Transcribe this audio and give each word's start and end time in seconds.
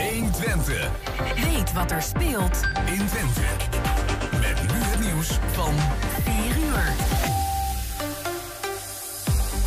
120. 0.00 0.90
Weet 1.34 1.72
wat 1.72 1.90
er 1.90 2.02
speelt 2.02 2.60
in 2.86 3.06
Twente. 3.06 3.40
Met 4.40 4.62
nu 4.62 4.78
het 4.78 5.00
nieuws 5.00 5.28
van 5.28 5.74
4 6.22 6.56
uur. 6.56 6.92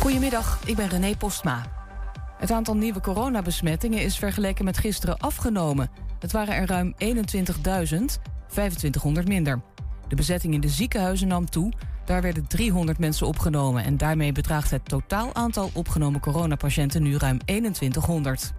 Goedemiddag, 0.00 0.60
ik 0.64 0.76
ben 0.76 0.88
René 0.88 1.16
Postma. 1.16 1.62
Het 2.38 2.50
aantal 2.50 2.76
nieuwe 2.76 3.00
coronabesmettingen 3.00 4.02
is 4.02 4.18
vergeleken 4.18 4.64
met 4.64 4.78
gisteren 4.78 5.18
afgenomen. 5.18 5.90
Het 6.18 6.32
waren 6.32 6.54
er 6.54 6.66
ruim 6.66 6.94
21.000, 6.98 7.14
2500 8.48 9.28
minder. 9.28 9.60
De 10.08 10.16
bezetting 10.16 10.54
in 10.54 10.60
de 10.60 10.68
ziekenhuizen 10.68 11.28
nam 11.28 11.50
toe. 11.50 11.72
Daar 12.04 12.22
werden 12.22 12.46
300 12.46 12.98
mensen 12.98 13.26
opgenomen 13.26 13.84
en 13.84 13.96
daarmee 13.96 14.32
bedraagt 14.32 14.70
het 14.70 14.88
totaal 14.88 15.34
aantal 15.34 15.70
opgenomen 15.72 16.20
coronapatiënten 16.20 17.02
nu 17.02 17.16
ruim 17.16 17.38
2100. 17.38 18.52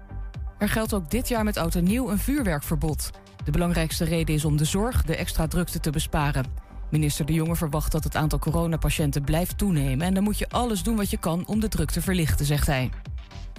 Er 0.66 0.72
geldt 0.72 0.94
ook 0.94 1.12
dit 1.12 1.28
jaar 1.28 1.44
met 1.44 1.58
oud 1.58 1.76
en 1.76 1.84
nieuw 1.84 2.10
een 2.10 2.18
vuurwerkverbod. 2.18 3.12
De 3.44 3.52
belangrijkste 3.52 4.04
reden 4.04 4.36
is 4.36 4.46
om 4.46 4.58
de 4.58 4.66
zorg, 4.66 5.04
de 5.04 5.16
extra 5.16 5.48
drukte 5.48 5.80
te 5.80 5.90
besparen. 5.90 6.46
Minister 6.92 7.26
De 7.26 7.34
Jonge 7.34 7.56
verwacht 7.56 7.92
dat 7.92 8.04
het 8.04 8.16
aantal 8.16 8.40
coronapatiënten 8.40 9.24
blijft 9.24 9.58
toenemen... 9.58 10.08
en 10.08 10.14
dan 10.14 10.24
moet 10.24 10.38
je 10.38 10.50
alles 10.50 10.84
doen 10.84 10.96
wat 10.96 11.10
je 11.10 11.18
kan 11.18 11.48
om 11.48 11.60
de 11.60 11.68
druk 11.68 11.92
te 11.92 12.02
verlichten, 12.02 12.46
zegt 12.46 12.68
hij. 12.68 12.90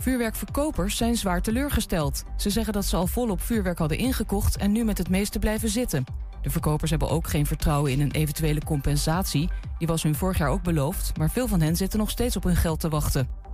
Vuurwerkverkopers 0.01 0.97
zijn 0.97 1.17
zwaar 1.17 1.43
teleurgesteld. 1.43 2.25
Ze 2.37 2.51
zeggen 2.51 2.73
dat 2.73 2.85
ze 2.85 2.97
al 2.97 3.07
volop 3.07 3.41
vuurwerk 3.41 3.79
hadden 3.79 3.99
ingekocht... 3.99 4.57
en 4.57 4.73
nu 4.73 4.85
met 4.85 4.99
het 4.99 5.09
meeste 5.09 5.39
blijven 5.39 5.69
zitten. 5.69 6.05
De 6.43 6.51
verkopers 6.51 6.91
hebben 6.91 7.11
ook 7.11 7.29
geen 7.29 7.47
vertrouwen 7.47 7.93
in 7.93 8.01
een 8.01 8.13
eventuele 8.13 8.65
compensatie. 8.65 9.49
Die 9.79 9.87
was 9.87 10.03
hun 10.03 10.15
vorig 10.15 10.39
jaar 10.39 10.51
ook 10.51 10.63
beloofd... 10.63 11.17
maar 11.19 11.31
veel 11.31 11.49
van 11.49 11.61
hen 11.61 11.77
zitten 11.77 11.99
nog 11.99 12.11
steeds 12.11 12.37
op 12.37 12.43
hun 12.43 12.57
geld 12.57 12.81
te 12.81 12.89
wachten. 12.89 13.46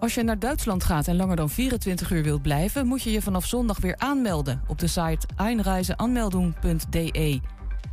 Als 0.00 0.14
je 0.14 0.22
naar 0.22 0.38
Duitsland 0.38 0.84
gaat 0.84 1.08
en 1.08 1.16
langer 1.16 1.36
dan 1.36 1.50
24 1.50 2.10
uur 2.10 2.22
wilt 2.22 2.42
blijven... 2.42 2.86
moet 2.86 3.02
je 3.02 3.10
je 3.10 3.22
vanaf 3.22 3.46
zondag 3.46 3.80
weer 3.80 3.96
aanmelden 3.98 4.62
op 4.66 4.78
de 4.78 4.86
site 4.86 5.26
einreizenanmeldung.de. 5.36 7.40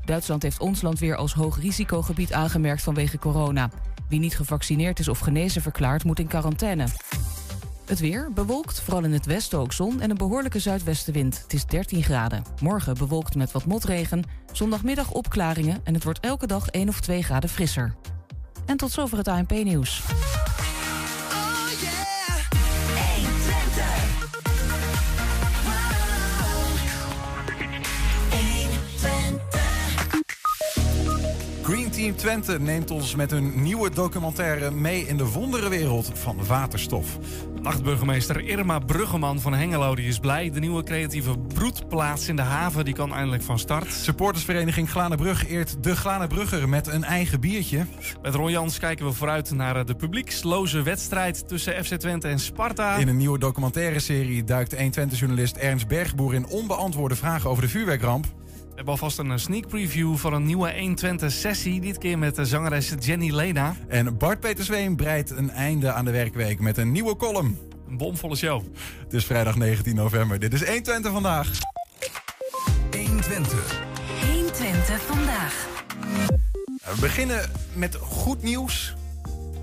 Duitsland 0.05 0.43
heeft 0.43 0.59
ons 0.59 0.81
land 0.81 0.99
weer 0.99 1.15
als 1.15 1.33
hoog 1.33 1.59
risicogebied 1.59 2.33
aangemerkt 2.33 2.81
vanwege 2.81 3.19
corona. 3.19 3.69
Wie 4.09 4.19
niet 4.19 4.35
gevaccineerd 4.35 4.99
is 4.99 5.07
of 5.07 5.19
genezen 5.19 5.61
verklaard, 5.61 6.03
moet 6.03 6.19
in 6.19 6.27
quarantaine. 6.27 6.85
Het 7.85 7.99
weer 7.99 8.31
bewolkt, 8.33 8.81
vooral 8.81 9.03
in 9.03 9.13
het 9.13 9.25
westen 9.25 9.59
ook 9.59 9.73
zon 9.73 10.01
en 10.01 10.09
een 10.09 10.17
behoorlijke 10.17 10.59
zuidwestenwind. 10.59 11.41
Het 11.41 11.53
is 11.53 11.65
13 11.65 12.03
graden. 12.03 12.43
Morgen 12.61 12.97
bewolkt 12.97 13.35
met 13.35 13.51
wat 13.51 13.65
motregen. 13.65 14.23
Zondagmiddag 14.51 15.11
opklaringen 15.11 15.79
en 15.83 15.93
het 15.93 16.03
wordt 16.03 16.19
elke 16.19 16.47
dag 16.47 16.67
1 16.67 16.89
of 16.89 17.01
2 17.01 17.23
graden 17.23 17.49
frisser. 17.49 17.95
En 18.65 18.77
tot 18.77 18.91
zover 18.91 19.17
het 19.17 19.27
ANP-nieuws. 19.27 20.03
Team 32.03 32.15
Twente 32.15 32.59
neemt 32.59 32.91
ons 32.91 33.15
met 33.15 33.31
hun 33.31 33.61
nieuwe 33.61 33.89
documentaire 33.89 34.71
mee 34.71 35.07
in 35.07 35.17
de 35.17 35.25
wonderenwereld 35.25 36.11
van 36.13 36.45
waterstof. 36.45 37.17
Nachtburgemeester 37.61 38.47
Irma 38.47 38.79
Bruggeman 38.79 39.39
van 39.39 39.53
Hengelo 39.53 39.95
die 39.95 40.07
is 40.07 40.19
blij. 40.19 40.49
De 40.49 40.59
nieuwe 40.59 40.83
creatieve 40.83 41.37
broedplaats 41.37 42.27
in 42.27 42.35
de 42.35 42.41
haven 42.41 42.85
die 42.85 42.93
kan 42.93 43.13
eindelijk 43.13 43.43
van 43.43 43.59
start. 43.59 43.93
Supportersvereniging 43.93 44.89
Glanenbrug 44.89 45.47
eert 45.47 45.83
de 45.83 45.95
Glanenbrugger 45.95 46.69
met 46.69 46.87
een 46.87 47.03
eigen 47.03 47.39
biertje. 47.39 47.85
Met 48.21 48.35
Ron 48.35 48.51
Jans 48.51 48.79
kijken 48.79 49.05
we 49.05 49.11
vooruit 49.11 49.51
naar 49.51 49.85
de 49.85 49.95
publieksloze 49.95 50.81
wedstrijd 50.81 51.47
tussen 51.47 51.85
FC 51.85 51.93
Twente 51.93 52.27
en 52.27 52.39
Sparta. 52.39 52.95
In 52.95 53.07
een 53.07 53.17
nieuwe 53.17 53.39
documentaire 53.39 53.99
serie 53.99 54.43
duikt 54.43 54.75
120-journalist 54.75 55.57
Ernst 55.57 55.87
Bergboer 55.87 56.33
in 56.33 56.47
onbeantwoorde 56.47 57.15
vragen 57.15 57.49
over 57.49 57.63
de 57.63 57.69
vuurwerkramp. 57.69 58.25
We 58.73 58.79
hebben 58.79 59.01
alvast 59.01 59.17
een 59.17 59.39
sneak 59.39 59.67
preview 59.67 60.15
van 60.15 60.33
een 60.33 60.45
nieuwe 60.45 60.73
120-sessie. 60.73 61.81
Dit 61.81 61.97
keer 61.97 62.17
met 62.17 62.35
de 62.35 62.45
zangeres 62.45 62.93
Jenny 62.99 63.31
Lena. 63.31 63.75
En 63.87 64.17
Bart 64.17 64.39
Peter 64.39 64.63
Zweem 64.63 64.95
breidt 64.95 65.29
een 65.29 65.49
einde 65.49 65.91
aan 65.91 66.05
de 66.05 66.11
werkweek 66.11 66.59
met 66.59 66.77
een 66.77 66.91
nieuwe 66.91 67.15
column. 67.15 67.59
Een 67.87 67.97
bomvolle 67.97 68.35
show. 68.35 68.63
Het 69.03 69.13
is 69.13 69.25
vrijdag 69.25 69.55
19 69.55 69.95
november. 69.95 70.39
Dit 70.39 70.53
is 70.53 70.67
120 70.67 71.11
vandaag. 71.11 71.51
120. 72.91 73.81
120 74.31 75.01
vandaag. 75.01 75.67
We 76.83 76.99
beginnen 76.99 77.51
met 77.73 77.95
goed 77.95 78.43
nieuws 78.43 78.95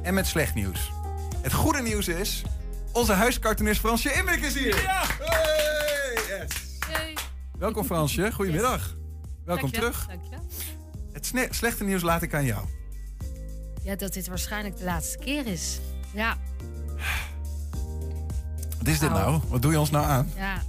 en 0.02 0.14
met 0.14 0.26
slecht 0.26 0.54
nieuws. 0.54 0.92
Het 1.42 1.52
goede 1.52 1.82
nieuws 1.82 2.08
is... 2.08 2.42
Onze 2.92 3.12
huiscartoonist 3.12 3.80
Fransje 3.80 4.12
Immink 4.12 4.44
is 4.44 4.54
hier. 4.54 4.82
Ja! 4.82 5.02
Hey, 5.18 6.14
yes. 6.14 6.78
Hey. 6.86 7.14
Welkom 7.58 7.84
Fransje, 7.84 8.32
goedemiddag. 8.32 8.98
Welkom 9.50 9.70
Dankjewel, 9.70 9.90
terug. 9.90 10.06
dankjewel. 10.06 10.46
Het 11.12 11.54
slechte 11.54 11.84
nieuws 11.84 12.02
laat 12.02 12.22
ik 12.22 12.34
aan 12.34 12.44
jou. 12.44 12.66
Ja, 13.82 13.96
dat 13.96 14.12
dit 14.12 14.28
waarschijnlijk 14.28 14.76
de 14.76 14.84
laatste 14.84 15.18
keer 15.18 15.46
is. 15.46 15.78
Ja, 16.14 16.36
Wat 18.78 18.88
is 18.88 18.98
dit 18.98 19.10
Nou. 19.10 19.30
nou? 19.30 19.40
Wat 19.48 19.62
doe 19.62 19.72
je 19.72 19.78
ons 19.78 19.90
nou 19.90 20.06
aan? 20.06 20.30
ja. 20.36 20.62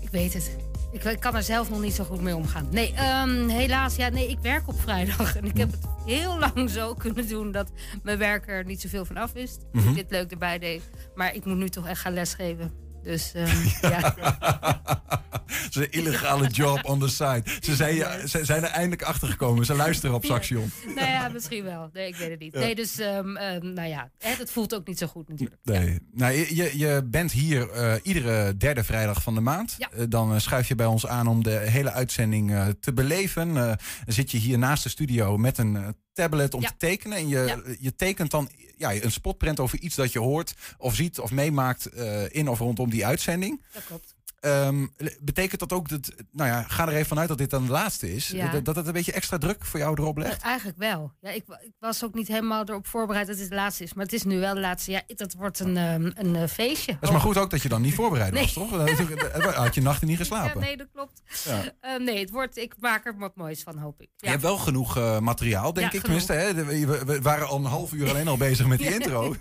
Ik 0.00 0.08
weet 0.10 0.32
het. 0.32 0.56
Ik, 0.92 1.04
ik 1.04 1.20
kan 1.20 1.36
er 1.36 1.42
zelf 1.42 1.70
nog 1.70 1.80
niet 1.80 1.94
zo 1.94 2.04
goed 2.04 2.20
mee 2.20 2.36
omgaan. 2.36 2.68
Nee, 2.70 2.92
ehm, 2.92 3.48
helaas. 3.48 3.96
Ja, 3.96 4.08
nee, 4.08 4.28
ik 4.28 4.38
werk 4.38 4.68
op 4.68 4.80
vrijdag. 4.80 5.36
En 5.36 5.44
ik 5.44 5.56
heb 5.56 5.70
het 5.70 5.86
heel 6.06 6.38
lang 6.38 6.70
zo 6.70 6.94
kunnen 6.94 7.28
doen 7.28 7.52
dat 7.52 7.70
mijn 8.02 8.18
werk 8.18 8.48
er 8.48 8.64
niet 8.64 8.80
zoveel 8.80 9.04
van 9.04 9.16
af 9.16 9.32
wist. 9.32 9.60
Mhm. 9.72 9.88
ik 9.88 9.94
dit 9.94 10.10
leuk 10.10 10.30
erbij 10.30 10.58
deed. 10.58 10.82
Maar 11.14 11.34
ik 11.34 11.44
moet 11.44 11.56
nu 11.56 11.68
toch 11.68 11.86
echt 11.86 12.00
gaan 12.00 12.12
lesgeven. 12.12 12.72
Dus 13.02 13.32
ehm, 13.34 13.66
ja. 13.92 14.14
Het 15.52 15.76
is 15.76 15.76
een 15.76 15.90
illegale 15.90 16.46
job 16.48 16.84
on 16.84 16.98
the 17.00 17.08
side. 17.08 17.42
Ze 17.60 17.74
zijn, 17.76 17.94
ja, 17.94 18.26
ze 18.26 18.44
zijn 18.44 18.62
er 18.62 18.70
eindelijk 18.70 19.02
achter 19.02 19.28
gekomen. 19.28 19.64
Ze 19.66 19.74
luisteren 19.74 20.14
op 20.14 20.24
Saxion. 20.24 20.70
nou 20.96 21.06
ja, 21.08 21.28
misschien 21.28 21.64
wel. 21.64 21.90
Nee, 21.92 22.08
ik 22.08 22.16
weet 22.16 22.30
het 22.30 22.38
niet. 22.40 22.52
Ja. 22.52 22.58
Nee, 22.60 22.74
dus 22.74 22.98
ehm, 22.98 23.36
ehm, 23.36 23.72
nou 23.72 23.88
ja, 23.88 24.10
het 24.18 24.50
voelt 24.50 24.74
ook 24.74 24.86
niet 24.86 24.98
zo 24.98 25.06
goed 25.06 25.28
natuurlijk. 25.28 25.60
Nee. 25.62 25.98
Nou, 26.12 26.32
je- 26.34 26.78
je, 26.78 27.02
bent 27.04 27.32
hier 27.32 27.70
eh, 27.70 27.94
iedere 28.02 28.56
derde 28.56 28.84
vrijdag 28.84 29.22
van 29.22 29.34
de 29.34 29.40
maand. 29.40 29.76
Eh, 29.78 30.04
dan 30.08 30.34
eh, 30.34 30.38
schuif 30.40 30.68
je 30.68 30.74
bij 30.74 30.86
ons 30.86 31.06
aan 31.06 31.26
om 31.26 31.42
de 31.42 31.50
hele 31.58 31.90
uitzending 31.92 32.54
te 32.80 32.92
beleven. 32.92 33.54
Dan 33.54 33.76
zit 34.06 34.30
je 34.30 34.38
hier 34.38 34.58
naast 34.58 34.82
de 34.82 34.88
studio 34.88 35.36
met 35.36 35.58
een 35.58 35.96
tablet 36.12 36.54
om 36.54 36.60
te 36.60 36.76
tekenen. 36.78 37.16
En 37.18 37.28
je, 37.28 37.76
je 37.80 37.94
tekent 37.94 38.30
dan 38.30 38.50
ja, 38.82 39.02
een 39.02 39.12
spotprint 39.12 39.60
over 39.60 39.78
iets 39.78 39.96
dat 39.96 40.12
je 40.12 40.18
hoort 40.18 40.54
of 40.78 40.94
ziet 40.94 41.20
of 41.20 41.30
meemaakt 41.30 41.86
eh, 41.86 42.22
in 42.28 42.48
of 42.48 42.58
rondom 42.58 42.90
die 42.90 43.06
uitzending. 43.06 43.60
Dat 43.72 43.84
klopt. 43.84 44.11
Ehm, 44.42 44.86
betekent 45.20 45.60
dat 45.60 45.72
ook 45.72 45.88
dat, 45.88 46.12
nou 46.30 46.50
ja, 46.50 46.62
ga 46.62 46.86
er 46.86 46.92
even 46.94 47.06
vanuit 47.06 47.28
dat 47.28 47.38
dit 47.38 47.50
dan 47.50 47.64
de 47.66 47.70
laatste 47.72 48.14
is. 48.14 48.28
Ja. 48.28 48.50
Dat, 48.50 48.64
dat 48.64 48.76
het 48.76 48.86
een 48.86 48.92
beetje 48.92 49.12
extra 49.12 49.38
druk 49.38 49.64
voor 49.64 49.80
jou 49.80 49.96
erop 50.00 50.16
legt? 50.16 50.42
Eigenlijk 50.42 50.78
wel. 50.78 51.12
Ja, 51.20 51.30
ik, 51.30 51.44
ik 51.62 51.72
was 51.78 52.04
ook 52.04 52.14
niet 52.14 52.28
helemaal 52.28 52.64
erop 52.68 52.86
voorbereid 52.86 53.26
dat 53.26 53.36
dit 53.36 53.48
de 53.48 53.54
laatste 53.54 53.82
is. 53.84 53.94
Maar 53.94 54.04
het 54.04 54.12
is 54.14 54.22
nu 54.22 54.38
wel 54.40 54.54
de 54.54 54.60
laatste. 54.60 54.90
Ja, 54.90 55.02
dat 55.06 55.32
wordt 55.34 55.60
een, 55.60 55.76
ehm, 55.76 56.10
een 56.14 56.36
eh, 56.36 56.48
feestje. 56.48 56.92
Dat 56.92 57.02
is 57.02 57.10
maar 57.10 57.20
goed 57.20 57.36
ook 57.38 57.50
dat 57.50 57.62
je 57.62 57.68
dan 57.68 57.82
niet 57.82 57.94
voorbereid 57.94 58.38
was, 58.38 58.52
toch? 58.62 58.70
Dan 58.70 59.52
had 59.54 59.74
je 59.74 59.80
nachten 59.82 60.06
niet 60.08 60.18
Ja, 60.22 60.24
geslapen. 60.24 60.60
nee, 60.60 60.76
dat 60.76 60.88
klopt. 60.92 61.22
Ja. 61.44 61.62
Eh, 61.80 61.98
nee, 62.00 62.18
het 62.20 62.30
wordt, 62.30 62.56
ik 62.56 62.74
maak 62.78 63.06
er 63.06 63.18
wat 63.18 63.36
moois 63.36 63.62
van, 63.62 63.78
hoop 63.78 64.00
ik. 64.00 64.08
Je 64.16 64.24
Ja. 64.26 64.30
hebt 64.30 64.42
wel 64.42 64.56
genoeg 64.58 64.96
eh, 64.96 65.18
materiaal, 65.18 65.72
denk 65.72 65.92
Ja, 65.92 65.98
ik. 65.98 66.04
Tenminste, 66.04 66.32
hè? 66.32 66.54
We, 66.64 67.04
we 67.06 67.20
waren 67.20 67.48
al 67.48 67.56
een 67.58 67.64
half 67.64 67.92
uur 67.92 68.08
alleen 68.08 68.28
al 68.28 68.36
bezig 68.36 68.66
met 68.66 68.78
die 68.78 68.88
Ja. 68.90 68.94
intro. 68.94 69.34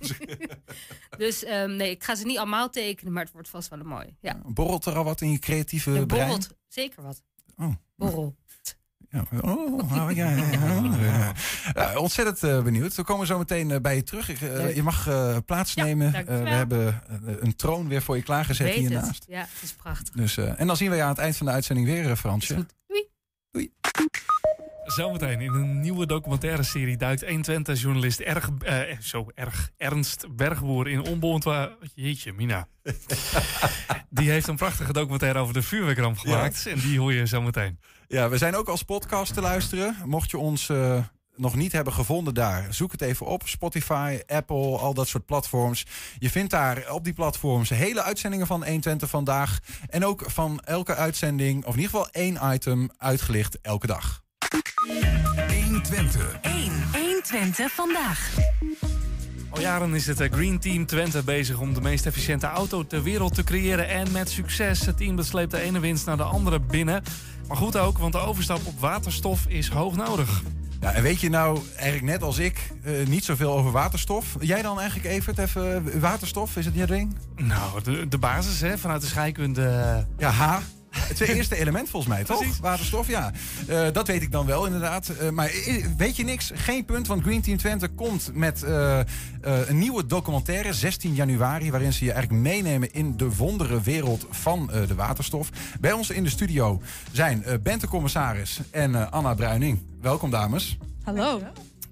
Dus 1.17 1.43
ehm, 1.43 1.75
nee, 1.75 1.89
ik 1.91 2.03
ga 2.03 2.15
ze 2.15 2.25
niet 2.25 2.37
allemaal 2.37 2.69
tekenen, 2.69 3.13
maar 3.13 3.23
het 3.23 3.33
wordt 3.33 3.49
vast 3.49 3.69
wel 3.69 3.79
een 3.79 3.87
mooi. 3.87 4.15
Ja, 4.21 4.39
Borrelt 4.45 4.83
er 4.91 4.97
al 4.97 5.03
wat 5.03 5.21
in 5.21 5.31
je 5.31 5.39
creatieve 5.39 5.95
er 5.95 6.05
brein? 6.05 6.27
borrelt 6.27 6.49
zeker 6.67 7.03
wat. 7.03 7.23
Oh. 7.57 7.75
Borrel. 7.95 8.35
Ja, 9.09 9.25
oh, 9.41 9.77
oh, 9.77 10.11
ja, 10.15 11.33
ontzettend 11.97 12.43
eh, 12.43 12.63
benieuwd. 12.63 12.95
We 12.95 13.03
komen 13.03 13.27
zo 13.27 13.37
meteen 13.37 13.71
eh, 13.71 13.79
bij 13.79 13.95
je 13.95 14.03
terug. 14.03 14.29
Ik, 14.29 14.41
eh, 14.41 14.75
je 14.75 14.83
mag 14.83 15.09
plaatsnemen. 15.45 16.11
We 16.11 16.31
hebben 16.31 17.01
een 17.39 17.55
troon 17.55 17.87
weer 17.87 18.01
voor 18.01 18.15
je 18.15 18.21
klaargezet 18.23 18.67
Weet 18.67 18.75
het. 18.75 18.87
hiernaast. 18.87 19.25
Ja, 19.27 19.39
het 19.39 19.61
is 19.61 19.73
prachtig. 19.73 20.15
Dus, 20.15 20.37
en 20.37 20.67
dan 20.67 20.77
zien 20.77 20.89
we 20.89 20.95
je 20.95 21.01
aan 21.01 21.09
het 21.09 21.17
eind 21.17 21.37
van 21.37 21.45
de 21.45 21.51
uitzending 21.51 21.87
weer, 21.87 22.15
Fransje. 22.15 22.55
goed. 22.55 22.73
Doei. 23.51 23.71
Zometeen 24.95 25.41
in 25.41 25.53
een 25.53 25.79
nieuwe 25.79 26.05
documentaire 26.05 26.63
serie 26.63 26.97
duikt 26.97 27.25
120-journalist 27.25 28.19
erg, 28.19 28.49
eh, 28.59 28.97
zo 28.99 29.27
erg 29.35 29.69
Ernst 29.77 30.35
Bergboer 30.35 30.87
in 30.87 31.05
onbeantwoord... 31.07 31.71
Jeetje, 31.93 32.33
Mina. 32.33 32.67
die 34.09 34.29
heeft 34.29 34.47
een 34.47 34.55
prachtige 34.55 34.93
documentaire 34.93 35.39
over 35.39 35.53
de 35.53 35.61
vuurwerkramp 35.61 36.17
gemaakt. 36.17 36.65
En 36.65 36.79
die 36.79 36.99
hoor 36.99 37.13
je 37.13 37.25
zometeen. 37.25 37.79
Ja, 38.07 38.29
we 38.29 38.37
zijn 38.37 38.55
ook 38.55 38.67
als 38.67 38.83
podcast 38.83 39.33
te 39.33 39.41
luisteren. 39.41 39.95
Mocht 40.05 40.31
je 40.31 40.37
ons 40.37 40.69
eh, 40.69 40.97
nog 41.35 41.55
niet 41.55 41.71
hebben 41.71 41.93
gevonden 41.93 42.33
daar, 42.33 42.73
zoek 42.73 42.91
het 42.91 43.01
even 43.01 43.25
op. 43.25 43.47
Spotify, 43.47 44.19
Apple, 44.27 44.77
al 44.77 44.93
dat 44.93 45.07
soort 45.07 45.25
platforms. 45.25 45.85
Je 46.19 46.29
vindt 46.29 46.51
daar 46.51 46.91
op 46.91 47.03
die 47.03 47.13
platforms 47.13 47.69
hele 47.69 48.03
uitzendingen 48.03 48.47
van 48.47 48.63
120 48.63 49.09
vandaag. 49.09 49.59
En 49.89 50.05
ook 50.05 50.23
van 50.27 50.59
elke 50.59 50.95
uitzending, 50.95 51.65
of 51.65 51.73
in 51.73 51.79
ieder 51.79 51.95
geval 51.95 52.09
één 52.09 52.39
item, 52.53 52.89
uitgelicht 52.97 53.61
elke 53.61 53.87
dag. 53.87 54.21
120. 54.81 56.39
1. 56.41 56.71
120 56.93 57.71
vandaag. 57.71 58.33
Al 59.49 59.59
jaren 59.61 59.95
is 59.95 60.07
het 60.07 60.19
eh, 60.19 60.31
Green 60.31 60.59
Team 60.59 60.85
Twente 60.85 61.23
bezig 61.23 61.59
om 61.59 61.73
de 61.73 61.81
meest 61.81 62.05
efficiënte 62.05 62.47
auto 62.47 62.87
ter 62.87 63.03
wereld 63.03 63.33
te 63.33 63.43
creëren. 63.43 63.89
En 63.89 64.11
met 64.11 64.29
succes. 64.29 64.85
Het 64.85 64.97
team 64.97 65.15
dat 65.15 65.25
sleept 65.25 65.51
de 65.51 65.61
ene 65.61 65.79
winst 65.79 66.05
naar 66.05 66.17
de 66.17 66.23
andere 66.23 66.59
binnen. 66.59 67.03
Maar 67.47 67.57
goed 67.57 67.77
ook, 67.77 67.97
want 67.97 68.13
de 68.13 68.19
overstap 68.19 68.65
op 68.65 68.79
waterstof 68.79 69.45
is 69.47 69.67
hoog 69.67 69.95
nodig. 69.95 70.41
Ja, 70.79 70.93
en 70.93 71.03
weet 71.03 71.21
je 71.21 71.29
nou 71.29 71.59
eigenlijk 71.75 72.03
net 72.03 72.23
als 72.23 72.37
ik 72.37 72.71
eh, 72.83 73.07
niet 73.07 73.25
zoveel 73.25 73.51
over 73.51 73.71
waterstof? 73.71 74.35
Jij 74.39 74.61
dan 74.61 74.79
eigenlijk, 74.79 75.09
Evert, 75.09 75.37
even 75.37 75.85
eh, 75.93 75.99
waterstof? 75.99 76.57
Is 76.57 76.65
het 76.65 76.75
je 76.75 76.85
ding? 76.85 77.17
Nou, 77.35 77.83
de, 77.83 78.07
de 78.07 78.17
basis 78.17 78.61
hè, 78.61 78.77
vanuit 78.77 79.01
de 79.01 79.07
scheikunde. 79.07 80.05
Ja, 80.17 80.29
H. 80.29 80.59
Het 81.11 81.19
eerste 81.19 81.55
element 81.55 81.89
volgens 81.89 82.13
mij, 82.13 82.23
toch? 82.23 82.37
Precies. 82.39 82.59
Waterstof, 82.59 83.07
ja. 83.07 83.31
Eh, 83.67 83.87
dat 83.91 84.07
weet 84.07 84.21
ik 84.21 84.31
dan 84.31 84.45
wel, 84.45 84.65
inderdaad. 84.65 85.09
Eh, 85.09 85.29
maar 85.29 85.51
weet 85.97 86.15
je 86.15 86.23
niks? 86.23 86.51
Geen 86.53 86.85
punt, 86.85 87.07
want 87.07 87.21
Green 87.23 87.41
Team 87.41 87.57
Twente 87.57 87.87
komt 87.87 88.29
met 88.33 88.63
eh, 88.63 88.99
eh, 88.99 89.05
een 89.41 89.77
nieuwe 89.77 90.05
documentaire, 90.05 90.73
16 90.73 91.13
januari, 91.13 91.71
waarin 91.71 91.93
ze 91.93 92.05
je 92.05 92.11
eigenlijk 92.11 92.43
meenemen 92.43 92.93
in 92.93 93.17
de 93.17 93.35
wondere 93.35 93.81
wereld 93.81 94.25
van 94.29 94.71
eh, 94.71 94.87
de 94.87 94.95
waterstof. 94.95 95.49
Bij 95.79 95.91
ons 95.91 96.09
in 96.09 96.23
de 96.23 96.29
studio 96.29 96.81
zijn 97.11 97.43
eh, 97.43 97.53
Bente 97.63 97.87
Commissaris 97.87 98.59
en 98.71 98.95
eh, 98.95 99.11
Anna 99.11 99.33
Bruining. 99.33 99.79
Welkom, 100.01 100.29
dames. 100.29 100.77
Hallo. 101.03 101.41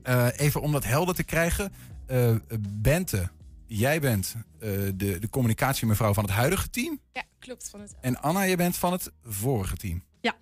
Eh, 0.04 0.26
even 0.36 0.62
om 0.62 0.72
dat 0.72 0.84
helder 0.84 1.16
te 1.16 1.24
krijgen. 1.24 1.72
Eh, 2.06 2.32
Bente, 2.70 3.30
jij 3.68 4.00
bent 4.00 4.36
de, 4.60 4.94
de 5.20 5.30
communicatiemevrouw 5.30 6.14
van 6.14 6.24
het 6.24 6.34
huidige 6.34 6.70
team. 6.70 7.00
Ja, 7.14 7.24
klopt. 7.40 7.70
Van 7.70 7.80
het... 7.80 7.96
En 8.02 8.22
Anna, 8.22 8.42
je 8.42 8.56
bent 8.56 8.78
van 8.78 8.92
het 8.92 9.12
vorige 9.24 9.78
team. 9.78 10.04
Ja. 10.22 10.36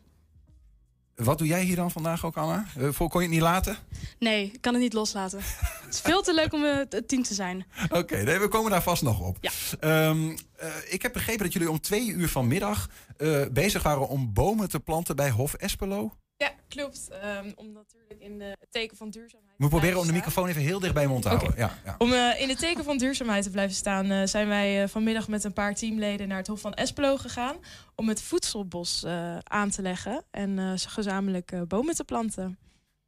Wat 1.16 1.38
doe 1.38 1.48
jij 1.48 1.64
hier 1.64 1.76
dan 1.76 1.92
vandaag 1.92 2.26
ook, 2.26 2.38
Anna? 2.38 2.66
Eh, 2.78 2.90
voor, 2.92 3.10
kon 3.10 3.22
je 3.22 3.28
het 3.28 3.36
niet 3.36 3.46
laten? 3.46 3.78
Nee, 4.20 4.52
ik 4.54 4.62
kan 4.62 4.74
het 4.74 4.82
niet 4.82 4.94
loslaten. 4.94 5.40
het 5.86 5.94
is 5.94 6.02
veel 6.02 6.22
te 6.22 6.34
leuk 6.34 6.54
om 6.54 6.64
eh, 6.64 6.78
het 6.90 7.08
team 7.08 7.24
te 7.24 7.34
zijn. 7.34 7.66
Oké, 7.90 8.24
nee, 8.24 8.40
we 8.40 8.48
komen 8.48 8.72
daar 8.72 8.84
vast 8.84 9.02
nog 9.02 9.20
op. 9.20 9.38
Ja. 9.42 9.52
Ehm, 9.80 10.38
eh, 10.56 10.70
ik 10.90 11.02
heb 11.02 11.14
begrepen 11.14 11.44
dat 11.44 11.54
jullie 11.54 11.70
om 11.70 11.80
twee 11.80 12.08
uur 12.08 12.30
vanmiddag 12.30 12.90
eh 13.18 13.46
bezig 13.52 13.84
waren 13.84 14.08
om 14.08 14.34
bomen 14.34 14.70
te 14.70 14.80
planten 14.80 15.16
bij 15.16 15.30
Hof 15.30 15.54
Espelo. 15.54 16.18
Ja, 16.38 16.52
klopt. 16.68 17.10
Ehm, 17.10 17.52
om 17.56 17.72
natuurlijk 17.72 18.20
in 18.20 18.38
de, 18.38 18.56
het 18.60 18.72
teken 18.72 18.98
van 18.98 19.10
duurzaamheid. 19.10 19.47
Te 19.58 19.68
proberen 19.68 20.00
om 20.00 20.08
de 20.08 20.14
microfoon 20.14 20.48
even 20.48 20.62
heel 20.62 20.80
dicht 20.80 20.94
bij 20.94 21.04
je 21.04 21.10
mond 21.10 21.22
te 21.22 21.28
houden. 21.30 21.54
Ja. 21.58 21.74
Om 21.98 22.14
eh, 22.14 22.42
in 22.42 22.50
het 22.50 22.60
teken 22.60 22.84
van 22.84 22.98
duurzaamheid 22.98 23.44
te 23.44 23.50
blijven 23.50 23.76
staan, 23.76 24.12
eh, 24.12 24.22
zijn 24.26 24.48
wij 24.48 24.84
eh, 24.84 24.90
vanmiddag 24.90 25.28
met 25.28 25.44
een 25.44 25.54
paar 25.54 25.76
teamleden 25.76 26.28
naar 26.28 26.38
het 26.38 26.48
Hof 26.48 26.62
van 26.62 26.74
Espelo 26.74 27.18
gegaan. 27.18 27.56
Om 27.96 28.08
het 28.08 28.22
voedselbos 28.22 29.04
eh, 29.04 29.38
aan 29.44 29.70
te 29.70 29.82
leggen 29.82 30.24
en 30.32 30.60
eh, 30.60 30.72
gezamenlijk 30.76 31.52
eh, 31.52 31.62
bomen 31.68 31.96
te 31.96 32.04
planten. 32.04 32.58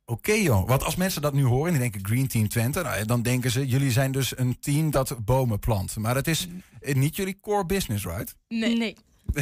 Oké 0.05 0.31
joh, 0.33 0.67
want 0.67 0.83
als 0.83 0.95
mensen 0.95 1.21
dat 1.21 1.33
nu 1.33 1.43
horen 1.43 1.65
en 1.65 1.71
die 1.71 1.81
denken 1.81 2.05
Green 2.05 2.27
Team 2.27 2.49
Twente, 2.49 2.81
nou, 2.81 3.05
dan 3.05 3.21
denken 3.21 3.51
ze, 3.51 3.67
jullie 3.67 3.91
zijn 3.91 4.11
dus 4.11 4.37
een 4.37 4.59
team 4.59 4.91
dat 4.91 5.25
bomen 5.25 5.59
plant. 5.59 5.95
Maar 5.97 6.13
dat 6.13 6.27
is 6.27 6.47
niet 6.81 7.15
jullie 7.15 7.39
core 7.41 7.65
business, 7.65 8.05
right? 8.05 8.35
Nee, 8.47 8.77
Nee. 8.77 8.95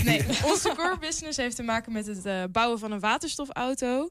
nee. 0.03 0.25
onze 0.51 0.73
core 0.75 0.97
business 0.99 1.37
heeft 1.37 1.55
te 1.55 1.63
maken 1.63 1.91
met 1.91 2.05
het 2.05 2.25
eh, 2.25 2.43
bouwen 2.51 2.79
van 2.79 2.91
een 2.91 2.99
waterstofauto. 2.99 4.09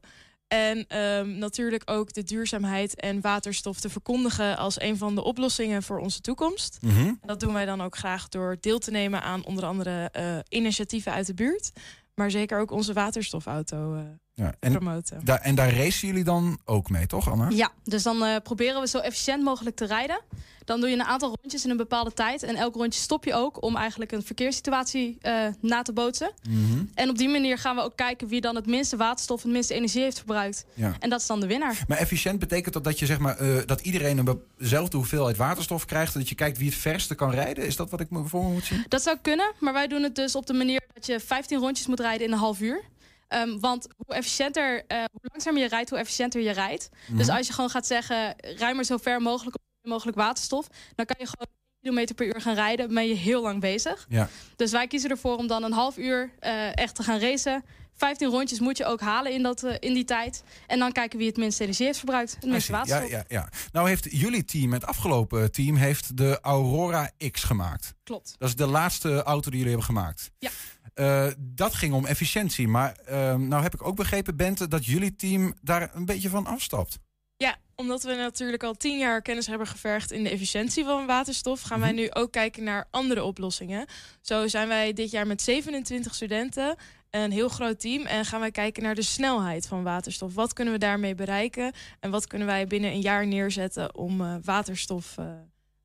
En 0.48 0.86
ehm, 0.88 1.38
natuurlijk 1.38 1.82
ook 1.90 2.12
de 2.12 2.22
duurzaamheid 2.22 2.94
en 2.94 3.20
waterstof 3.20 3.80
te 3.80 3.88
verkondigen 3.88 4.56
als 4.56 4.80
een 4.80 4.96
van 4.96 5.14
de 5.14 5.24
oplossingen 5.24 5.82
voor 5.82 5.98
onze 5.98 6.20
toekomst. 6.20 6.78
Mhm. 6.80 7.06
En 7.06 7.18
dat 7.20 7.40
doen 7.40 7.52
wij 7.52 7.64
dan 7.64 7.80
ook 7.80 7.96
graag 7.96 8.28
door 8.28 8.56
deel 8.60 8.78
te 8.78 8.90
nemen 8.90 9.22
aan 9.22 9.44
onder 9.44 9.64
andere 9.64 10.08
eh, 10.12 10.38
initiatieven 10.48 11.12
uit 11.12 11.26
de 11.26 11.34
buurt. 11.34 11.70
Maar 12.14 12.30
zeker 12.30 12.60
ook 12.60 12.70
onze 12.70 12.92
waterstofauto 12.92 13.94
eh, 13.94 14.00
Ja, 14.36 14.54
en, 14.60 14.72
promoten. 14.72 15.24
daar 15.24 15.40
en 15.40 15.54
daar 15.54 15.74
racen 15.74 16.08
jullie 16.08 16.24
dan 16.24 16.58
ook 16.64 16.90
mee, 16.90 17.06
toch 17.06 17.30
Anna? 17.30 17.48
Ja, 17.48 17.72
dus 17.84 18.02
dan 18.02 18.24
eh, 18.24 18.36
proberen 18.42 18.80
we 18.80 18.88
zo 18.88 18.98
efficiënt 18.98 19.42
mogelijk 19.42 19.76
te 19.76 19.84
rijden. 19.86 20.20
Dan 20.64 20.80
doe 20.80 20.88
je 20.88 20.94
een 20.94 21.04
aantal 21.04 21.36
rondjes 21.40 21.64
in 21.64 21.70
een 21.70 21.76
bepaalde 21.76 22.12
tijd. 22.12 22.42
En 22.42 22.56
elk 22.56 22.74
rondje 22.74 23.00
stop 23.00 23.24
je 23.24 23.34
ook 23.34 23.62
om 23.62 23.76
eigenlijk 23.76 24.12
een 24.12 24.22
verkeerssituatie 24.22 25.18
eh, 25.20 25.46
na 25.60 25.82
te 25.82 25.92
bootsen. 25.92 26.32
Mhm. 26.48 26.84
En 26.94 27.10
op 27.10 27.18
die 27.18 27.28
manier 27.28 27.58
gaan 27.58 27.76
we 27.76 27.82
ook 27.82 27.96
kijken 27.96 28.28
wie 28.28 28.40
dan 28.40 28.54
het 28.54 28.66
minste 28.66 28.96
waterstof 28.96 29.38
en 29.38 29.44
het 29.44 29.52
minste 29.52 29.74
energie 29.74 30.02
heeft 30.02 30.16
verbruikt. 30.16 30.64
ja. 30.74 30.96
En 30.98 31.10
dat 31.10 31.20
is 31.20 31.26
dan 31.26 31.40
de 31.40 31.46
winnaar. 31.46 31.84
Maar 31.88 31.98
efficiënt 31.98 32.38
betekent 32.38 32.74
dat 32.74 32.84
dat 32.84 32.98
je 32.98 33.06
zeg 33.06 33.18
maar 33.18 33.36
eh, 33.36 33.56
dat 33.66 33.80
iedereen 33.80 34.18
een 34.18 34.40
dezelfde 34.58 34.96
hoeveelheid 34.96 35.36
waterstof 35.36 35.84
krijgt 35.84 36.14
en 36.14 36.20
dat 36.20 36.28
je 36.28 36.34
kijkt 36.34 36.58
wie 36.58 36.68
het 36.68 36.78
verste 36.78 37.14
kan 37.14 37.30
rijden? 37.30 37.66
Is 37.66 37.76
dat 37.76 37.90
wat 37.90 38.00
ik 38.00 38.10
me 38.10 38.24
voor 38.24 38.44
me 38.44 38.50
moet 38.50 38.64
zien? 38.64 38.84
Dat 38.88 39.02
zou 39.02 39.16
kunnen, 39.22 39.52
maar 39.58 39.72
wij 39.72 39.86
doen 39.86 40.02
het 40.02 40.14
dus 40.14 40.34
op 40.34 40.46
de 40.46 40.52
manier 40.52 40.82
dat 40.94 41.06
je 41.06 41.20
15 41.20 41.58
rondjes 41.58 41.86
moet 41.86 42.00
rijden 42.00 42.26
in 42.26 42.32
een 42.32 42.38
half 42.38 42.60
uur. 42.60 42.82
Ehm, 43.28 43.58
want 43.58 43.86
hoe 44.06 44.14
efficiënter, 44.14 44.84
eh, 44.86 44.98
hoe 44.98 45.20
langzamer 45.22 45.60
je 45.62 45.68
rijdt, 45.68 45.90
hoe 45.90 45.98
efficiënter 45.98 46.40
je 46.40 46.50
rijdt. 46.50 46.88
Dus 47.08 47.26
Mhm. 47.26 47.36
als 47.36 47.46
je 47.46 47.52
gewoon 47.52 47.70
gaat 47.70 47.86
zeggen, 47.86 48.34
rij 48.38 48.74
maar 48.74 48.84
zo 48.84 48.96
ver 48.96 49.20
mogelijk 49.22 49.54
op 49.56 49.62
mogelijk 49.90 50.16
waterstof, 50.16 50.66
dan 50.94 51.06
kan 51.06 51.16
je 51.18 51.24
gewoon 51.26 51.46
1 51.46 51.80
kilometer 51.80 52.14
per 52.14 52.26
uur 52.26 52.40
gaan 52.40 52.54
rijden, 52.54 52.94
ben 52.94 53.08
je 53.08 53.14
heel 53.14 53.42
lang 53.42 53.60
bezig. 53.60 54.06
Ja. 54.08 54.28
Dus 54.56 54.70
wij 54.70 54.86
kiezen 54.86 55.10
ervoor 55.10 55.36
om 55.36 55.46
dan 55.46 55.62
een 55.62 55.72
half 55.72 55.96
uur 55.96 56.30
eh, 56.38 56.76
echt 56.76 56.94
te 56.94 57.02
gaan 57.02 57.18
racen. 57.18 57.64
15 57.98 58.28
rondjes 58.28 58.60
moet 58.60 58.76
je 58.76 58.84
ook 58.84 59.00
halen 59.00 59.32
in, 59.32 59.42
dat, 59.42 59.62
eh, 59.62 59.74
in 59.80 59.94
die 59.94 60.04
tijd. 60.04 60.42
En 60.66 60.78
dan 60.78 60.92
kijken 60.92 61.18
wie 61.18 61.26
het 61.26 61.36
minste 61.36 61.62
energie 61.62 61.86
heeft 61.86 61.98
verbruikt. 61.98 62.34
Het 62.34 62.44
minste 62.44 62.60
see. 62.60 62.74
ja, 62.74 62.78
waterstof. 62.84 63.10
ja, 63.10 63.24
ja. 63.28 63.48
Nou 63.72 63.88
heeft 63.88 64.06
jullie 64.10 64.44
team, 64.44 64.72
het 64.72 64.84
afgelopen 64.84 65.52
team, 65.52 65.76
heeft 65.76 66.16
de 66.16 66.38
Aurora 66.42 67.10
X 67.30 67.42
gemaakt. 67.42 67.94
Klopt. 68.04 68.34
Dat 68.38 68.48
is 68.48 68.56
de 68.56 68.66
laatste 68.66 69.22
auto 69.22 69.50
die 69.50 69.58
jullie 69.60 69.74
hebben 69.74 69.84
gemaakt. 69.94 70.30
Ja. 70.38 70.50
Eh, 70.96 71.26
dat 71.38 71.74
ging 71.74 71.94
om 71.94 72.06
efficiëntie. 72.06 72.68
Maar 72.68 72.96
ehm, 73.04 73.48
nou 73.48 73.62
heb 73.62 73.74
ik 73.74 73.86
ook 73.86 73.96
begrepen, 73.96 74.36
Bente, 74.36 74.68
dat 74.68 74.86
jullie 74.86 75.16
team 75.16 75.54
daar 75.62 75.90
een 75.94 76.04
beetje 76.04 76.28
van 76.28 76.46
afstapt. 76.46 76.98
Ja, 77.36 77.56
omdat 77.74 78.02
we 78.02 78.14
natuurlijk 78.14 78.62
al 78.62 78.74
tien 78.74 78.98
jaar 78.98 79.22
kennis 79.22 79.46
hebben 79.46 79.66
gevergd 79.66 80.12
in 80.12 80.24
de 80.24 80.30
efficiëntie 80.30 80.84
van 80.84 81.06
waterstof, 81.06 81.60
gaan 81.60 81.80
wij 81.80 81.92
nu 81.92 82.10
ook 82.10 82.32
kijken 82.32 82.64
naar 82.64 82.88
andere 82.90 83.24
oplossingen. 83.24 83.86
Zo 84.20 84.46
zijn 84.46 84.68
wij 84.68 84.92
dit 84.92 85.10
jaar 85.10 85.26
met 85.26 85.42
27 85.42 86.14
studenten, 86.14 86.76
een 87.10 87.32
heel 87.32 87.48
groot 87.48 87.80
team, 87.80 88.06
en 88.06 88.24
gaan 88.24 88.40
wij 88.40 88.50
kijken 88.50 88.82
naar 88.82 88.94
de 88.94 89.02
snelheid 89.02 89.66
van 89.66 89.82
waterstof. 89.82 90.34
Wat 90.34 90.52
kunnen 90.52 90.74
we 90.74 90.80
daarmee 90.80 91.14
bereiken 91.14 91.72
en 92.00 92.10
wat 92.10 92.26
kunnen 92.26 92.46
wij 92.46 92.66
binnen 92.66 92.90
een 92.90 93.00
jaar 93.00 93.26
neerzetten 93.26 93.94
om 93.94 94.20
eh, 94.20 94.34
waterstof. 94.44 95.16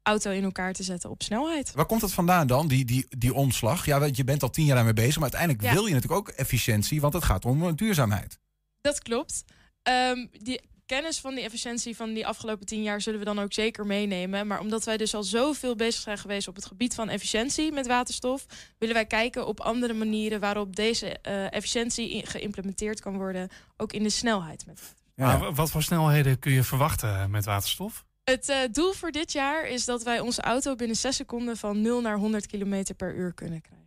Eh, 0.04 0.12
auto 0.12 0.32
in 0.32 0.44
elkaar 0.44 0.74
te 0.74 0.84
zetten 0.84 1.10
op 1.10 1.24
snelheid. 1.24 1.72
Waar 1.72 1.86
komt 1.86 2.02
dat 2.02 2.14
vandaan 2.14 2.48
dan, 2.48 2.68
die, 2.68 2.86
die, 2.86 3.06
die 3.18 3.34
omslag? 3.34 3.86
Ja, 3.86 4.00
want 4.00 4.18
je 4.18 4.24
bent 4.24 4.44
al 4.44 4.50
tien 4.50 4.66
jaar 4.66 4.76
daarmee 4.76 4.94
bezig, 4.94 5.14
maar 5.16 5.24
uiteindelijk 5.32 5.64
Ja. 5.64 5.74
wil 5.74 5.86
je 5.86 5.94
natuurlijk 5.94 6.20
ook 6.20 6.36
efficiëntie, 6.36 7.02
want 7.02 7.14
het 7.14 7.24
gaat 7.24 7.46
om 7.46 7.64
eh, 7.68 7.72
duurzaamheid. 7.76 8.40
Dat 8.82 9.00
klopt. 9.00 9.44
Ehm, 9.84 10.26
die 10.32 10.62
kennis 10.86 11.20
van 11.20 11.36
die 11.36 11.44
efficiëntie 11.44 11.96
van 11.96 12.14
die 12.14 12.28
afgelopen 12.28 12.66
tien 12.66 12.84
jaar 12.84 13.02
zullen 13.02 13.20
we 13.20 13.26
dan 13.26 13.40
ook 13.40 13.54
zeker 13.54 13.86
meenemen. 13.86 14.48
Maar 14.48 14.60
omdat 14.60 14.84
wij 14.84 14.98
dus 14.98 15.16
al 15.16 15.24
zoveel 15.24 15.76
bezig 15.76 16.02
zijn 16.02 16.18
geweest 16.18 16.48
op 16.48 16.56
het 16.56 16.66
gebied 16.66 16.96
van 16.96 17.10
efficiëntie 17.10 17.72
met 17.72 17.88
waterstof, 17.88 18.46
willen 18.78 18.96
wij 18.96 19.06
kijken 19.06 19.48
op 19.48 19.60
andere 19.60 19.94
manieren 19.94 20.40
waarop 20.40 20.76
deze 20.76 21.20
eh, 21.20 21.54
efficiëntie 21.54 22.26
geïmplementeerd 22.26 23.00
kan 23.02 23.18
worden, 23.18 23.50
ook 23.78 23.94
in 23.94 24.04
de 24.04 24.10
snelheid. 24.10 24.66
Met. 24.66 24.94
Ja. 25.16 25.52
Wat 25.54 25.72
voor 25.72 25.84
snelheden 25.84 26.40
kun 26.40 26.52
je 26.52 26.64
verwachten 26.64 27.32
met 27.32 27.46
waterstof? 27.46 28.06
Het 28.24 28.50
eh, 28.50 28.58
doel 28.72 28.94
voor 28.94 29.12
dit 29.12 29.32
jaar 29.32 29.68
is 29.68 29.86
dat 29.86 30.04
wij 30.04 30.20
onze 30.20 30.42
auto 30.42 30.76
binnen 30.76 30.98
6 30.98 31.16
seconden 31.16 31.58
van 31.58 31.82
0 31.82 32.02
naar 32.02 32.18
100 32.18 32.48
km 32.48 32.84
per 32.98 33.16
uur 33.16 33.34
kunnen 33.34 33.62
krijgen. 33.62 33.80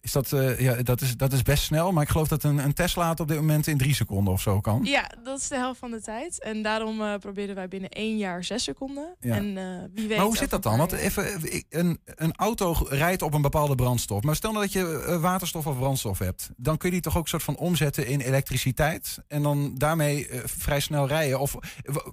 Is 0.00 0.12
dat, 0.12 0.32
eh, 0.32 0.60
ja, 0.60 0.82
dat, 0.82 1.00
is, 1.00 1.16
dat 1.16 1.32
is 1.32 1.42
best 1.42 1.62
snel, 1.62 1.92
maar 1.92 2.02
ik 2.02 2.08
geloof 2.08 2.28
dat 2.28 2.42
een, 2.42 2.58
een 2.58 2.72
Tesla 2.72 3.08
het 3.08 3.20
op 3.20 3.28
dit 3.28 3.36
moment 3.36 3.66
in 3.66 3.78
drie 3.78 3.94
seconden 3.94 4.32
of 4.32 4.40
zo 4.40 4.60
kan. 4.60 4.84
Ja, 4.84 5.10
dat 5.22 5.38
is 5.38 5.48
de 5.48 5.56
helft 5.56 5.78
van 5.78 5.90
de 5.90 6.00
tijd. 6.00 6.42
En 6.42 6.62
daarom 6.62 7.02
eh, 7.02 7.14
proberen 7.14 7.54
wij 7.54 7.68
binnen 7.68 7.90
één 7.90 8.16
jaar 8.16 8.44
6 8.44 8.62
seconden. 8.62 9.16
Ja. 9.20 9.34
En 9.34 9.54
wie 9.94 10.08
weet. 10.08 10.16
Maar 10.16 10.26
hoe 10.26 10.36
zit 10.36 10.50
dat 10.50 10.62
dan? 10.62 10.72
een 10.72 10.78
Want 10.78 10.92
even, 10.92 11.40
een, 11.68 12.00
een 12.04 12.32
auto 12.36 12.74
rijdt 12.88 13.22
op 13.22 13.34
een 13.34 13.42
bepaalde 13.42 13.74
brandstof. 13.74 14.22
Maar 14.22 14.36
stel 14.36 14.52
nou 14.52 14.64
dat 14.64 14.72
je 14.72 15.18
waterstof 15.20 15.66
of 15.66 15.76
brandstof 15.76 16.18
hebt. 16.18 16.50
Dan 16.56 16.76
kun 16.76 16.88
je 16.88 16.94
die 16.94 17.04
toch 17.04 17.16
ook 17.16 17.28
soort 17.28 17.42
van 17.42 17.56
omzetten 17.56 18.06
in 18.06 18.20
elektriciteit. 18.20 19.18
En 19.28 19.42
dan 19.42 19.74
daarmee 19.74 20.28
vrij 20.44 20.80
snel 20.80 21.06
rijden. 21.06 21.40
Of 21.40 21.56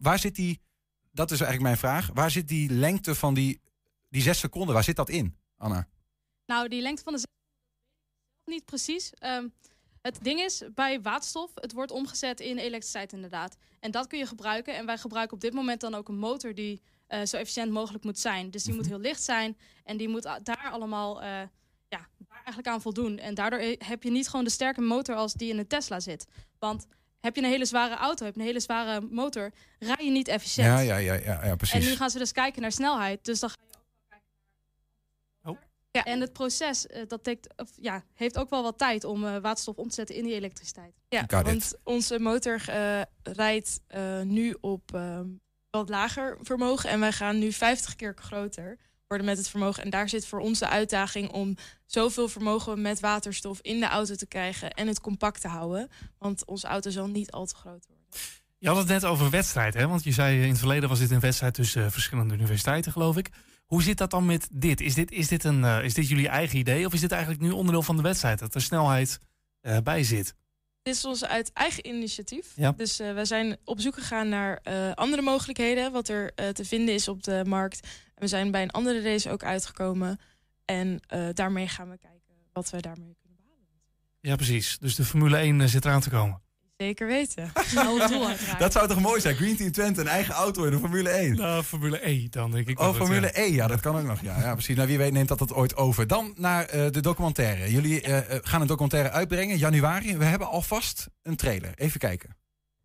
waar 0.02 0.20
zit 0.20 0.36
die, 0.36 0.62
dat 1.14 1.32
is 1.32 1.40
eigenlijk 1.42 1.62
mijn 1.62 1.78
vraag. 1.78 2.10
Waar 2.14 2.32
zit 2.32 2.48
die 2.48 2.70
lengte 2.70 3.16
van 3.16 3.34
die, 3.34 3.62
die 4.10 4.22
zes 4.22 4.40
seconden, 4.40 4.74
waar 4.74 4.84
zit 4.84 4.96
dat 4.96 5.10
in, 5.10 5.38
Anna? 5.58 5.88
Nou, 6.46 6.68
die 6.68 6.82
lengte 6.82 7.04
van 7.04 7.14
de 7.14 7.20
zes 7.20 7.28
niet 8.46 8.66
precies. 8.66 9.14
Ehm, 9.14 9.48
het 10.02 10.20
ding 10.24 10.40
is, 10.40 10.64
bij 10.74 11.02
waterstof, 11.02 11.52
het 11.56 11.72
wordt 11.72 11.92
omgezet 11.92 12.40
in 12.40 12.58
elektriciteit 12.58 13.14
inderdaad. 13.14 13.56
En 13.80 13.92
dat 13.92 14.08
kun 14.08 14.20
je 14.20 14.26
gebruiken. 14.26 14.76
En 14.76 14.86
wij 14.86 14.98
gebruiken 14.98 15.36
op 15.36 15.42
dit 15.42 15.54
moment 15.54 15.82
dan 15.82 15.96
ook 15.96 16.08
een 16.08 16.18
motor 16.18 16.54
die 16.54 16.82
eh, 17.08 17.26
zo 17.26 17.38
efficiënt 17.38 17.72
mogelijk 17.72 18.04
moet 18.04 18.20
zijn. 18.20 18.52
Dus 18.52 18.64
die 18.64 18.74
moet 18.74 18.86
heel 18.86 19.00
licht 19.00 19.24
zijn 19.24 19.58
en 19.84 19.98
die 19.98 20.10
moet 20.10 20.24
daar 20.44 20.70
allemaal 20.72 21.22
eh, 21.22 21.30
ja, 21.88 22.08
daar 22.18 22.36
eigenlijk 22.44 22.68
aan 22.68 22.82
voldoen. 22.82 23.18
En 23.18 23.34
daardoor 23.34 23.60
heb 23.78 24.04
je 24.04 24.12
niet 24.12 24.28
gewoon 24.28 24.46
de 24.46 24.52
sterke 24.52 24.82
motor 24.82 25.16
als 25.16 25.34
die 25.34 25.50
in 25.50 25.58
een 25.58 25.68
Tesla 25.68 26.00
zit. 26.00 26.26
Want 26.60 26.86
heb 27.24 27.36
je 27.36 27.42
een 27.42 27.50
hele 27.50 27.66
zware 27.66 27.96
auto, 27.96 28.26
heb 28.26 28.34
je 28.34 28.40
een 28.40 28.46
hele 28.46 28.60
zware 28.60 29.02
motor, 29.02 29.52
rij 29.80 30.06
je 30.06 30.12
niet 30.12 30.28
efficiënt. 30.28 30.68
Ja, 30.68 30.80
ja, 30.80 30.98
ja, 30.98 31.14
ja, 31.14 31.22
ja 31.22 31.42
En 31.42 31.58
precies. 31.58 31.86
nu 31.86 31.96
gaan 31.96 32.10
ze 32.10 32.18
dus 32.18 32.32
kijken 32.32 32.62
naar 32.62 32.72
snelheid. 32.72 33.26
Dus 33.26 33.40
dan 33.40 33.50
ga 33.50 33.56
je 33.60 33.78
ook 33.78 33.84
wel 33.86 34.04
kijken 34.10 34.28
naar. 35.42 35.54
Oh. 35.54 35.62
Ja. 35.92 36.04
En 36.04 36.22
het 36.22 36.34
proces 36.34 36.88
eh, 36.88 37.08
dat 37.08 37.24
tekt, 37.24 37.48
of, 37.56 37.70
ja, 37.76 38.04
heeft 38.14 38.38
ook 38.38 38.50
wel 38.50 38.64
wat 38.64 38.78
tijd 38.78 39.04
om 39.04 39.26
eh, 39.26 39.38
waterstof 39.38 39.76
om 39.76 39.88
te 39.88 39.94
zetten 39.94 40.16
in 40.16 40.24
die 40.24 40.34
elektriciteit. 40.34 40.94
Ja, 41.10 41.26
want 41.28 41.74
onze 41.84 42.20
motor 42.20 42.64
eh, 42.68 43.02
rijdt 43.24 43.80
eh, 43.88 44.22
nu 44.22 44.58
op 44.62 44.94
ehm, 44.94 45.28
wat 45.70 45.90
lager 45.90 46.38
vermogen. 46.42 46.90
En 46.90 47.00
wij 47.00 47.12
gaan 47.12 47.40
nu 47.40 47.52
50 47.52 47.96
keer 47.96 48.16
groter 48.16 48.78
met 49.22 49.38
het 49.38 49.50
vermogen. 49.50 49.84
En 49.84 49.90
daar 49.90 50.10
zit 50.10 50.26
voor 50.26 50.40
ons 50.40 50.60
de 50.60 50.70
uitdaging 50.70 51.32
om 51.32 51.56
zoveel 51.86 52.28
vermogen 52.28 52.82
met 52.82 53.00
waterstof 53.00 53.60
in 53.62 53.80
de 53.80 53.88
auto 53.88 54.16
te 54.16 54.28
krijgen 54.28 54.72
en 54.72 54.88
het 54.88 55.02
compact 55.02 55.42
te 55.42 55.48
houden. 55.48 55.90
Want 56.18 56.46
onze 56.46 56.68
auto 56.68 56.90
zal 56.90 57.08
niet 57.08 57.32
al 57.32 57.46
te 57.46 57.56
groot 57.56 57.86
worden. 57.88 58.04
Je 58.58 58.68
had 58.70 58.78
het 58.78 58.88
net 58.88 59.06
over 59.06 59.30
wedstrijd, 59.30 59.74
hè? 59.74 59.88
Want 59.88 60.04
je 60.04 60.12
zei 60.12 60.42
in 60.42 60.50
het 60.50 60.58
verleden 60.58 60.90
was 60.90 61.00
dit 61.00 61.12
een 61.12 61.20
wedstrijd 61.20 61.54
tussen 61.54 61.86
eh, 61.86 61.92
verschillende 61.92 62.34
universiteiten, 62.34 62.92
geloof 62.92 63.18
ik. 63.18 63.30
Hoe 63.66 63.84
zit 63.84 63.98
dat 63.98 64.12
dan 64.12 64.26
met 64.26 64.48
dit? 64.52 64.82
Is 64.82 64.94
dit, 64.94 65.12
is 65.12 65.28
dit, 65.28 65.44
een, 65.44 65.64
eh, 65.64 65.84
is 65.84 65.94
dit 65.94 66.10
jullie 66.10 66.28
eigen 66.28 66.58
idee 66.58 66.86
of 66.86 66.94
is 66.94 67.02
dit 67.02 67.12
eigenlijk 67.12 67.42
nu 67.42 67.52
onderdeel 67.52 67.82
van 67.82 67.96
de 67.96 68.02
wedstrijd? 68.02 68.40
Dat 68.40 68.56
er 68.56 68.62
snelheid 68.62 69.20
eh, 69.62 69.78
bij 69.84 70.04
zit? 70.04 70.36
Dit 70.84 70.96
is 70.96 71.06
ons 71.06 71.26
uit 71.26 71.54
eigen 71.54 71.88
initiatief. 71.88 72.52
Ja. 72.56 72.72
Dus 72.72 73.00
eh 73.00 73.14
we 73.14 73.26
zijn 73.26 73.58
op 73.66 73.80
zoek 73.80 73.94
gegaan 73.94 74.30
naar 74.30 74.60
eh, 74.64 74.92
andere 74.92 75.22
mogelijkheden, 75.22 75.92
wat 75.92 76.08
er 76.08 76.32
eh, 76.36 76.50
te 76.50 76.66
vinden 76.66 76.94
is 76.94 77.08
op 77.08 77.24
de 77.24 77.44
markt. 77.48 77.88
En 78.16 78.22
we 78.22 78.28
zijn 78.28 78.52
bij 78.52 78.62
een 78.62 78.72
andere 78.72 79.02
race 79.02 79.32
ook 79.32 79.44
uitgekomen. 79.44 80.20
En 80.66 81.00
daarmee 81.34 81.68
gaan 81.68 81.90
we 81.90 81.98
kijken 81.98 82.24
wat 82.54 82.70
we 82.70 82.82
daarmee 82.82 83.16
kunnen 83.22 83.40
behalen. 83.42 83.68
Ja, 84.20 84.36
precies. 84.36 84.78
Dus 84.78 84.96
de 84.96 85.04
Formule 85.04 85.38
1 85.38 85.62
eh, 85.62 85.68
zit 85.68 85.86
eraan 85.86 86.02
te 86.02 86.10
komen. 86.10 86.42
Zeker 86.84 87.08
weten. 87.08 87.52
Nou, 87.76 88.08
doel. 88.08 88.28
Dat 88.60 88.72
zou 88.72 88.88
toch 88.88 89.00
mooi 89.00 89.22
zijn? 89.22 89.36
Green 89.36 89.56
Team 89.56 89.72
Twente, 89.72 90.02
een 90.02 90.08
eigen 90.08 90.34
auto 90.34 90.64
in 90.64 90.72
de 90.72 90.80
Formule 90.80 91.10
1. 91.10 91.36
Nou, 91.36 91.64
Formule 91.64 92.10
E 92.10 92.28
dan, 92.30 92.52
denk 92.52 92.68
ik. 92.68 92.80
Oh, 92.80 92.86
dat 92.86 92.96
het, 92.96 93.04
Formule 93.04 93.32
ja. 93.34 93.42
E, 93.42 93.54
ja, 93.54 93.68
dat 93.68 93.80
kan 93.80 93.96
ook 93.96 94.06
nog. 94.06 94.22
Ja, 94.22 94.40
ja 94.40 94.54
precies. 94.54 94.76
Nou, 94.76 94.88
wie 94.88 94.98
weet 94.98 95.12
neemt 95.12 95.28
dat 95.28 95.40
het 95.40 95.54
ooit 95.54 95.76
over. 95.76 96.08
Dan 96.08 96.34
naar 96.38 96.66
eh, 96.66 96.86
de 96.92 97.02
documentaire. 97.02 97.72
Jullie 97.72 98.02
eh, 98.02 98.18
eh, 98.18 98.40
gaan 98.44 98.62
een 98.62 98.68
documentaire 98.68 99.12
uitbrengen, 99.12 99.58
januari. 99.58 100.18
We 100.18 100.26
hebben 100.26 100.48
alvast 100.48 101.10
een 101.22 101.36
trailer. 101.36 101.72
Even 101.76 102.00
kijken. 102.00 102.36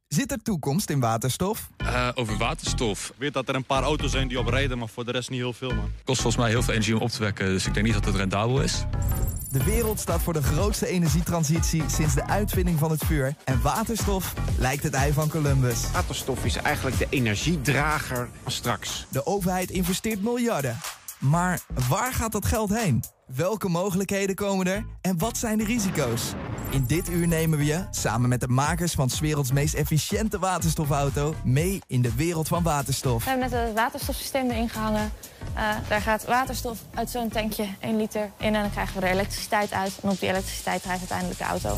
Zit 0.09 0.31
er 0.33 0.43
toekomst 0.43 0.91
in 0.91 1.01
waterstof? 1.01 1.69
Eh, 1.77 2.09
over 2.15 2.37
waterstof. 2.37 3.09
Ik 3.09 3.15
weet 3.19 3.33
dat 3.33 3.49
er 3.49 3.55
een 3.55 3.65
paar 3.65 3.83
auto's 3.83 4.11
zijn 4.11 4.29
die 4.29 4.39
op 4.39 4.47
rijden, 4.47 4.79
maar 4.79 4.89
voor 4.89 5.05
de 5.05 5.11
rest 5.11 5.31
niet 5.31 5.39
heel 5.39 5.53
veel, 5.53 5.75
man. 5.75 5.93
Kost 6.05 6.21
volgens 6.21 6.43
mij 6.43 6.51
heel 6.53 6.63
veel 6.63 6.73
energie 6.75 6.97
om 6.97 7.03
op 7.03 7.09
te 7.09 7.21
wekken. 7.21 7.47
Dus 7.47 7.67
ik 7.67 7.75
denk 7.75 7.87
niet 7.87 7.95
dat 7.95 8.05
het 8.05 8.15
rendabel 8.15 8.63
is. 8.63 8.85
De 9.51 9.65
wereld 9.65 10.01
staat 10.01 10.23
voor 10.23 10.33
de 10.33 10.43
grootste 10.43 10.87
energietransitie 10.87 11.83
sinds 11.87 12.15
de 12.15 12.27
uitvinding 12.27 12.79
van 12.79 12.91
het 12.91 13.05
vuur. 13.05 13.35
En 13.45 13.63
waterstof 13.63 14.35
lijkt 14.59 14.83
het 14.83 14.95
ei 14.95 15.13
van 15.13 15.29
Columbus. 15.29 15.91
Waterstof 15.93 16.45
is 16.45 16.57
eigenlijk 16.57 16.99
de 16.99 17.07
energiedrager 17.11 18.29
van 18.43 18.53
straks. 18.53 19.07
De 19.09 19.27
overheid 19.27 19.71
investeert 19.71 20.23
miljarden. 20.23 20.79
Maar 21.19 21.61
waar 21.89 22.13
gaat 22.13 22.33
dat 22.33 22.47
geld 22.47 22.75
heen? 22.75 23.03
Welke 23.37 23.69
mogelijkheden 23.69 24.35
komen 24.35 24.67
er 24.67 24.85
en 25.01 25.19
wat 25.19 25.37
zijn 25.37 25.59
de 25.59 25.65
risico's? 25.65 26.33
In 26.71 26.85
dit 26.87 27.09
uur 27.09 27.29
nemen 27.29 27.59
we 27.59 27.65
je, 27.65 27.85
samen 27.91 28.29
met 28.29 28.41
de 28.41 28.49
makers 28.49 28.93
van 28.93 29.11
's 29.11 29.21
werelds 29.21 29.53
meest 29.53 29.75
efficiënte 29.75 30.39
waterstofauto, 30.39 31.35
mee 31.45 31.81
in 31.87 32.03
de 32.03 32.15
wereld 32.15 32.49
van 32.49 32.63
waterstof. 32.63 33.25
We 33.25 33.31
hebben 33.31 33.51
net 33.51 33.61
het 33.61 33.75
waterstofsysteem 33.75 34.51
erin 34.51 34.69
gehangen. 34.69 35.13
Eh, 35.55 35.77
daar 35.89 36.01
gaat 36.01 36.25
waterstof 36.25 36.79
uit 36.95 37.11
zo'n 37.11 37.29
tankje, 37.29 37.67
1 37.81 37.97
liter, 37.97 38.31
in 38.39 38.55
en 38.55 38.63
dan 38.63 38.71
krijgen 38.71 39.01
we 39.01 39.07
er 39.07 39.13
elektriciteit 39.13 39.73
uit. 39.73 39.99
En 40.03 40.11
op 40.11 40.21
die 40.21 40.29
elektriciteit 40.29 40.85
rijdt 40.85 41.01
uiteindelijk 41.01 41.39
de 41.39 41.45
auto. 41.45 41.77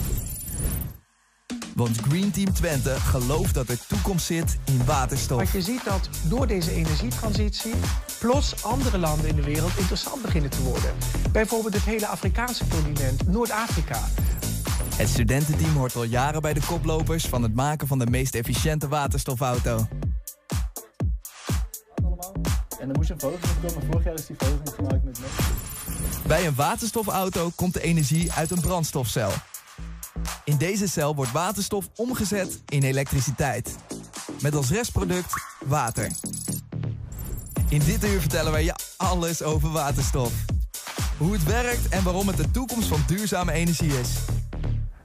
Want 1.75 1.99
Green 2.09 2.31
Team 2.31 2.53
Twente 2.53 2.91
gelooft 2.91 3.55
dat 3.55 3.69
er 3.69 3.87
toekomst 3.87 4.27
zit 4.27 4.59
in 4.65 4.85
waterstof. 4.85 5.37
Want 5.37 5.51
je 5.51 5.63
ziet 5.63 5.85
dat 5.85 6.09
door 6.29 6.47
deze 6.47 6.73
energietransitie 6.73 7.75
plots 8.19 8.65
andere 8.65 8.99
landen 8.99 9.29
in 9.29 9.37
de 9.37 9.43
wereld 9.43 9.79
interessant 9.79 10.23
beginnen 10.23 10.51
te 10.51 10.63
worden. 10.63 10.95
Bijvoorbeeld 11.33 11.75
het 11.75 11.83
hele 11.83 12.07
Afrikaanse 12.07 12.65
continent, 12.69 13.29
Noord-Afrika. 13.29 14.01
Het 14.97 15.09
studententeam 15.09 15.77
hoort 15.77 15.97
al 15.97 16.03
jaren 16.03 16.43
bij 16.43 16.55
de 16.55 16.61
koplopers 16.67 17.27
van 17.27 17.43
het 17.43 17.55
maken 17.55 17.87
van 17.87 17.99
de 17.99 18.07
meest 18.07 18.35
efficiënte 18.35 18.89
waterstofauto. 18.89 19.87
En 22.81 22.89
er 22.89 22.97
moest 22.97 23.11
een 23.11 23.21
foto 23.21 23.37
van 23.41 23.71
komen. 23.71 23.87
Vorig 23.91 24.05
jaar 24.05 24.15
is 24.15 24.27
die 24.27 24.37
foto 24.37 24.61
niet 24.65 24.75
gemaakt 24.75 25.05
met 25.05 25.19
Bij 26.27 26.47
een 26.47 26.55
waterstofauto 26.55 27.51
komt 27.55 27.75
de 27.75 27.83
energie 27.83 28.33
uit 28.33 28.51
een 28.51 28.61
brandstofcel. 28.61 29.31
In 30.45 30.57
deze 30.57 30.89
cel 30.89 31.15
wordt 31.15 31.33
waterstof 31.33 31.89
omgezet 31.97 32.61
in 32.69 32.83
elektriciteit. 32.83 33.77
Met 34.41 34.55
als 34.55 34.71
restproduct 34.71 35.35
water. 35.67 36.11
In 37.69 37.81
dit 37.85 38.05
uur 38.05 38.21
vertellen 38.21 38.53
wij 38.53 38.65
je 38.65 38.75
alles 38.97 39.43
over 39.43 39.71
waterstof. 39.71 40.33
Hoe 41.19 41.33
het 41.33 41.45
werkt 41.45 41.89
en 41.89 42.03
waarom 42.03 42.27
het 42.27 42.37
de 42.37 42.51
toekomst 42.51 42.89
van 42.89 43.03
duurzame 43.07 43.53
energie 43.53 44.01
is. 44.01 44.09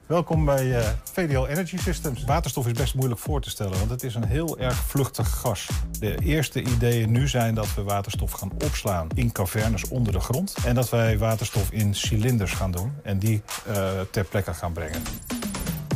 Welkom 0.06 0.44
bij 0.44 0.78
eh, 0.78 0.88
VDL 1.12 1.46
Energy 1.46 1.78
Systems. 1.78 2.24
Waterstof 2.24 2.66
is 2.66 2.72
best 2.72 2.94
moeilijk 2.94 3.20
voor 3.20 3.40
te 3.40 3.50
stellen, 3.50 3.78
want 3.78 3.90
het 3.90 4.02
is 4.02 4.14
een 4.14 4.24
heel 4.24 4.58
erg 4.58 4.76
vluchtig 4.76 5.28
gas. 5.28 5.68
De 5.98 6.18
eerste 6.18 6.62
ideeën 6.62 7.10
nu 7.12 7.28
zijn 7.28 7.54
dat 7.54 7.74
we 7.74 7.82
waterstof 7.82 8.32
gaan 8.32 8.52
opslaan 8.64 9.08
in 9.14 9.32
cavernes 9.32 9.88
onder 9.88 10.12
de 10.12 10.20
grond. 10.20 10.56
En 10.64 10.74
dat 10.74 10.90
wij 10.90 11.18
waterstof 11.18 11.70
in 11.70 11.94
cilinders 11.94 12.52
gaan 12.52 12.70
doen 12.70 12.92
en 13.02 13.18
die 13.18 13.42
eh, 13.66 14.00
ter 14.10 14.24
plekke 14.24 14.54
gaan 14.54 14.72
brengen. 14.72 15.02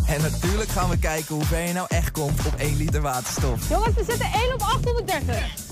En 0.06 0.22
natuurlijk 0.22 0.68
gaan 0.68 0.90
we 0.90 0.98
kijken 0.98 1.34
hoe 1.34 1.44
ver 1.44 1.66
je 1.66 1.72
nou 1.72 1.86
echt 1.88 2.10
komt 2.10 2.46
op 2.46 2.54
1 2.54 2.76
liter 2.76 3.00
waterstof. 3.00 3.68
Jongens, 3.68 3.94
we 3.94 4.04
zitten 4.04 4.32
1 4.32 4.54
op 4.54 4.60
830. 4.60 5.68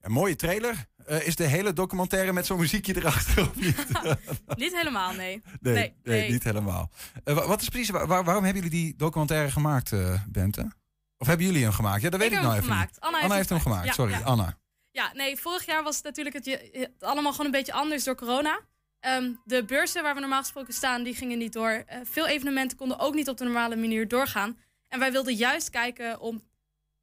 Een 0.00 0.12
mooie 0.12 0.36
trailer. 0.36 0.86
Eh, 1.08 1.26
is 1.26 1.36
de 1.36 1.44
hele 1.44 1.72
documentaire 1.72 2.32
met 2.32 2.46
zo'n 2.46 2.58
muziekje 2.58 2.96
erachter 2.96 3.42
of 3.48 3.54
niet? 3.56 3.86
Niet 4.64 4.76
helemaal, 4.76 5.12
nee. 5.12 5.42
nee, 5.60 5.74
Nee, 5.74 5.94
nee, 6.02 6.20
nee. 6.20 6.30
niet 6.30 6.44
helemaal. 6.44 6.90
Eh, 7.24 7.34
wa- 7.34 7.46
wat 7.46 7.60
is 7.62 7.68
precies, 7.68 7.90
waar- 7.90 8.06
waar- 8.06 8.24
waarom 8.24 8.44
hebben 8.44 8.62
jullie 8.62 8.78
die 8.84 8.96
documentaire 8.96 9.50
gemaakt, 9.50 9.92
eh, 9.92 10.22
Bente? 10.28 10.70
Of 11.18 11.26
hebben 11.26 11.46
jullie 11.46 11.62
hem 11.62 11.72
gemaakt? 11.72 12.02
Ja, 12.02 12.10
dat 12.10 12.20
weet 12.20 12.28
Ik 12.32 12.34
nou 12.34 12.46
hem 12.48 12.56
even 12.56 12.68
gemaakt. 12.72 12.90
niet. 12.90 13.00
Anna 13.00 13.18
heeft 13.18 13.48
hem 13.48 13.58
hem 13.58 13.66
gemaakt. 13.66 13.80
gemaakt. 13.90 13.94
Sorry, 13.94 14.12
Ja. 14.12 14.20
Anna. 14.20 14.58
Ja, 14.90 15.10
nee, 15.14 15.36
vorig 15.36 15.66
jaar 15.66 15.82
was 15.82 15.94
het 15.96 16.04
natuurlijk 16.04 16.34
het, 16.44 16.90
allemaal 17.00 17.30
gewoon 17.30 17.46
een 17.46 17.52
beetje 17.52 17.72
anders 17.72 18.04
door 18.04 18.14
corona. 18.14 18.60
Ehm, 19.00 19.32
de 19.44 19.64
beurzen 19.64 20.02
waar 20.02 20.14
we 20.14 20.20
normaal 20.20 20.40
gesproken 20.40 20.74
staan, 20.74 21.02
die 21.02 21.14
gingen 21.14 21.38
niet 21.38 21.52
door. 21.52 21.84
Veel 22.04 22.26
evenementen 22.26 22.76
konden 22.76 22.98
ook 22.98 23.14
niet 23.14 23.28
op 23.28 23.36
de 23.36 23.44
normale 23.44 23.76
manier 23.76 24.08
doorgaan. 24.08 24.58
En 24.88 24.98
wij 24.98 25.12
wilden 25.12 25.34
juist 25.34 25.70
kijken 25.70 26.20
om 26.20 26.42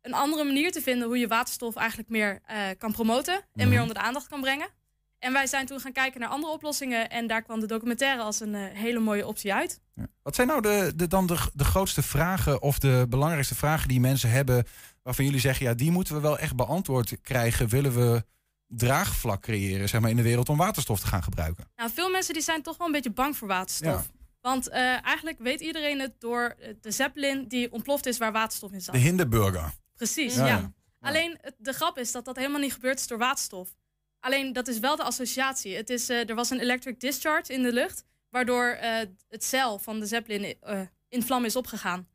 een 0.05 0.13
andere 0.13 0.43
manier 0.43 0.71
te 0.71 0.81
vinden 0.81 1.07
hoe 1.07 1.17
je 1.17 1.27
waterstof 1.27 1.75
eigenlijk 1.75 2.09
meer 2.09 2.39
eh, 2.45 2.57
kan 2.77 2.91
promoten 2.91 3.33
en 3.33 3.41
Mhm. 3.53 3.69
meer 3.69 3.81
onder 3.81 3.95
de 3.95 4.01
aandacht 4.01 4.27
kan 4.27 4.41
brengen. 4.41 4.67
En 5.19 5.33
wij 5.33 5.47
zijn 5.47 5.65
toen 5.65 5.79
gaan 5.79 5.91
kijken 5.91 6.19
naar 6.19 6.29
andere 6.29 6.53
oplossingen 6.53 7.09
en 7.09 7.27
daar 7.27 7.41
kwam 7.41 7.59
de 7.59 7.65
documentaire 7.65 8.21
als 8.21 8.39
een 8.39 8.55
eh, 8.55 8.61
hele 8.73 8.99
mooie 8.99 9.27
optie 9.27 9.53
uit. 9.53 9.81
Wat 10.21 10.35
zijn 10.35 10.47
nou 10.47 10.61
de, 10.61 10.91
de, 10.95 11.07
dan 11.07 11.27
de, 11.27 11.37
de 11.53 11.63
grootste 11.63 12.01
vragen 12.01 12.61
of 12.61 12.79
de 12.79 13.05
belangrijkste 13.09 13.55
vragen 13.55 13.87
die 13.87 13.99
mensen 13.99 14.29
hebben... 14.29 14.65
waarvan 15.03 15.25
jullie 15.25 15.39
zeggen, 15.39 15.65
ja, 15.65 15.73
die 15.73 15.91
moeten 15.91 16.15
we 16.15 16.21
wel 16.21 16.37
echt 16.39 16.55
beantwoord 16.55 17.21
krijgen... 17.21 17.67
willen 17.67 17.93
we 17.95 18.23
draagvlak 18.67 19.41
creëren 19.41 19.89
zeg 19.89 20.01
maar, 20.01 20.09
in 20.09 20.15
de 20.15 20.21
wereld 20.21 20.49
om 20.49 20.57
waterstof 20.57 20.99
te 20.99 21.07
gaan 21.07 21.23
gebruiken? 21.23 21.65
Nou, 21.75 21.89
veel 21.93 22.09
mensen 22.09 22.33
die 22.33 22.43
zijn 22.43 22.61
toch 22.61 22.77
wel 22.77 22.87
een 22.87 22.93
beetje 22.93 23.11
bang 23.11 23.37
voor 23.37 23.47
waterstof. 23.47 23.87
Ja. 23.87 24.03
Want 24.41 24.69
eh, 24.69 25.05
eigenlijk 25.05 25.37
weet 25.39 25.59
iedereen 25.61 25.99
het 25.99 26.13
door 26.19 26.55
de 26.81 26.91
Zeppelin 26.91 27.47
die 27.47 27.71
ontploft 27.71 28.05
is 28.05 28.17
waar 28.17 28.31
waterstof 28.31 28.71
in 28.71 28.81
zat. 28.81 28.95
De 28.95 29.01
Hindenburger. 29.01 29.73
Precies, 29.95 30.35
Ja. 30.35 30.73
Alleen 30.99 31.37
het- 31.41 31.55
de 31.57 31.73
grap 31.73 31.97
is 31.97 32.11
dat 32.11 32.25
dat 32.25 32.35
helemaal 32.35 32.59
niet 32.59 32.73
gebeurd 32.73 32.99
is 32.99 33.07
door 33.07 33.17
waterstof. 33.17 33.75
Alleen 34.19 34.53
dat 34.53 34.67
is 34.67 34.79
wel 34.79 34.95
de 34.95 35.03
associatie. 35.03 35.75
Het 35.75 35.89
is, 35.89 36.09
eh, 36.09 36.29
er 36.29 36.35
was 36.35 36.49
een 36.49 36.59
electric 36.59 36.99
discharge 36.99 37.53
in 37.53 37.63
de 37.63 37.73
lucht, 37.73 38.05
waardoor 38.29 38.65
eh, 38.65 38.99
het 39.29 39.43
cel 39.43 39.79
van 39.79 39.99
de 39.99 40.05
Zeppelin 40.05 40.57
eh, 40.61 40.81
in 41.09 41.23
vlam 41.23 41.45
is 41.45 41.55
opgegaan. 41.55 42.07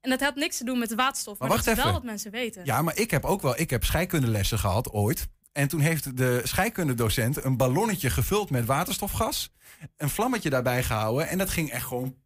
En 0.00 0.10
dat 0.10 0.20
had 0.20 0.34
niks 0.34 0.56
te 0.56 0.64
doen 0.64 0.78
met 0.78 0.88
de 0.88 0.94
waterstof, 0.94 1.38
maar, 1.38 1.48
Maar 1.48 1.56
dat 1.56 1.66
wacht 1.66 1.78
is 1.78 1.84
wel 1.84 1.92
wat 1.92 2.02
mensen 2.04 2.30
weten. 2.30 2.64
Ja, 2.64 2.82
maar 2.82 2.96
ik 2.96 3.10
heb 3.10 3.24
ook 3.24 3.42
wel, 3.42 3.58
ik 3.58 3.70
heb 3.70 3.84
scheikundelessen 3.84 4.58
gehad 4.58 4.90
ooit. 4.90 5.28
En 5.52 5.68
toen 5.68 5.80
heeft 5.80 6.16
de 6.16 6.40
scheikundedocent 6.44 7.44
een 7.44 7.56
ballonnetje 7.56 8.10
gevuld 8.10 8.50
met 8.50 8.64
waterstofgas. 8.66 9.52
Een 9.96 10.08
vlammetje 10.10 10.50
daarbij 10.50 10.82
gehouden. 10.82 11.28
En 11.28 11.38
dat 11.38 11.50
ging 11.50 11.70
echt 11.70 11.86
gewoon, 11.86 12.16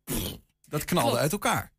dat 0.64 0.84
knalde 0.84 1.06
Klopt. 1.08 1.22
uit 1.22 1.32
elkaar. 1.32 1.72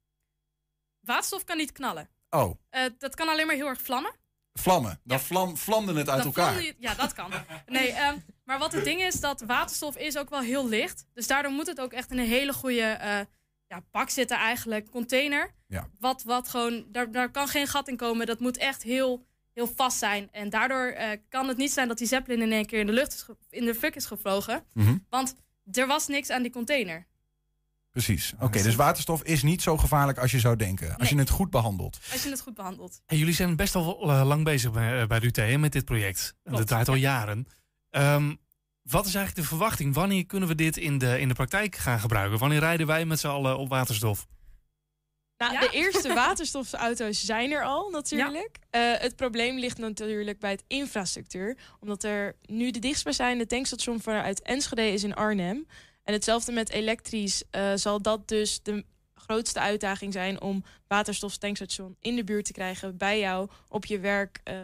Waterstof 0.99 1.43
kan 1.43 1.57
niet 1.57 1.71
knallen. 1.71 2.09
Oh, 2.29 2.59
Eh, 2.69 2.83
dat 2.97 3.15
kan 3.15 3.29
alleen 3.29 3.45
maar 3.47 3.55
heel 3.55 3.67
erg 3.67 3.81
vlammen. 3.81 4.11
vlammen. 4.53 4.99
Dan 5.03 5.19
vlam, 5.19 5.57
vlamde 5.57 5.93
het 5.93 6.09
uit 6.09 6.17
Dan 6.17 6.25
elkaar. 6.25 6.61
je- 6.61 6.75
ja, 6.79 6.93
dat 6.93 7.13
kan. 7.13 7.31
Nee, 7.65 7.91
ehm, 7.91 8.17
maar 8.43 8.59
wat 8.59 8.71
het 8.73 8.83
ding 8.83 9.01
is, 9.01 9.19
dat 9.19 9.41
waterstof 9.41 9.97
is 9.97 10.17
ook 10.17 10.29
wel 10.29 10.39
heel 10.41 10.67
licht. 10.67 11.05
Dus 11.13 11.27
daardoor 11.27 11.51
moet 11.51 11.67
het 11.67 11.79
ook 11.81 11.93
echt 11.93 12.11
in 12.11 12.17
een 12.19 12.25
hele 12.27 12.53
goede 12.53 12.81
eh, 12.81 13.19
ja, 13.67 13.83
bak 13.91 14.09
zitten 14.09 14.37
eigenlijk, 14.37 14.89
container. 14.89 15.53
Ja. 15.67 15.89
Wat, 15.99 16.23
wat 16.23 16.49
gewoon, 16.49 16.85
daar, 16.91 17.11
daar 17.11 17.31
kan 17.31 17.47
geen 17.47 17.67
gat 17.67 17.87
in 17.87 17.97
komen. 17.97 18.25
Dat 18.25 18.39
moet 18.39 18.57
echt 18.57 18.83
heel, 18.83 19.25
heel 19.53 19.67
vast 19.75 19.97
zijn. 19.97 20.29
En 20.31 20.49
daardoor 20.49 20.85
eh, 20.87 21.09
kan 21.29 21.47
het 21.47 21.57
niet 21.57 21.71
zijn 21.71 21.87
dat 21.87 21.97
die 21.97 22.07
Zeppelin 22.07 22.41
in 22.41 22.51
één 22.51 22.65
keer 22.65 22.79
in 22.79 22.85
de 22.85 22.93
lucht 22.93 23.13
is 23.13 23.25
in 23.49 23.65
de 23.65 23.75
fik 23.75 23.95
is 23.95 24.05
gevlogen. 24.05 24.65
Mhm. 24.73 24.97
Want 25.09 25.35
er 25.71 25.87
was 25.87 26.07
niks 26.07 26.29
aan 26.29 26.41
die 26.41 26.51
container. 26.51 27.07
Precies. 27.91 28.33
Oké, 28.39 28.61
dus 28.63 28.75
waterstof 28.75 29.23
is 29.23 29.43
niet 29.43 29.61
zo 29.61 29.77
gevaarlijk 29.77 30.17
als 30.17 30.31
je 30.31 30.39
zou 30.39 30.55
denken. 30.55 30.97
Als 30.97 31.09
je 31.09 31.17
het 31.17 31.29
goed 31.29 31.49
behandelt. 31.49 31.99
Als 32.11 32.23
je 32.23 32.29
het 32.29 32.41
goed 32.41 32.53
behandelt. 32.53 33.01
En 33.05 33.17
jullie 33.17 33.33
zijn 33.33 33.55
best 33.55 33.73
wel 33.73 34.09
eh, 34.11 34.25
lang 34.25 34.43
bezig 34.43 34.71
bij, 34.71 35.01
eh, 35.01 35.07
bij 35.07 35.19
de 35.19 35.25
UT 35.27 35.35
hè, 35.35 35.57
met 35.57 35.71
dit 35.71 35.85
project. 35.85 36.35
En 36.43 36.51
Dat 36.53 36.67
draait 36.67 36.87
al 36.87 36.95
jaren. 36.95 37.47
Ehm, 37.89 38.35
wat 38.81 39.05
is 39.05 39.15
eigenlijk 39.15 39.45
de 39.47 39.55
verwachting? 39.55 39.93
Wanneer 39.93 40.25
kunnen 40.25 40.49
we 40.49 40.55
dit 40.55 40.77
in 40.77 40.97
de, 40.97 41.19
in 41.19 41.27
de 41.27 41.33
praktijk 41.33 41.75
gaan 41.75 41.99
gebruiken? 41.99 42.39
Wanneer 42.39 42.59
rijden 42.59 42.87
wij 42.87 43.05
met 43.05 43.19
z'n 43.19 43.27
allen 43.27 43.57
op 43.57 43.69
waterstof? 43.69 44.27
Nou, 45.37 45.53
Ja? 45.53 45.59
de 45.59 45.69
eerste 45.71 46.13
waterstofauto's 46.23 47.25
zijn 47.25 47.51
er 47.51 47.63
al 47.63 47.89
natuurlijk. 47.89 48.59
Eh, 48.69 48.81
het 48.97 49.15
probleem 49.15 49.59
ligt 49.59 49.77
natuurlijk 49.77 50.39
bij 50.39 50.51
het 50.51 50.63
infrastructuur. 50.67 51.57
Omdat 51.79 52.03
er 52.03 52.35
nu 52.45 52.71
de 52.71 52.79
dichtstbijzijnde 52.79 53.45
tankstation 53.47 54.01
vanuit 54.01 54.41
Enschede 54.41 54.91
is 54.91 55.03
in 55.03 55.13
Arnhem. 55.15 55.67
En 56.09 56.15
hetzelfde 56.15 56.51
met 56.51 56.69
elektrisch. 56.69 57.43
Eh, 57.49 57.71
zal 57.75 58.01
dat 58.01 58.27
dus 58.27 58.63
de 58.63 58.85
grootste 59.13 59.59
uitdaging 59.59 60.13
zijn 60.13 60.41
om 60.41 60.63
waterstoftankstation 60.87 61.95
in 61.99 62.15
de 62.15 62.23
buurt 62.23 62.45
te 62.45 62.51
krijgen 62.51 62.97
bij 62.97 63.19
jou 63.19 63.49
op 63.67 63.85
je 63.85 63.99
werk, 63.99 64.41
eh 64.43 64.55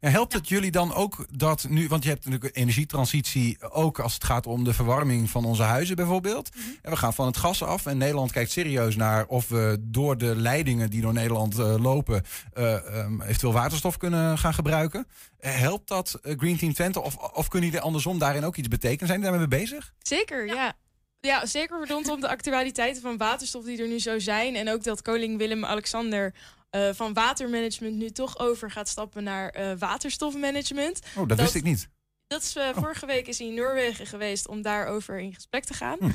Ja, 0.00 0.08
helpt 0.08 0.32
het 0.32 0.48
jullie 0.48 0.70
dan 0.70 0.94
ook 0.94 1.26
dat 1.30 1.66
nu, 1.68 1.88
want 1.88 2.02
je 2.02 2.08
hebt 2.08 2.24
natuurlijk 2.24 2.56
energietransitie 2.56 3.70
ook 3.70 3.98
als 3.98 4.14
het 4.14 4.24
gaat 4.24 4.46
om 4.46 4.64
de 4.64 4.74
verwarming 4.74 5.30
van 5.30 5.44
onze 5.44 5.62
huizen 5.62 5.96
bijvoorbeeld. 5.96 6.54
Mhm. 6.54 6.68
En 6.82 6.90
we 6.90 6.96
gaan 6.96 7.14
van 7.14 7.26
het 7.26 7.36
gas 7.36 7.62
af 7.62 7.86
en 7.86 7.98
Nederland 7.98 8.32
kijkt 8.32 8.50
serieus 8.50 8.96
naar 8.96 9.26
of 9.26 9.48
we 9.48 9.76
door 9.80 10.18
de 10.18 10.36
leidingen 10.36 10.90
die 10.90 11.00
door 11.00 11.12
Nederland 11.12 11.58
eh, 11.58 11.74
lopen 11.78 12.22
eh, 12.52 12.98
ehm, 12.98 13.22
eventueel 13.22 13.52
waterstof 13.52 13.96
kunnen 13.96 14.38
gaan 14.38 14.54
gebruiken. 14.54 15.06
Eh, 15.38 15.54
helpt 15.54 15.88
dat 15.88 16.18
Green 16.22 16.58
Team 16.58 16.72
Twente 16.72 17.00
of, 17.00 17.16
of 17.16 17.48
kunnen 17.48 17.68
jullie 17.68 17.84
andersom 17.84 18.18
daarin 18.18 18.44
ook 18.44 18.56
iets 18.56 18.68
betekenen? 18.68 19.06
Zijn 19.06 19.20
jullie 19.20 19.38
daarmee 19.38 19.60
bezig? 19.60 19.92
Zeker, 19.98 20.46
ja. 20.46 20.72
ja. 21.20 21.46
zeker 21.46 21.86
rondom 21.88 22.20
de 22.20 22.28
actualiteiten 22.28 23.02
van 23.02 23.16
waterstof 23.16 23.64
die 23.64 23.82
er 23.82 23.88
nu 23.88 23.98
zo 23.98 24.18
zijn. 24.18 24.56
En 24.56 24.70
ook 24.70 24.84
dat 24.84 25.02
koning 25.02 25.38
Willem-Alexander 25.38 26.34
eh, 26.74 26.90
van 26.92 27.12
watermanagement 27.12 27.96
nu 27.96 28.10
toch 28.10 28.38
over 28.38 28.70
gaat 28.70 28.88
stappen 28.88 29.24
naar 29.24 29.48
eh, 29.48 29.72
waterstofmanagement. 29.78 31.00
Oh, 31.16 31.28
dat, 31.28 31.40
wist 31.40 31.54
ik 31.54 31.62
niet. 31.62 31.88
Dat 32.26 32.42
is, 32.42 32.56
eh, 32.56 32.68
vorige 32.74 33.06
week 33.06 33.26
is 33.26 33.38
hij 33.38 33.46
in 33.46 33.54
Noorwegen 33.54 34.06
geweest 34.06 34.48
om 34.48 34.62
daarover 34.62 35.18
in 35.18 35.34
gesprek 35.34 35.64
te 35.64 35.74
gaan. 35.74 35.98
Hm. 35.98 36.10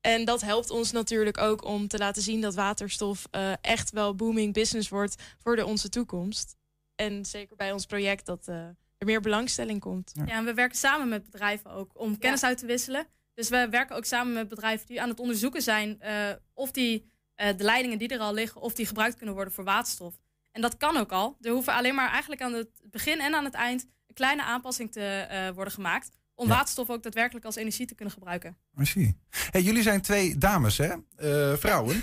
En 0.00 0.24
dat 0.24 0.40
helpt 0.40 0.70
ons 0.70 0.92
natuurlijk 0.92 1.38
ook 1.38 1.64
om 1.64 1.88
te 1.88 1.98
laten 1.98 2.22
zien 2.22 2.40
dat 2.40 2.54
waterstof 2.54 3.26
eh, 3.30 3.52
echt 3.60 3.90
wel 3.90 4.14
booming 4.14 4.52
business 4.52 4.88
wordt 4.88 5.22
voor 5.38 5.56
de 5.56 5.66
onze 5.66 5.88
toekomst. 5.88 6.56
En 6.94 7.24
zeker 7.24 7.56
bij 7.56 7.72
ons 7.72 7.86
project 7.86 8.26
dat 8.26 8.48
eh, 8.48 8.56
er 8.98 9.06
meer 9.06 9.20
belangstelling 9.20 9.80
komt. 9.80 10.12
Ja, 10.14 10.26
en 10.26 10.44
we 10.44 10.54
werken 10.54 10.78
samen 10.78 11.08
met 11.08 11.24
bedrijven 11.24 11.70
ook 11.70 11.90
om 11.94 12.18
kennis 12.18 12.42
uit 12.42 12.58
te 12.58 12.66
wisselen. 12.66 13.06
Dus 13.34 13.48
we 13.48 13.68
werken 13.70 13.96
ook 13.96 14.04
samen 14.04 14.32
met 14.32 14.48
bedrijven 14.48 14.86
die 14.86 15.02
aan 15.02 15.08
het 15.08 15.20
onderzoeken 15.20 15.62
zijn 15.62 16.00
eh, 16.00 16.30
of 16.54 16.70
die, 16.70 17.10
de 17.56 17.64
leidingen 17.64 17.98
die 17.98 18.08
er 18.08 18.18
al 18.18 18.34
liggen, 18.34 18.60
of 18.60 18.72
die 18.74 18.86
gebruikt 18.86 19.16
kunnen 19.16 19.34
worden 19.34 19.52
voor 19.54 19.64
waterstof. 19.64 20.14
En 20.52 20.60
dat 20.60 20.76
kan 20.76 20.96
ook 20.96 21.12
al. 21.12 21.36
Er 21.40 21.50
hoeven 21.52 21.72
alleen 21.74 21.94
maar 21.94 22.10
eigenlijk 22.10 22.42
aan 22.42 22.52
het 22.52 22.68
begin 22.90 23.20
en 23.20 23.34
aan 23.34 23.44
het 23.44 23.54
eind 23.54 23.86
een 24.06 24.14
kleine 24.14 24.42
aanpassing 24.42 24.92
te 24.92 25.02
eh, 25.04 25.48
worden 25.50 25.72
gemaakt. 25.72 26.10
Om 26.34 26.48
Ja. 26.48 26.54
waterstof 26.54 26.90
ook 26.90 27.02
daadwerkelijk 27.02 27.44
als 27.44 27.56
energie 27.56 27.86
te 27.86 27.94
kunnen 27.94 28.14
gebruiken. 28.14 28.56
I 28.80 28.84
see. 28.86 29.16
Hey, 29.50 29.62
jullie 29.62 29.82
zijn 29.82 30.00
twee 30.00 30.38
dames, 30.38 30.78
hè? 30.78 30.92
Eh, 31.16 31.56
vrouwen. 31.56 32.02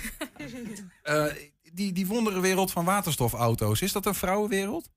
Eh, 1.02 1.26
die, 1.72 1.92
die 1.92 2.06
wondere 2.06 2.40
wereld 2.40 2.72
van 2.72 2.84
waterstofauto's, 2.84 3.80
is 3.82 3.92
dat 3.92 4.06
een 4.06 4.14
vrouwenwereld? 4.14 4.88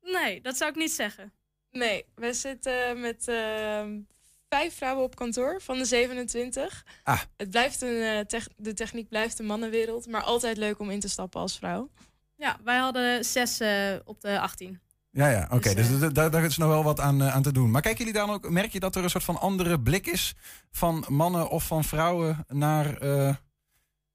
Nee, 0.00 0.40
dat 0.40 0.56
zou 0.56 0.70
ik 0.70 0.76
niet 0.76 0.90
zeggen. 0.92 1.32
Nee, 1.70 2.04
we 2.14 2.32
zitten 2.32 3.00
met 3.00 3.28
eh, 3.28 3.86
vijf 4.48 4.76
vrouwen 4.76 5.04
op 5.04 5.16
kantoor 5.16 5.60
van 5.62 5.78
de 5.78 5.84
27. 5.84 6.84
Ah. 7.04 7.20
Het 7.36 7.50
blijft 7.50 7.82
een, 7.82 8.02
eh, 8.02 8.20
tech- 8.20 8.48
de 8.56 8.74
techniek 8.74 9.08
blijft 9.08 9.38
een 9.38 9.46
mannenwereld, 9.46 10.06
maar 10.06 10.22
altijd 10.22 10.56
leuk 10.56 10.78
om 10.78 10.90
in 10.90 11.00
te 11.00 11.08
stappen 11.08 11.40
als 11.40 11.56
vrouw. 11.58 11.90
Ja, 12.36 12.56
wij 12.64 12.76
hadden 12.78 13.24
zes 13.24 13.60
eh, 13.60 13.94
op 14.04 14.20
de 14.20 14.40
18. 14.40 14.80
Ja, 15.10 15.28
ja, 15.30 15.48
oké. 15.50 15.74
Dus, 15.74 15.88
Dus, 15.98 16.12
da- 16.12 16.28
daar 16.28 16.44
is 16.44 16.56
nog 16.56 16.68
wel 16.68 16.84
wat 16.84 17.00
aan, 17.00 17.22
eh, 17.22 17.34
aan 17.34 17.42
te 17.42 17.52
doen. 17.52 17.70
Maar 17.70 17.82
kijken 17.82 18.04
jullie 18.04 18.20
dan 18.20 18.30
ook, 18.30 18.48
merk 18.50 18.72
je 18.72 18.80
dat 18.80 18.96
er 18.96 19.02
een 19.04 19.10
soort 19.10 19.24
van 19.24 19.40
andere 19.40 19.80
blik 19.80 20.06
is 20.06 20.34
van 20.70 21.04
mannen 21.08 21.48
of 21.50 21.66
van 21.66 21.84
vrouwen 21.84 22.44
naar, 22.48 22.96
eh, 22.96 23.34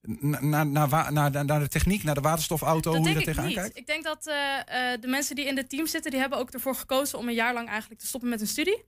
na- 0.02 0.40
naar, 0.42 0.66
naar, 0.68 0.90
naar, 0.90 1.32
naar, 1.32 1.46
naar 1.46 1.60
de 1.60 1.68
techniek, 1.68 2.04
naar 2.04 2.16
de 2.16 2.22
waterstofauto, 2.22 2.92
Dat 2.92 3.00
hoe 3.00 3.08
je 3.10 3.14
denk 3.14 3.26
daar 3.26 3.36
ik 3.36 3.42
tegenaan 3.42 3.50
niet. 3.50 3.74
kijkt? 3.74 3.78
Ik 3.78 3.88
denk 3.88 4.04
dat 4.04 4.28
eh, 4.28 4.92
eh, 4.94 5.02
de 5.02 5.08
mensen 5.08 5.36
die 5.36 5.46
in 5.46 5.58
het 5.58 5.70
team 5.70 5.88
zitten, 5.88 6.12
die 6.12 6.20
hebben 6.20 6.40
ook 6.40 6.50
ervoor 6.52 6.76
gekozen 6.76 7.18
om 7.18 7.28
een 7.28 7.34
jaar 7.34 7.54
lang 7.54 7.68
eigenlijk 7.70 8.00
te 8.02 8.08
stoppen 8.08 8.30
met 8.30 8.40
hun 8.40 8.48
studie. 8.48 8.84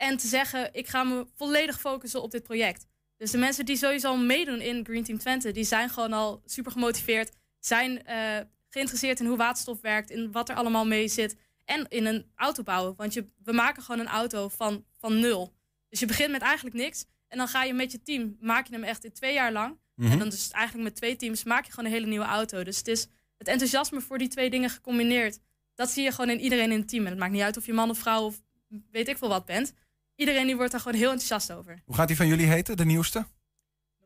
En 0.00 0.16
te 0.16 0.26
zeggen, 0.26 0.68
ik 0.72 0.88
ga 0.88 1.04
me 1.04 1.26
volledig 1.34 1.80
focussen 1.80 2.22
op 2.22 2.30
dit 2.30 2.42
project. 2.42 2.86
Dus 3.16 3.30
de 3.30 3.38
mensen 3.38 3.64
die 3.64 3.76
sowieso 3.76 4.16
meedoen 4.16 4.60
in 4.60 4.84
Green 4.84 5.04
Team 5.04 5.18
Twente, 5.18 5.52
die 5.52 5.64
zijn 5.64 5.90
gewoon 5.90 6.12
al 6.12 6.42
super 6.44 6.72
gemotiveerd. 6.72 7.30
Zijn 7.58 8.04
eh, 8.04 8.38
geïnteresseerd 8.68 9.20
in 9.20 9.26
hoe 9.26 9.36
waterstof 9.36 9.80
werkt, 9.80 10.10
in 10.10 10.32
wat 10.32 10.48
er 10.48 10.54
allemaal 10.54 10.86
mee 10.86 11.08
zit. 11.08 11.36
En 11.64 11.86
in 11.88 12.06
een 12.06 12.30
auto 12.34 12.62
bouwen. 12.62 12.94
Want 12.96 13.12
je, 13.14 13.26
we 13.44 13.52
maken 13.52 13.82
gewoon 13.82 14.00
een 14.00 14.12
auto 14.12 14.48
van, 14.48 14.84
van 14.98 15.20
nul. 15.20 15.54
Dus 15.88 16.00
je 16.00 16.06
begint 16.06 16.30
met 16.30 16.42
eigenlijk 16.42 16.76
niks. 16.76 17.04
En 17.28 17.38
dan 17.38 17.48
ga 17.48 17.64
je 17.64 17.74
met 17.74 17.92
je 17.92 18.02
team, 18.02 18.36
maak 18.40 18.66
je 18.66 18.72
hem 18.74 18.84
echt 18.84 19.04
in 19.04 19.12
twee 19.12 19.34
jaar 19.34 19.52
lang. 19.52 19.78
Mhm. 19.94 20.12
En 20.12 20.18
dan 20.18 20.28
dus 20.28 20.50
eigenlijk 20.50 20.84
met 20.84 20.96
twee 20.96 21.16
teams 21.16 21.44
maak 21.44 21.64
je 21.64 21.70
gewoon 21.70 21.84
een 21.84 21.96
hele 21.96 22.06
nieuwe 22.06 22.24
auto. 22.24 22.62
Dus 22.62 22.76
het 22.76 22.88
is 22.88 23.06
het 23.36 23.48
enthousiasme 23.48 24.00
voor 24.00 24.18
die 24.18 24.28
twee 24.28 24.50
dingen 24.50 24.70
gecombineerd. 24.70 25.38
Dat 25.74 25.90
zie 25.90 26.04
je 26.04 26.12
gewoon 26.12 26.30
in 26.30 26.40
iedereen 26.40 26.72
in 26.72 26.78
het 26.78 26.88
team. 26.88 27.04
En 27.04 27.10
het 27.10 27.18
maakt 27.18 27.32
niet 27.32 27.42
uit 27.42 27.56
of 27.56 27.66
je 27.66 27.72
man 27.72 27.90
of 27.90 27.98
vrouw 27.98 28.24
of 28.24 28.42
weet 28.90 29.08
ik 29.08 29.18
veel 29.18 29.28
wat 29.28 29.44
bent. 29.44 29.72
Iedereen 30.20 30.46
die 30.46 30.56
wordt 30.56 30.72
daar 30.72 30.80
gewoon 30.80 30.98
heel 30.98 31.10
enthousiast 31.10 31.52
over. 31.52 31.82
Hoe 31.84 31.94
gaat 31.94 32.08
die 32.08 32.16
van 32.16 32.26
jullie 32.26 32.46
heten, 32.46 32.76
de 32.76 32.84
nieuwste? 32.84 33.26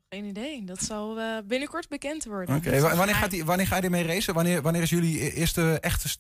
Geen 0.08 0.24
idee, 0.24 0.64
dat 0.64 0.82
zal 0.82 1.20
eh, 1.20 1.38
binnenkort 1.44 1.88
bekend 1.88 2.24
worden. 2.24 2.56
Oké, 2.56 2.80
wa- 2.80 2.96
wanneer, 2.96 3.14
gaat 3.14 3.30
die, 3.30 3.44
wanneer 3.44 3.66
ga 3.66 3.76
je 3.76 3.82
ermee 3.82 4.06
racen? 4.06 4.34
Wanneer, 4.34 4.62
wanneer 4.62 4.82
is 4.82 4.90
jullie 4.90 5.22
e- 5.24 5.28
eerste 5.28 5.78
echte 5.80 6.16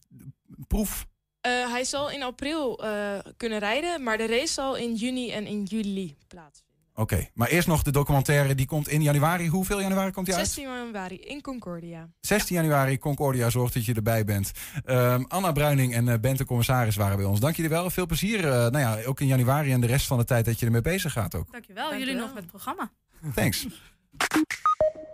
proef? 0.68 1.06
Eh, 1.40 1.70
hij 1.70 1.84
zal 1.84 2.10
in 2.10 2.22
april 2.22 2.84
eh, 2.84 3.18
kunnen 3.36 3.58
rijden, 3.58 4.02
maar 4.02 4.16
de 4.18 4.26
race 4.26 4.52
zal 4.52 4.76
in 4.76 4.94
juni 4.94 5.30
en 5.30 5.46
in 5.46 5.62
juli 5.62 6.16
plaatsvinden. 6.26 6.63
Oké, 6.96 7.28
maar 7.34 7.48
eerst 7.48 7.68
nog 7.68 7.82
de 7.82 7.90
documentaire, 7.90 8.54
die 8.54 8.66
komt 8.66 8.88
in 8.88 9.02
januari. 9.02 9.48
Hoeveel 9.48 9.80
januari 9.80 10.10
komt 10.10 10.26
die 10.26 10.34
uit? 10.34 10.44
16 10.46 10.64
januari 10.72 11.16
in 11.20 11.40
Concordia. 11.40 12.08
16 12.20 12.56
januari, 12.56 12.98
Concordia 12.98 13.50
zorgt 13.50 13.74
dat 13.74 13.84
je 13.84 13.94
erbij 13.94 14.24
bent. 14.24 14.52
Ehm, 14.84 15.22
Anna 15.28 15.52
Bruining 15.52 15.94
en 15.94 16.08
eh, 16.08 16.18
Bente 16.20 16.44
Commissaris 16.44 16.96
waren 16.96 17.16
bij 17.16 17.26
ons. 17.26 17.40
Dank 17.40 17.56
jullie 17.56 17.70
wel. 17.70 17.90
Veel 17.90 18.06
plezier. 18.06 18.38
eh, 18.44 18.50
nou 18.50 18.78
ja, 18.78 18.98
ook 19.04 19.20
in 19.20 19.26
januari 19.26 19.72
en 19.72 19.80
de 19.80 19.86
rest 19.86 20.06
van 20.06 20.18
de 20.18 20.24
tijd 20.24 20.44
dat 20.44 20.58
je 20.60 20.66
ermee 20.66 20.80
bezig 20.80 21.12
gaat 21.12 21.34
ook. 21.34 21.52
Dankjewel. 21.52 21.96
Jullie 21.96 22.14
nog 22.14 22.28
met 22.28 22.42
het 22.42 22.46
programma. 22.50 22.90
Thanks. 23.34 23.66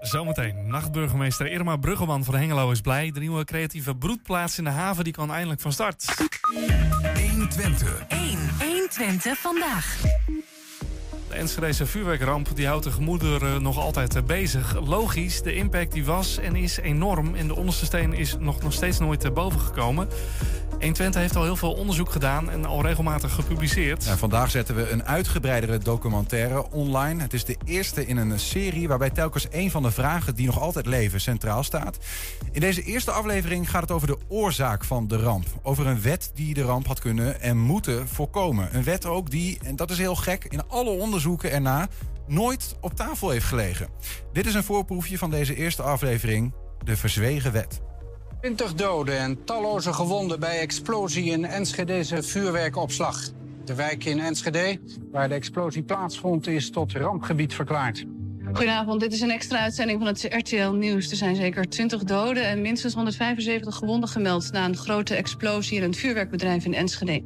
Zometeen, 0.00 0.66
nachtburgemeester 0.66 1.50
Irma 1.50 1.76
Bruggeman 1.76 2.24
van 2.24 2.34
Hengelo 2.34 2.70
is 2.70 2.80
blij. 2.80 3.10
De 3.10 3.20
nieuwe 3.20 3.44
creatieve 3.44 3.96
broedplaats 3.96 4.58
in 4.58 4.64
de 4.64 4.70
haven 4.70 5.04
die 5.04 5.12
kan 5.12 5.32
eindelijk 5.32 5.60
van 5.60 5.72
start. 5.72 6.04
120. 7.30 8.04
1. 8.08 8.38
120 8.58 9.38
vandaag. 9.38 10.00
De 11.30 11.36
Enschedese 11.36 11.86
vuurwerkramp 11.86 12.48
die 12.54 12.66
houdt 12.66 12.84
de 12.84 12.90
gemoederen 12.90 13.62
nog 13.62 13.78
altijd 13.78 14.16
eh, 14.16 14.22
bezig. 14.22 14.80
Logisch, 14.86 15.42
de 15.42 15.54
impact 15.54 15.92
die 15.92 16.04
was 16.04 16.38
en 16.38 16.56
is 16.56 16.78
enorm. 16.78 17.34
En 17.34 17.46
de 17.46 17.56
onderste 17.56 17.84
steen 17.84 18.12
is 18.12 18.36
nog, 18.38 18.62
nog 18.62 18.72
steeds 18.72 18.98
nooit 18.98 19.24
eh, 19.24 19.32
boven 19.32 19.60
gekomen. 19.60 20.08
120 20.80 21.20
heeft 21.20 21.36
al 21.36 21.42
heel 21.42 21.56
veel 21.56 21.72
onderzoek 21.72 22.10
gedaan 22.10 22.50
en 22.50 22.64
al 22.64 22.82
regelmatig 22.82 23.32
gepubliceerd. 23.34 24.04
Vandaag 24.04 24.50
zetten 24.50 24.76
we 24.76 24.90
een 24.90 25.04
uitgebreidere 25.04 25.78
documentaire 25.78 26.70
online. 26.70 27.22
Het 27.22 27.32
is 27.32 27.44
de 27.44 27.56
eerste 27.64 28.06
in 28.06 28.16
een 28.16 28.38
serie 28.38 28.88
waarbij 28.88 29.10
telkens 29.10 29.46
een 29.50 29.70
van 29.70 29.82
de 29.82 29.90
vragen 29.90 30.34
die 30.34 30.46
nog 30.46 30.60
altijd 30.60 30.86
leven 30.86 31.20
centraal 31.20 31.62
staat. 31.62 31.98
In 32.52 32.60
deze 32.60 32.82
eerste 32.82 33.10
aflevering 33.10 33.70
gaat 33.70 33.80
het 33.80 33.90
over 33.90 34.06
de 34.06 34.18
oorzaak 34.28 34.84
van 34.84 35.08
de 35.08 35.16
ramp. 35.16 35.46
Over 35.62 35.86
een 35.86 36.02
wet 36.02 36.30
die 36.34 36.54
de 36.54 36.62
ramp 36.62 36.86
had 36.86 37.00
kunnen 37.00 37.40
en 37.40 37.58
moeten 37.58 38.08
voorkomen. 38.08 38.68
Een 38.72 38.84
wet 38.84 39.06
ook 39.06 39.30
die, 39.30 39.58
en 39.62 39.76
dat 39.76 39.90
is 39.90 39.98
heel 39.98 40.16
gek, 40.16 40.44
in 40.44 40.68
alle 40.68 40.90
onderzoeken 40.90 41.50
erna 41.50 41.88
nooit 42.26 42.76
op 42.80 42.94
tafel 42.94 43.30
heeft 43.30 43.46
gelegen. 43.46 43.88
Dit 44.32 44.46
is 44.46 44.54
een 44.54 44.64
voorproefje 44.64 45.18
van 45.18 45.30
deze 45.30 45.54
eerste 45.54 45.82
aflevering, 45.82 46.52
de 46.84 46.96
verzwegen 46.96 47.52
wet. 47.52 47.80
20 48.40 48.74
doden 48.74 49.18
en 49.18 49.44
talloze 49.44 49.92
gewonden 49.92 50.40
bij 50.40 50.58
explosie 50.58 51.24
in 51.24 51.44
Enschedeze 51.44 52.22
vuurwerkopslag. 52.22 53.20
De 53.64 53.74
wijk 53.74 54.04
in 54.04 54.20
Enschede, 54.20 54.78
waar 55.10 55.28
de 55.28 55.34
explosie 55.34 55.82
plaatsvond, 55.82 56.46
is 56.46 56.70
tot 56.70 56.92
rampgebied 56.92 57.54
verklaard. 57.54 58.04
Goedenavond, 58.44 59.00
dit 59.00 59.12
is 59.12 59.20
een 59.20 59.30
extra 59.30 59.58
uitzending 59.58 59.98
van 59.98 60.06
het 60.06 60.22
RTL 60.22 60.70
Nieuws. 60.70 61.10
Er 61.10 61.16
zijn 61.16 61.36
zeker 61.36 61.68
20 61.68 62.04
doden 62.04 62.44
en 62.44 62.60
minstens 62.60 62.94
175 62.94 63.74
gewonden 63.74 64.08
gemeld... 64.08 64.52
na 64.52 64.64
een 64.64 64.76
grote 64.76 65.14
explosie 65.14 65.76
in 65.76 65.82
een 65.82 65.94
vuurwerkbedrijf 65.94 66.64
in 66.64 66.74
Enschede. 66.74 67.22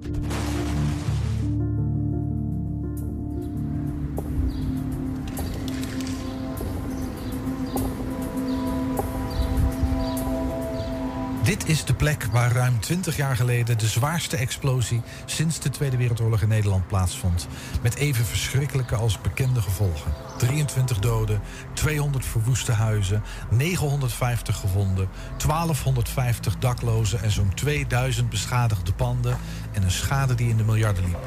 Is 11.67 11.85
de 11.85 11.95
plek 11.95 12.25
waar 12.25 12.53
ruim 12.53 12.81
20 12.81 13.17
jaar 13.17 13.37
geleden 13.37 13.79
de 13.79 13.87
zwaarste 13.87 14.37
explosie 14.37 15.03
sinds 15.25 15.61
de 15.61 15.71
Tweede 15.71 15.97
Wereldoorlog 15.97 16.41
in 16.41 16.49
Nederland 16.49 16.87
plaatsvond. 16.87 17.49
Met 17.83 17.95
even 17.95 18.25
verschrikkelijke 18.25 18.95
als 18.95 19.21
bekende 19.21 19.63
gevolgen. 19.63 20.13
23 20.39 20.99
doden, 20.99 21.41
200 21.73 22.27
verwoeste 22.27 22.73
huizen, 22.73 23.23
950 23.51 24.57
gewonden, 24.57 25.09
1250 25.47 26.59
daklozen 26.59 27.23
en 27.23 27.31
zo'n 27.31 27.55
2000 27.55 28.31
beschadigde 28.31 28.93
panden 28.93 29.39
en 29.73 29.83
een 29.83 29.91
schade 29.91 30.35
die 30.35 30.49
in 30.49 30.57
de 30.57 30.65
miljarden 30.65 31.05
liep. 31.05 31.23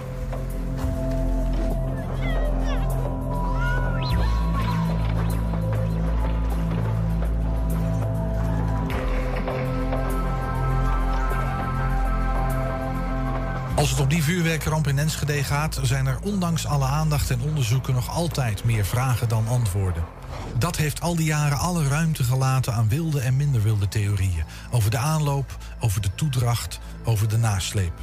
Als 13.87 13.95
het 13.95 14.05
om 14.05 14.13
die 14.13 14.23
vuurwerkramp 14.23 14.87
in 14.87 14.99
Enschede 14.99 15.43
gaat, 15.43 15.79
zijn 15.81 16.05
er 16.05 16.19
ondanks 16.21 16.65
alle 16.65 16.85
aandacht 16.85 17.29
en 17.29 17.41
onderzoeken 17.41 17.93
nog 17.93 18.09
altijd 18.09 18.63
meer 18.63 18.85
vragen 18.85 19.29
dan 19.29 19.47
antwoorden. 19.47 20.03
Dat 20.57 20.77
heeft 20.77 21.01
al 21.01 21.15
die 21.15 21.25
jaren 21.25 21.57
alle 21.57 21.87
ruimte 21.87 22.23
gelaten 22.23 22.73
aan 22.73 22.89
wilde 22.89 23.19
en 23.19 23.35
minder 23.35 23.61
wilde 23.61 23.87
theorieën. 23.87 24.43
Over 24.71 24.91
de 24.91 24.97
aanloop, 24.97 25.57
over 25.79 26.01
de 26.01 26.15
toedracht, 26.15 26.79
over 27.03 27.29
de 27.29 27.37
nasleep. 27.37 27.93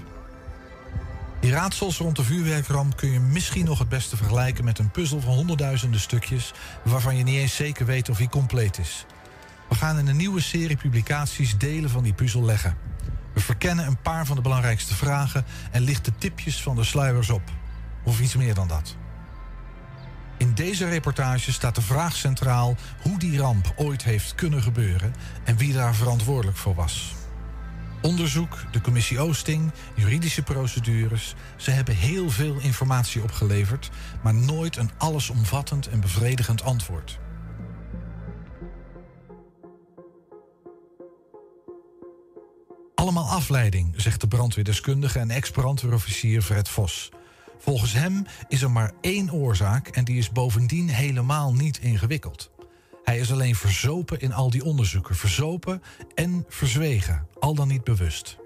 Die 1.40 1.52
raadsels 1.52 1.98
rond 1.98 2.16
de 2.16 2.24
vuurwerkramp 2.24 2.96
kun 2.96 3.10
je 3.10 3.20
misschien 3.20 3.64
nog 3.64 3.78
het 3.78 3.88
beste 3.88 4.16
vergelijken 4.16 4.64
met 4.64 4.78
een 4.78 4.90
puzzel 4.90 5.20
van 5.20 5.34
honderdduizenden 5.34 6.00
stukjes 6.00 6.52
waarvan 6.82 7.16
je 7.16 7.24
niet 7.24 7.38
eens 7.38 7.56
zeker 7.56 7.86
weet 7.86 8.08
of 8.08 8.18
hij 8.18 8.28
compleet 8.28 8.78
is. 8.78 9.06
We 9.68 9.74
gaan 9.74 9.98
in 9.98 10.06
een 10.06 10.16
nieuwe 10.16 10.40
serie 10.40 10.76
publicaties 10.76 11.58
delen 11.58 11.90
van 11.90 12.02
die 12.02 12.14
puzzel 12.14 12.44
leggen. 12.44 12.93
We 13.34 13.40
verkennen 13.40 13.86
een 13.86 14.02
paar 14.02 14.26
van 14.26 14.36
de 14.36 14.42
belangrijkste 14.42 14.94
vragen 14.94 15.44
en 15.70 15.82
lichten 15.82 16.18
tipjes 16.18 16.62
van 16.62 16.76
de 16.76 16.84
sluiers 16.84 17.30
op. 17.30 17.42
Of 18.04 18.20
iets 18.20 18.36
meer 18.36 18.54
dan 18.54 18.68
dat. 18.68 18.96
In 20.36 20.54
deze 20.54 20.88
reportage 20.88 21.52
staat 21.52 21.74
de 21.74 21.82
vraag 21.82 22.16
centraal 22.16 22.76
hoe 23.02 23.18
die 23.18 23.38
ramp 23.38 23.72
ooit 23.76 24.04
heeft 24.04 24.34
kunnen 24.34 24.62
gebeuren 24.62 25.14
en 25.44 25.56
wie 25.56 25.72
daar 25.72 25.94
verantwoordelijk 25.94 26.56
voor 26.56 26.74
was. 26.74 27.14
Onderzoek, 28.02 28.58
de 28.72 28.80
commissie 28.80 29.20
Oosting, 29.20 29.72
juridische 29.94 30.42
procedures. 30.42 31.34
Ze 31.56 31.70
hebben 31.70 31.94
heel 31.94 32.30
veel 32.30 32.58
informatie 32.58 33.22
opgeleverd, 33.22 33.90
maar 34.22 34.34
nooit 34.34 34.76
een 34.76 34.90
allesomvattend 34.96 35.88
en 35.88 36.00
bevredigend 36.00 36.62
antwoord. 36.62 37.18
Allemaal 43.04 43.28
afleiding, 43.28 43.94
zegt 43.96 44.20
de 44.20 44.28
brandweerdeskundige 44.28 45.18
en 45.18 45.30
ex-brandweerofficier 45.30 46.42
Fred 46.42 46.68
Vos. 46.68 47.10
Volgens 47.58 47.92
hem 47.92 48.24
is 48.48 48.62
er 48.62 48.70
maar 48.70 48.92
één 49.00 49.32
oorzaak 49.32 49.88
en 49.88 50.04
die 50.04 50.18
is 50.18 50.30
bovendien 50.30 50.88
helemaal 50.88 51.54
niet 51.54 51.78
ingewikkeld. 51.78 52.50
Hij 53.02 53.18
is 53.18 53.32
alleen 53.32 53.54
verzopen 53.54 54.20
in 54.20 54.32
al 54.32 54.50
die 54.50 54.64
onderzoeken. 54.64 55.14
Verzopen 55.14 55.82
en 56.14 56.44
verzwegen, 56.48 57.26
al 57.38 57.54
dan 57.54 57.68
niet 57.68 57.84
bewust. 57.84 58.36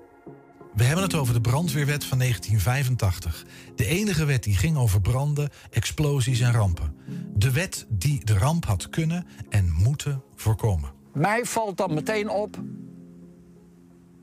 We 0.74 0.84
hebben 0.84 1.04
het 1.04 1.14
over 1.14 1.34
de 1.34 1.40
brandweerwet 1.40 2.04
van 2.04 2.18
1985. 2.18 3.44
De 3.76 3.86
enige 3.86 4.24
wet 4.24 4.42
die 4.42 4.56
ging 4.56 4.76
over 4.76 5.00
branden, 5.00 5.50
explosies 5.70 6.40
en 6.40 6.52
rampen. 6.52 6.94
De 7.34 7.50
wet 7.50 7.86
die 7.88 8.24
de 8.24 8.38
ramp 8.38 8.64
had 8.64 8.90
kunnen 8.90 9.26
en 9.48 9.72
moeten 9.72 10.22
voorkomen. 10.34 10.90
Mij 11.12 11.44
valt 11.44 11.76
dan 11.76 11.94
meteen 11.94 12.28
op. 12.30 12.58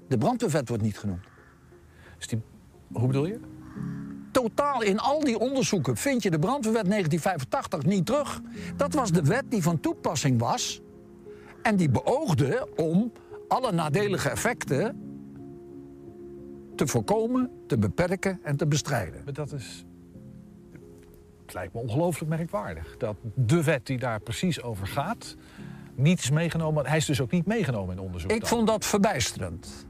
De 0.08 0.18
brandweerwet 0.18 0.68
wordt 0.68 0.84
niet 0.84 0.98
genoemd. 0.98 1.26
Dus 2.18 2.28
die, 2.28 2.42
hoe 2.92 3.08
bedoel 3.08 3.26
je? 3.26 3.40
Totaal 4.32 4.82
in 4.82 5.00
al 5.00 5.20
die 5.20 5.40
onderzoeken 5.40 5.98
vind 5.98 6.24
je 6.24 6.32
de 6.32 6.40
brandweerwet 6.40 6.90
1985 6.90 7.84
niet 7.84 8.06
terug. 8.06 8.42
Dat 8.76 8.94
was 8.94 9.12
de 9.12 9.24
wet 9.24 9.44
die 9.50 9.62
van 9.62 9.80
toepassing 9.80 10.40
was. 10.40 10.82
En 11.62 11.76
die 11.76 11.90
beoogde 11.90 12.68
om 12.76 13.12
alle 13.48 13.72
nadelige 13.72 14.30
effecten 14.30 15.00
te 16.76 16.88
voorkomen, 16.88 17.52
te 17.68 17.78
beperken 17.78 18.40
en 18.44 18.58
te 18.58 18.68
bestrijden. 18.68 19.22
Maar 19.24 19.34
dat 19.34 19.52
is. 19.52 19.86
Het 21.42 21.54
lijkt 21.54 21.74
me 21.74 21.80
ongelooflijk 21.80 22.30
merkwaardig. 22.30 22.98
Dat 22.98 23.16
de 23.36 23.64
wet 23.64 23.86
die 23.86 23.98
daar 23.98 24.20
precies 24.20 24.62
over 24.62 24.88
gaat. 24.88 25.36
niet 25.96 26.20
is 26.20 26.30
meegenomen. 26.30 26.86
Hij 26.86 26.98
is 26.98 27.06
dus 27.06 27.22
ook 27.22 27.32
niet 27.32 27.46
meegenomen 27.46 27.96
in 27.96 28.02
onderzoek. 28.02 28.32
Ik 28.32 28.40
dan. 28.40 28.50
vond 28.50 28.68
dat 28.68 28.86
verbijsterend. 28.86 29.86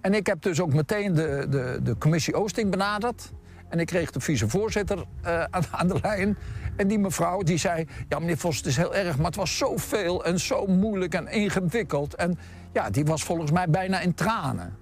En 0.00 0.14
ik 0.14 0.26
heb 0.26 0.42
dus 0.42 0.60
ook 0.60 0.72
meteen 0.72 1.14
de, 1.14 1.46
de, 1.50 1.80
de 1.82 1.98
commissie 1.98 2.34
Oosting 2.34 2.70
benaderd. 2.70 3.32
En 3.68 3.80
ik 3.80 3.86
kreeg 3.86 4.10
de 4.10 4.20
vicevoorzitter 4.20 5.04
eh, 5.22 5.44
aan, 5.70 5.88
de 5.88 5.98
lijn. 6.02 6.38
En 6.76 6.88
die 6.88 6.98
mevrouw 6.98 7.42
die 7.42 7.58
zei... 7.58 7.86
ja, 8.08 8.18
meneer 8.18 8.38
Vos, 8.38 8.56
het 8.56 8.66
is 8.66 8.76
heel 8.76 8.94
erg, 8.94 9.16
maar 9.16 9.26
het 9.26 9.36
was 9.36 9.56
zoveel 9.56 10.24
en 10.24 10.40
zo 10.40 10.66
moeilijk 10.66 11.14
en 11.14 11.28
ingewikkeld. 11.28 12.14
En 12.14 12.38
ja, 12.72 12.90
die 12.90 13.04
was 13.04 13.24
volgens 13.24 13.50
mij 13.50 13.68
bijna 13.68 14.00
in 14.00 14.14
tranen. 14.14 14.76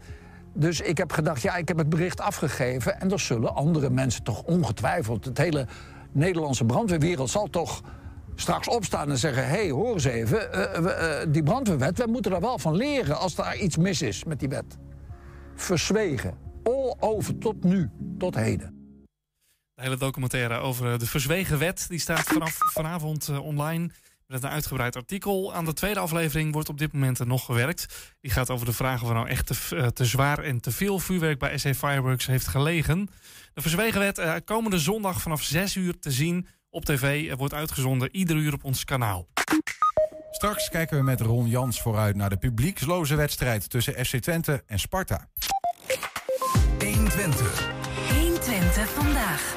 Dus 0.52 0.80
ik 0.80 0.98
heb 0.98 1.12
gedacht, 1.12 1.42
ja, 1.42 1.56
ik 1.56 1.68
heb 1.68 1.78
het 1.78 1.88
bericht 1.88 2.20
afgegeven... 2.20 3.00
en 3.00 3.10
er 3.10 3.20
zullen 3.20 3.54
andere 3.54 3.90
mensen 3.90 4.22
toch 4.22 4.42
ongetwijfeld... 4.42 5.24
het 5.24 5.38
hele 5.38 5.66
Nederlandse 6.12 6.64
brandweerwereld 6.64 7.30
zal 7.30 7.46
toch 7.46 7.80
straks 8.34 8.68
opstaan 8.68 9.10
en 9.10 9.18
zeggen... 9.18 9.46
hé, 9.46 9.56
hey, 9.56 9.70
hoor 9.70 9.92
eens 9.92 10.04
even, 10.04 10.52
eh, 10.52 11.20
eh, 11.20 11.28
die 11.28 11.42
brandweerwet... 11.42 11.98
wij 11.98 12.06
moeten 12.06 12.32
er 12.32 12.40
wel 12.40 12.58
van 12.58 12.76
leren 12.76 13.18
als 13.18 13.38
er 13.38 13.56
iets 13.56 13.76
mis 13.76 14.02
is 14.02 14.24
met 14.24 14.40
die 14.40 14.48
wet. 14.48 14.76
Verzwegen. 15.60 16.38
All 16.62 16.96
over 17.00 17.38
tot 17.38 17.64
nu, 17.64 17.90
tot 18.18 18.34
heden. 18.34 18.76
De 19.74 19.82
hele 19.82 19.96
documentaire 19.96 20.58
over 20.58 20.98
de 20.98 21.06
verzwegen 21.06 21.58
wet 21.58 21.86
die 21.88 21.98
staat 21.98 22.22
vanaf 22.22 22.56
vanavond 22.58 23.28
eh, 23.28 23.44
online 23.44 23.90
met 24.26 24.42
een 24.42 24.50
uitgebreid 24.50 24.96
artikel. 24.96 25.54
Aan 25.54 25.64
de 25.64 25.72
tweede 25.72 26.00
aflevering 26.00 26.52
wordt 26.52 26.68
op 26.68 26.78
dit 26.78 26.92
moment 26.92 27.24
nog 27.24 27.44
gewerkt. 27.44 28.14
Die 28.20 28.30
gaat 28.30 28.50
over 28.50 28.66
de 28.66 28.72
vraag 28.72 29.02
of 29.02 29.12
nou 29.12 29.28
echt 29.28 29.46
te, 29.46 29.76
eh, 29.76 29.86
te 29.86 30.04
zwaar 30.04 30.38
en 30.38 30.60
te 30.60 30.70
veel 30.70 30.98
vuurwerk 30.98 31.38
bij 31.38 31.58
SA 31.58 31.74
Fireworks 31.74 32.26
heeft 32.26 32.46
gelegen. 32.46 33.08
De 33.54 33.60
verzwegen 33.60 34.00
wet 34.00 34.18
eh, 34.18 34.34
komende 34.44 34.78
zondag 34.78 35.22
vanaf 35.22 35.42
6 35.42 35.76
uur 35.76 35.98
te 35.98 36.10
zien 36.10 36.46
op 36.70 36.84
tv. 36.84 37.34
Wordt 37.36 37.54
uitgezonden 37.54 38.16
ieder 38.16 38.36
uur 38.36 38.52
op 38.52 38.64
ons 38.64 38.84
kanaal. 38.84 39.28
Straks 40.38 40.68
kijken 40.68 40.96
we 40.96 41.02
met 41.02 41.20
Ron 41.20 41.48
Jans 41.48 41.80
vooruit 41.80 42.16
naar 42.16 42.30
de 42.30 42.36
publieksloze 42.36 43.14
wedstrijd 43.14 43.70
tussen 43.70 44.06
FC 44.06 44.16
Twente 44.16 44.62
en 44.66 44.78
Sparta. 44.78 45.28
120. 46.78 47.68
120 48.14 48.88
vandaag. 48.88 49.56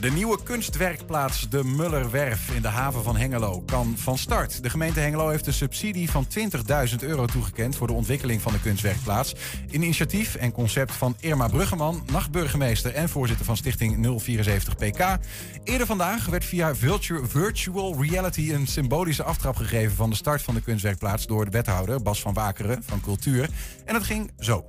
De 0.00 0.10
nieuwe 0.10 0.42
kunstwerkplaats 0.42 1.48
De 1.48 1.64
Mullerwerf 1.64 2.50
in 2.50 2.62
de 2.62 2.68
haven 2.68 3.02
van 3.02 3.16
Hengelo 3.16 3.60
kan 3.60 3.94
van 3.98 4.18
start. 4.18 4.62
De 4.62 4.70
gemeente 4.70 5.00
Hengelo 5.00 5.28
heeft 5.28 5.46
een 5.46 5.52
subsidie 5.52 6.10
van 6.10 6.26
20.000 6.38 6.96
euro 7.00 7.26
toegekend 7.26 7.76
voor 7.76 7.86
de 7.86 7.92
ontwikkeling 7.92 8.42
van 8.42 8.52
de 8.52 8.60
kunstwerkplaats. 8.60 9.34
Initiatief 9.70 10.34
en 10.34 10.52
concept 10.52 10.92
van 10.92 11.16
Irma 11.20 11.48
Bruggeman, 11.48 12.02
nachtburgemeester 12.12 12.94
en 12.94 13.08
voorzitter 13.08 13.46
van 13.46 13.56
Stichting 13.56 14.20
074 14.20 14.76
PK. 14.76 15.18
Eerder 15.64 15.86
vandaag 15.86 16.26
werd 16.26 16.44
via 16.44 16.74
virtu- 16.74 17.26
virtual 17.26 18.02
reality 18.02 18.52
een 18.52 18.66
symbolische 18.66 19.22
aftrap 19.22 19.56
gegeven 19.56 19.96
van 19.96 20.10
de 20.10 20.16
start 20.16 20.42
van 20.42 20.54
de 20.54 20.60
kunstwerkplaats 20.60 21.26
door 21.26 21.44
de 21.44 21.50
wethouder 21.50 22.02
Bas 22.02 22.20
van 22.20 22.34
Wakeren 22.34 22.82
van 22.86 23.00
Cultuur. 23.00 23.48
En 23.84 23.92
dat 23.92 24.04
ging 24.04 24.32
zo. 24.38 24.64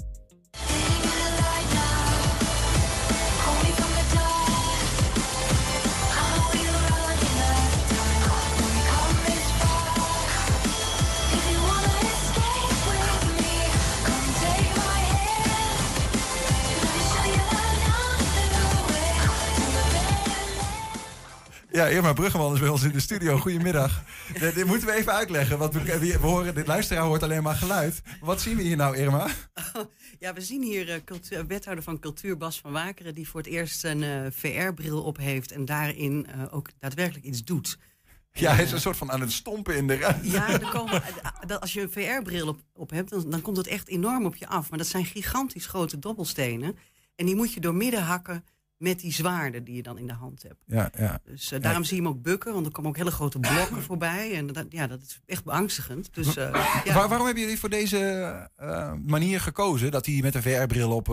Ja, 21.78 21.88
Irma 21.88 22.14
Bruggeman 22.14 22.54
is 22.54 22.60
bij 22.60 22.70
ons 22.70 22.84
in 22.84 22.92
de 22.92 23.00
studio. 23.00 23.38
Goedemiddag. 23.38 24.04
dit, 24.40 24.56
dit 24.56 24.66
moeten 24.66 24.88
we 24.88 24.94
even 24.94 25.14
uitleggen, 25.14 25.58
want 25.58 25.74
we, 25.74 26.00
we 26.00 26.18
horen, 26.18 26.56
dit 26.56 26.68
luisteraar 26.68 27.04
hoort 27.04 27.24
alleen 27.24 27.44
maar 27.44 27.56
geluid. 27.56 28.02
Wat 28.22 28.42
zien 28.42 28.56
we 28.56 28.62
hier 28.62 28.76
nou, 28.76 28.98
Irma? 28.98 29.28
Ja, 30.20 30.34
we 30.34 30.42
zien 30.42 30.62
hier 30.62 30.90
eh, 30.90 31.04
cultuur, 31.06 31.48
wethouder 31.48 31.84
van 31.84 32.00
cultuur 32.00 32.38
Bas 32.38 32.60
van 32.60 32.72
Wakeren... 32.72 33.14
die 33.14 33.28
voor 33.28 33.40
het 33.40 33.50
eerst 33.50 33.84
een 33.84 34.04
eh, 34.04 34.26
VR-bril 34.32 35.04
op 35.04 35.18
heeft 35.18 35.52
en 35.52 35.66
daarin 35.66 36.28
eh, 36.28 36.44
ook 36.52 36.70
daadwerkelijk 36.80 37.26
iets 37.26 37.44
doet. 37.44 37.78
Ja, 38.32 38.54
hij 38.54 38.64
is 38.64 38.72
een 38.72 38.82
soort 38.82 38.98
van 38.98 39.12
aan 39.12 39.22
het 39.22 39.32
stompen 39.32 39.76
in 39.76 39.88
de 39.88 39.96
ruimte. 39.96 40.30
Ja, 40.30 40.58
komen, 40.78 41.04
als 41.60 41.74
je 41.74 41.82
een 41.82 41.92
VR-bril 41.92 42.48
op, 42.48 42.60
op 42.74 42.90
hebt, 42.90 43.10
dan, 43.10 43.30
dan 43.30 43.42
komt 43.42 43.58
het 43.58 43.68
echt 43.68 43.88
enorm 43.88 44.26
op 44.26 44.36
je 44.36 44.48
af. 44.48 44.70
Maar 44.70 44.80
dat 44.80 44.88
zijn 44.88 45.06
gigantisch 45.06 45.66
grote 45.66 46.00
dobbelstenen. 46.00 46.78
En 47.16 47.26
die 47.26 47.36
moet 47.36 47.54
je 47.54 47.60
doormidden 47.60 48.04
hakken 48.04 48.44
met 48.78 49.00
die 49.00 49.12
zwaarden 49.14 49.64
die 49.64 49.76
je 49.76 49.84
dan 49.84 49.98
in 49.98 50.08
de 50.08 50.14
hand 50.14 50.44
hebt. 50.44 50.64
Ja, 50.66 50.92
ja. 50.98 51.20
Dus 51.24 51.52
eh, 51.52 51.62
daarom 51.62 51.84
zie 51.84 51.96
je 51.98 52.02
hem 52.02 52.12
ook 52.12 52.22
bukken, 52.22 52.54
want 52.54 52.66
er 52.66 52.72
komen 52.72 52.90
ook 52.90 52.98
hele 52.98 53.12
grote 53.12 53.40
blokken 53.40 53.82
voorbij. 53.90 54.36
En 54.36 54.48
dat, 54.48 54.66
ja, 54.70 54.88
dat 54.88 55.02
is 55.02 55.20
echt 55.26 55.44
beangstigend. 55.44 56.14
Dus, 56.14 56.36
eh, 56.36 56.82
ja. 56.84 56.94
Waar- 56.94 57.08
waarom 57.08 57.26
hebben 57.26 57.44
jullie 57.44 57.60
voor 57.60 57.70
deze 57.70 57.98
eh, 58.56 58.94
manier 59.06 59.42
gekozen? 59.42 59.92
Dat 59.92 60.06
hij 60.06 60.20
met 60.22 60.36
een 60.36 60.42
VR-bril 60.42 60.92
op 60.92 61.08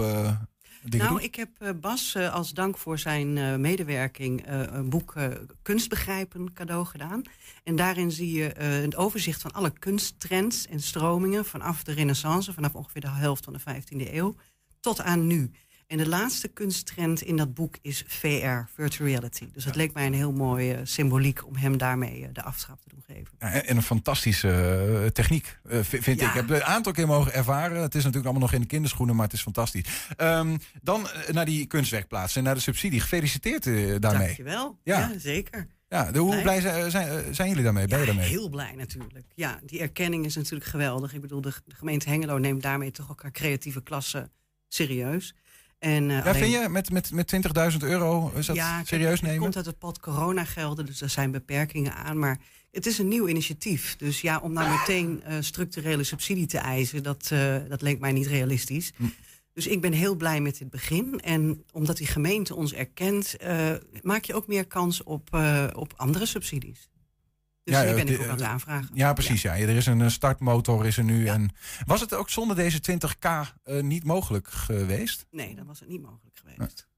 Nou, 0.90 1.22
ik 1.22 1.35
heb 1.35 1.50
Bas 1.81 2.16
als 2.16 2.50
dank 2.53 2.79
voor 2.79 2.98
zijn 2.98 3.61
medewerking 3.61 4.42
een 4.46 4.88
boek 4.90 5.14
Kunstbegrijpen 5.62 6.53
cadeau 6.53 6.85
gedaan. 6.87 7.22
En 7.64 7.77
daarin 7.77 8.11
zie 8.11 8.33
je 8.33 8.61
een 8.61 8.96
overzicht 8.96 9.42
van 9.42 9.53
alle 9.53 9.70
kunsttrends 9.79 10.66
en 10.66 10.81
stromingen 10.81 11.44
vanaf 11.44 11.83
de 11.85 11.92
renaissance, 11.92 12.53
vanaf 12.53 12.74
ongeveer 12.74 13.00
de 13.00 13.09
helft 13.11 13.44
van 13.44 13.53
de 13.53 13.61
15e 13.61 14.12
eeuw, 14.14 14.35
tot 14.81 15.00
aan 15.00 15.27
nu. 15.27 15.50
En 15.87 15.97
de 15.99 16.09
laatste 16.09 16.49
kunsttrend 16.49 17.23
in 17.23 17.37
dat 17.37 17.55
boek 17.55 17.77
is 17.83 18.05
VR, 18.07 18.27
virtual 18.75 19.09
reality. 19.09 19.49
Dus 19.53 19.64
het 19.64 19.77
leek 19.77 19.92
mij 19.92 20.07
een 20.07 20.14
heel 20.14 20.33
mooie 20.33 20.81
symboliek 20.83 21.47
om 21.47 21.57
hem 21.57 21.79
daarmee 21.79 22.23
eh, 22.23 22.29
de 22.33 22.42
aftrap 22.42 22.81
te 22.81 22.88
doen 22.88 23.03
geven. 23.07 23.29
Ja, 23.38 23.51
en 23.53 23.66
en 23.66 23.77
een 23.77 23.83
fantastische 23.83 24.49
eh, 25.03 25.07
techniek, 25.11 25.59
eh, 25.68 25.79
vind 25.83 26.05
Ja. 26.05 26.12
ik. 26.12 26.20
Ik 26.20 26.35
heb 26.35 26.49
het 26.49 26.57
een 26.61 26.64
aantal 26.64 26.92
keer 26.92 27.07
mogen 27.07 27.33
ervaren. 27.33 27.83
Het 27.83 27.94
is 27.94 28.01
natuurlijk 28.05 28.25
allemaal 28.25 28.42
nog 28.49 28.53
in 28.53 28.61
de 28.61 28.66
kinderschoenen, 28.66 29.14
maar 29.16 29.25
het 29.25 29.35
is 29.35 29.42
fantastisch. 29.42 29.85
Ehm, 30.16 30.57
dan 30.83 31.09
eh, 31.09 31.29
naar 31.35 31.44
die 31.44 31.66
kunstwerkplaats 31.66 32.37
en 32.37 32.42
naar 32.42 32.55
de 32.55 32.61
subsidie. 32.61 33.01
Gefeliciteerd 33.01 33.66
eh, 33.66 33.75
daarmee. 33.99 34.27
Dankjewel. 34.27 34.79
Ja. 34.85 34.99
Ja, 34.99 35.18
zeker. 35.18 35.66
Ja, 35.88 36.12
de, 36.12 36.18
hoe 36.18 36.31
Blij. 36.31 36.42
blij 36.42 36.61
zijn, 36.61 36.90
zijn, 36.90 37.09
eh, 37.09 37.16
zijn 37.33 37.49
jullie 37.49 37.64
daarmee? 37.64 37.87
Ben 37.87 37.99
je 38.01 38.07
daarmee? 38.07 38.29
Heel 38.29 38.49
blij 38.49 38.75
natuurlijk. 38.77 39.27
Ja, 39.35 39.61
die 39.64 39.81
erkenning 39.81 40.25
is 40.25 40.35
natuurlijk 40.37 40.70
geweldig. 40.70 41.14
Ik 41.14 41.20
bedoel, 41.20 41.40
de, 41.40 41.53
de 41.66 41.75
gemeente 41.75 42.09
Hengelo 42.09 42.38
neemt 42.38 42.62
daarmee 42.62 42.90
toch 42.90 43.11
ook 43.11 43.23
haar 43.23 43.31
creatieve 43.31 43.83
klasse 43.83 44.31
serieus. 44.68 45.35
En, 45.85 46.11
eh, 46.11 46.16
Ja, 46.16 46.20
alleen- 46.23 46.35
vind 46.35 46.53
je 46.53 46.68
met, 46.68 46.90
met, 46.90 47.11
met 47.12 47.27
20.000 47.27 47.83
euro 47.83 48.33
is 48.37 48.47
dat 48.47 48.57
Ja, 48.57 48.85
serieus 48.85 49.11
Het 49.11 49.23
nemen? 49.23 49.40
komt 49.40 49.57
uit 49.57 49.66
het 49.66 49.79
pad 49.79 50.01
coronagelden, 50.01 50.87
dus 50.87 51.01
er 51.01 51.09
zijn 51.09 51.31
beperkingen 51.31 51.94
aan. 51.94 52.18
Maar 52.18 52.38
het 52.70 52.87
is 52.87 52.99
een 52.99 53.09
nieuw 53.09 53.29
initiatief. 53.29 53.97
Dus 53.97 54.20
ja, 54.20 54.38
om 54.38 54.53
nou 54.53 54.70
meteen 54.79 55.23
eh, 55.23 55.37
structurele 55.40 56.05
subsidie 56.05 56.47
te 56.47 56.59
eisen, 56.59 57.03
dat, 57.03 57.29
eh, 57.33 57.57
dat 57.68 57.83
leek 57.83 57.99
mij 57.99 58.12
niet 58.12 58.27
realistisch. 58.27 58.92
Hm. 58.97 59.05
Dus 59.53 59.66
ik 59.66 59.81
ben 59.81 59.92
heel 59.92 60.14
blij 60.14 60.40
met 60.40 60.59
dit 60.59 60.70
begin. 60.70 61.20
En 61.20 61.64
omdat 61.73 61.97
die 61.97 62.07
gemeente 62.07 62.55
ons 62.55 62.73
erkent, 62.73 63.37
maak 64.03 64.25
je 64.25 64.35
ook 64.35 64.47
meer 64.47 64.66
kans 64.66 65.03
op, 65.03 65.29
op 65.75 65.92
andere 65.97 66.27
subsidies. 66.27 66.88
Dus 67.64 67.77
die 67.77 67.85
eh, 67.85 67.94
ben 67.94 68.07
de- 68.07 68.12
ik 68.12 68.20
ook 68.20 68.27
aan 68.27 68.31
het 68.37 68.42
aanvragen. 68.42 68.88
Ja, 68.94 69.12
precies. 69.12 69.42
Ja. 69.42 69.57
Er 69.59 69.68
is 69.68 69.87
een 69.87 70.00
eh, 70.00 70.09
startmotor 70.09 70.87
is 70.87 70.96
er 70.96 71.05
nu. 71.05 71.27
En 71.27 71.50
was 71.85 72.00
het 72.00 72.14
ook 72.14 72.31
zonder 72.31 72.57
deze 72.57 72.81
20k 72.81 73.29
eh, 73.62 73.83
niet 73.83 74.05
mogelijk 74.05 74.48
geweest? 74.48 75.27
Nee, 75.31 75.55
dat 75.55 75.66
was 75.66 75.81
het 75.81 75.88
niet 75.88 76.03
mogelijk 76.03 76.37
geweest. 76.38 76.88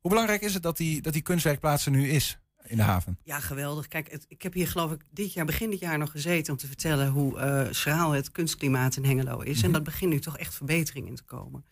Hoe 0.00 0.10
belangrijk 0.10 0.42
is 0.42 0.54
het 0.54 0.62
dat 0.62 0.76
die, 0.76 1.02
dat 1.02 1.12
die 1.12 1.22
kunstwerkplaats 1.22 1.84
er 1.84 1.90
nu 1.92 2.08
is 2.08 2.38
in 2.62 2.76
de 2.76 2.82
haven? 2.82 3.18
Ja, 3.24 3.40
geweldig. 3.40 3.88
Kijk, 3.88 4.10
het- 4.10 4.24
ik 4.28 4.42
heb 4.42 4.52
hier 4.52 4.68
geloof 4.68 4.92
ik 4.92 5.00
dit 5.10 5.32
jaar, 5.32 5.44
begin 5.44 5.70
dit 5.70 5.78
jaar 5.80 5.98
nog 5.98 6.10
gezeten 6.10 6.52
om 6.52 6.58
te 6.58 6.66
vertellen 6.66 7.08
hoe 7.08 7.38
eh 7.38 7.66
schraal 7.70 8.10
het 8.10 8.30
kunstklimaat 8.32 8.96
in 8.96 9.04
Hengelo 9.04 9.38
is. 9.40 9.62
En 9.62 9.72
dat 9.72 9.84
begint 9.84 10.12
nu 10.12 10.18
toch 10.20 10.38
echt 10.38 10.54
verbetering 10.54 11.06
in 11.06 11.14
te 11.14 11.22
komen. 11.22 11.64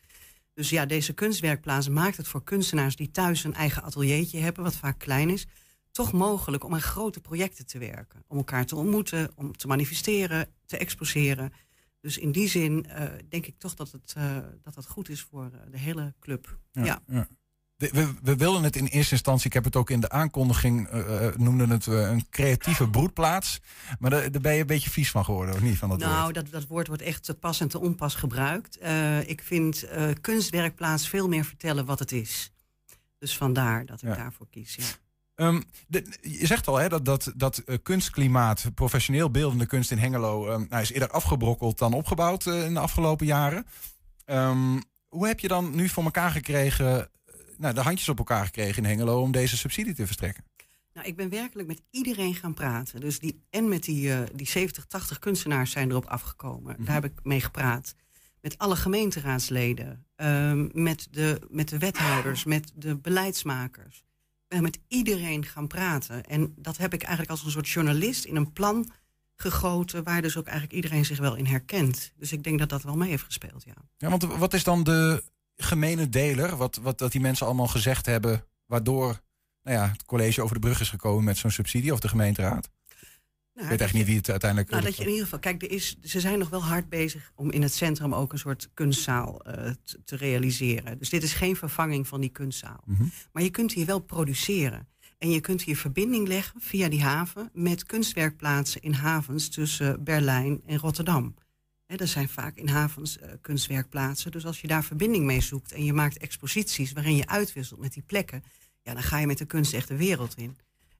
Dus 0.55 0.71
ja, 0.71 0.87
deze 0.87 1.13
kunstwerkplaats 1.13 1.89
maakt 1.89 2.17
het 2.17 2.29
voor 2.29 2.45
kunstenaars 2.45 2.97
die 2.97 3.11
thuis 3.11 3.45
een 3.45 3.55
eigen 3.55 3.83
ateliertje 3.83 4.39
hebben, 4.41 4.63
wat 4.65 4.77
vaak 4.77 4.99
klein 4.99 5.31
is, 5.31 5.47
toch 5.91 6.13
mogelijk 6.13 6.65
om 6.65 6.75
aan 6.75 6.81
grote 6.81 7.21
projecten 7.21 7.67
te 7.67 7.79
werken. 7.79 8.25
Om 8.27 8.37
elkaar 8.37 8.67
te 8.67 8.77
ontmoeten, 8.77 9.31
om 9.35 9.57
te 9.57 9.67
manifesteren, 9.67 10.47
te 10.67 10.77
exposeren. 10.79 11.53
Dus 12.01 12.19
in 12.19 12.33
die 12.33 12.49
zin 12.49 12.87
eh, 12.87 13.05
denk 13.29 13.47
ik 13.47 13.59
toch 13.59 13.75
dat 13.75 13.91
het, 13.93 14.13
eh, 14.17 14.37
dat 14.63 14.75
dat 14.75 14.87
goed 14.87 15.09
is 15.09 15.23
voor 15.23 15.45
eh, 15.45 15.61
de 15.71 15.79
hele 15.79 16.15
club. 16.21 16.59
ja. 16.73 17.01
We, 17.77 18.15
we 18.23 18.37
wilden 18.37 18.63
het 18.63 18.77
in 18.77 18.87
eerste 18.87 19.13
instantie, 19.13 19.47
ik 19.47 19.53
heb 19.53 19.65
het 19.65 19.77
ook 19.77 19.91
in 19.91 20.01
de 20.01 20.09
aankondiging, 20.09 20.89
eh, 20.89 21.29
noemden 21.37 21.71
het 21.71 21.87
een 21.87 22.29
creatieve 22.31 22.89
broedplaats. 22.89 23.61
Maar 23.99 24.11
daar, 24.11 24.31
daar 24.31 24.41
ben 24.41 24.55
je 24.55 24.61
een 24.61 24.67
beetje 24.67 24.91
vies 24.91 25.11
van 25.11 25.25
geworden, 25.25 25.55
of 25.55 25.61
niet? 25.61 25.77
Van 25.79 25.89
dat 25.89 25.99
nou, 25.99 26.23
woord? 26.23 26.35
dat, 26.35 26.51
dat 26.51 26.67
woord 26.67 26.87
wordt 26.87 27.03
echt 27.03 27.25
te 27.25 27.35
pas 27.35 27.61
en 27.61 27.69
te 27.69 27.79
onpas 27.79 28.15
gebruikt. 28.15 28.79
Ik 29.27 29.43
vind 29.43 29.85
kunstwerkplaats 30.21 31.09
veel 31.09 31.29
meer 31.29 31.45
vertellen 31.45 31.85
wat 31.85 31.99
het 31.99 32.13
is. 32.13 32.53
Dus 33.19 33.37
vandaar 33.37 33.87
dat 33.87 34.03
ik 34.03 34.09
Ja. 34.09 34.15
daarvoor 34.15 34.47
kies. 34.51 34.75
Ja. 34.75 34.85
Ehm, 35.39 35.61
de- 35.87 36.17
je 36.21 36.47
zegt 36.47 36.67
al 36.67 36.77
hè, 36.77 36.89
dat, 36.89 37.05
dat, 37.05 37.33
dat 37.37 37.59
eh, 37.59 37.77
kunstklimaat, 37.83 38.71
professioneel 38.75 39.31
beeldende 39.31 39.67
kunst 39.67 39.91
in 39.91 39.99
Hengelo, 39.99 40.49
ehm, 40.49 40.65
nou, 40.69 40.83
is 40.83 40.93
eerder 40.93 41.11
afgebrokkeld 41.11 41.79
dan 41.79 41.93
opgebouwd 41.93 42.47
eh, 42.47 42.65
in 42.65 42.75
de 42.75 42.81
afgelopen 42.81 43.27
jaren. 43.27 43.67
Ehm, 44.25 44.81
hoe 45.09 45.27
heb 45.27 45.41
je 45.41 45.49
dan 45.49 45.75
nu 45.75 45.89
voor 45.89 46.05
elkaar 46.05 46.31
gekregen, 46.31 47.01
eh, 47.01 47.35
nou, 47.59 47.75
de 47.75 47.81
handjes 47.81 48.09
op 48.09 48.19
elkaar 48.19 48.45
gekregen 48.45 48.83
in 48.83 48.89
Hengelo 48.89 49.21
om 49.21 49.33
deze 49.33 49.57
subsidie 49.57 49.95
te 49.95 50.07
verstrekken? 50.07 50.45
Nou, 50.93 51.07
ik 51.07 51.17
ben 51.17 51.29
werkelijk 51.29 51.69
met 51.69 51.83
iedereen 51.91 52.35
gaan 52.35 52.55
praten. 52.55 53.01
Dus 53.01 53.19
die, 53.19 53.43
en 53.51 53.69
met 53.69 53.83
die, 53.83 54.25
die 54.35 54.47
70, 54.49 54.87
80 54.87 55.19
kunstenaars 55.19 55.71
zijn 55.71 55.91
erop 55.91 56.07
afgekomen. 56.07 56.77
Daar 56.85 56.95
heb 56.95 57.05
ik 57.05 57.21
mee 57.23 57.41
gepraat. 57.41 57.95
Met 58.41 58.59
alle 58.59 58.77
gemeenteraadsleden, 58.77 60.07
met, 60.73 61.09
de, 61.11 61.41
met 61.51 61.69
de 61.69 61.79
wethouders, 61.79 62.45
met 62.45 62.73
de 62.75 62.97
beleidsmakers. 62.97 64.05
Met 64.49 64.79
iedereen 64.89 65.45
gaan 65.45 65.67
praten. 65.67 66.25
En 66.25 66.55
dat 66.57 66.77
heb 66.77 66.95
ik 66.95 67.03
eigenlijk 67.03 67.31
als 67.31 67.45
een 67.45 67.51
soort 67.51 67.69
journalist 67.69 68.25
in 68.25 68.37
een 68.37 68.53
plan 68.53 68.91
gegoten... 69.35 70.05
waar 70.05 70.23
dus 70.23 70.37
ook 70.37 70.47
eigenlijk 70.47 70.75
iedereen 70.75 71.05
zich 71.05 71.19
wel 71.19 71.35
in 71.35 71.47
herkent. 71.47 72.13
Dus 72.17 72.33
ik 72.33 72.43
denk 72.43 72.59
dat 72.59 72.69
dat 72.69 72.83
wel 72.83 72.97
mee 72.97 73.09
heeft 73.09 73.25
gespeeld, 73.25 73.65
ja. 73.65 73.75
Ja, 73.97 74.09
want 74.09 74.25
wat 74.25 74.55
is 74.55 74.65
dan 74.65 74.83
de 74.83 75.25
gemene 75.57 76.09
deler, 76.09 76.57
wat, 76.57 76.77
wat 76.77 76.99
dat 76.99 77.13
die 77.13 77.21
mensen 77.21 77.47
allemaal 77.47 77.67
gezegd 77.67 78.07
hebben, 78.07 78.45
waardoor 78.67 79.21
nou 79.63 79.77
ja, 79.77 79.89
het 79.89 80.05
college 80.05 80.43
over 80.43 80.55
de 80.55 80.61
brug 80.61 80.81
is 80.81 80.91
gekomen 80.91 81.25
met 81.25 81.37
zo'n 81.37 81.51
subsidie 81.51 81.93
of 81.93 82.01
de 82.01 82.09
gemeenteraad? 82.09 82.71
Ik 83.63 83.69
weet 83.69 83.81
echt 83.81 83.93
niet 83.93 84.07
wie 84.07 84.17
het 84.17 84.31
uiteindelijk... 84.31 84.71
Nou, 84.71 84.83
dat 84.83 84.97
je 84.97 85.03
in 85.03 85.09
ieder 85.09 85.25
geval, 85.25 85.39
kijk, 85.39 85.63
er 85.63 85.71
is, 85.71 85.97
ze 86.03 86.21
zijn 86.21 86.39
nog 86.39 86.49
wel 86.49 86.65
hard 86.65 86.89
bezig 86.89 87.33
om 87.35 87.51
in 87.51 87.63
het 87.63 87.75
centrum 87.75 88.15
ook 88.15 88.33
een 88.33 88.39
soort 88.39 88.71
kunstzaal 88.75 89.45
eh, 89.45 89.71
te, 89.85 90.03
te 90.05 90.17
realiseren. 90.17 90.99
Dus 90.99 91.09
dit 91.09 91.23
is 91.23 91.33
geen 91.33 91.57
vervanging 91.57 92.09
van 92.09 92.21
die 92.21 92.31
kunstzaal. 92.31 92.81
Mhm. 92.85 93.05
Maar 93.33 93.43
je 93.43 93.51
kunt 93.51 93.73
hier 93.73 93.87
wel 93.87 93.99
produceren. 93.99 94.89
En 95.19 95.31
je 95.31 95.41
kunt 95.41 95.63
hier 95.63 95.77
verbinding 95.77 96.29
leggen 96.29 96.61
via 96.61 96.89
die 96.89 97.03
haven 97.03 97.51
met 97.53 97.85
kunstwerkplaatsen 97.85 98.83
in 98.83 98.93
havens 98.93 99.49
tussen 99.49 100.05
Berlijn 100.05 100.61
en 100.67 100.79
Rotterdam. 100.79 101.35
Hè, 101.87 101.97
er 101.97 102.09
zijn 102.09 102.29
vaak 102.29 102.57
in 102.57 102.69
havens 102.69 103.19
eh, 103.19 103.31
kunstwerkplaatsen. 103.41 104.31
Dus 104.31 104.47
als 104.47 104.61
je 104.61 104.67
daar 104.67 104.85
verbinding 104.85 105.25
mee 105.25 105.41
zoekt 105.41 105.73
en 105.73 105.85
je 105.85 105.93
maakt 105.93 106.19
exposities 106.19 106.93
waarin 106.93 107.17
je 107.17 107.27
uitwisselt 107.27 107.81
met 107.81 107.93
die 107.93 108.03
plekken, 108.03 108.43
ja, 108.83 108.95
dan 108.95 109.03
ga 109.03 109.19
je 109.19 109.27
met 109.27 109.39
de 109.39 109.45
kunst 109.45 109.73
echt 109.73 109.89
de 109.89 109.97
wereld 109.97 110.35
in. 110.37 110.57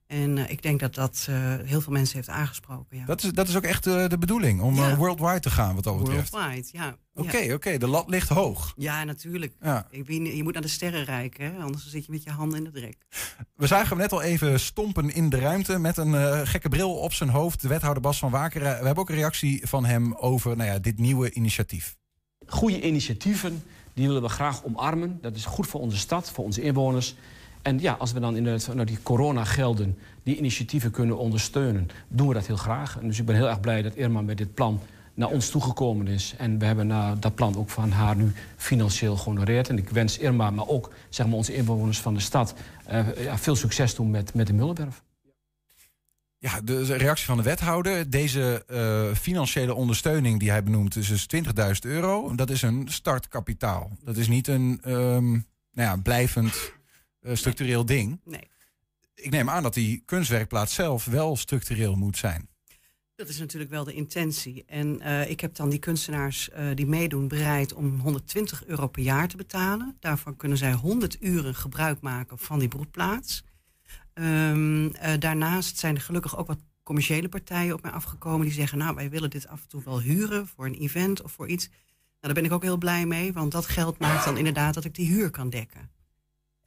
En 0.09 0.37
eh, 0.37 0.49
ik 0.49 0.61
denk 0.61 0.79
dat 0.79 0.95
dat 0.95 1.25
eh, 1.29 1.35
heel 1.63 1.81
veel 1.81 1.93
mensen 1.93 2.15
heeft 2.15 2.29
aangesproken. 2.29 2.97
Ja. 2.97 3.05
Dat 3.05 3.23
is, 3.23 3.31
dat 3.31 3.47
is 3.47 3.55
ook 3.55 3.63
echt 3.63 3.87
eh, 3.87 4.07
de 4.07 4.17
bedoeling, 4.17 4.61
om 4.61 4.75
Ja. 4.75 4.95
worldwide 4.95 5.39
te 5.39 5.49
gaan 5.49 5.75
wat 5.75 5.83
dat 5.83 5.97
betreft. 5.97 6.29
Worldwide, 6.31 6.67
ja. 6.71 6.95
Oké, 7.13 7.37
ja. 7.37 7.53
oké, 7.53 7.77
de 7.77 7.87
lat 7.87 8.09
ligt 8.09 8.29
hoog. 8.29 8.73
Ja, 8.77 9.03
natuurlijk. 9.03 9.53
Ja. 9.61 9.87
Ik 9.89 10.05
ben, 10.05 10.35
je 10.35 10.43
moet 10.43 10.53
naar 10.53 10.61
de 10.61 10.67
sterren 10.67 11.03
reiken, 11.03 11.45
hè? 11.53 11.59
anders 11.59 11.87
zit 11.87 12.05
je 12.05 12.11
met 12.11 12.23
je 12.23 12.29
handen 12.29 12.57
in 12.57 12.63
de 12.63 12.71
drek. 12.71 12.97
We 13.55 13.67
zagen 13.67 13.87
hem 13.89 13.97
net 13.97 14.11
al 14.11 14.21
even 14.21 14.59
stompen 14.59 15.13
in 15.13 15.29
de 15.29 15.39
ruimte 15.39 15.79
met 15.79 15.97
een 15.97 16.15
eh, 16.15 16.41
gekke 16.43 16.69
bril 16.69 16.93
op 16.95 17.13
zijn 17.13 17.29
hoofd. 17.29 17.61
De 17.61 17.67
wethouder 17.67 18.01
Bas 18.01 18.19
van 18.19 18.31
Wakeren. 18.31 18.79
We 18.79 18.85
hebben 18.85 18.97
ook 19.03 19.09
een 19.09 19.15
reactie 19.15 19.67
van 19.67 19.85
hem 19.85 20.13
over 20.13 20.55
nou 20.57 20.69
ja, 20.69 20.79
dit 20.79 20.97
nieuwe 20.99 21.31
initiatief. 21.31 21.95
Goede 22.45 22.81
initiatieven, 22.81 23.63
die 23.93 24.07
willen 24.07 24.21
we 24.21 24.29
graag 24.29 24.63
omarmen. 24.63 25.17
Dat 25.21 25.35
is 25.35 25.45
goed 25.45 25.67
voor 25.67 25.79
onze 25.81 25.97
stad, 25.97 26.31
voor 26.31 26.43
onze 26.43 26.61
inwoners. 26.61 27.15
En 27.61 27.79
ja, 27.79 27.93
als 27.93 28.11
we 28.11 28.19
dan 28.19 28.35
inderdaad 28.35 28.63
vanuit 28.63 28.87
die 28.87 29.01
coronagelden 29.03 29.97
die 30.23 30.37
initiatieven 30.37 30.91
kunnen 30.91 31.17
ondersteunen, 31.17 31.89
doen 32.07 32.27
we 32.27 32.33
dat 32.33 32.47
heel 32.47 32.55
graag. 32.55 32.99
En 32.99 33.07
dus 33.07 33.19
ik 33.19 33.25
ben 33.25 33.35
heel 33.35 33.49
erg 33.49 33.59
blij 33.59 33.81
dat 33.81 33.95
Irma 33.95 34.21
met 34.21 34.37
dit 34.37 34.53
plan 34.53 34.79
naar 35.13 35.29
ons 35.29 35.49
toegekomen 35.49 36.07
is. 36.07 36.33
En 36.37 36.59
we 36.59 36.65
hebben 36.65 36.87
nou, 36.87 37.19
dat 37.19 37.35
plan 37.35 37.57
ook 37.57 37.69
van 37.69 37.91
haar 37.91 38.15
nu 38.15 38.31
financieel 38.57 39.17
gehonoreerd. 39.17 39.69
En 39.69 39.77
ik 39.77 39.89
wens 39.89 40.17
Irma, 40.17 40.49
maar 40.49 40.67
ook 40.67 40.91
zeg 41.09 41.25
maar, 41.25 41.35
onze 41.35 41.55
inwoners 41.55 41.99
van 41.99 42.13
de 42.13 42.19
stad... 42.19 42.53
eh, 42.85 43.23
ja, 43.23 43.37
veel 43.37 43.55
succes 43.55 43.95
doen 43.95 44.09
met, 44.09 44.33
met 44.33 44.47
de 44.47 44.53
Mullenberg. 44.53 45.03
Ja, 46.37 46.61
de 46.61 46.83
reactie 46.83 47.25
van 47.25 47.37
de 47.37 47.43
wethouder. 47.43 48.09
Deze 48.09 48.63
eh, 48.67 49.15
financiële 49.17 49.73
ondersteuning 49.73 50.39
die 50.39 50.49
hij 50.49 50.63
benoemt 50.63 50.95
is 50.95 51.07
dus 51.07 51.27
20.000 51.35 51.41
euro. 51.81 52.35
Dat 52.35 52.49
is 52.49 52.61
een 52.61 52.87
startkapitaal. 52.89 53.91
Dat 54.03 54.17
is 54.17 54.27
niet 54.27 54.47
een 54.47 54.79
ehm, 54.83 55.29
nou 55.31 55.41
ja, 55.73 55.95
blijvend 55.95 56.73
eh, 57.21 57.35
structureel 57.35 57.85
ding. 57.85 58.19
Nee. 58.23 58.47
Ik 59.15 59.31
neem 59.31 59.49
aan 59.49 59.63
dat 59.63 59.73
die 59.73 60.01
kunstwerkplaats 60.05 60.73
zelf 60.73 61.05
wel 61.05 61.35
structureel 61.35 61.95
moet 61.95 62.17
zijn. 62.17 62.49
Dat 63.19 63.29
is 63.29 63.39
natuurlijk 63.39 63.71
wel 63.71 63.83
de 63.83 63.93
intentie. 63.93 64.63
En 64.67 65.01
eh, 65.01 65.29
ik 65.29 65.39
heb 65.39 65.55
dan 65.55 65.69
die 65.69 65.79
kunstenaars 65.79 66.49
eh, 66.49 66.65
die 66.73 66.85
meedoen 66.85 67.27
bereid 67.27 67.73
om 67.73 67.99
120 67.99 68.65
euro 68.65 68.87
per 68.87 69.03
jaar 69.03 69.27
te 69.27 69.37
betalen. 69.37 69.97
Daarvan 69.99 70.35
kunnen 70.35 70.57
zij 70.57 70.73
100 70.73 71.17
uren 71.19 71.55
gebruik 71.55 72.01
maken 72.01 72.37
van 72.37 72.59
die 72.59 72.67
broedplaats. 72.67 73.43
Ehm, 74.13 74.87
eh, 74.87 75.19
daarnaast 75.19 75.77
zijn 75.77 75.95
er 75.95 76.01
gelukkig 76.01 76.37
ook 76.37 76.47
wat 76.47 76.59
commerciële 76.83 77.29
partijen 77.29 77.73
op 77.73 77.81
mij 77.81 77.91
afgekomen 77.91 78.45
die 78.45 78.55
zeggen: 78.55 78.77
Nou, 78.77 78.95
wij 78.95 79.09
willen 79.09 79.29
dit 79.29 79.47
af 79.47 79.61
en 79.61 79.67
toe 79.67 79.83
wel 79.83 80.01
huren 80.01 80.47
voor 80.47 80.65
een 80.65 80.79
event 80.79 81.21
of 81.21 81.31
voor 81.31 81.47
iets. 81.47 81.67
Nou, 81.67 81.77
daar 82.19 82.33
ben 82.33 82.45
ik 82.45 82.51
ook 82.51 82.63
heel 82.63 82.77
blij 82.77 83.05
mee, 83.05 83.33
want 83.33 83.51
dat 83.51 83.65
geld 83.65 83.99
maakt 83.99 84.25
dan 84.25 84.37
inderdaad 84.37 84.73
dat 84.73 84.85
ik 84.85 84.95
die 84.95 85.07
huur 85.07 85.29
kan 85.29 85.49
dekken. 85.49 85.89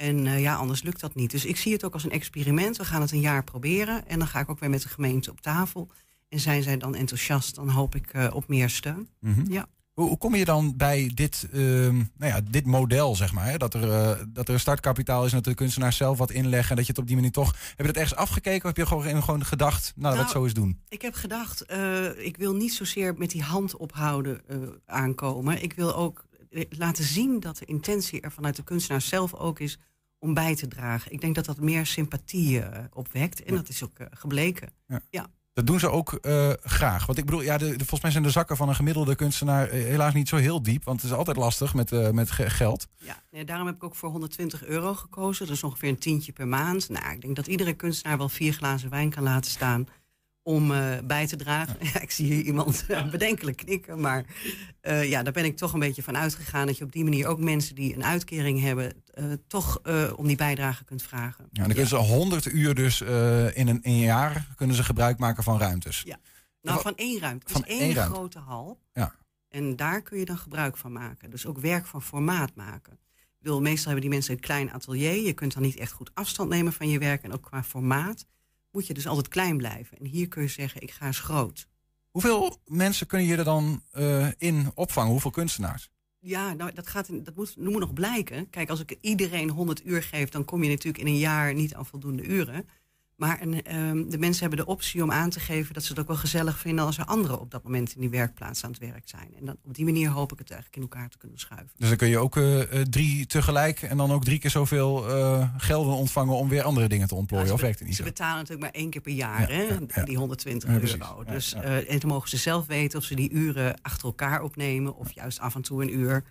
En 0.02 0.26
eh, 0.26 0.40
ja, 0.40 0.54
anders 0.54 0.82
lukt 0.82 1.00
dat 1.00 1.14
niet. 1.14 1.30
Dus 1.30 1.44
ik 1.44 1.56
zie 1.56 1.72
het 1.72 1.84
ook 1.84 1.92
als 1.92 2.04
een 2.04 2.10
experiment. 2.10 2.76
We 2.76 2.84
gaan 2.84 3.00
het 3.00 3.12
een 3.12 3.20
jaar 3.20 3.44
proberen. 3.44 4.08
En 4.08 4.18
dan 4.18 4.28
ga 4.28 4.40
ik 4.40 4.48
ook 4.48 4.60
weer 4.60 4.70
met 4.70 4.82
de 4.82 4.88
gemeente 4.88 5.30
op 5.30 5.40
tafel. 5.40 5.88
En 6.28 6.40
zijn 6.40 6.62
zij 6.62 6.76
dan 6.76 6.94
enthousiast, 6.94 7.54
dan 7.54 7.68
hoop 7.68 7.94
ik 7.94 8.12
eh, 8.12 8.34
op 8.34 8.48
meer 8.48 8.70
steun. 8.70 9.08
Mhm. 9.20 9.52
Ja. 9.52 9.66
Hoe, 9.92 10.08
hoe 10.08 10.18
kom 10.18 10.34
je 10.34 10.44
dan 10.44 10.76
bij 10.76 11.10
dit, 11.14 11.48
ehm, 11.52 11.94
nou 11.94 12.32
ja, 12.32 12.40
dit 12.50 12.66
model, 12.66 13.16
zeg 13.16 13.32
maar? 13.32 13.46
Hè? 13.46 13.56
Dat, 13.56 13.74
er, 13.74 13.90
eh, 13.90 14.24
dat 14.28 14.48
er 14.48 14.54
een 14.54 14.60
startkapitaal 14.60 15.24
is 15.24 15.30
en 15.30 15.36
dat 15.36 15.44
de 15.44 15.54
kunstenaars 15.54 15.96
zelf 15.96 16.18
wat 16.18 16.30
inleggen. 16.30 16.70
En 16.70 16.76
dat 16.76 16.86
je 16.86 16.92
het 16.92 17.00
op 17.00 17.06
die 17.06 17.16
manier 17.16 17.32
toch... 17.32 17.52
Heb 17.52 17.86
je 17.86 17.92
dat 17.92 17.96
ergens 17.96 18.14
afgekeken 18.14 18.60
of 18.60 18.76
heb 18.76 18.76
je 18.76 18.86
gewoon, 18.86 19.22
gewoon 19.22 19.44
gedacht... 19.44 19.92
Nou, 19.96 20.16
dat 20.16 20.24
Nou, 20.24 20.36
zo 20.36 20.44
eens 20.44 20.54
doen? 20.54 20.80
Ik 20.88 21.02
heb 21.02 21.14
gedacht, 21.14 21.64
ik 22.16 22.36
wil 22.36 22.54
niet 22.54 22.74
zozeer 22.74 23.14
met 23.16 23.30
die 23.30 23.42
hand 23.42 23.76
ophouden 23.76 24.40
aankomen. 24.86 25.62
Ik 25.62 25.72
wil 25.72 25.94
ook 25.94 26.24
laten 26.68 27.04
zien 27.04 27.40
dat 27.40 27.58
de 27.58 27.64
intentie 27.64 28.20
er 28.20 28.32
vanuit 28.32 28.56
de 28.56 28.64
kunstenaar 28.64 29.00
zelf 29.00 29.34
ook 29.34 29.60
is 29.60 29.78
om 30.22 30.34
bij 30.34 30.54
te 30.56 30.68
dragen. 30.68 31.12
Ik 31.12 31.20
denk 31.20 31.34
dat 31.34 31.44
dat 31.44 31.60
meer 31.60 31.86
sympathie 31.86 32.60
eh, 32.60 32.84
opwekt. 32.92 33.42
En 33.42 33.54
dat 33.54 33.68
is 33.68 33.84
ook 33.84 33.98
eh, 33.98 34.06
gebleken. 34.10 34.68
Ja. 35.10 35.26
Dat 35.52 35.66
doen 35.66 35.78
ze 35.78 35.90
ook 35.90 36.12
eh, 36.12 36.50
graag. 36.62 37.06
Want 37.06 37.18
ik 37.18 37.24
bedoel, 37.24 37.42
ja, 37.42 37.58
de, 37.58 37.64
de- 37.70 37.76
volgens 37.78 38.00
mij 38.00 38.10
zijn 38.10 38.22
de 38.22 38.30
zakken 38.30 38.56
van 38.56 38.68
een 38.68 38.74
gemiddelde 38.74 39.14
kunstenaar 39.14 39.68
helaas 39.68 40.14
niet 40.14 40.28
zo 40.28 40.36
heel 40.36 40.62
diep. 40.62 40.84
Want 40.84 41.02
het 41.02 41.10
is 41.10 41.16
altijd 41.16 41.36
lastig 41.36 41.74
met, 41.74 42.12
met 42.12 42.30
ge- 42.30 42.50
geld. 42.50 42.86
Ja, 42.96 43.22
nee, 43.30 43.44
daarom 43.44 43.66
heb 43.66 43.76
ik 43.76 43.84
ook 43.84 43.94
voor 43.94 44.10
120 44.10 44.64
euro 44.64 44.94
gekozen. 44.94 45.46
Dat 45.46 45.56
is 45.56 45.62
ongeveer 45.62 45.88
een 45.88 45.98
tientje 45.98 46.32
per 46.32 46.48
maand. 46.48 46.88
Nou, 46.88 47.12
ik 47.14 47.20
denk 47.20 47.36
dat 47.36 47.46
iedere 47.46 47.72
kunstenaar 47.72 48.18
wel 48.18 48.28
vier 48.28 48.52
glazen 48.52 48.90
wijn 48.90 49.10
kan 49.10 49.22
laten 49.22 49.50
staan 49.50 49.86
om 50.42 50.72
eh, 50.72 50.98
bij 51.04 51.26
te 51.26 51.36
dragen. 51.36 51.76
Ja. 51.80 52.00
ik 52.06 52.10
zie 52.10 52.32
hier 52.32 52.44
iemand 52.44 52.84
eh, 52.88 53.10
bedenkelijk 53.10 53.56
knikken. 53.56 54.00
Maar 54.00 54.24
eh, 54.80 55.08
ja, 55.08 55.22
daar 55.22 55.32
ben 55.32 55.44
ik 55.44 55.56
toch 55.56 55.72
een 55.72 55.80
beetje 55.80 56.02
van 56.02 56.16
uitgegaan... 56.16 56.66
dat 56.66 56.78
je 56.78 56.84
op 56.84 56.92
die 56.92 57.04
manier 57.04 57.26
ook 57.26 57.40
mensen 57.40 57.74
die 57.74 57.94
een 57.94 58.04
uitkering 58.04 58.60
hebben... 58.60 59.02
toch 59.46 59.80
om 60.16 60.26
die 60.26 60.36
bijdrage 60.36 60.84
kunt 60.84 61.02
vragen. 61.02 61.44
Ja, 61.50 61.62
dan 61.62 61.70
kunnen 61.70 61.88
ze 61.88 61.96
100 61.96 62.46
uur 62.46 62.74
dus 62.74 63.00
in, 63.00 63.08
een, 63.08 63.66
in 63.66 63.80
een 63.82 63.98
jaar 63.98 64.46
kunnen 64.56 64.76
ze 64.76 64.84
gebruik 64.84 65.18
maken 65.18 65.42
van 65.42 65.58
ruimtes. 65.58 66.02
Ja. 66.06 66.18
Nou, 66.62 66.80
van 66.80 66.96
één 66.96 67.20
ruimte. 67.20 67.46
Het 67.46 67.52
Van 67.52 67.64
is 67.64 67.70
één, 67.70 67.80
één 67.80 67.94
ruimte. 67.94 68.14
grote 68.14 68.38
hal. 68.38 68.80
Ja. 68.92 69.14
En 69.48 69.76
daar 69.76 70.02
kun 70.02 70.18
je 70.18 70.24
dan 70.24 70.38
gebruik 70.38 70.76
van 70.76 70.92
maken. 70.92 71.30
Dus 71.30 71.46
ook 71.46 71.58
werk 71.58 71.86
van 71.86 72.02
formaat 72.02 72.54
maken. 72.54 72.92
Ik 72.92 73.38
bedoel, 73.38 73.60
meestal 73.60 73.84
hebben 73.84 74.00
die 74.00 74.10
mensen 74.10 74.34
een 74.34 74.40
klein 74.40 74.72
atelier. 74.72 75.26
Je 75.26 75.32
kunt 75.32 75.52
dan 75.52 75.62
niet 75.62 75.76
echt 75.76 75.92
goed 75.92 76.10
afstand 76.14 76.48
nemen 76.48 76.72
van 76.72 76.88
je 76.88 76.98
werk. 76.98 77.22
En 77.22 77.32
ook 77.32 77.42
qua 77.42 77.62
formaat 77.62 78.26
moet 78.72 78.86
je 78.86 78.94
dus 78.94 79.06
altijd 79.06 79.28
klein 79.28 79.56
blijven. 79.56 79.98
En 79.98 80.06
hier 80.06 80.28
kun 80.28 80.42
je 80.42 80.48
zeggen, 80.48 80.82
ik 80.82 80.90
ga 80.90 81.06
eens 81.06 81.20
groot. 81.20 81.68
Hoeveel 82.10 82.56
mensen 82.66 83.06
kunnen 83.06 83.26
je 83.26 83.36
er 83.36 83.44
dan 83.44 83.82
eh, 83.90 84.28
in 84.38 84.70
opvangen? 84.74 85.10
Hoeveel 85.10 85.30
kunstenaars? 85.30 85.90
Ja, 86.18 86.52
nou, 86.52 86.72
dat, 86.72 86.86
gaat 86.86 87.08
in, 87.08 87.22
dat 87.22 87.36
moet, 87.36 87.54
dat 87.56 87.72
moet 87.72 87.80
nog 87.80 87.92
blijken. 87.92 88.50
Kijk, 88.50 88.70
als 88.70 88.80
ik 88.80 88.98
iedereen 89.00 89.50
100 89.50 89.86
uur 89.86 90.02
geef... 90.02 90.28
dan 90.28 90.44
kom 90.44 90.62
je 90.62 90.68
natuurlijk 90.68 90.98
in 90.98 91.06
een 91.06 91.18
jaar 91.18 91.54
niet 91.54 91.74
aan 91.74 91.86
voldoende 91.86 92.22
uren. 92.22 92.68
Maar 93.22 93.38
ehm, 93.40 94.08
de 94.08 94.18
mensen 94.18 94.40
hebben 94.40 94.64
de 94.64 94.70
optie 94.70 95.02
om 95.02 95.12
aan 95.12 95.30
te 95.30 95.40
geven... 95.40 95.74
dat 95.74 95.82
ze 95.82 95.88
het 95.90 96.00
ook 96.00 96.06
wel 96.06 96.16
gezellig 96.16 96.58
vinden 96.58 96.84
als 96.84 96.98
er 96.98 97.04
anderen 97.04 97.40
op 97.40 97.50
dat 97.50 97.62
moment... 97.62 97.94
in 97.94 98.00
die 98.00 98.10
werkplaats 98.10 98.64
aan 98.64 98.70
het 98.70 98.78
werk 98.78 99.02
zijn. 99.04 99.28
En 99.38 99.44
dan, 99.44 99.56
op 99.64 99.74
die 99.74 99.84
manier 99.84 100.10
hoop 100.10 100.32
ik 100.32 100.38
het 100.38 100.50
eigenlijk 100.50 100.82
in 100.82 100.90
elkaar 100.90 101.08
te 101.08 101.18
kunnen 101.18 101.38
schuiven. 101.38 101.70
Dus 101.76 101.88
dan 101.88 101.96
kun 101.96 102.08
je 102.08 102.18
ook 102.18 102.36
eh, 102.36 102.60
drie 102.80 103.26
tegelijk 103.26 103.82
en 103.82 103.96
dan 103.96 104.12
ook 104.12 104.24
drie 104.24 104.38
keer 104.38 104.50
zoveel 104.50 105.08
eh, 105.08 105.48
gelden 105.56 105.94
ontvangen 105.94 106.36
om 106.36 106.48
weer 106.48 106.62
andere 106.62 106.88
dingen 106.88 107.08
te 107.08 107.14
ontplooien. 107.14 107.46
Ja, 107.46 107.52
of 107.52 107.60
werkt 107.60 107.78
het 107.78 107.88
niet 107.88 107.96
ze 107.96 108.02
zo? 108.02 108.08
betalen 108.08 108.36
natuurlijk 108.36 108.60
maar 108.60 108.80
één 108.80 108.90
keer 108.90 109.00
per 109.00 109.12
jaar, 109.12 109.40
Ja, 109.40 109.56
hè, 109.56 109.78
ja, 109.94 110.04
die 110.04 110.16
120 110.16 110.70
Ja, 110.70 110.78
precies. 110.78 110.98
euro. 110.98 111.24
Dus, 111.24 111.52
en 111.52 111.98
dan 111.98 112.10
mogen 112.10 112.28
ze 112.28 112.36
zelf 112.36 112.66
weten 112.66 112.98
of 112.98 113.04
ze 113.04 113.14
die 113.14 113.30
uren 113.30 113.80
achter 113.82 114.04
elkaar 114.04 114.42
opnemen... 114.42 114.96
of 114.96 115.12
juist 115.12 115.40
af 115.40 115.54
en 115.54 115.62
toe 115.62 115.82
een 115.82 115.94
uur. 115.98 116.24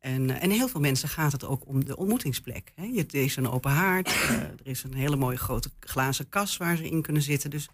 En, 0.00 0.30
eh, 0.30 0.42
en 0.42 0.50
heel 0.50 0.68
veel 0.68 0.80
mensen 0.80 1.08
gaat 1.08 1.32
het 1.32 1.44
ook 1.44 1.66
om 1.66 1.84
de 1.84 1.96
ontmoetingsplek. 1.96 2.72
Hè. 2.74 2.84
Je, 2.84 3.06
er 3.06 3.22
is 3.22 3.36
een 3.36 3.48
open 3.48 3.70
haard, 3.70 4.08
eh, 4.08 4.40
er 4.40 4.54
is 4.62 4.82
een 4.82 4.94
hele 4.94 5.16
mooie 5.16 5.36
grote 5.36 5.70
glazen 5.80 6.28
kas 6.28 6.56
waar 6.56 6.76
ze 6.76 6.90
in 6.90 7.02
kunnen 7.02 7.22
zitten. 7.22 7.50
Dus 7.50 7.68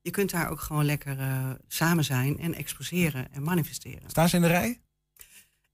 je 0.00 0.10
kunt 0.10 0.30
daar 0.30 0.50
ook 0.50 0.60
gewoon 0.60 0.84
lekker 0.84 1.18
eh, 1.18 1.50
samen 1.68 2.04
zijn 2.04 2.38
en 2.38 2.54
exposeren 2.54 3.32
en 3.32 3.42
manifesteren. 3.42 4.02
Staan 4.10 4.28
ze 4.28 4.36
in 4.36 4.42
de 4.42 4.48
rij? 4.48 4.80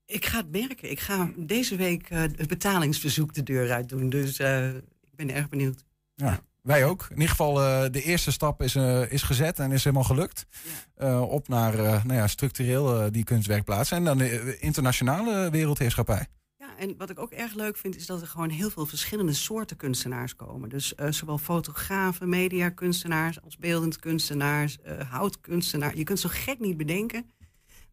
Ik 0.07 0.27
ga 0.27 0.37
het 0.37 0.51
merken. 0.51 0.90
Ik 0.90 1.01
ga 1.01 1.31
deze 1.37 1.77
week 1.77 2.09
het 2.09 2.49
betalingsverzoek 2.49 3.35
de 3.35 3.42
deur 3.42 3.73
uit 3.73 3.88
doen. 3.88 4.09
Dus 4.09 4.38
ik 4.38 5.16
ben 5.16 5.31
erg 5.31 5.49
benieuwd. 5.49 5.85
Ja, 6.14 6.40
wij 6.68 6.85
ook. 6.85 7.07
In 7.11 7.14
ieder 7.14 7.28
geval, 7.28 7.62
eh, 7.62 7.90
de 7.90 8.02
eerste 8.02 8.33
stap 8.33 8.62
is, 8.62 8.74
eh, 8.74 9.12
is 9.12 9.22
gezet 9.22 9.59
en 9.59 9.72
is 9.72 9.85
helemaal 9.85 10.04
gelukt. 10.04 10.46
Eh, 10.94 11.31
op 11.31 11.48
naar 11.48 11.76
nou 11.76 12.14
ja, 12.14 12.26
structureel 12.26 13.12
die 13.12 13.24
kunstwerkplaatsen. 13.24 13.96
En 13.96 14.04
dan 14.04 14.18
de 14.18 14.59
internationale 14.59 15.50
wereldheerschappij. 15.50 16.26
Ja, 16.57 16.76
en 16.78 16.94
wat 16.96 17.11
ik 17.11 17.18
ook 17.18 17.31
erg 17.31 17.54
leuk 17.54 17.76
vind, 17.76 17.96
is 17.96 18.07
dat 18.07 18.20
er 18.20 18.26
gewoon 18.26 18.50
heel 18.50 18.70
veel 18.70 18.87
verschillende 18.87 19.33
soorten 19.33 19.76
kunstenaars 19.76 20.37
komen. 20.37 20.68
Dus 20.68 20.94
zowel 21.11 21.38
fotografen, 21.38 22.28
mediakunstenaars 22.28 23.42
als 23.42 23.57
beeldend 23.57 23.98
kunstenaars, 23.98 24.78
houtkunstenaars. 25.11 25.94
Je 25.94 26.04
kunt 26.04 26.20
zo 26.20 26.28
gek 26.33 26.59
niet 26.59 26.76
bedenken. 26.76 27.31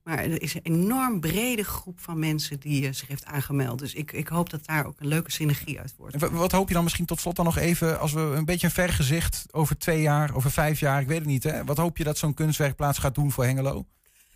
Maar 0.06 0.18
er 0.18 0.42
is 0.42 0.54
een 0.54 0.62
enorm 0.64 1.20
brede 1.20 1.64
groep 1.64 2.00
van 2.00 2.20
mensen 2.20 2.60
die 2.60 2.88
eh, 2.88 2.94
zich 2.94 3.08
heeft 3.08 3.26
aangemeld. 3.26 3.80
Dus 3.80 3.94
ik, 3.94 4.12
ik 4.12 4.28
hoop 4.28 4.50
dat 4.50 4.66
daar 4.66 4.86
ook 4.86 5.00
een 5.00 5.08
leuke 5.08 5.32
synergie 5.32 5.80
uit 5.80 5.94
wordt. 5.98 6.16
En 6.24 6.34
wat 6.34 6.52
hoop 6.52 6.68
je 6.68 6.74
dan 6.74 6.84
misschien 6.84 7.06
tot 7.06 7.20
slot 7.20 7.36
dan 7.36 7.46
nog 7.46 7.58
even, 7.58 8.00
als 8.00 8.14
we 8.14 8.20
een 8.20 8.46
beetje 8.46 8.68
een 8.68 8.74
vergezicht 8.74 9.46
over 9.52 9.78
twee 9.78 10.02
jaar, 10.02 10.36
over 10.36 10.52
vijf 10.52 10.80
jaar, 10.80 11.02
ik 11.02 11.08
weet 11.08 11.18
het 11.18 11.28
niet. 11.28 11.44
Hè? 11.44 11.64
Wat 11.64 11.78
hoop 11.78 11.98
je 11.98 12.04
dat 12.04 12.18
zo'n 12.18 12.34
kunstwerkplaats 12.34 12.98
gaat 12.98 13.16
doen 13.16 13.32
voor 13.32 13.44
Hengelo? 13.46 13.86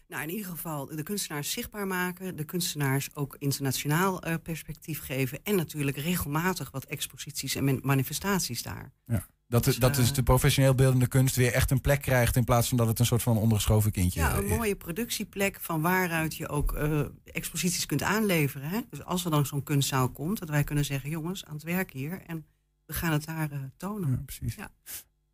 Nou, 0.07 0.23
in 0.23 0.29
ieder 0.29 0.45
geval 0.45 0.85
de 0.85 1.03
kunstenaars 1.03 1.51
zichtbaar 1.51 1.87
maken. 1.87 2.35
De 2.35 2.43
kunstenaars 2.43 3.15
ook 3.15 3.35
internationaal 3.39 4.21
eh, 4.21 4.33
perspectief 4.43 5.01
geven. 5.01 5.39
En 5.43 5.55
natuurlijk 5.55 5.97
regelmatig 5.97 6.71
wat 6.71 6.85
exposities 6.85 7.55
en 7.55 7.63
man- 7.65 7.79
manifestaties 7.83 8.63
daar. 8.63 8.91
Ja. 9.05 9.25
Dat, 9.49 9.63
Dus, 9.63 9.77
dat 9.77 9.97
is 9.97 10.09
eh, 10.09 10.15
de 10.15 10.23
professioneel 10.23 10.75
beeldende 10.75 11.07
kunst 11.07 11.35
weer 11.35 11.53
echt 11.53 11.71
een 11.71 11.81
plek 11.81 12.01
krijgt 12.01 12.35
in 12.35 12.43
plaats 12.43 12.67
van 12.67 12.77
dat 12.77 12.87
het 12.87 12.99
een 12.99 13.05
soort 13.05 13.23
van 13.23 13.37
ondergeschoven 13.37 13.91
kindje 13.91 14.19
Ja, 14.19 14.37
een 14.37 14.43
is. 14.43 14.49
mooie 14.49 14.75
productieplek 14.75 15.57
van 15.61 15.81
waaruit 15.81 16.35
je 16.35 16.47
ook 16.49 16.73
eh, 16.73 17.01
exposities 17.23 17.85
kunt 17.85 18.03
aanleveren. 18.03 18.69
Hè? 18.69 18.79
Dus 18.89 19.03
als 19.03 19.25
er 19.25 19.31
dan 19.31 19.45
zo'n 19.45 19.63
kunstzaal 19.63 20.09
komt, 20.09 20.39
dat 20.39 20.49
wij 20.49 20.63
kunnen 20.63 20.85
zeggen: 20.85 21.09
jongens, 21.09 21.45
aan 21.45 21.53
het 21.53 21.63
werk 21.63 21.91
hier 21.91 22.21
en 22.27 22.45
we 22.85 22.93
gaan 22.93 23.11
het 23.11 23.25
daar 23.25 23.51
eh, 23.51 23.57
tonen. 23.77 24.09
Ja, 24.09 24.21
precies. 24.25 24.55
Ja. 24.55 24.71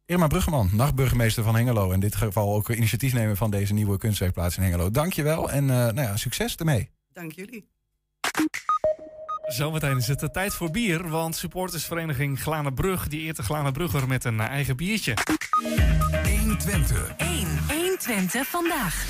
Irma 0.05 0.27
Bruggeman, 0.27 0.69
nachtburgemeester 0.73 1.43
van 1.43 1.55
Hengelo. 1.55 1.91
In 1.91 1.99
dit 1.99 2.15
geval 2.15 2.55
ook 2.55 2.69
initiatiefnemer 2.69 3.35
van 3.35 3.51
deze 3.51 3.73
nieuwe 3.73 3.97
kunstwerkplaats 3.97 4.57
in 4.57 4.63
Hengelo. 4.63 4.91
Dank 4.91 5.13
je 5.13 5.23
wel 5.23 5.51
en 5.51 5.63
eh, 5.69 5.75
nou 5.75 6.01
ja, 6.01 6.17
succes 6.17 6.55
ermee. 6.55 6.89
Dank 7.13 7.31
jullie. 7.31 7.67
Zometeen 9.45 9.97
is 9.97 10.07
het 10.07 10.19
de 10.19 10.31
tijd 10.31 10.53
voor 10.53 10.71
bier, 10.71 11.09
want 11.09 11.35
supportersvereniging 11.35 12.41
Glanenbrug 12.41 13.07
die 13.07 13.21
eert 13.21 13.35
de 13.35 13.43
Glanenbrugger 13.43 14.07
met 14.07 14.23
een 14.23 14.39
eh, 14.39 14.47
eigen 14.47 14.75
biertje. 14.75 15.13
120. 16.39 17.13
1. 17.17 17.47
120 17.67 18.47
vandaag. 18.47 19.05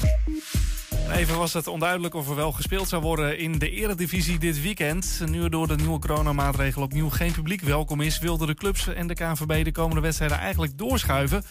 Even 1.12 1.38
was 1.38 1.54
het 1.54 1.68
onduidelijk 1.68 2.14
of 2.14 2.30
er 2.30 2.36
wel 2.36 2.52
gespeeld 2.52 2.88
zou 2.88 3.02
worden 3.02 3.38
in 3.38 3.60
de 3.60 3.70
eredivisie 3.70 4.40
dit 4.40 4.62
weekend. 4.62 5.22
Nu 5.26 5.44
er 5.44 5.50
door 5.50 5.68
de 5.68 5.76
nieuwe 5.76 6.00
coronamaatregelen 6.00 6.86
opnieuw 6.86 7.10
geen 7.10 7.32
publiek 7.32 7.62
welkom 7.62 8.02
is... 8.02 8.20
wilden 8.20 8.48
de 8.48 8.54
clubs 8.54 8.88
en 8.88 9.08
de 9.08 9.14
KNVB 9.14 9.64
de 9.64 9.72
komende 9.72 10.02
wedstrijden 10.02 10.38
eigenlijk 10.38 10.78
doorschuiven. 10.78 11.44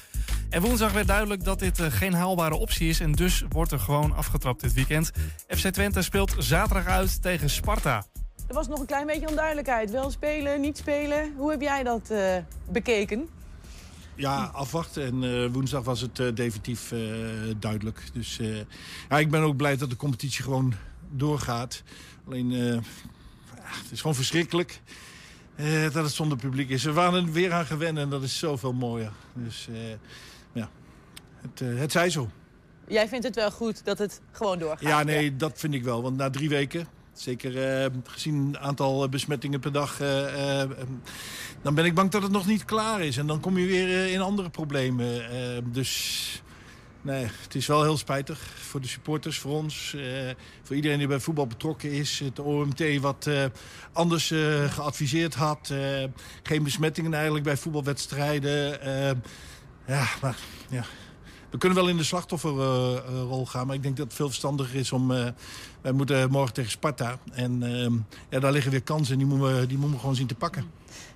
En 0.51 0.63
woensdag 0.63 0.93
werd 0.93 1.07
duidelijk 1.07 1.45
dat 1.45 1.59
dit 1.59 1.81
eh, 1.81 1.87
geen 1.91 2.15
haalbare 2.15 2.55
optie 2.55 2.89
is... 2.89 3.01
en 3.01 3.13
dus 3.13 3.45
wordt 3.49 3.73
er 3.73 3.81
gewoon 3.81 4.17
afgetrapt 4.17 4.61
dit 4.61 4.73
weekend. 4.73 5.11
FC 5.49 5.69
Twente 5.69 6.03
speelt 6.03 6.35
zaterdag 6.39 6.87
uit 6.87 7.23
tegen 7.23 7.51
Sparta. 7.51 8.05
Er 8.47 8.55
was 8.55 8.69
nog 8.69 8.81
een 8.81 8.87
klein 8.87 9.07
beetje 9.07 9.29
onduidelijkheid. 9.29 9.91
Wel 9.91 10.11
spelen, 10.11 10.61
niet 10.61 10.79
spelen. 10.79 11.35
Hoe 11.37 11.51
heb 11.51 11.61
jij 11.61 11.83
dat 11.83 12.11
eh, 12.11 12.37
bekeken? 12.71 13.29
Ja, 14.15 14.45
afwachten. 14.45 15.05
En 15.05 15.25
eh, 15.25 15.53
woensdag 15.53 15.85
was 15.85 16.01
het 16.01 16.19
eh, 16.19 16.35
definitief 16.35 16.93
duidelijk. 17.59 18.03
Dus 18.13 18.41
ja, 19.09 19.19
ik 19.19 19.31
ben 19.31 19.43
ook 19.43 19.57
blij 19.57 19.77
dat 19.77 19.91
de 19.91 19.97
competitie 19.97 20.43
gewoon 20.43 20.75
doorgaat. 21.11 21.83
Alleen, 22.27 22.51
ja, 22.51 22.81
het 23.55 23.91
is 23.91 24.01
gewoon 24.01 24.17
verschrikkelijk 24.17 24.81
dat 25.93 26.05
het 26.05 26.13
zonder 26.13 26.39
publiek 26.39 26.69
is. 26.69 26.85
We 26.85 26.93
waren 26.93 27.27
er 27.27 27.33
weer 27.33 27.53
aan 27.53 27.67
gewend 27.67 27.99
en 27.99 28.09
dat 28.09 28.23
is 28.23 28.39
zoveel 28.39 28.73
mooier. 28.73 29.13
Dus 29.33 29.69
ja, 30.53 30.71
het, 31.41 31.79
het 31.79 31.93
zij 31.93 32.11
zo. 32.11 32.29
Jij 32.89 33.09
vindt 33.09 33.25
het 33.25 33.35
wel 33.35 33.51
goed 33.51 33.85
dat 33.85 33.99
het 33.99 34.21
gewoon 34.33 34.59
doorgaat? 34.59 34.81
Ja, 34.81 35.03
nee, 35.03 35.37
dat 35.37 35.59
vind 35.59 35.75
ik 35.75 35.85
wel. 35.85 36.03
Want 36.03 36.17
na 36.17 36.31
drie 36.31 36.49
weken, 36.49 36.87
zeker 37.15 37.83
eh, 37.83 37.91
gezien 38.05 38.47
het 38.47 38.57
aantal 38.57 39.09
besmettingen 39.09 39.61
per 39.61 39.73
dag... 39.73 40.01
eh, 40.01 40.63
eh, 40.63 40.71
dan 41.63 41.75
ben 41.75 41.85
ik 41.85 41.95
bang 41.95 42.11
dat 42.11 42.23
het 42.23 42.33
nog 42.33 42.47
niet 42.47 42.65
klaar 42.65 43.01
is. 43.01 43.17
En 43.17 43.27
dan 43.27 43.41
kom 43.41 43.59
je 43.59 43.67
weer 43.67 43.89
eh, 43.89 44.13
in 44.13 44.21
andere 44.21 44.51
problemen. 44.51 45.31
Eh, 45.31 45.59
dus 45.65 46.43
nee, 47.03 47.27
het 47.43 47.55
is 47.55 47.67
wel 47.67 47.83
heel 47.83 47.97
spijtig 47.97 48.39
voor 48.55 48.81
de 48.81 48.89
supporters, 48.89 49.39
voor 49.39 49.53
ons. 49.53 49.95
eh, 49.97 50.31
voor 50.63 50.77
iedereen 50.77 50.99
die 50.99 51.07
bij 51.07 51.21
voetbal 51.21 51.47
betrokken 51.47 51.91
is. 51.93 52.19
Het 52.19 52.39
OMT 52.39 52.99
wat 53.01 53.27
eh, 53.27 53.45
anders 53.93 54.31
eh, 54.31 54.73
geadviseerd 54.73 55.35
had. 55.35 55.71
eh, 55.71 56.05
geen 56.43 56.63
besmettingen 56.63 57.15
eigenlijk 57.15 57.45
bij 57.45 57.57
voetbalwedstrijden. 57.57 58.81
eh, 58.81 59.17
ja, 59.87 60.07
maar 60.21 60.37
ja, 60.71 60.85
we 61.55 61.61
kunnen 61.61 61.79
wel 61.79 61.89
in 61.89 61.97
de 61.97 62.05
slachtofferrol 62.05 63.47
gaan, 63.47 63.67
maar 63.67 63.77
ik 63.77 63.83
denk 63.83 63.97
dat 63.97 64.07
het 64.07 64.15
veel 64.15 64.27
verstandiger 64.27 64.79
is 64.79 64.93
om... 64.93 65.11
eh, 65.11 65.27
wij 65.81 65.93
moeten 65.93 66.31
morgen 66.31 66.55
tegen 66.55 66.71
Sparta. 66.71 67.19
En 67.33 67.63
ehm, 67.63 67.93
ja, 68.29 68.41
daar 68.41 68.53
liggen 68.53 68.71
weer 68.71 68.83
kansen 68.83 69.13
en 69.13 69.19
die 69.19 69.29
moeten 69.29 69.61
we, 69.61 69.67
die 69.67 69.77
moeten 69.77 69.95
we 69.95 70.01
gewoon 70.01 70.17
zien 70.17 70.27
te 70.27 70.35
pakken. 70.35 70.71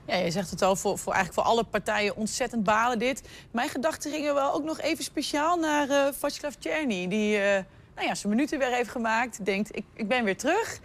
Ja, 0.06 0.16
je 0.16 0.30
zegt 0.30 0.50
het 0.50 0.62
al, 0.62 0.76
voor, 0.76 0.98
voor, 0.98 1.12
eigenlijk 1.12 1.44
voor 1.44 1.52
alle 1.52 1.64
partijen 1.64 2.16
ontzettend 2.16 2.64
balen 2.64 2.98
dit. 2.98 3.22
Mijn 3.50 3.68
gedachten 3.68 4.10
gingen 4.10 4.34
wel 4.34 4.52
ook 4.52 4.64
nog 4.64 4.80
even 4.80 5.04
speciaal 5.04 5.56
naar 5.56 5.88
eh 5.88 6.12
Václav 6.12 6.54
Czerny. 6.58 7.08
Die 7.08 7.36
eh, 7.36 7.64
nou 7.94 8.06
ja, 8.06 8.14
zijn 8.14 8.32
minuten 8.32 8.58
weer 8.58 8.72
heeft 8.72 8.90
gemaakt. 8.90 9.44
Denkt, 9.44 9.76
ik, 9.76 9.84
ik 9.94 10.08
ben 10.08 10.24
weer 10.24 10.36
terug. 10.36 10.78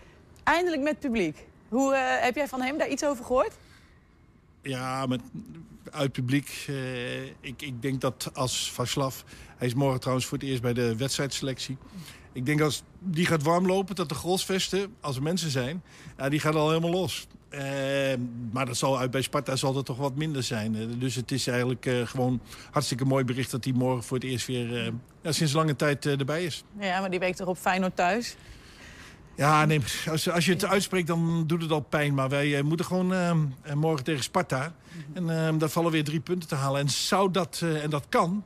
Eindelijk 0.43 0.81
met 0.81 0.99
publiek. 0.99 1.45
Hoe 1.69 1.93
eh, 1.93 2.23
heb 2.23 2.35
jij 2.35 2.47
van 2.47 2.61
hem 2.61 2.77
daar 2.77 2.89
iets 2.89 3.05
over 3.05 3.25
gehoord? 3.25 3.53
Ja, 4.61 5.05
met, 5.05 5.21
uit 5.93 6.11
publiek. 6.11 6.65
eh, 6.67 7.23
ik, 7.23 7.61
ik 7.61 7.81
denk 7.81 8.01
dat 8.01 8.29
als 8.33 8.71
Vaslav... 8.71 9.15
Hij 9.57 9.67
is 9.67 9.73
morgen 9.73 9.99
trouwens 9.99 10.27
voor 10.27 10.37
het 10.37 10.47
eerst 10.47 10.61
bij 10.61 10.73
de 10.73 10.95
wedstrijdselectie. 10.95 11.77
Ik 12.33 12.45
denk 12.45 12.61
als 12.61 12.83
die 12.99 13.25
gaat 13.25 13.43
warm 13.43 13.67
lopen, 13.67 13.95
dat 13.95 14.09
de 14.09 14.15
grosvesten, 14.15 14.95
als 15.01 15.15
er 15.15 15.21
mensen 15.21 15.49
zijn, 15.49 15.83
die 16.29 16.39
gaat 16.39 16.55
al 16.55 16.67
helemaal 16.67 16.91
los. 16.91 17.27
Eh, 17.49 17.61
maar 18.51 18.65
dat 18.65 18.77
zal 18.77 18.99
uit 18.99 19.11
bij 19.11 19.21
Sparta 19.21 19.55
zal 19.55 19.73
dat 19.73 19.85
toch 19.85 19.97
wat 19.97 20.15
minder 20.15 20.43
zijn. 20.43 20.75
Eh, 20.75 20.81
dus 20.97 21.15
het 21.15 21.31
is 21.31 21.47
eigenlijk 21.47 21.89
gewoon 22.03 22.41
hartstikke 22.71 23.05
mooi 23.05 23.23
bericht 23.23 23.51
dat 23.51 23.63
hij 23.63 23.73
morgen 23.73 24.03
voor 24.03 24.17
het 24.17 24.25
eerst 24.25 24.47
weer 24.47 24.93
ja, 25.21 25.31
sinds 25.31 25.53
lange 25.53 25.75
tijd 25.75 26.05
erbij 26.05 26.43
is. 26.43 26.63
Ja, 26.79 26.99
maar 26.99 27.09
die 27.09 27.19
week 27.19 27.35
toch 27.35 27.47
op 27.47 27.57
Feyenoord 27.57 27.95
thuis? 27.95 28.35
Ja, 29.35 29.65
nee, 29.65 29.81
als, 30.09 30.29
als 30.29 30.45
je 30.45 30.51
het 30.51 30.65
uitspreekt, 30.65 31.07
dan 31.07 31.43
doet 31.47 31.61
het 31.61 31.71
al 31.71 31.79
pijn. 31.79 32.13
Maar 32.13 32.29
wij 32.29 32.57
eh, 32.57 32.63
moeten 32.63 32.85
gewoon 32.85 33.13
eh, 33.13 33.29
eh, 33.29 33.73
morgen 33.73 34.03
tegen 34.03 34.23
Sparta. 34.23 34.73
En 35.13 35.57
daar 35.57 35.69
vallen 35.69 35.91
weer 35.91 36.03
drie 36.03 36.19
punten 36.19 36.49
te 36.49 36.55
halen. 36.55 36.81
En 36.81 36.89
zou 36.89 37.31
dat, 37.31 37.63
en 37.83 37.89
dat 37.89 38.05
kan, 38.09 38.43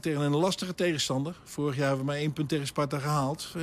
tegen 0.00 0.20
een 0.20 0.36
lastige 0.36 0.74
tegenstander. 0.74 1.36
Vorig 1.44 1.76
jaar 1.76 1.86
hebben 1.86 2.04
we 2.04 2.10
maar 2.10 2.20
één 2.20 2.32
punt 2.32 2.48
tegen 2.48 2.66
Sparta 2.66 2.98
gehaald. 2.98 3.54
Eh, 3.56 3.62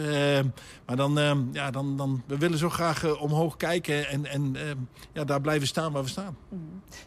maar 0.86 0.96
dan, 0.96 1.50
ja, 1.52 1.72
dan, 1.72 1.98
dan, 1.98 2.24
we 2.26 2.38
willen 2.38 2.58
zo 2.58 2.70
graag 2.70 3.20
omhoog 3.20 3.58
kijken 3.58 4.08
en, 4.10 4.26
en 4.26 4.56
ja, 5.14 5.24
daar 5.24 5.42
blijven 5.42 5.68
staan 5.68 5.92
waar 5.92 6.04
we 6.04 6.10
staan. 6.10 6.38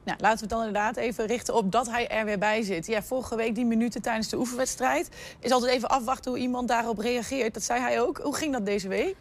Nou, 0.05 0.18
laten 0.20 0.34
we 0.34 0.40
het 0.40 0.49
dan 0.49 0.66
inderdaad 0.66 0.96
even 0.96 1.26
richten 1.26 1.55
op 1.55 1.72
dat 1.72 1.90
hij 1.90 2.09
er 2.09 2.24
weer 2.24 2.38
bij 2.38 2.62
zit. 2.62 2.86
Ja, 2.86 3.03
vorige 3.03 3.36
week 3.36 3.55
die 3.55 3.66
minuten 3.66 4.03
tijdens 4.03 4.28
de 4.28 4.38
oefenwedstrijd. 4.38 5.11
Is 5.40 5.51
altijd 5.51 5.72
even 5.72 5.88
afwachten 5.88 6.30
hoe 6.30 6.40
iemand 6.40 6.68
daarop 6.68 6.99
reageert. 6.99 7.55
Dat 7.55 7.62
zei 7.62 7.80
hij 7.80 8.03
ook. 8.03 8.18
Hoe 8.18 8.36
ging 8.36 8.53
dat 8.53 8.66
deze 8.66 8.88
week? 8.88 9.16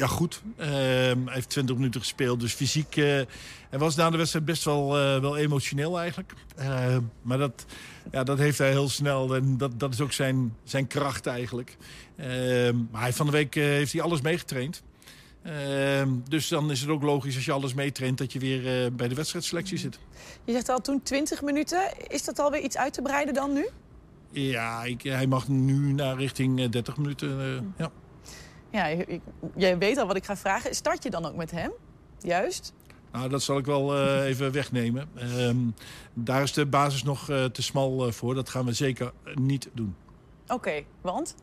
Ja, 0.00 0.06
goed. 0.06 0.42
Eh, 0.56 0.68
hij 0.68 1.16
heeft 1.24 1.48
20 1.48 1.76
minuten 1.76 2.00
gespeeld, 2.00 2.40
dus 2.40 2.52
fysiek... 2.52 2.96
eh, 2.96 3.04
hij 3.70 3.78
was 3.78 3.94
na 3.96 4.10
de 4.10 4.16
wedstrijd 4.16 4.44
best 4.44 4.64
wel, 4.64 4.98
eh, 4.98 5.20
wel 5.20 5.36
emotioneel 5.36 5.98
eigenlijk. 6.00 6.32
Eh, 6.56 6.96
maar 7.22 7.38
dat, 7.38 7.64
ja, 8.12 8.24
dat 8.24 8.38
heeft 8.38 8.58
hij 8.58 8.70
heel 8.70 8.88
snel 8.88 9.34
en 9.34 9.56
dat, 9.58 9.80
dat 9.80 9.92
is 9.92 10.00
ook 10.00 10.12
zijn, 10.12 10.56
zijn 10.64 10.86
kracht 10.86 11.26
eigenlijk. 11.26 11.76
Eh, 12.16 12.26
maar 12.90 13.00
hij, 13.00 13.12
van 13.12 13.26
de 13.26 13.32
week 13.32 13.56
eh, 13.56 13.62
heeft 13.64 13.92
hij 13.92 14.02
alles 14.02 14.20
meegetraind. 14.20 14.82
Eh, 15.42 15.52
dus 16.28 16.48
dan 16.48 16.70
is 16.70 16.80
het 16.80 16.90
ook 16.90 17.02
logisch 17.02 17.34
als 17.34 17.44
je 17.44 17.52
alles 17.52 17.74
meetraint... 17.74 18.18
dat 18.18 18.32
je 18.32 18.38
weer 18.38 18.84
eh, 18.84 18.90
bij 18.92 19.08
de 19.08 19.14
wedstrijdselectie 19.14 19.78
zit. 19.78 19.98
Je 20.44 20.52
zegt 20.52 20.68
al 20.68 20.80
toen 20.80 21.02
20 21.02 21.42
minuten. 21.42 21.80
Is 22.08 22.24
dat 22.24 22.38
alweer 22.38 22.60
iets 22.62 22.76
uit 22.76 22.92
te 22.92 23.02
breiden 23.02 23.34
dan 23.34 23.52
nu? 23.52 23.68
Ja, 24.30 24.84
ik, 24.84 25.02
hij 25.02 25.26
mag 25.26 25.48
nu 25.48 25.92
naar 25.92 26.16
richting 26.16 26.60
eh, 26.60 26.70
30 26.70 26.96
minuten. 26.96 27.40
eh, 27.40 27.62
ja. 27.78 27.90
Ja, 28.70 29.04
jij 29.56 29.78
weet 29.78 29.98
al 29.98 30.06
wat 30.06 30.16
ik 30.16 30.24
ga 30.24 30.36
vragen. 30.36 30.74
Start 30.74 31.02
je 31.02 31.10
dan 31.10 31.26
ook 31.26 31.36
met 31.36 31.50
hem? 31.50 31.72
Juist. 32.18 32.72
Nou, 33.12 33.28
dat 33.28 33.42
zal 33.42 33.58
ik 33.58 33.64
wel 33.64 33.96
eh, 33.96 34.24
even 34.24 34.52
wegnemen. 34.52 35.08
Ehm, 35.14 35.56
daar 36.14 36.42
is 36.42 36.52
de 36.52 36.66
basis 36.66 37.02
nog 37.02 37.30
eh, 37.30 37.44
te 37.44 37.62
smal 37.62 38.06
eh, 38.06 38.12
voor. 38.12 38.34
Dat 38.34 38.48
gaan 38.48 38.64
we 38.64 38.72
zeker 38.72 39.12
niet 39.34 39.68
doen. 39.72 39.96
Oké, 40.46 40.82
want? 41.00 41.34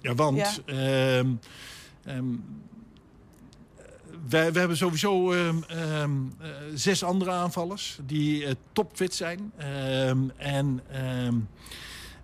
Ja, 0.00 0.14
want... 0.14 0.62
Ja. 0.66 0.74
ehm, 1.18 1.34
ehm, 2.04 2.24
we 4.28 4.36
hebben 4.36 4.76
sowieso 4.76 5.34
zes 6.74 7.02
andere 7.02 7.30
aanvallers 7.30 7.98
die 8.06 8.46
topfit 8.72 9.14
zijn. 9.14 9.52
En 10.36 10.80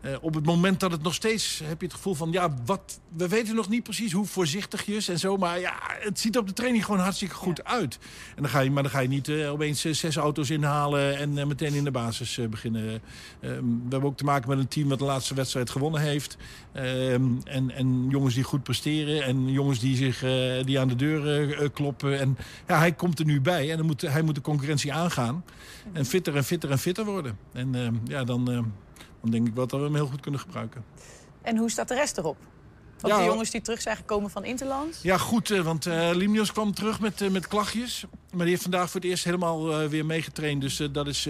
eh, 0.02 0.12
op 0.20 0.34
het 0.34 0.44
moment 0.44 0.80
dat 0.80 0.90
het 0.90 1.02
nog 1.02 1.14
steeds 1.14 1.60
heb 1.64 1.80
je 1.80 1.86
het 1.86 1.94
gevoel 1.94 2.14
van... 2.14 2.32
ja, 2.32 2.54
wat, 2.64 3.00
we 3.16 3.28
weten 3.28 3.54
nog 3.54 3.68
niet 3.68 3.82
precies 3.82 4.12
hoe 4.12 4.26
voorzichtigjes 4.26 5.08
en 5.08 5.18
zo... 5.18 5.36
maar 5.36 5.60
ja, 5.60 5.74
het 6.00 6.20
ziet 6.20 6.38
op 6.38 6.46
de 6.46 6.52
training 6.52 6.84
gewoon 6.84 7.00
hartstikke 7.00 7.34
goed 7.34 7.64
uit. 7.64 7.98
En 8.36 8.42
dan 8.42 8.50
ga 8.50 8.60
je, 8.60 8.70
maar 8.70 8.82
dan 8.82 8.92
ga 8.92 9.00
je 9.00 9.08
niet 9.08 9.28
eh, 9.28 9.52
opeens 9.52 9.84
eh, 9.84 9.92
zes 9.92 10.16
auto's 10.16 10.50
inhalen... 10.50 11.18
en 11.18 11.48
meteen 11.48 11.74
in 11.74 11.84
de 11.84 11.90
basis 11.90 12.40
beginnen. 12.50 13.02
Ehm, 13.40 13.64
we 13.64 13.88
hebben 13.88 14.08
ook 14.08 14.16
te 14.16 14.24
maken 14.24 14.48
met 14.48 14.58
een 14.58 14.68
team 14.68 14.88
dat 14.88 14.98
de 14.98 15.04
laatste 15.04 15.34
wedstrijd 15.34 15.70
gewonnen 15.70 16.00
heeft. 16.00 16.36
Ehm, 16.72 17.24
en, 17.44 17.70
en 17.70 18.06
jongens 18.08 18.34
die 18.34 18.44
goed 18.44 18.62
presteren. 18.62 19.22
En 19.22 19.50
jongens 19.50 19.78
die, 19.78 19.96
zich, 19.96 20.18
die 20.64 20.80
aan 20.80 20.88
de 20.88 20.96
deur 20.96 21.70
kloppen. 21.70 22.20
En 22.20 22.38
ja, 22.66 22.78
hij 22.78 22.92
komt 22.92 23.18
er 23.18 23.24
nu 23.24 23.40
bij. 23.40 23.70
En 23.70 23.76
dan 23.76 23.86
moet, 23.86 24.00
hij 24.00 24.22
moet 24.22 24.34
de 24.34 24.40
concurrentie 24.40 24.92
aangaan. 24.92 25.44
En 25.92 26.04
fitter 26.04 26.36
en 26.36 26.44
fitter 26.44 26.70
en 26.70 26.78
fitter 26.78 27.04
worden. 27.04 27.38
En 27.52 27.74
ehm, 27.74 27.94
ja, 28.04 28.24
dan, 28.24 28.72
dan 29.22 29.30
denk 29.30 29.48
ik 29.48 29.54
wel 29.54 29.66
dat 29.66 29.78
we 29.78 29.86
hem 29.86 29.94
heel 29.94 30.06
goed 30.06 30.20
kunnen 30.20 30.40
gebruiken. 30.40 30.84
En 31.42 31.56
hoe 31.56 31.70
staat 31.70 31.88
de 31.88 31.94
rest 31.94 32.18
erop? 32.18 32.36
Ja, 33.08 33.18
de 33.18 33.24
jongens 33.24 33.50
die 33.50 33.60
terug 33.60 33.80
zijn 33.80 33.96
gekomen 33.96 34.30
van 34.30 34.44
Interland? 34.44 34.98
Ja, 35.02 35.18
goed, 35.18 35.50
eh, 35.50 35.60
want 35.60 35.86
eh 35.86 36.10
Limnios 36.12 36.52
kwam 36.52 36.74
terug 36.74 37.00
met, 37.00 37.20
eh, 37.20 37.30
met 37.30 37.48
klachtjes. 37.48 38.04
Maar 38.30 38.40
die 38.40 38.48
heeft 38.48 38.62
vandaag 38.62 38.90
voor 38.90 39.00
het 39.00 39.10
eerst 39.10 39.24
helemaal 39.24 39.88
weer 39.88 40.06
meegetraind. 40.06 40.60
Dus 40.60 40.82
dat 40.92 41.06
is 41.06 41.28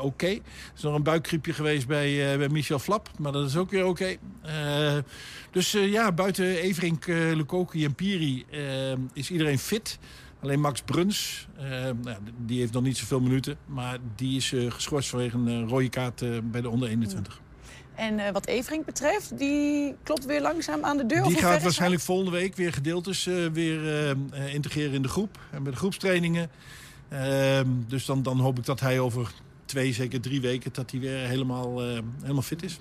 oké. 0.00 0.26
Er 0.26 0.40
is 0.76 0.82
nog 0.82 0.94
een 0.94 1.02
buikgriepje 1.02 1.52
geweest 1.52 1.86
bij, 1.86 2.38
bij 2.38 2.48
Michel 2.48 2.78
Flap. 2.78 3.10
Maar 3.18 3.32
dat 3.32 3.48
is 3.48 3.56
ook 3.56 3.70
weer 3.70 3.86
oké. 3.86 4.16
Dus 5.50 5.72
ja, 5.72 6.12
buiten 6.12 6.44
Everink, 6.44 7.06
Lukoki 7.06 7.84
en 7.84 7.94
Piri 7.94 8.46
is 9.12 9.30
iedereen 9.30 9.58
fit. 9.58 9.98
Alleen 10.42 10.60
Max 10.60 10.82
Bruns, 10.82 11.46
eh, 11.56 11.64
nou, 12.02 12.16
die 12.36 12.58
heeft 12.58 12.72
nog 12.72 12.82
niet 12.82 12.96
zoveel 12.96 13.20
minuten. 13.20 13.56
Maar 13.66 13.98
die 14.16 14.36
is 14.36 14.52
eh, 14.52 14.70
geschorst 14.70 15.08
vanwege 15.08 15.36
een 15.36 15.48
eh, 15.48 15.68
rode 15.68 15.88
kaart 15.88 16.50
bij 16.50 16.60
de 16.60 16.68
onder 16.68 16.88
21. 16.88 17.40
En 17.94 18.32
wat 18.32 18.46
Everink 18.46 18.84
betreft, 18.84 19.38
die 19.38 19.94
klopt 20.02 20.24
weer 20.24 20.40
langzaam 20.40 20.84
aan 20.84 20.96
de 20.96 21.06
deur? 21.06 21.22
Die 21.22 21.36
gaat 21.36 21.62
waarschijnlijk 21.62 22.02
volgende 22.02 22.30
week 22.30 22.56
weer 22.56 22.72
gedeeltes 22.72 23.24
weer 23.52 24.16
integreren 24.52 24.92
in 24.92 25.02
de 25.02 25.08
groep. 25.08 25.38
En 25.50 25.62
bij 25.62 25.72
de 25.72 25.78
groepstrainingen. 25.78 26.50
Ehm, 27.08 27.66
dus 27.86 28.04
dan, 28.04 28.22
dan 28.22 28.38
hoop 28.38 28.58
ik 28.58 28.64
dat 28.64 28.80
hij 28.80 29.00
over 29.00 29.32
twee, 29.64 29.92
zeker 29.92 30.20
drie 30.20 30.40
weken... 30.40 30.72
dat 30.72 30.90
hij 30.90 31.00
weer 31.00 31.26
helemaal, 31.26 31.80
helemaal 32.20 32.42
fit 32.42 32.62
is. 32.62 32.80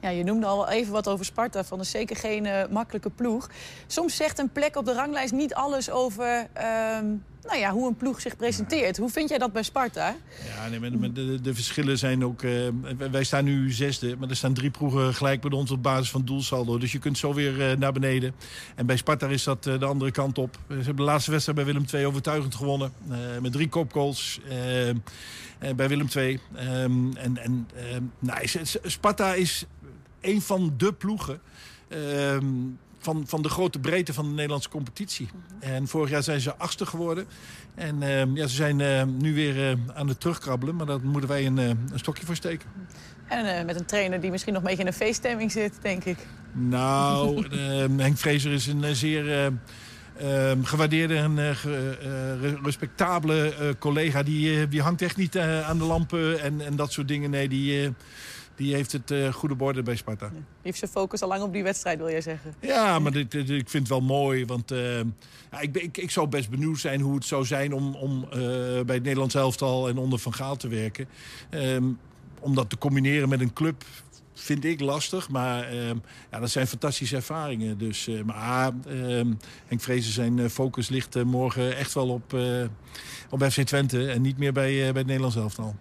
Ja, 0.00 0.08
je 0.08 0.24
noemde 0.24 0.46
al 0.46 0.68
even 0.68 0.92
wat 0.92 1.08
over 1.08 1.24
Sparta. 1.24 1.64
Van 1.64 1.80
is 1.80 1.90
zeker 1.90 2.16
geen 2.16 2.46
eh, 2.46 2.68
makkelijke 2.70 3.10
ploeg. 3.10 3.50
Soms 3.86 4.16
zegt 4.16 4.38
een 4.38 4.50
plek 4.52 4.76
op 4.76 4.84
de 4.84 4.92
ranglijst 4.92 5.32
niet 5.32 5.54
alles 5.54 5.90
over 5.90 6.46
ehm, 6.52 7.06
nou 7.42 7.58
ja, 7.58 7.70
hoe 7.70 7.88
een 7.88 7.96
ploeg 7.96 8.20
zich 8.20 8.36
presenteert. 8.36 8.96
Hoe 8.96 9.10
vind 9.10 9.28
jij 9.28 9.38
dat 9.38 9.52
bij 9.52 9.62
Sparta? 9.62 10.16
Ja, 10.56 10.68
nee, 10.78 11.12
de, 11.12 11.40
de 11.40 11.54
verschillen 11.54 11.98
zijn 11.98 12.24
ook... 12.24 12.42
eh, 12.42 12.52
wij- 13.10 13.24
staan 13.24 13.44
nu 13.44 13.72
zesde, 13.72 14.16
maar 14.16 14.28
er 14.28 14.36
staan 14.36 14.54
drie 14.54 14.70
ploegen 14.70 15.14
gelijk 15.14 15.40
bij 15.40 15.50
ons 15.50 15.70
op 15.70 15.82
basis 15.82 16.10
van 16.10 16.24
doelsaldo. 16.24 16.78
Dus 16.78 16.92
je 16.92 16.98
kunt 16.98 17.18
zo 17.18 17.34
weer 17.34 17.70
eh, 17.70 17.76
naar 17.76 17.92
beneden. 17.92 18.34
En 18.74 18.86
bij 18.86 18.96
Sparta 18.96 19.26
is 19.26 19.44
dat 19.44 19.62
de 19.62 19.84
andere 19.84 20.10
kant 20.10 20.38
op. 20.38 20.58
Ze 20.68 20.74
hebben 20.74 20.96
de 20.96 21.02
laatste 21.02 21.30
wedstrijd 21.30 21.58
bij 21.58 21.66
Willem 21.66 21.84
II 21.92 22.06
overtuigend 22.06 22.54
gewonnen. 22.54 22.92
met 23.40 23.52
drie 23.52 23.68
kopgoals 23.68 24.40
bij 25.76 25.88
Willem 25.88 26.08
II. 26.16 26.40
Ehm, 26.54 27.16
en 27.16 27.36
en 27.36 27.68
ehm, 27.76 28.02
nou, 28.18 28.46
Sparta 28.84 29.34
is 29.34 29.66
een 30.20 30.42
van 30.42 30.74
de 30.76 30.92
ploegen... 30.92 31.40
ehm, 31.88 32.44
van, 33.00 33.24
van 33.26 33.42
de 33.42 33.48
grote 33.48 33.78
breedte 33.78 34.12
van 34.12 34.24
de 34.24 34.34
Nederlandse 34.34 34.68
competitie. 34.68 35.28
En 35.60 35.88
vorig 35.88 36.10
jaar 36.10 36.22
zijn 36.22 36.40
ze 36.40 36.54
achtste 36.54 36.86
geworden. 36.86 37.26
En 37.74 38.02
ehm, 38.02 38.36
ja, 38.36 38.46
ze 38.46 38.54
zijn 38.54 38.80
ehm, 38.80 39.16
nu 39.16 39.34
weer 39.34 39.70
eh, 39.70 39.76
aan 39.94 40.08
het 40.08 40.20
terugkrabbelen. 40.20 40.76
Maar 40.76 40.86
daar 40.86 41.00
moeten 41.00 41.28
wij 41.28 41.46
een, 41.46 41.58
eh, 41.58 41.68
een 41.68 41.98
stokje 41.98 42.26
voor 42.26 42.36
steken. 42.36 42.68
En 43.28 43.58
eh, 43.58 43.64
met 43.64 43.76
een 43.76 43.84
trainer 43.84 44.20
die 44.20 44.30
misschien 44.30 44.52
nog 44.52 44.62
een 44.62 44.68
beetje 44.68 44.82
in 44.82 44.88
een 44.88 44.98
feeststemming 44.98 45.52
zit, 45.52 45.78
denk 45.82 46.04
ik. 46.04 46.16
Nou, 46.52 47.46
Henk 47.96 48.18
Vrezer 48.18 48.52
is 48.52 48.66
een 48.66 48.96
zeer 48.96 49.52
gewaardeerde 50.62 51.16
en 51.16 51.56
respectabele 52.62 53.76
collega. 53.78 54.22
Die, 54.22 54.68
die 54.68 54.82
hangt 54.82 55.02
echt 55.02 55.16
niet 55.16 55.38
aan 55.38 55.78
de 55.78 55.84
lampen 55.84 56.40
en, 56.40 56.60
en 56.60 56.76
dat 56.76 56.92
soort 56.92 57.08
dingen. 57.08 57.30
Nee, 57.30 57.48
die, 57.48 57.92
die 58.60 58.74
heeft 58.74 58.92
het 58.92 59.10
eh, 59.10 59.32
goede 59.32 59.54
borden 59.54 59.84
bij 59.84 59.96
Sparta. 59.96 60.28
Die 60.28 60.42
heeft 60.62 60.78
zijn 60.78 60.90
focus 60.90 61.22
al 61.22 61.28
lang 61.28 61.42
op 61.42 61.52
die 61.52 61.62
wedstrijd, 61.62 61.98
wil 61.98 62.10
jij 62.10 62.20
zeggen. 62.20 62.54
Ja, 62.60 62.98
maar 62.98 63.12
dit, 63.12 63.30
dit- 63.30 63.50
ik 63.50 63.68
vind 63.70 63.88
het 63.88 63.88
wel 63.88 64.00
mooi. 64.00 64.44
Want 64.46 64.70
eh, 64.70 64.96
ja, 65.50 65.60
ik, 65.60 65.76
ik, 65.76 65.96
ik 65.96 66.10
zou 66.10 66.28
best 66.28 66.50
benieuwd 66.50 66.78
zijn 66.78 67.00
hoe 67.00 67.14
het 67.14 67.24
zou 67.24 67.44
zijn 67.44 67.72
om, 67.74 67.94
om 67.94 68.24
eh, 68.24 68.38
bij 68.86 68.94
het 68.94 69.02
Nederlands 69.02 69.34
elftal 69.34 69.88
en 69.88 69.98
onder 69.98 70.18
Van 70.18 70.34
Gaal 70.34 70.56
te 70.56 70.68
werken. 70.68 71.08
Ehm, 71.50 71.84
om 72.40 72.54
dat 72.54 72.70
te 72.70 72.78
combineren 72.78 73.28
met 73.28 73.40
een 73.40 73.52
club 73.52 73.84
vind 74.34 74.64
ik 74.64 74.80
lastig. 74.80 75.28
Maar 75.28 75.62
ehm, 75.68 75.96
ja, 76.30 76.38
dat 76.40 76.50
zijn 76.50 76.66
fantastische 76.66 77.16
ervaringen. 77.16 77.78
Dus, 77.78 78.08
eh, 78.08 78.22
maar 78.22 78.72
ehm, 78.88 79.32
Henk 79.66 79.80
Vrezen 79.80 80.12
zijn 80.12 80.50
focus 80.50 80.88
ligt 80.88 81.24
morgen 81.24 81.76
echt 81.76 81.92
wel 81.94 82.08
op, 82.08 82.36
op 83.30 83.42
FC 83.50 83.60
Twente. 83.60 84.10
En 84.10 84.22
niet 84.22 84.38
meer 84.38 84.52
bij, 84.52 84.72
bij 84.76 84.86
het 84.86 85.06
Nederlands 85.06 85.36
elftal. 85.36 85.74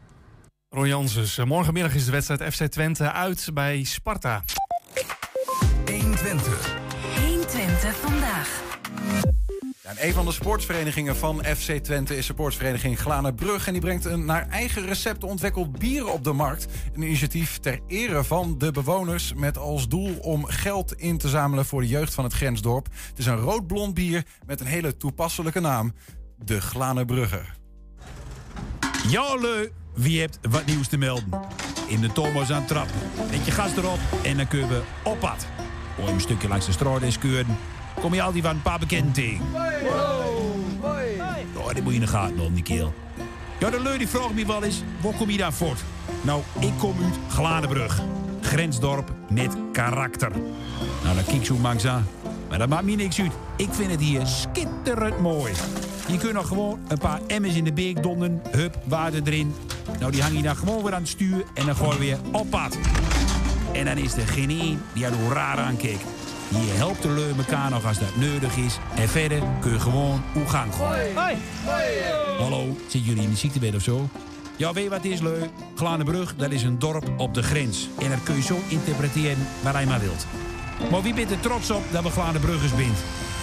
Ron 0.71 0.87
Janssens, 0.87 1.37
morgenmiddag 1.37 1.95
is 1.95 2.05
de 2.05 2.11
wedstrijd 2.11 2.53
FC 2.53 2.63
Twente 2.63 3.11
uit 3.11 3.49
bij 3.53 3.83
Sparta. 3.83 4.43
120. 5.85 6.75
120 7.25 7.95
vandaag. 7.95 8.61
En 9.83 9.95
een 10.07 10.13
van 10.13 10.25
de 10.25 10.31
sportsverenigingen 10.31 11.15
van 11.15 11.43
FC 11.43 11.71
Twente 11.71 12.17
is 12.17 12.25
supportsvereniging 12.25 12.99
Glanenbrug. 12.99 13.67
En 13.67 13.73
die 13.73 13.81
brengt 13.81 14.05
een 14.05 14.25
naar 14.25 14.47
eigen 14.49 14.85
recept 14.85 15.23
ontwikkeld 15.23 15.79
bier 15.79 16.07
op 16.07 16.23
de 16.23 16.33
markt. 16.33 16.67
Een 16.93 17.01
initiatief 17.01 17.57
ter 17.57 17.79
ere 17.87 18.23
van 18.23 18.57
de 18.57 18.71
bewoners 18.71 19.33
met 19.33 19.57
als 19.57 19.87
doel 19.87 20.17
om 20.19 20.45
geld 20.45 20.93
in 20.93 21.17
te 21.17 21.29
zamelen 21.29 21.65
voor 21.65 21.81
de 21.81 21.87
jeugd 21.87 22.13
van 22.13 22.23
het 22.23 22.33
grensdorp. 22.33 22.87
Het 23.09 23.17
is 23.17 23.25
een 23.25 23.39
rood-blond 23.39 23.93
bier 23.93 24.25
met 24.45 24.59
een 24.59 24.67
hele 24.67 24.97
toepasselijke 24.97 25.59
naam. 25.59 25.93
De 26.37 26.61
Glanenbrugger. 26.61 27.57
Ja, 29.07 29.35
leu, 29.35 29.67
wie 30.01 30.19
hebt 30.19 30.39
wat 30.49 30.65
nieuws 30.65 30.87
te 30.87 30.97
melden? 30.97 31.29
In 31.87 32.01
de 32.01 32.11
Thomas 32.11 32.51
aan 32.51 32.65
trap. 32.65 32.87
Met 33.31 33.45
je 33.45 33.51
gas 33.51 33.75
erop 33.77 33.99
en 34.23 34.37
dan 34.37 34.47
kunnen 34.47 34.69
we 34.69 34.81
op 35.03 35.19
pad. 35.19 35.47
Je 35.97 36.11
een 36.11 36.21
stukje 36.21 36.47
langs 36.47 36.77
de 36.77 36.99
is 37.01 37.17
keuren, 37.17 37.57
kom 38.01 38.13
je 38.13 38.21
altijd 38.21 38.43
van 38.43 38.55
een 38.55 38.61
paar 38.61 38.79
tegen. 39.11 39.45
Oh, 41.55 41.73
die 41.73 41.83
moet 41.83 41.93
je 41.93 41.99
in 41.99 42.05
de 42.05 42.07
gaten 42.07 42.35
houden, 42.35 42.53
die 42.53 42.63
keel. 42.63 42.93
Ja, 43.59 43.69
de 43.69 43.81
leur 43.81 43.97
die 43.97 44.07
vraagt 44.07 44.33
me 44.33 44.45
wel 44.45 44.63
eens, 44.63 44.83
waar 45.01 45.13
kom 45.13 45.29
je 45.29 45.37
dan 45.37 45.53
voort? 45.53 45.83
Nou, 46.21 46.41
ik 46.59 46.73
kom 46.77 46.95
uit 47.03 47.33
Gladenbrug. 47.33 48.01
Grensdorp 48.41 49.11
met 49.29 49.55
karakter. 49.71 50.31
Nou, 51.03 51.15
dan 51.15 51.23
kijk 51.25 51.45
zo 51.45 51.57
langs 51.61 51.85
aan. 51.85 52.07
Maar 52.49 52.57
dat 52.57 52.69
maakt 52.69 52.83
me 52.83 52.91
niks 52.91 53.19
uit. 53.19 53.31
Ik 53.55 53.69
vind 53.71 53.91
het 53.91 53.99
hier 53.99 54.25
schitterend 54.25 55.19
mooi. 55.19 55.53
Je 56.11 56.17
kunt 56.17 56.33
nog 56.33 56.47
gewoon 56.47 56.79
een 56.87 56.97
paar 56.97 57.19
emmers 57.27 57.55
in 57.55 57.63
de 57.63 57.73
beek 57.73 58.03
donden. 58.03 58.41
Hup, 58.51 58.77
water 58.83 59.21
erin. 59.23 59.53
Nou, 59.99 60.11
die 60.11 60.21
hang 60.21 60.35
je 60.35 60.41
dan 60.41 60.55
gewoon 60.55 60.83
weer 60.83 60.93
aan 60.93 61.01
het 61.01 61.09
stuur. 61.09 61.43
En 61.53 61.65
dan 61.65 61.75
gooi 61.75 61.93
je 61.93 61.99
weer 61.99 62.17
op 62.31 62.49
pad. 62.49 62.77
En 63.73 63.85
dan 63.85 63.97
is 63.97 64.13
er 64.13 64.27
geen 64.27 64.49
één 64.49 64.81
die 64.93 65.05
er 65.05 65.13
hoe 65.13 65.33
raar 65.33 65.57
aankijkt. 65.57 66.03
Je 66.49 66.73
helpt 66.75 67.01
de 67.01 67.09
leur 67.09 67.37
elkaar 67.37 67.69
nog 67.69 67.85
als 67.85 67.99
dat 67.99 68.15
nodig 68.15 68.57
is. 68.57 68.79
En 68.95 69.09
verder 69.09 69.41
kun 69.59 69.71
je 69.71 69.79
gewoon 69.79 70.21
hoe 70.33 70.45
gang 70.45 70.73
gooien. 70.73 71.15
Hallo, 72.39 72.77
zitten 72.81 73.01
jullie 73.01 73.23
in 73.23 73.29
de 73.29 73.35
ziektebed 73.35 73.75
of 73.75 73.81
zo? 73.81 74.09
Ja, 74.55 74.73
weet 74.73 74.83
je 74.83 74.89
wat 74.89 75.05
is, 75.05 75.19
Leu? 75.19 75.41
Glanenbrug, 75.75 76.35
dat 76.35 76.51
is 76.51 76.63
een 76.63 76.79
dorp 76.79 77.13
op 77.17 77.33
de 77.33 77.43
grens. 77.43 77.89
En 77.99 78.09
dat 78.09 78.23
kun 78.23 78.35
je 78.35 78.41
zo 78.41 78.59
interpreteren 78.67 79.47
waar 79.63 79.79
je 79.79 79.87
maar 79.87 79.99
wilt. 79.99 80.25
Maar 80.91 81.01
wie 81.01 81.13
bent 81.13 81.31
er 81.31 81.39
trots 81.39 81.71
op 81.71 81.83
dat 81.91 82.03
we 82.03 82.09
Glanenbruggers 82.09 82.75
bent? 82.75 82.97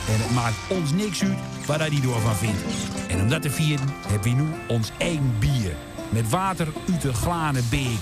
En 0.09 0.20
het 0.20 0.34
maakt 0.34 0.57
ons 0.68 0.92
niks 0.92 1.22
uit 1.22 1.38
waar 1.66 1.78
hij 1.78 1.90
die 1.90 2.00
door 2.00 2.20
van 2.20 2.34
vindt. 2.34 2.62
En 3.09 3.20
om 3.20 3.28
dat 3.28 3.42
te 3.42 3.50
vieren 3.50 3.88
hebben 4.07 4.36
we 4.36 4.42
nu 4.42 4.48
ons 4.68 4.90
eigen 4.98 5.38
bier. 5.38 5.72
Met 6.09 6.30
water 6.30 6.68
uit 6.90 7.02
de 7.02 7.14
Glanenbeek. 7.14 8.00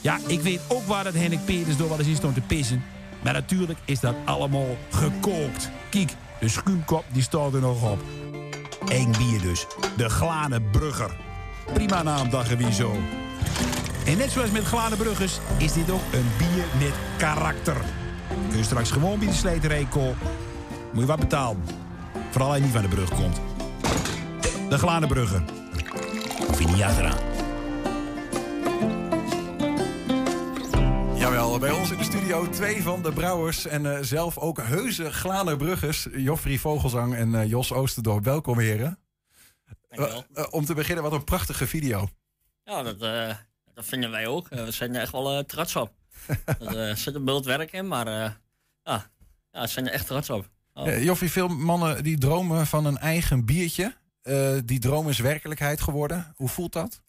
Ja, 0.00 0.18
ik 0.26 0.40
weet 0.40 0.60
ook 0.68 0.86
waar 0.86 1.04
dat 1.04 1.14
Henk 1.14 1.44
Peters 1.44 1.76
door 1.76 1.88
wel 1.88 1.98
eens 1.98 2.08
in 2.08 2.16
stond 2.16 2.34
te 2.34 2.40
pissen. 2.40 2.84
Maar 3.22 3.32
natuurlijk 3.32 3.78
is 3.84 4.00
dat 4.00 4.14
allemaal 4.24 4.76
gekookt. 4.90 5.70
Kijk, 5.90 6.12
de 6.40 6.48
schuimkop 6.48 7.04
die 7.12 7.22
staat 7.22 7.54
er 7.54 7.60
nog 7.60 7.90
op. 7.90 7.98
Eén 8.86 9.12
bier 9.18 9.40
dus. 9.40 9.66
De 9.96 10.08
Glanenbrugger. 10.08 11.16
Prima 11.72 12.02
naam, 12.02 12.30
dachten 12.30 12.58
zo. 12.72 12.96
En 14.06 14.16
net 14.16 14.30
zoals 14.30 14.50
met 14.50 14.64
Glanenbruggers 14.64 15.38
is 15.56 15.72
dit 15.72 15.90
ook 15.90 16.02
een 16.12 16.26
bier 16.38 16.64
met 16.78 16.92
karakter. 17.16 17.76
Kun 18.48 18.58
je 18.58 18.64
straks 18.64 18.90
gewoon 18.90 19.18
bij 19.18 19.32
de. 19.32 20.14
Moet 20.92 21.00
je 21.00 21.06
wat 21.06 21.18
betalen. 21.18 21.62
Vooral 22.30 22.48
als 22.48 22.58
je 22.58 22.64
niet 22.64 22.72
van 22.72 22.82
de 22.82 22.88
brug 22.88 23.10
komt. 23.10 23.40
De 24.68 24.78
Glanenbrugger. 24.78 25.42
Of 26.48 26.58
je 26.60 26.66
niet 26.66 26.82
achteraan. 26.82 27.18
Jawel, 31.18 31.58
bij 31.58 31.70
ons 31.70 31.90
in 31.90 31.98
de 31.98 32.04
studio 32.04 32.48
twee 32.48 32.82
van 32.82 33.02
de 33.02 33.12
brouwers 33.12 33.66
en 33.66 33.96
eh, 33.96 34.02
zelf 34.02 34.38
ook 34.38 34.58
heuse 34.58 35.12
Glanerbruggers. 35.12 36.08
Joffrey 36.12 36.58
Vogelzang 36.58 37.14
en 37.14 37.34
eh, 37.34 37.48
Jos 37.48 37.72
Oosterdorp. 37.72 38.24
Welkom 38.24 38.58
heren. 38.58 38.98
Dankjewel. 39.88 40.24
Eh, 40.34 40.46
om 40.50 40.64
te 40.64 40.74
beginnen, 40.74 41.04
wat 41.04 41.12
een 41.12 41.24
prachtige 41.24 41.66
video. 41.66 42.08
Ja, 42.64 42.82
dat, 42.82 43.00
eh, 43.00 43.36
dat 43.74 43.84
vinden 43.84 44.10
wij 44.10 44.26
ook. 44.26 44.48
We 44.48 44.70
zijn 44.70 44.94
er 44.94 45.00
echt 45.00 45.12
wel 45.12 45.44
trots 45.44 45.76
op. 45.76 45.92
er 46.60 46.88
eh, 46.88 46.94
zit 46.94 47.14
een 47.14 47.24
bult 47.24 47.44
werk 47.44 47.72
in, 47.72 47.88
maar 47.88 48.06
eh, 48.06 48.30
ja, 48.82 49.10
ja, 49.50 49.60
we 49.60 49.66
zijn 49.66 49.86
er 49.86 49.92
echt 49.92 50.06
trots 50.06 50.30
op. 50.30 50.48
Oh. 50.78 50.88
Eh, 50.88 51.04
Joffrey, 51.04 51.28
veel 51.28 51.48
mannen 51.48 52.02
die 52.02 52.18
dromen 52.18 52.66
van 52.66 52.84
een 52.84 52.98
eigen 52.98 53.44
biertje. 53.44 53.96
Eh, 54.22 54.52
die 54.64 54.78
droom 54.78 55.08
is 55.08 55.18
werkelijkheid 55.18 55.80
geworden. 55.80 56.32
Hoe 56.36 56.48
voelt 56.48 56.72
dat? 56.72 57.02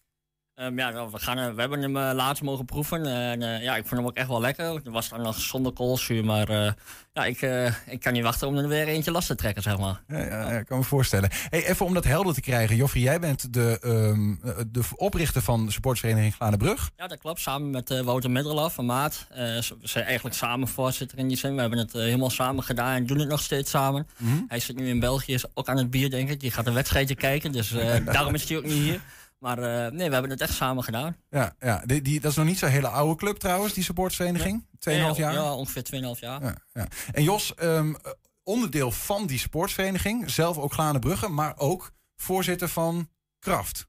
Ehm, 0.60 0.78
ja, 0.78 1.10
we, 1.10 1.18
gaan, 1.18 1.38
eh, 1.38 1.54
we 1.54 1.60
hebben 1.60 1.82
hem 1.82 1.96
eh, 1.96 2.10
laatst 2.14 2.42
mogen 2.42 2.64
proeven. 2.64 3.06
En 3.06 3.42
eh, 3.42 3.62
ja, 3.62 3.76
ik 3.76 3.86
vond 3.86 4.00
hem 4.00 4.10
ook 4.10 4.16
echt 4.16 4.28
wel 4.28 4.40
lekker. 4.40 4.74
Het 4.74 4.88
was 4.88 5.08
dan 5.08 5.22
nog 5.22 5.40
zonder 5.40 5.72
koolzuur, 5.72 6.24
maar 6.24 6.76
ja, 7.12 7.24
ik, 7.24 7.40
ik 7.86 8.00
kan 8.00 8.12
niet 8.12 8.22
wachten 8.22 8.48
om 8.48 8.56
er 8.56 8.68
weer 8.68 8.86
eentje 8.86 9.10
last 9.10 9.26
te 9.26 9.34
trekken, 9.34 9.62
zeg 9.62 9.78
maar. 9.78 10.02
Ja, 10.08 10.18
ja, 10.18 10.50
ja, 10.50 10.58
ik 10.58 10.66
kan 10.66 10.78
me 10.78 10.84
voorstellen. 10.84 11.30
Hey, 11.32 11.66
even 11.66 11.86
om 11.86 11.94
dat 11.94 12.04
helder 12.04 12.34
te 12.34 12.40
krijgen. 12.40 12.76
Joffrey, 12.76 13.02
jij 13.02 13.20
bent 13.20 13.52
de, 13.52 13.78
eh, 13.80 14.64
de 14.66 14.82
oprichter 14.96 15.42
van 15.42 15.66
de 15.66 15.72
supportsvereniging 15.72 16.34
Glanenbrug. 16.34 16.90
Ja, 16.96 17.06
dat 17.06 17.18
klopt. 17.18 17.40
Samen 17.40 17.70
met 17.70 18.02
Wouter 18.02 18.30
Middelhoff 18.30 18.74
van 18.74 18.86
Maat. 18.86 19.26
We 19.28 19.62
zijn 19.82 20.04
eigenlijk 20.04 20.36
samen 20.36 20.68
voorzitter 20.68 21.18
in 21.18 21.28
die 21.28 21.36
zin. 21.36 21.54
We 21.54 21.60
hebben 21.60 21.78
het 21.78 21.92
helemaal 21.92 22.30
samen 22.30 22.64
gedaan 22.64 22.94
en 22.94 23.06
doen 23.06 23.18
het 23.18 23.28
nog 23.28 23.40
steeds 23.40 23.70
samen. 23.70 24.06
Mhm. 24.16 24.40
Hij 24.48 24.60
zit 24.60 24.76
nu 24.76 24.88
in 24.88 25.00
België, 25.00 25.32
is 25.32 25.44
ook 25.54 25.68
aan 25.68 25.76
het 25.76 25.90
bier, 25.90 26.10
denk 26.10 26.28
ik. 26.28 26.40
Die 26.40 26.50
gaat 26.50 26.66
een 26.66 26.74
wedstrijdje 26.74 27.14
kijken, 27.14 27.52
dus 27.52 27.74
daarom 28.04 28.34
is 28.34 28.48
hij 28.48 28.58
ook 28.58 28.64
niet 28.64 28.72
hier. 28.72 29.00
Maar 29.40 29.58
eh, 29.58 29.92
nee, 29.92 30.06
we 30.06 30.12
hebben 30.12 30.30
het 30.30 30.40
echt 30.40 30.54
samen 30.54 30.84
gedaan. 30.84 31.16
Ja, 31.30 31.54
ja 31.60 31.82
die, 31.86 32.02
die, 32.02 32.20
dat 32.20 32.30
is 32.30 32.36
nog 32.36 32.46
niet 32.46 32.58
zo'n 32.58 32.68
hele 32.68 32.88
oude 32.88 33.16
club 33.16 33.36
trouwens, 33.38 33.72
die 33.74 33.84
supportsvereniging. 33.84 34.64
2,5 34.64 34.72
Ja, 34.80 35.12
jaar? 35.16 35.32
Ja, 35.32 35.54
ongeveer 35.54 35.82
2,5 36.14 36.20
jaar. 36.20 36.42
Ja, 36.42 36.56
ja. 36.72 36.88
En 37.12 37.22
Jos, 37.22 37.54
ehm, 37.54 37.94
onderdeel 38.42 38.90
van 38.90 39.26
die 39.26 39.38
sportvereniging, 39.38 40.30
zelf 40.30 40.58
ook 40.58 40.72
Glanenbrugge, 40.72 41.28
maar 41.28 41.58
ook 41.58 41.92
voorzitter 42.16 42.68
van 42.68 43.08
Kraft. 43.38 43.88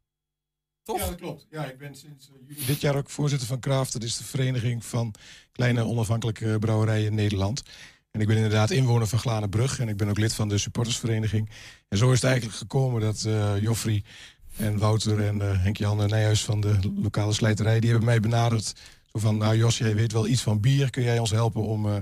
Toch? 0.83 0.99
Ja, 0.99 1.05
dat 1.05 1.15
klopt. 1.15 1.47
Ja, 1.49 1.65
ik 1.65 1.77
ben 1.77 1.95
sinds 1.95 2.29
eh, 2.29 2.35
juli 2.47 2.65
dit 2.65 2.81
jaar 2.81 2.95
ook 2.95 3.09
voorzitter 3.09 3.47
van 3.47 3.59
Kraft. 3.59 3.93
Dat 3.93 4.03
is 4.03 4.17
de 4.17 4.23
vereniging 4.23 4.85
van 4.85 5.13
kleine 5.51 5.85
onafhankelijke 5.85 6.57
brouwerijen 6.59 7.05
in 7.05 7.15
Nederland. 7.15 7.63
En 8.11 8.21
ik 8.21 8.27
ben 8.27 8.35
inderdaad 8.35 8.71
inwoner 8.71 9.07
van 9.07 9.19
Glanenbrug 9.19 9.79
en 9.79 9.89
ik 9.89 9.97
ben 9.97 10.09
ook 10.09 10.17
lid 10.17 10.33
van 10.33 10.49
de 10.49 10.57
supportersvereniging. 10.57 11.49
En 11.87 11.97
zo 11.97 12.07
is 12.09 12.15
het 12.15 12.23
eigenlijk 12.23 12.57
gekomen 12.57 13.01
dat 13.01 13.23
eh 13.23 13.61
Joffrey 13.61 14.03
en 14.57 14.77
Wouter 14.77 15.25
en 15.25 15.41
eh, 15.41 15.63
Henk-Jan 15.63 15.97
Nijhuis 15.97 16.43
van 16.43 16.61
de 16.61 16.79
lokale 17.01 17.33
slijterij... 17.33 17.79
die 17.79 17.89
hebben 17.89 18.07
mij 18.07 18.19
benaderd. 18.19 18.73
Zo 19.13 19.19
van, 19.19 19.37
nou 19.37 19.57
Jos, 19.57 19.77
jij 19.77 19.95
weet 19.95 20.11
wel 20.11 20.27
iets 20.27 20.41
van 20.41 20.59
bier. 20.59 20.89
Kun 20.89 21.03
jij 21.03 21.19
ons 21.19 21.31
helpen 21.31 21.61
om, 21.63 21.85
eh, 21.87 21.95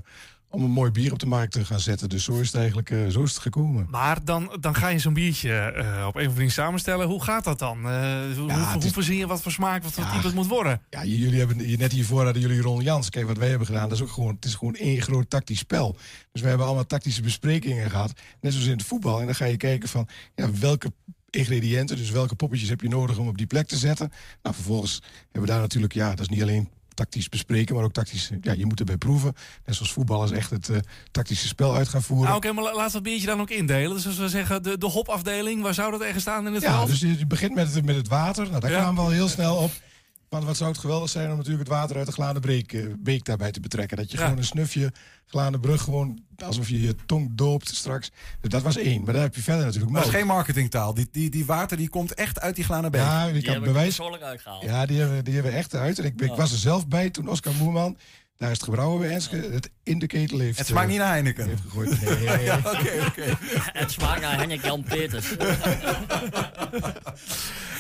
om 0.50 0.64
een 0.64 0.72
mooi 0.72 0.92
bier 0.92 1.12
op 1.12 1.20
de 1.20 1.26
markt 1.26 1.52
te 1.52 1.66
gaan 1.66 1.80
zetten? 1.80 2.10
Dus 2.10 2.24
zo 2.24 2.40
is 2.40 2.48
het 2.48 2.56
eigenlijk 2.56 2.90
eh, 2.90 3.08
zo 3.08 3.24
is 3.24 3.34
het 3.34 3.42
gekomen. 3.42 3.88
Maar 3.90 4.24
dan, 4.24 4.58
dan 4.60 4.76
ga 4.76 4.88
je 4.88 5.00
zo'n 5.00 5.14
biertje 5.14 5.68
op 5.76 5.86
een 5.86 5.98
of 5.98 6.06
andere 6.06 6.34
manier 6.34 6.52
samenstellen. 6.52 7.08
Hoe 7.08 7.24
gaat 7.24 7.44
dat 7.44 7.60
dan? 7.60 7.78
Hoe, 7.82 8.52
hoe, 8.52 8.52
hoe 8.52 8.92
verzin 8.92 9.18
je 9.18 9.28
wat 9.28 9.42
voor 9.42 9.52
smaak, 9.52 9.84
wat 9.84 9.92
voor 9.92 10.06
type 10.06 10.26
het 10.26 10.36
moet 10.36 10.48
worden? 10.48 10.82
Ja, 10.90 11.06
jullie 11.06 11.40
hebben 11.40 11.78
net 11.78 11.92
hiervoor 11.92 12.24
hadden 12.24 12.42
jullie 12.42 12.62
Ron 12.62 12.82
Jans. 12.82 13.10
Kijk, 13.10 13.28
wat 13.28 13.38
wij 13.38 13.50
hebben 13.50 13.68
gedaan, 13.68 13.90
dat 13.90 13.98
is 13.98 14.04
ook 14.04 14.12
gewoon, 14.12 14.36
het 14.36 14.46
is 14.46 14.56
gewoon 14.56 14.76
één 14.76 15.02
groot 15.02 15.30
tactisch 15.30 15.60
spel. 15.60 15.98
Dus 16.32 16.42
we 16.42 16.48
hebben 16.48 16.66
allemaal 16.66 16.86
tactische 16.86 17.22
besprekingen 17.22 17.90
gehad. 17.90 18.14
Net 18.42 18.52
zoals 18.52 18.68
in 18.68 18.78
het 18.78 18.86
voetbal. 18.86 19.20
En 19.20 19.26
dan 19.26 19.36
ga 19.36 19.46
je 19.46 19.58
kijken 19.58 19.90
van 19.90 20.08
ja, 20.36 20.52
welke 20.52 20.92
ingrediënten, 21.30 21.98
dus 21.98 22.10
welke 22.10 22.36
poppetjes 22.36 22.70
heb 22.70 22.82
je 22.82 22.88
nodig 22.90 23.18
om 23.18 23.28
op 23.28 23.38
die 23.38 23.48
plek 23.48 23.68
te 23.68 23.78
zetten. 23.78 24.12
Nou, 24.44 24.56
vervolgens 24.56 25.02
hebben 25.24 25.42
we 25.42 25.48
daar 25.48 25.60
natuurlijk, 25.60 25.94
ja, 25.94 26.10
dat 26.10 26.20
is 26.20 26.28
niet 26.30 26.42
alleen 26.42 26.70
tactisch 26.94 27.30
bespreken, 27.30 27.76
maar 27.76 27.84
ook 27.84 27.94
tactisch, 27.94 28.30
ja, 28.42 28.52
je 28.52 28.66
moet 28.66 28.80
erbij 28.80 28.98
proeven. 28.98 29.34
Net 29.66 29.76
zoals 29.76 29.92
voetballers 29.94 30.32
echt 30.32 30.50
het 30.50 30.70
eh, 30.70 30.78
tactische 31.12 31.48
spel 31.48 31.76
uit 31.76 31.88
gaan 31.88 32.02
voeren. 32.02 32.26
Nou, 32.26 32.38
oké, 32.38 32.52
maar 32.52 32.64
la- 32.64 32.76
laat 32.76 32.92
dat 32.92 33.04
biertje 33.04 33.26
dan 33.28 33.42
ook 33.42 33.50
indelen. 33.50 33.96
Dus 33.96 34.06
als 34.08 34.18
we 34.18 34.30
zeggen, 34.30 34.64
de, 34.64 34.78
de 34.78 34.86
hopafdeling, 34.86 35.62
waar 35.62 35.74
zou 35.74 35.92
dat 35.92 36.02
ergens 36.02 36.22
staan 36.22 36.48
in 36.48 36.54
het 36.54 36.62
Ja, 36.64 36.76
veld? 36.76 36.88
dus 36.90 37.00
je 37.00 37.18
je 37.18 37.28
begint 37.28 37.56
met 37.56 37.74
het, 37.74 37.86
met 37.86 37.96
het 37.96 38.08
water. 38.08 38.48
Nou, 38.50 38.60
daar 38.60 38.72
Ja. 38.72 38.78
kwamen 38.78 38.96
we 38.96 39.02
al 39.02 39.10
heel 39.16 39.28
snel 39.28 39.56
op. 39.56 39.72
Want 40.30 40.44
wat 40.44 40.58
zou 40.58 40.70
het 40.72 40.80
geweldig 40.80 41.10
zijn 41.10 41.30
om 41.32 41.38
natuurlijk 41.38 41.68
het 41.70 41.78
water 41.78 41.98
uit 41.98 42.06
de 42.06 42.12
gladen 42.12 42.42
beek, 42.42 42.74
eh, 42.74 42.86
beek 43.00 43.26
daarbij 43.26 43.52
te 43.52 43.60
betrekken. 43.60 43.98
Dat 43.98 44.12
je 44.12 44.18
Ja. 44.18 44.24
gewoon 44.24 44.38
een 44.38 44.44
snufje 44.46 44.92
gladen 45.26 45.60
brug, 45.60 45.82
gewoon 45.82 46.20
alsof 46.38 46.70
je 46.70 46.82
je 46.82 46.96
tong 47.06 47.30
doopt 47.32 47.76
straks. 47.76 48.12
Dus 48.42 48.50
dat 48.52 48.62
was 48.62 48.78
één. 48.78 49.04
Maar 49.04 49.14
daar 49.14 49.22
heb 49.22 49.36
je 49.36 49.42
verder 49.42 49.66
natuurlijk 49.66 49.92
Maar 49.92 50.02
dat 50.02 50.12
is 50.12 50.18
geen 50.18 50.28
marketingtaal. 50.28 50.94
Die, 50.94 51.08
die, 51.12 51.30
die 51.30 51.46
water 51.46 51.78
die 51.78 51.90
komt 51.90 52.14
echt 52.14 52.40
uit 52.40 52.56
die 52.56 52.64
Glanenbeek. 52.64 53.02
Ja, 53.02 53.32
die 53.32 53.42
kan 53.44 53.60
bewijs. 53.60 53.96
persoonlijk 53.96 54.24
uitgehaald. 54.24 54.64
Ja, 54.64 54.86
die 54.86 55.00
hebben, 55.00 55.24
die 55.26 55.34
hebben 55.34 55.52
we 55.52 55.58
echt 55.58 55.76
uit. 55.76 56.00
En 56.00 56.06
ik, 56.06 56.22
ik 56.22 56.34
was 56.36 56.52
er 56.52 56.58
zelf 56.58 56.88
bij 56.88 57.10
toen 57.10 57.28
Oscar 57.30 57.54
Moerman, 57.54 57.98
daar 58.40 58.52
is 58.52 58.56
het 58.58 58.64
gebrouwen 58.64 59.00
bij 59.00 59.10
Enschede, 59.10 59.50
het 59.54 59.72
in 59.84 60.00
de 60.00 60.08
ketel 60.08 60.40
heeft. 60.40 60.58
Het 60.58 60.68
smaakt 60.68 60.86
eh, 60.86 60.92
niet 60.92 61.00
naar 61.00 61.12
Heineken. 61.12 61.48
Heeft 61.48 61.62
gegooid. 61.62 62.02
Nee. 62.26 62.44
Ja, 62.44 62.58
Oké, 62.58 63.06
oké. 63.08 63.38
Het 63.74 63.92
smaakt 63.92 64.22
naar 64.22 64.38
Henk 64.38 64.62
Jan 64.62 64.84
Peters. 64.84 65.36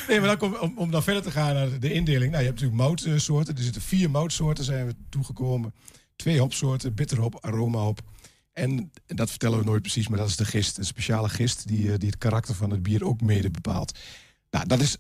Nee, 0.07 0.20
maar 0.20 0.28
dan 0.28 0.38
kom, 0.38 0.55
om, 0.55 0.78
om 0.78 0.91
dan 0.91 1.03
verder 1.03 1.24
te 1.24 1.32
gaan 1.32 1.53
naar 1.53 1.80
de 1.80 1.93
indeling. 1.93 2.32
Nou, 2.32 2.43
je 2.43 2.49
hebt 2.49 2.62
natuurlijk 2.62 2.89
moutsoorten. 2.89 3.55
Er 3.55 3.64
zitten 3.64 3.82
vier 3.82 4.10
moutsoorten 4.10 4.64
zijn 4.64 4.86
we 4.86 4.95
toegekomen. 5.10 5.74
Twee 6.16 6.39
hopsoorten, 6.39 6.93
bitterhop, 6.93 7.45
aromahop. 7.45 7.99
En 8.53 8.91
dat 9.05 9.30
vertellen 9.30 9.60
we 9.60 9.66
nooit 9.66 9.82
precies, 9.82 10.07
maar 10.07 10.18
dat 10.20 10.28
is 10.28 10.36
de 10.36 10.45
gist. 10.45 10.78
Een 10.78 10.86
speciale 10.86 11.30
gist 11.30 11.68
die, 11.68 11.91
eh, 11.91 11.97
die 11.97 12.10
het 12.10 12.18
karakter 12.18 12.55
van 12.55 12.70
het 12.70 12.84
bier 12.84 13.05
ook 13.05 13.22
mede 13.22 13.51
bepaalt. 13.51 13.99
Nou, 14.52 14.68
dat 14.68 14.80
is, 14.80 14.97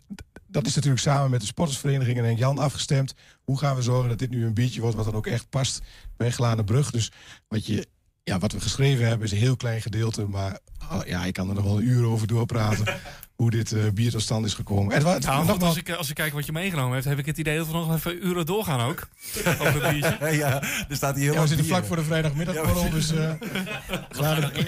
dat 0.47 0.65
is 0.65 0.75
natuurlijk 0.75 1.01
samen 1.01 1.29
met 1.29 1.39
de 1.39 1.45
sportersvereniging 1.45 2.17
en 2.17 2.23
Henk 2.23 2.37
Jan 2.37 2.57
afgestemd. 2.57 3.13
Hoe 3.43 3.57
gaan 3.57 3.75
we 3.75 3.81
zorgen 3.81 4.09
dat 4.09 4.19
dit 4.19 4.29
nu 4.29 4.45
een 4.45 4.53
biertje 4.53 4.81
wordt 4.81 4.95
wat 4.95 5.05
dan 5.05 5.15
ook 5.15 5.27
echt 5.27 5.49
past 5.49 5.81
bij 6.17 6.31
Glanenbrug? 6.31 6.91
Dus 6.91 7.11
wat, 7.47 7.65
je, 7.65 7.87
ja, 8.29 8.39
wat 8.39 8.51
we 8.51 8.59
geschreven 8.59 9.07
hebben 9.07 9.25
is 9.25 9.31
een 9.31 9.37
heel 9.37 9.55
klein 9.55 9.81
gedeelte, 9.81 10.25
maar 10.27 10.59
ah, 10.89 11.07
ja, 11.07 11.25
ik 11.25 11.33
kan 11.33 11.49
er 11.49 11.55
nog 11.55 11.63
wel 11.63 11.77
een 11.77 11.87
uur 11.87 12.05
over 12.05 12.27
doorpraten. 12.27 12.85
hoe 13.35 13.49
dit 13.49 13.71
eh, 13.71 13.83
bier 13.93 14.11
tot 14.11 14.21
stand 14.21 14.45
is 14.45 14.53
gekomen. 14.53 14.95
En 14.95 15.03
wat, 15.03 15.19
Nou, 15.25 15.37
goed, 15.37 15.47
nogmaals- 15.47 15.63
als, 15.69 15.77
ik, 15.77 15.89
als 15.91 16.09
ik 16.09 16.15
kijk 16.15 16.33
wat 16.33 16.45
je 16.45 16.51
meegenomen 16.51 16.93
hebt, 16.93 17.05
heb 17.05 17.17
ik 17.19 17.25
het 17.25 17.37
idee 17.37 17.57
dat 17.57 17.67
we 17.67 17.73
nog 17.73 17.95
even 17.95 18.27
uren 18.27 18.45
doorgaan 18.45 18.79
ook. 18.89 19.07
Over 19.61 19.83
het 19.85 19.93
biertje. 19.93 20.37
ja, 20.37 20.61
er 20.89 20.95
staat 20.95 21.15
hier 21.15 21.23
heel 21.23 21.33
Ja, 21.33 21.41
we 21.41 21.47
zitten 21.47 21.65
bier. 21.65 21.75
vlak 21.75 21.85
voor 21.87 21.95
de 21.95 22.03
vrijdagmiddagborrel, 22.03 22.83
Ja, 22.83 22.89
dus... 22.89 23.11
eh 23.11 23.31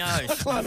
huis. 0.00 0.42
Maar 0.44 0.62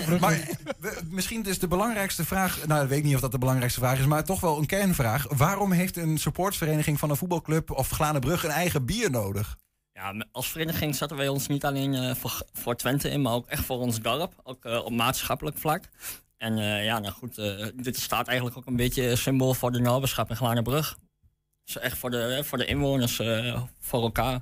we- 0.79 1.01
misschien 1.09 1.41
dus 1.41 1.59
de 1.59 1.67
belangrijkste 1.67 2.25
vraag... 2.25 2.59
Nou, 2.67 2.83
ik 2.83 2.89
weet 2.89 3.03
niet 3.03 3.15
of 3.15 3.21
dat 3.21 3.31
de 3.31 3.37
belangrijkste 3.37 3.79
vraag 3.79 3.99
is... 3.99 4.05
maar 4.05 4.23
toch 4.23 4.39
wel 4.39 4.57
een 4.57 4.65
kernvraag. 4.65 5.25
Waarom 5.29 5.71
heeft 5.71 5.97
een 5.97 6.17
supportsvereniging 6.17 6.99
van 6.99 7.09
een 7.09 7.17
voetbalclub... 7.17 7.71
of 7.71 7.89
Glanenbrug 7.89 8.43
een 8.43 8.49
eigen 8.49 8.85
bier 8.85 9.11
nodig? 9.11 9.57
Ja, 9.95 10.25
als 10.31 10.47
vereniging 10.51 10.95
zetten 10.95 11.17
wij 11.17 11.27
ons 11.27 11.47
niet 11.47 11.65
alleen 11.65 11.93
eh, 11.93 12.15
voor, 12.15 12.41
voor 12.53 12.75
Twente 12.75 13.09
in, 13.09 13.21
maar 13.21 13.33
ook 13.33 13.47
echt 13.47 13.63
voor 13.65 13.77
ons 13.77 14.01
dorp. 14.01 14.33
Ook 14.43 14.65
eh, 14.65 14.85
op 14.85 14.91
maatschappelijk 14.91 15.57
vlak. 15.57 15.83
En 16.37 16.57
eh, 16.57 16.85
ja, 16.85 16.99
nou 16.99 17.13
goed, 17.13 17.35
dit 17.83 17.97
staat 17.99 18.27
eigenlijk 18.27 18.57
ook 18.57 18.65
een 18.65 18.75
beetje 18.75 19.15
symbool 19.15 19.53
voor 19.53 19.71
de 19.71 19.79
naberschap 19.79 20.29
in 20.29 20.35
Glanenbrug. 20.35 20.97
Dus 21.63 21.77
echt 21.77 21.97
voor 21.97 22.09
de, 22.11 22.41
voor 22.43 22.57
de 22.57 22.65
inwoners, 22.65 23.15
voor 23.79 24.01
elkaar. 24.01 24.39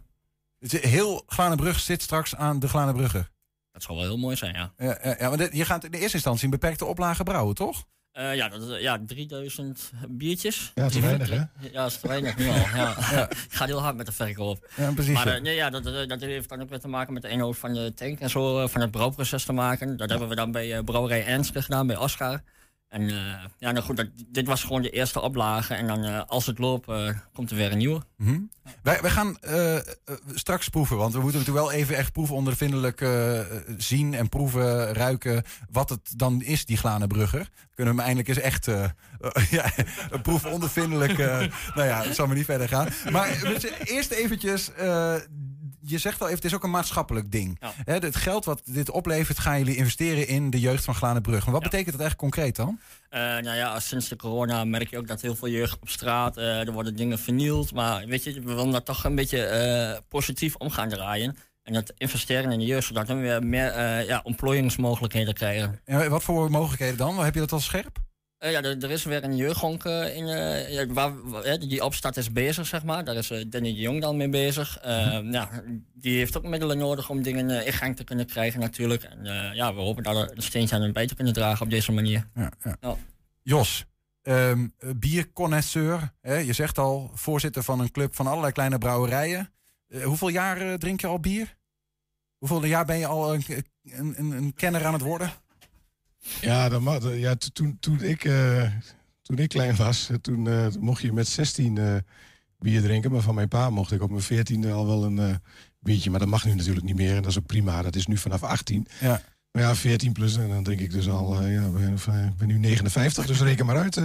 Heel 0.60 1.24
Glanenbrug 1.26 1.80
zit 1.80 2.01
straks 2.01 2.36
aan 2.36 2.60
de 2.60 2.68
Glanenbrugge. 2.68 3.28
Dat 3.72 3.84
zou 3.84 3.97
wel 3.97 4.08
heel 4.08 4.18
mooi 4.18 4.36
zijn, 4.36 4.54
ja. 4.54 4.74
Ja, 4.78 4.99
ja, 5.04 5.16
ja, 5.20 5.30
maar 5.30 5.38
dit- 5.38 5.56
je 5.56 5.66
gaat 5.66 5.84
in 5.84 5.91
de 5.91 5.99
eerste 5.99 6.16
instantie 6.16 6.43
een 6.45 6.49
beperkte 6.49 6.86
oplage 6.86 7.24
brouwen, 7.24 7.56
toch? 7.56 7.86
Eh, 8.14 8.36
ja, 8.36 8.49
dat, 8.49 8.61
is, 8.61 8.70
eh, 8.70 8.82
ja, 8.82 8.99
3000 9.07 9.91
biertjes. 10.07 10.72
Ja, 10.76 10.89
te 10.89 11.01
weinig, 11.01 11.30
hè? 11.30 11.36
Ja, 11.36 11.47
dat 11.72 11.91
is 11.91 11.99
te 11.99 12.07
weinig 12.07 12.38
nu 12.38 12.47
al. 12.47 12.55
Ja. 12.55 12.95
Ja. 13.11 13.30
Ik 13.49 13.53
ga 13.53 13.66
heel 13.66 13.82
hard 13.82 13.95
met 13.95 14.05
de 14.05 14.11
verkoop. 14.11 14.70
Ja, 14.76 14.91
precies, 14.91 15.14
Maar 15.14 15.28
eh, 15.28 15.41
nee, 15.41 15.55
ja, 15.55 15.70
dat, 15.70 15.84
dat, 15.84 16.22
heeft 16.22 16.49
dan 16.49 16.61
ook 16.61 16.70
weer 16.70 16.80
te 16.80 16.88
maken 16.88 17.14
met 17.14 17.22
de 17.22 17.30
inhoud 17.30 17.57
van 17.57 17.74
de 17.74 17.93
tank 17.95 18.20
en 18.20 18.30
zo, 18.30 18.68
van 18.68 18.82
het 18.82 18.91
brouwproces 18.91 19.45
te 19.45 19.53
maken. 19.53 19.97
Dat 19.97 20.09
hebben 20.09 20.30
we 20.30 20.36
dan 20.36 20.51
bij 20.51 20.84
Brouwerij 20.84 21.26
Ernst 21.26 21.51
gedaan, 21.59 21.88
bij 21.88 21.97
Oscar. 21.97 22.41
En 22.93 23.09
eh, 23.09 23.15
ja, 23.57 23.71
nou 23.71 23.85
goed, 23.85 23.97
dat, 23.97 24.07
dit 24.27 24.47
was 24.47 24.63
gewoon 24.63 24.81
de 24.81 24.89
eerste 24.89 25.21
oplage. 25.21 25.73
En 25.73 25.87
dan, 25.87 26.03
eh, 26.03 26.21
als 26.27 26.45
het 26.45 26.59
loopt, 26.59 26.87
eh, 26.87 27.09
komt 27.33 27.49
er 27.51 27.55
weer 27.55 27.71
een 27.71 27.77
nieuwe. 27.77 28.01
Mhm. 28.17 28.39
Wij, 28.83 29.01
wij 29.01 29.09
gaan 29.11 29.37
straks 30.33 30.69
proeven, 30.69 30.97
want 30.97 31.13
we 31.13 31.19
moeten 31.19 31.39
natuurlijk 31.39 31.65
wel 31.65 31.75
even 31.75 31.95
echt 31.95 32.11
proefondervindelijk 32.11 33.07
zien 33.77 34.13
en 34.13 34.29
proeven, 34.29 34.93
ruiken 34.93 35.43
wat 35.69 35.89
het 35.89 36.13
dan 36.15 36.41
is, 36.41 36.65
die 36.65 36.77
Glanenbrugger. 36.77 37.49
Kunnen 37.75 37.95
we 37.95 38.01
hem 38.01 38.09
eindelijk 38.09 38.27
eens 38.27 38.45
echt 38.45 38.65
ja, 39.57 39.73
proefondervindelijk, 40.21 41.17
nou 41.17 41.87
ja, 41.87 42.03
het 42.03 42.15
zal 42.15 42.27
maar 42.27 42.35
niet 42.35 42.45
verder 42.45 42.67
gaan. 42.67 42.87
Maar 43.11 43.57
eerst 43.83 44.11
eventjes, 44.11 44.69
je 45.86 45.97
zegt 45.97 46.19
al 46.19 46.25
even, 46.25 46.39
het 46.41 46.45
is 46.45 46.55
ook 46.55 46.63
een 46.63 46.69
maatschappelijk 46.69 47.31
ding. 47.31 47.59
Hè, 47.84 47.93
het 47.93 48.15
geld 48.15 48.45
wat 48.45 48.61
dit 48.65 48.89
oplevert, 48.89 49.39
gaan 49.39 49.57
jullie 49.57 49.75
investeren 49.75 50.27
in 50.27 50.49
de 50.49 50.59
jeugd 50.59 50.84
van 50.84 50.95
Glanenbrug. 50.95 51.43
Maar 51.43 51.53
wat 51.53 51.63
betekent 51.63 51.97
dat 51.97 52.05
echt 52.05 52.15
concreet 52.15 52.55
dan? 52.55 52.79
Eh, 53.09 53.19
nou 53.19 53.55
ja, 53.55 53.79
sinds 53.79 54.07
de 54.07 54.15
corona 54.15 54.63
merk 54.63 54.89
je 54.89 54.97
ook 54.97 55.07
dat 55.07 55.21
heel 55.21 55.36
veel 55.36 55.47
jeugd 55.47 55.79
op 55.81 55.89
straat, 55.89 56.38
eh, 56.38 56.67
er 56.67 56.71
worden 56.71 56.95
dingen 56.95 57.19
vernield. 57.19 57.73
Maar 57.73 58.05
weet 58.05 58.23
je, 58.23 58.34
we 58.34 58.53
willen 58.53 58.71
dat 58.71 58.86
toch 58.86 59.03
een 59.03 59.15
beetje 59.15 59.43
eh, 59.45 59.99
positief 60.07 60.55
om 60.55 60.69
gaan 60.69 60.89
draaien. 60.89 61.38
En 61.63 61.73
dat 61.73 61.93
investeren 61.97 62.51
in 62.51 62.59
de 62.59 62.65
jeugd, 62.65 62.88
zodat 62.88 63.07
we 63.07 63.13
weer 63.13 63.43
meer 63.43 63.73
ja, 64.05 64.21
ontplooiingsmogelijkheden 64.23 65.34
krijgen. 65.34 65.79
En 65.86 66.09
wat 66.09 66.23
voor 66.23 66.51
mogelijkheden 66.51 66.97
dan? 66.97 67.23
Heb 67.23 67.34
je 67.34 67.39
dat 67.39 67.51
al 67.51 67.59
scherp? 67.59 67.99
Eh, 68.43 68.51
ja, 68.51 68.61
er, 68.61 68.83
er 68.83 68.91
is 68.91 69.03
weer 69.03 69.23
een 69.23 69.35
jeugdhonk 69.35 69.85
eh, 69.85 70.15
in, 70.15 70.27
eh, 70.27 70.85
waar, 70.89 71.11
die 71.59 71.83
opstart 71.83 72.17
is 72.17 72.31
bezig, 72.31 72.67
zeg 72.67 72.83
maar. 72.83 73.03
Daar 73.05 73.15
is 73.15 73.27
Danny 73.27 73.73
de 73.73 73.73
Jong 73.73 74.01
dan 74.01 74.17
mee 74.17 74.29
bezig. 74.29 74.77
Eh, 74.79 75.19
ja, 75.31 75.49
die 75.93 76.17
heeft 76.17 76.37
ook 76.37 76.43
middelen 76.43 76.77
nodig 76.77 77.09
om 77.09 77.21
dingen 77.21 77.65
in 77.65 77.73
gang 77.73 77.95
te 77.95 78.03
kunnen 78.03 78.25
krijgen 78.25 78.59
natuurlijk. 78.59 79.03
En 79.03 79.25
ja, 79.53 79.73
we 79.73 79.81
hopen 79.81 80.03
daar 80.03 80.15
een 80.15 80.41
steentje 80.41 80.75
aan 80.75 80.91
bij 80.91 81.07
te 81.07 81.15
kunnen 81.15 81.33
dragen 81.33 81.65
op 81.65 81.71
deze 81.71 81.91
manier. 81.91 82.29
Ja, 82.35 82.51
ja. 82.63 82.77
Ja. 82.81 82.95
Jos, 83.41 83.85
ehm 84.21 84.67
bierconnoisseur. 84.95 86.13
Hè? 86.21 86.35
Je 86.35 86.53
zegt 86.53 86.77
al, 86.77 87.11
voorzitter 87.13 87.63
van 87.63 87.79
een 87.79 87.91
club 87.91 88.15
van 88.15 88.27
allerlei 88.27 88.53
kleine 88.53 88.77
brouwerijen. 88.77 89.53
Hoeveel 90.03 90.29
jaar 90.29 90.77
drink 90.77 91.01
je 91.01 91.07
al 91.07 91.19
bier? 91.19 91.57
Hoeveel 92.37 92.65
jaar 92.65 92.85
ben 92.85 92.97
je 92.97 93.07
al 93.07 93.33
een, 93.33 93.43
een, 93.83 94.13
een, 94.17 94.31
een 94.31 94.53
kenner 94.53 94.85
aan 94.85 94.93
het 94.93 95.01
worden? 95.01 95.31
Ja, 96.41 96.69
dat 96.69 96.82
mag, 96.82 97.13
ja 97.15 97.36
to- 97.36 97.49
toen, 97.53 97.78
toen, 97.80 98.01
ik, 98.01 98.24
eh, 98.26 98.69
toen 99.21 99.38
ik 99.38 99.49
klein 99.49 99.76
was, 99.76 100.09
eh, 100.09 100.15
toen 100.17 100.47
eh, 100.47 100.67
mocht 100.80 101.01
je 101.01 101.13
met 101.13 101.28
16 101.28 101.78
eh, 101.78 101.95
bier 102.59 102.82
drinken. 102.82 103.11
Maar 103.11 103.21
van 103.21 103.36
mijn 103.36 103.47
pa 103.47 103.69
mocht 103.69 103.91
ik 103.91 104.01
op 104.01 104.09
mijn 104.09 104.24
14e 104.24 104.71
al 104.71 104.86
wel 104.86 105.03
een 105.03 105.19
eh, 105.19 105.36
biertje. 105.80 106.09
Maar 106.09 106.19
dat 106.19 106.28
mag 106.28 106.45
nu 106.45 106.53
natuurlijk 106.55 106.86
niet 106.86 106.95
meer. 106.95 107.15
En 107.15 107.21
dat 107.21 107.32
is 107.32 107.38
ook 107.38 107.45
prima. 107.45 107.82
Dat 107.82 107.95
is 107.95 108.07
nu 108.07 108.17
vanaf 108.17 108.43
18. 108.43 108.88
Ja. 108.99 109.21
Maar 109.51 109.61
ja, 109.63 109.76
14 109.76 110.11
plus. 110.11 110.38
En 110.38 110.49
dan 110.49 110.63
drink 110.63 110.80
ik 110.80 110.91
dus 110.91 111.09
al, 111.09 111.41
eh, 111.41 111.53
ja, 111.53 111.67
ben, 111.69 111.93
ik 112.28 112.38
ben 112.38 112.47
nu 112.47 112.57
59. 112.57 113.26
Dus 113.26 113.41
reken 113.41 113.65
maar 113.65 113.78
uit. 113.78 114.01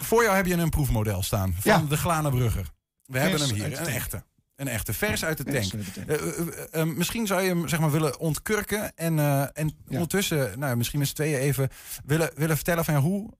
Voor 0.00 0.22
jou 0.22 0.36
heb 0.36 0.46
je 0.46 0.54
een 0.54 0.68
proefmodel 0.70 1.22
staan 1.22 1.54
van 1.58 1.72
Ja. 1.72 1.86
de 1.88 1.96
Glanenbrugger. 1.96 2.70
We 3.04 3.18
hebben 3.18 3.40
hem 3.40 3.54
hier, 3.54 3.80
een 3.80 3.86
echte. 3.86 4.24
Een 4.60 4.68
echte, 4.68 4.92
vers 4.92 5.24
uit 5.24 5.36
de 5.36 5.44
tank. 5.44 5.56
uit 5.56 5.70
de 5.70 5.90
tank. 5.92 6.08
Eh, 6.08 6.38
eh, 6.38 6.80
eh, 6.80 6.86
misschien 6.96 7.26
zou 7.26 7.42
je 7.42 7.48
hem 7.48 7.68
zeg 7.68 7.80
maar, 7.80 7.90
willen 7.90 8.18
ontkurken 8.18 8.96
en, 8.96 9.18
eh, 9.18 9.42
en 9.52 9.72
ondertussen, 9.88 10.58
nou, 10.58 10.76
misschien 10.76 10.98
met 10.98 11.08
z'n 11.08 11.14
tweeën 11.14 11.38
even 11.38 11.68
willen, 12.04 12.30
willen 12.34 12.56
vertellen 12.56 12.84
van 12.84 12.94
ja, 12.94 13.00
hoe, 13.00 13.30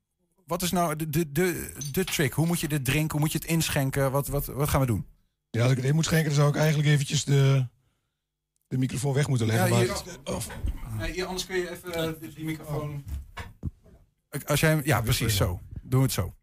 wat 0.46 0.62
is 0.62 0.70
nou 0.70 0.96
de, 0.96 1.08
de, 1.10 1.32
de, 1.32 1.72
de 1.92 2.04
trick? 2.04 2.32
Hoe 2.32 2.46
moet 2.46 2.60
je 2.60 2.68
dit 2.68 2.84
drinken? 2.84 3.10
Hoe 3.10 3.20
moet 3.20 3.32
je 3.32 3.38
het 3.38 3.46
inschenken? 3.46 4.10
Wat, 4.10 4.28
wat, 4.28 4.46
wat 4.46 4.68
gaan 4.68 4.80
we 4.80 4.86
doen? 4.86 5.06
Ja, 5.50 5.62
als 5.62 5.70
ik 5.70 5.76
het 5.76 5.86
in 5.86 5.94
moet 5.94 6.04
schenken, 6.04 6.26
dan 6.26 6.34
zou 6.36 6.48
ik 6.48 6.56
eigenlijk 6.56 6.88
eventjes 6.88 7.24
de, 7.24 7.66
de 8.68 8.78
microfoon 8.78 9.14
weg 9.14 9.28
moeten 9.28 9.46
leggen. 9.46 9.68
Ja, 9.68 9.74
maar- 9.76 9.86
Nee, 10.98 11.12
hier, 11.12 11.24
anders 11.24 11.46
kun 11.46 11.56
je 11.56 11.70
even 11.70 12.20
die 12.34 12.44
microfoon. 12.44 13.04
Als 14.46 14.60
jij, 14.60 14.70
hem- 14.70 14.80
ja, 14.84 15.00
precies 15.00 15.36
zo. 15.36 15.60
Doen 15.82 15.98
we 16.00 16.04
het 16.06 16.14
zo. 16.14 16.34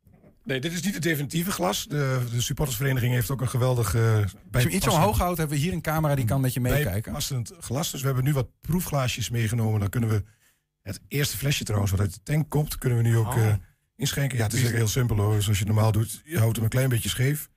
Nee, 0.47 0.59
dit 0.59 0.73
is 0.73 0.81
niet 0.81 0.93
het 0.93 1.03
definitieve 1.03 1.51
glas. 1.51 1.85
De, 1.85 2.25
de 2.31 2.41
supportersvereniging 2.41 3.13
heeft 3.13 3.31
ook 3.31 3.41
een 3.41 3.49
geweldig... 3.49 3.95
eh 3.95 4.23
Als 4.51 4.63
je 4.63 4.69
iets 4.69 4.87
omhoog 4.87 5.17
houdt, 5.17 5.37
hebben 5.37 5.57
we 5.57 5.63
hier 5.63 5.73
een 5.73 5.81
camera 5.81 6.15
die 6.15 6.25
kan 6.25 6.41
met 6.41 6.53
je 6.53 6.59
meekijken. 6.59 7.01
Bijpassend 7.01 7.53
glas. 7.59 7.91
Dus 7.91 7.99
we 7.99 8.05
hebben 8.05 8.23
nu 8.23 8.33
wat 8.33 8.47
proefglaasjes 8.61 9.29
meegenomen. 9.29 9.79
Dan 9.79 9.89
kunnen 9.89 10.09
we 10.09 10.23
het 10.81 11.01
eerste 11.07 11.37
flesje 11.37 11.63
trouwens, 11.63 11.91
wat 11.91 11.99
uit 11.99 12.13
de 12.13 12.23
tank 12.23 12.49
komt, 12.49 12.77
kunnen 12.77 12.97
we 12.97 13.03
nu 13.03 13.17
ook 13.17 13.27
Oh. 13.35 13.45
eh, 13.45 13.53
inschenken. 13.95 14.37
Ja, 14.37 14.43
het 14.43 14.53
is 14.53 14.59
eigenlijk 14.59 14.91
heel 14.91 15.01
simpel 15.01 15.25
hoor. 15.25 15.41
Zoals 15.41 15.57
je 15.59 15.65
het 15.65 15.73
normaal 15.73 15.91
doet, 15.91 16.21
je 16.25 16.37
houdt 16.37 16.55
hem 16.55 16.63
een 16.63 16.69
klein 16.69 16.89
beetje 16.89 17.09
scheef. 17.09 17.49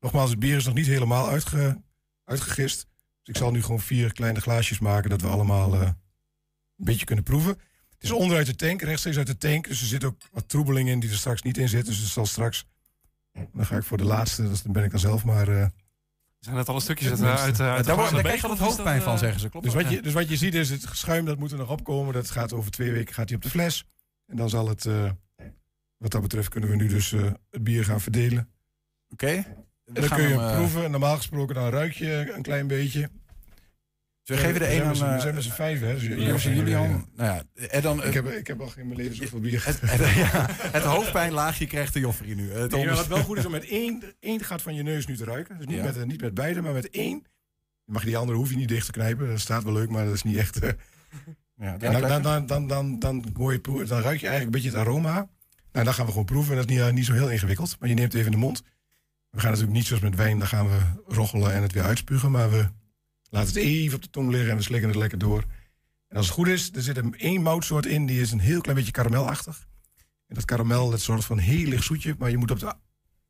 Nogmaals, 0.00 0.30
het 0.30 0.38
bier 0.38 0.56
is 0.56 0.64
nog 0.64 0.74
niet 0.74 0.86
helemaal 0.86 1.28
uitge, 1.28 1.82
uitgegist. 2.24 2.86
Dus 3.22 3.34
ik 3.34 3.36
zal 3.36 3.50
nu 3.50 3.62
gewoon 3.62 3.80
vier 3.80 4.12
kleine 4.12 4.40
glaasjes 4.40 4.78
maken, 4.78 5.10
dat 5.10 5.20
we 5.20 5.28
allemaal 5.28 5.74
eh, 5.74 5.80
een 5.80 5.94
beetje 6.84 7.04
kunnen 7.04 7.24
proeven. 7.24 7.58
Het 8.02 8.10
is 8.10 8.16
onderuit 8.16 8.46
de 8.46 8.54
tank, 8.56 8.82
rechtstreeks 8.82 9.16
uit 9.16 9.26
de 9.26 9.38
tank. 9.38 9.68
Dus 9.68 9.80
er 9.80 9.86
zit 9.86 10.04
ook 10.04 10.16
wat 10.32 10.48
troebeling 10.48 10.88
in 10.88 11.00
die 11.00 11.10
er 11.10 11.16
straks 11.16 11.42
niet 11.42 11.58
in 11.58 11.68
zit. 11.68 11.86
Dus 11.86 11.98
het 11.98 12.08
zal 12.08 12.26
straks... 12.26 12.64
Dan 13.52 13.66
ga 13.66 13.76
ik 13.76 13.82
voor 13.84 13.96
de 13.96 14.04
laatste, 14.04 14.48
dat 14.48 14.62
ben 14.72 14.84
ik 14.84 14.90
dan 14.90 15.00
zelf 15.00 15.24
maar... 15.24 15.48
eh, 15.48 15.66
Zijn 16.38 16.56
dat 16.56 16.68
alle 16.68 16.80
stukjes 16.80 17.10
het 17.10 17.22
uit, 17.22 17.38
uit, 17.38 17.60
uit, 17.60 17.84
daar 17.84 17.96
daar 17.96 18.22
krijg 18.22 18.42
je 18.42 18.48
is 18.52 18.58
hoofdpijn 18.58 18.94
dat, 18.96 19.04
van, 19.04 19.12
eh, 19.12 19.18
zeggen 19.18 19.40
ze. 19.40 19.48
Klopt 19.48 19.64
dus 19.64 19.74
dat? 19.74 19.82
wat, 19.82 19.92
je, 19.92 20.02
dus 20.02 20.12
wat 20.12 20.28
je 20.28 20.36
ziet 20.36 20.54
is 20.54 20.70
het 20.70 20.86
schuim, 20.92 21.24
dat 21.24 21.38
moet 21.38 21.52
er 21.52 21.58
nog 21.58 21.70
opkomen. 21.70 22.14
Dat 22.14 22.30
gaat 22.30 22.52
over 22.52 22.70
twee 22.70 22.92
weken 22.92 23.14
gaat 23.14 23.28
hij 23.28 23.36
op 23.36 23.42
de 23.42 23.50
fles. 23.50 23.84
En 24.26 24.36
dan 24.36 24.48
zal 24.48 24.68
het, 24.68 24.86
eh, 24.86 25.10
wat 25.96 26.10
dat 26.10 26.22
betreft, 26.22 26.48
kunnen 26.48 26.70
we 26.70 26.76
nu 26.76 26.86
dus 26.88 27.12
eh, 27.12 27.30
het 27.50 27.64
bier 27.64 27.84
gaan 27.84 28.00
verdelen. 28.00 28.48
Oké. 29.08 29.26
En 29.26 29.44
dan 29.84 30.08
kun 30.08 30.28
je 30.28 30.38
hem, 30.38 30.56
proeven. 30.56 30.90
Normaal 30.90 31.16
gesproken 31.16 31.54
dan 31.54 31.68
ruik 31.68 31.92
je 31.92 32.32
een 32.36 32.42
klein 32.42 32.66
beetje. 32.66 33.10
We 34.32 34.40
geven 34.40 34.60
de 34.60 34.74
een 34.74 34.96
zijn 34.96 35.10
aan, 35.10 35.14
We 35.16 35.20
zijn 35.20 35.34
met 35.34 35.42
z'n 35.44 35.50
vijf, 35.50 35.80
hè. 35.80 35.92
Dus 35.94 36.42
Julian. 36.42 37.06
Nou 37.16 37.34
ja, 37.34 37.42
en 37.68 37.82
dan, 37.82 38.04
ik, 38.04 38.14
heb, 38.14 38.26
ik 38.28 38.46
heb 38.46 38.60
al 38.60 38.72
in 38.76 38.86
mijn 38.86 38.98
leven 38.98 39.16
zoveel 39.16 39.40
bier 39.40 39.66
het, 39.66 39.80
het, 39.80 40.14
ja, 40.32 40.46
het 40.50 40.82
hoofdpijnlaagje 40.82 41.66
krijgt 41.66 41.92
de 41.92 42.00
Joffrey 42.00 42.34
nu. 42.34 42.50
Het 42.50 42.70
Nee, 42.70 42.88
wat 42.88 43.06
wel 43.06 43.22
goed 43.22 43.38
is 43.38 43.44
om 43.46 43.50
met 43.52 43.68
één, 43.68 44.02
één 44.20 44.44
gaat 44.44 44.62
van 44.62 44.74
je 44.74 44.82
neus 44.82 45.06
nu 45.06 45.16
te 45.16 45.24
ruiken. 45.24 45.56
Dus 45.58 45.66
niet, 45.66 45.76
Ja. 45.76 45.82
met, 45.84 46.06
niet 46.06 46.20
met 46.20 46.34
beide, 46.34 46.60
maar 46.60 46.72
met 46.72 46.90
één. 46.90 47.22
Mag 47.84 48.00
je 48.02 48.06
die 48.08 48.16
andere 48.16 48.38
hoef 48.38 48.50
je 48.50 48.56
niet 48.56 48.68
dicht 48.68 48.86
te 48.86 48.92
knijpen. 48.92 49.28
Dat 49.28 49.40
staat 49.40 49.62
wel 49.64 49.72
leuk, 49.72 49.88
maar 49.90 50.04
dat 50.04 50.14
is 50.14 50.22
niet 50.22 50.36
echt. 50.36 50.58
eh. 50.60 50.70
Ja, 51.56 51.76
En 51.78 52.00
dan, 52.00 52.22
dan, 52.22 52.46
dan, 52.46 52.66
dan, 52.66 52.98
dan, 52.98 53.24
hoor 53.36 53.52
je 53.52 53.60
dan 53.60 54.00
ruik 54.00 54.20
je 54.20 54.26
eigenlijk 54.28 54.44
een 54.44 54.50
beetje 54.50 54.68
het 54.68 54.78
aroma. 54.78 55.28
Nou, 55.72 55.84
dan 55.84 55.94
gaan 55.94 56.04
we 56.04 56.10
gewoon 56.10 56.26
proeven. 56.26 56.50
En 56.52 56.56
dat 56.60 56.70
is 56.70 56.76
niet, 56.76 56.84
eh, 56.84 56.92
niet 56.92 57.06
zo 57.06 57.12
heel 57.12 57.30
ingewikkeld. 57.30 57.76
Maar 57.80 57.88
je 57.88 57.94
neemt 57.94 58.12
het 58.12 58.20
even 58.20 58.32
in 58.32 58.38
de 58.38 58.44
mond. 58.46 58.62
We 59.30 59.40
gaan 59.40 59.50
natuurlijk 59.50 59.76
niet 59.76 59.86
zoals 59.86 60.02
met 60.02 60.14
wijn, 60.14 60.38
dan 60.38 60.48
gaan 60.48 60.66
we 60.68 60.78
roggelen 61.06 61.52
en 61.52 61.62
het 61.62 61.72
weer 61.72 61.82
uitspugen. 61.82 62.30
Maar 62.30 62.50
we 62.50 62.68
laten 63.32 63.48
het 63.54 63.64
even 63.64 63.96
op 63.96 64.02
de 64.02 64.10
tong 64.10 64.30
liggen 64.30 64.50
en 64.50 64.56
we 64.56 64.62
slikken 64.62 64.88
het 64.88 64.98
lekker 64.98 65.18
door. 65.18 65.44
En 66.08 66.16
als 66.16 66.26
het 66.26 66.34
goed 66.34 66.46
is, 66.48 66.70
er 66.72 66.82
zit 66.82 66.96
er 66.96 67.14
één 67.16 67.42
moutsoort 67.42 67.86
in, 67.86 68.06
die 68.06 68.20
is 68.20 68.32
een 68.32 68.40
heel 68.40 68.60
klein 68.60 68.76
beetje 68.76 68.92
karamelachtig. 68.92 69.66
En 70.26 70.34
dat 70.34 70.44
karamel, 70.44 70.90
dat 70.90 71.02
voor 71.02 71.36
een 71.36 71.38
heel 71.38 71.68
licht 71.68 71.84
zoetje. 71.84 72.14
Maar 72.18 72.30
je 72.30 72.36
moet 72.36 72.50
op 72.50 72.58
de 72.58 72.74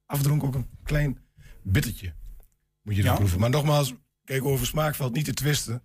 afdronk 0.07 0.45
ook 0.45 0.55
een 0.55 0.69
klein 0.83 1.19
bittertje. 1.63 2.15
Moet 2.83 2.97
je 2.97 3.03
Ja. 3.03 3.15
proeven. 3.15 3.41
Maar 3.41 3.51
nogmaals, 3.51 3.95
kijk, 4.25 4.45
over 4.45 4.67
smaak 4.67 4.95
valt 4.95 5.15
niet 5.15 5.25
te 5.25 5.35
twisten. 5.35 5.83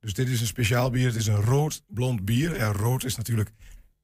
Dus 0.00 0.12
dit 0.12 0.28
is 0.28 0.40
een 0.40 0.46
speciaal 0.46 0.90
bier. 0.90 1.06
Het 1.06 1.16
is 1.16 1.26
een 1.26 1.40
rood 1.40 1.82
blond 1.86 2.24
bier. 2.24 2.56
En 2.56 2.72
rood 2.72 3.04
is 3.04 3.16
natuurlijk 3.16 3.52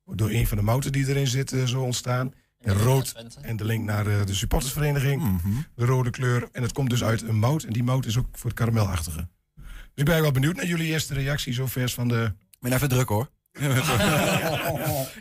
door 0.05 0.31
een 0.31 0.47
van 0.47 0.57
de 0.57 0.63
mouten 0.63 0.93
die 0.93 1.09
erin 1.09 1.27
zitten 1.27 1.69
zo 1.69 1.83
ontstaan. 1.83 2.33
En 2.63 2.75
rood 2.75 3.15
en 3.43 3.57
de 3.57 3.65
link 3.65 3.85
naar 3.85 4.07
eh, 4.07 4.27
de 4.27 4.35
supportersvereniging. 4.35 5.23
Mhm. 5.23 5.49
De 5.75 5.85
rode 5.85 6.11
kleur. 6.11 6.49
En 6.53 6.63
het 6.63 6.73
komt 6.73 6.91
dus 6.91 7.05
uit 7.05 7.23
een 7.23 7.39
mout. 7.39 7.63
En 7.65 7.73
die 7.73 7.83
mout 7.85 8.07
is 8.07 8.19
ook 8.19 8.27
voor 8.33 8.51
het 8.51 8.59
karamelachtige. 8.59 9.29
Dus 9.55 9.65
ik 9.95 10.05
ben 10.05 10.21
wel 10.23 10.31
benieuwd 10.33 10.57
naar 10.57 10.67
jullie 10.67 10.87
eerste 10.87 11.15
reactie 11.15 11.53
zo 11.53 11.67
vers 11.67 11.95
van 11.95 12.09
de... 12.09 12.33
Ik 12.51 12.59
ben 12.61 12.73
even 12.73 12.89
druk 12.89 13.09
hoor. 13.09 13.31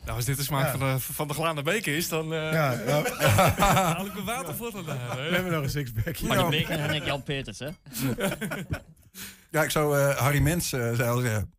Nou, 0.06 0.16
als 0.16 0.26
dit 0.26 0.38
de 0.38 0.44
smaak 0.44 0.66
Ja. 0.66 0.78
van, 0.78 0.94
de, 0.94 1.00
van 1.00 1.28
de 1.28 1.34
glaande 1.34 1.62
beker 1.64 1.96
is, 1.96 2.10
dan 2.10 2.34
eh 2.34 2.52
Ja, 2.52 2.74
nou, 2.86 3.08
haal 3.60 4.06
ik 4.06 4.14
mijn 4.14 4.26
water 4.26 4.56
voor 4.56 4.72
vandaan. 4.72 5.18
hè. 5.18 5.30
we 5.30 5.36
hebben 5.36 5.52
nog 5.52 5.64
een 5.64 5.70
sixpack. 5.70 6.22
Maar 6.22 6.38
de 6.38 6.50
beker 6.50 6.80
en 6.80 6.94
ik 6.94 7.06
Jan 7.06 7.24
Peters, 7.24 7.60
hè? 7.60 7.68
Ja, 9.52 9.64
ik 9.64 9.70
zou 9.70 10.00
eh, 10.00 10.18
Harry 10.18 10.40
Mens 10.42 10.70
zei 10.70 11.02
al 11.04 11.20
zeggen. 11.20 11.54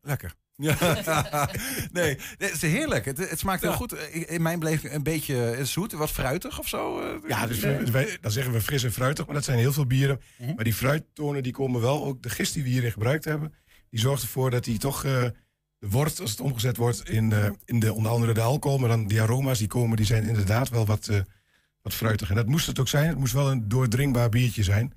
Lekker. 0.00 0.34
Ja. 0.60 0.76
nee, 1.92 2.18
het 2.38 2.52
is 2.52 2.62
heerlijk. 2.62 3.04
Het, 3.04 3.30
het 3.30 3.38
smaakt 3.38 3.62
heel 3.62 3.72
goed. 3.72 3.92
In 4.12 4.42
mijn 4.42 4.58
beleving 4.58 4.92
een 4.92 5.02
beetje 5.02 5.58
zoet, 5.62 5.92
wat 5.92 6.10
fruitig 6.10 6.58
of 6.58 6.68
zo. 6.68 7.00
eh. 7.00 7.28
Ja, 7.28 7.46
dus 7.46 7.60
wij, 7.90 8.18
dan 8.20 8.30
zeggen 8.30 8.52
we 8.52 8.60
fris 8.60 8.82
en 8.84 8.92
fruitig, 8.92 9.26
maar 9.26 9.34
dat 9.34 9.44
zijn 9.44 9.58
heel 9.58 9.72
veel 9.72 9.86
bieren. 9.86 10.20
Mhm. 10.38 10.54
Maar 10.54 10.64
die 10.64 10.74
fruittonen 10.74 11.42
die 11.42 11.52
komen 11.52 11.80
wel, 11.80 12.04
ook 12.04 12.22
de 12.22 12.30
gist 12.30 12.54
die 12.54 12.62
we 12.62 12.68
hierin 12.68 12.92
gebruikt 12.92 13.24
hebben, 13.24 13.54
die 13.90 14.00
zorgt 14.00 14.22
ervoor 14.22 14.50
dat 14.50 14.64
die 14.64 14.78
toch 14.78 15.04
eh, 15.04 15.24
de 15.78 15.88
wordt, 15.88 16.20
als 16.20 16.30
het 16.30 16.40
omgezet 16.40 16.76
wordt 16.76 17.08
in, 17.08 17.32
eh, 17.32 17.50
in 17.64 17.80
de, 17.80 17.92
onder 17.92 18.10
andere 18.12 18.32
de 18.34 18.40
alcohol, 18.40 18.78
maar 18.78 18.88
dan 18.88 19.06
die 19.06 19.20
aroma's 19.20 19.58
die 19.58 19.68
komen, 19.68 19.96
die 19.96 20.06
zijn 20.06 20.24
inderdaad 20.28 20.68
wel 20.68 20.86
wat, 20.86 21.08
eh, 21.08 21.20
wat 21.82 21.94
fruitig. 21.94 22.30
En 22.30 22.36
dat 22.36 22.46
moest 22.46 22.66
het 22.66 22.78
ook 22.80 22.88
zijn. 22.88 23.08
Het 23.08 23.18
moest 23.18 23.32
wel 23.32 23.50
een 23.50 23.68
doordringbaar 23.68 24.28
biertje 24.28 24.62
zijn. 24.62 24.92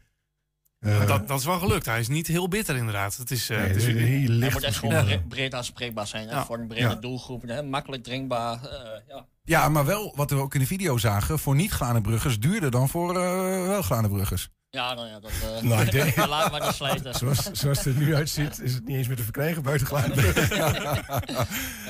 Eh, 0.83 0.97
Maar 0.97 1.07
dat, 1.07 1.27
dat 1.27 1.39
is 1.39 1.45
wel 1.45 1.59
gelukt. 1.59 1.85
Hij 1.85 1.99
is 1.99 2.07
niet 2.07 2.27
heel 2.27 2.47
bitter 2.47 2.75
inderdaad. 2.75 3.17
Het 3.17 3.31
is, 3.31 3.49
eh, 3.49 3.57
Nee, 3.57 3.67
het 3.67 3.75
is 3.75 3.85
heel 3.85 4.27
licht. 4.29 4.53
moet 4.53 4.63
echt 4.63 4.77
gewoon 4.77 4.93
Ja. 4.95 5.03
bre- 5.03 5.21
breed 5.27 5.53
aanspreekbaar 5.53 6.07
zijn. 6.07 6.27
hè, 6.27 6.33
Ja. 6.35 6.45
Voor 6.45 6.57
een 6.59 6.67
brede 6.67 6.87
Ja. 6.87 6.95
doelgroep. 6.95 7.41
Hè, 7.47 7.63
makkelijk 7.63 8.03
drinkbaar. 8.03 8.53
eh, 8.63 8.79
ja. 9.07 9.25
Ja, 9.43 9.69
maar 9.69 9.85
wel, 9.85 10.13
wat 10.15 10.29
we 10.29 10.35
ook 10.35 10.53
in 10.53 10.59
de 10.59 10.65
video 10.65 10.97
zagen, 10.97 11.39
voor 11.39 11.55
niet-Glanenbruggers 11.55 12.39
duurder 12.39 12.71
dan 12.71 12.89
voor 12.89 13.09
eh 13.17 13.67
wel 13.67 13.81
Glanenbruggers. 13.81 14.49
Ja, 14.73 14.93
nou 14.93 15.07
ja, 15.07 15.19
dat 15.19 15.31
eh 15.31 15.61
Nou, 15.61 16.27
laat 16.29 16.51
maar 16.51 16.61
niet 16.61 16.73
slijten. 16.73 17.13
Zoals, 17.15 17.51
zoals 17.51 17.83
het 17.83 17.95
er 17.95 18.01
nu 18.01 18.15
uitziet, 18.15 18.61
is 18.61 18.73
het 18.73 18.85
niet 18.85 18.97
eens 18.97 19.07
meer 19.07 19.15
te 19.15 19.23
verkrijgen 19.23 19.63
buiten. 19.63 19.87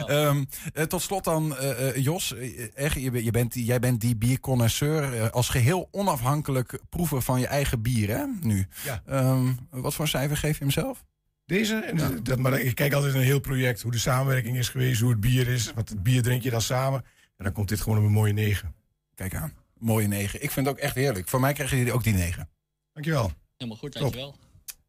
Ehm, 0.07 0.43
eh, 0.73 0.83
tot 0.83 1.01
slot 1.01 1.23
dan, 1.23 1.57
eh, 1.57 1.87
eh, 1.89 1.95
Jos. 1.95 2.35
echt, 2.73 2.99
je, 3.01 3.11
bent- 3.11 3.23
je 3.25 3.31
bent, 3.31 3.53
jij 3.53 3.79
bent 3.79 4.01
die 4.01 4.15
bierconnoisseur. 4.15 5.29
als 5.31 5.49
geheel 5.49 5.87
onafhankelijk 5.91 6.79
proever 6.89 7.21
van 7.21 7.39
je 7.39 7.47
eigen 7.47 7.81
bier, 7.81 8.09
hè? 8.09 8.23
Nu. 8.41 8.67
Ja. 8.83 9.01
Ehm, 9.05 9.53
wat 9.69 9.93
voor 9.93 10.07
cijfer 10.07 10.37
geef 10.37 10.57
je 10.57 10.63
hem 10.63 10.71
zelf? 10.73 11.03
Deze, 11.45 11.91
dat, 12.23 12.39
maar 12.39 12.59
ik 12.59 12.75
kijk 12.75 12.93
altijd 12.93 13.11
naar 13.13 13.21
een 13.21 13.27
heel 13.27 13.39
project, 13.39 13.81
hoe 13.81 13.91
de 13.91 13.97
samenwerking 13.97 14.57
is 14.57 14.69
geweest, 14.69 15.01
hoe 15.01 15.09
het 15.09 15.19
bier 15.19 15.47
is, 15.47 15.71
wat 15.75 15.89
het 15.89 16.03
bier 16.03 16.21
drink 16.21 16.41
je 16.43 16.49
dan 16.49 16.61
samen. 16.61 17.03
En 17.37 17.43
dan 17.43 17.53
komt 17.53 17.69
dit 17.69 17.81
gewoon 17.81 17.97
op 17.97 18.03
een 18.05 18.11
mooie 18.11 18.33
9. 18.33 18.73
Kijk 19.15 19.35
aan. 19.35 19.53
Mooie 19.79 20.07
9. 20.07 20.43
Ik 20.43 20.51
vind 20.51 20.65
het 20.65 20.75
ook 20.75 20.81
echt 20.81 20.95
heerlijk. 20.95 21.27
Voor 21.29 21.39
mij 21.39 21.53
krijgen 21.53 21.77
jullie 21.77 21.93
ook 21.93 22.03
die 22.03 22.13
9. 22.13 22.49
Dankjewel. 22.93 23.31
Helemaal 23.57 23.79
goed, 23.79 23.91
Top. 23.91 24.01
dankjewel. 24.01 24.35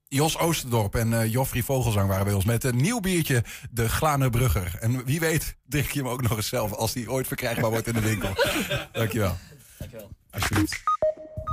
Jos 0.09 0.39
Oosterdorp 0.39 0.95
en 0.95 1.21
eh 1.21 1.33
Joffrey 1.33 1.63
Vogelsang 1.63 2.09
waren 2.09 2.25
bij 2.25 2.35
ons 2.35 2.45
met 2.45 2.65
een 2.65 2.77
nieuw 2.77 3.01
biertje, 3.01 3.45
de 3.71 3.89
Glanenbrugger. 3.89 4.77
En 4.81 5.05
wie 5.05 5.21
weet 5.21 5.57
drink 5.67 5.91
je 5.91 5.99
hem 5.99 6.09
ook 6.09 6.23
nog 6.23 6.37
eens 6.37 6.49
zelf 6.49 6.73
als 6.73 6.93
die 6.93 7.11
ooit 7.11 7.27
verkrijgbaar 7.27 7.71
wordt 7.71 7.87
in 7.87 7.95
de 7.95 8.01
winkel. 8.01 8.31
Dankjewel. 8.93 9.37
Dankjewel. 9.79 10.11
Alsjeblieft. 10.31 10.83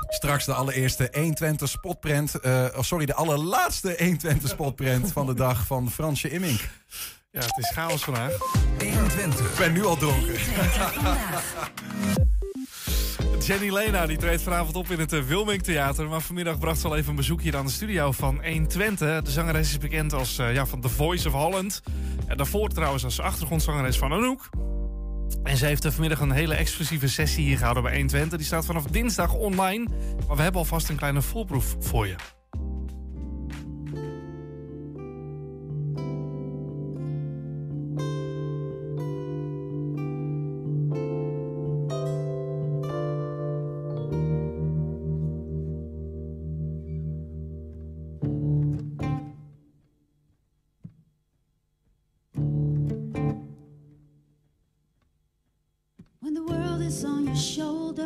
Straks 0.07 0.45
de 0.45 0.53
allereerste 0.53 1.09
120 1.13 1.69
spotprint. 1.69 2.39
eh, 2.39 2.65
oh, 2.75 2.81
sorry, 2.81 3.05
de 3.05 3.13
allerlaatste 3.13 3.95
120 3.97 4.49
spotprint 4.49 5.11
van 5.11 5.25
de 5.25 5.33
dag 5.33 5.65
van 5.65 5.91
Fransje 5.91 6.29
Immink. 6.29 6.69
Ja, 7.31 7.39
het 7.39 7.57
is 7.57 7.71
chaos 7.73 8.03
vandaag. 8.03 8.37
120. 8.79 9.51
Ik 9.51 9.57
ben 9.57 9.73
nu 9.73 9.85
al 9.85 9.97
dronken. 9.97 10.35
Jenny 13.45 13.73
Lena 13.73 14.05
die 14.05 14.17
treedt 14.17 14.41
vanavond 14.41 14.75
op 14.75 14.89
in 14.89 14.99
het 14.99 15.13
eh, 15.13 15.21
Wilming 15.21 15.63
Theater. 15.63 16.09
Maar 16.09 16.21
vanmiddag 16.21 16.59
bracht 16.59 16.79
ze 16.79 16.87
al 16.87 16.95
even 16.95 17.09
een 17.09 17.15
bezoek 17.15 17.41
hier 17.41 17.57
aan 17.57 17.65
de 17.65 17.71
studio 17.71 18.11
van 18.11 18.45
120. 18.45 19.21
De 19.21 19.31
zangeres 19.31 19.69
is 19.69 19.77
bekend 19.77 20.13
als 20.13 20.37
eh, 20.37 20.53
ja, 20.53 20.65
van 20.65 20.81
The 20.81 20.89
Voice 20.89 21.27
of 21.27 21.33
Holland. 21.33 21.81
En 22.27 22.37
daarvoor 22.37 22.69
trouwens 22.69 23.03
als 23.03 23.19
achtergrondzangeres 23.19 23.97
van 23.97 24.13
Anouk. 24.13 24.49
En 25.43 25.57
ze 25.57 25.65
heeft 25.65 25.85
eh, 25.85 25.91
vanmiddag 25.91 26.19
een 26.19 26.31
hele 26.31 26.55
exclusieve 26.55 27.07
sessie 27.07 27.43
hier 27.43 27.57
gehouden 27.57 27.83
bij 27.83 27.91
120. 27.91 28.37
Die 28.37 28.47
staat 28.47 28.65
vanaf 28.65 28.83
dinsdag 28.83 29.33
online. 29.33 29.87
Maar 30.27 30.35
we 30.35 30.41
hebben 30.41 30.61
alvast 30.61 30.89
een 30.89 30.95
kleine 30.95 31.21
voorproef 31.21 31.75
voor 31.79 32.07
je. 32.07 32.15
On 56.91 57.25
your 57.25 57.35
shoulders, 57.35 58.03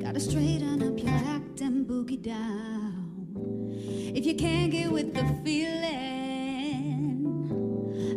gotta 0.00 0.20
straighten 0.20 0.82
up 0.84 0.96
your 0.96 1.10
act 1.10 1.60
and 1.60 1.84
boogie 1.84 2.22
down. 2.22 3.74
If 4.14 4.24
you 4.24 4.36
can't 4.36 4.70
get 4.70 4.92
with 4.92 5.12
the 5.14 5.24
feeling, 5.44 5.82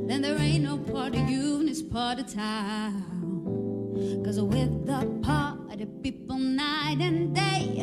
then 0.08 0.22
there 0.22 0.38
ain't 0.38 0.64
no 0.64 0.78
part 0.78 1.16
of 1.16 1.28
you, 1.28 1.62
and 1.62 1.68
it's 1.68 1.82
part 1.82 2.20
of 2.20 2.32
town. 2.32 3.04
Cause 4.24 4.40
with 4.40 4.86
the 4.86 5.20
party 5.24 5.88
people 6.04 6.38
night 6.38 7.00
and 7.02 7.34
day, 7.34 7.77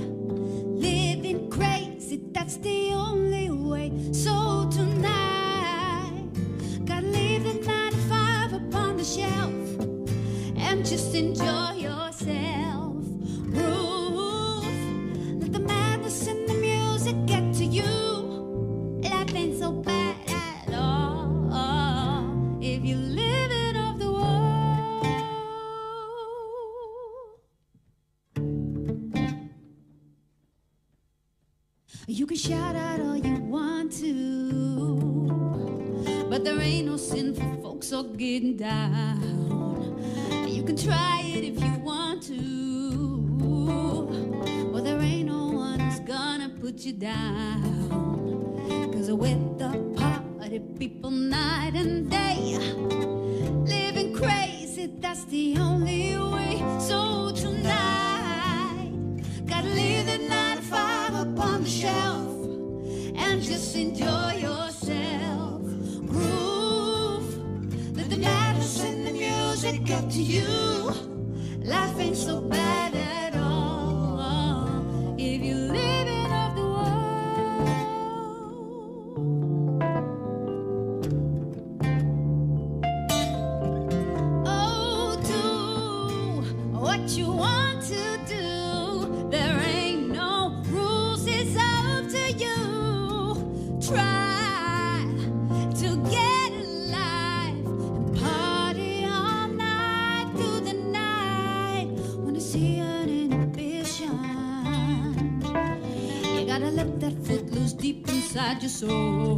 inside 108.55 108.63
your 108.63 108.71
soul. 108.71 109.37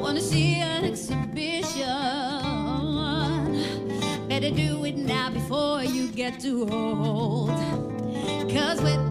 Wanna 0.00 0.20
see 0.20 0.54
an 0.56 0.84
exhibition? 0.84 1.86
Better 4.28 4.50
do 4.50 4.84
it 4.84 4.96
now 4.96 5.30
before 5.30 5.82
you 5.82 6.08
get 6.08 6.40
too 6.40 6.68
old. 6.70 7.50
Cause 8.50 8.80
with 8.82 9.05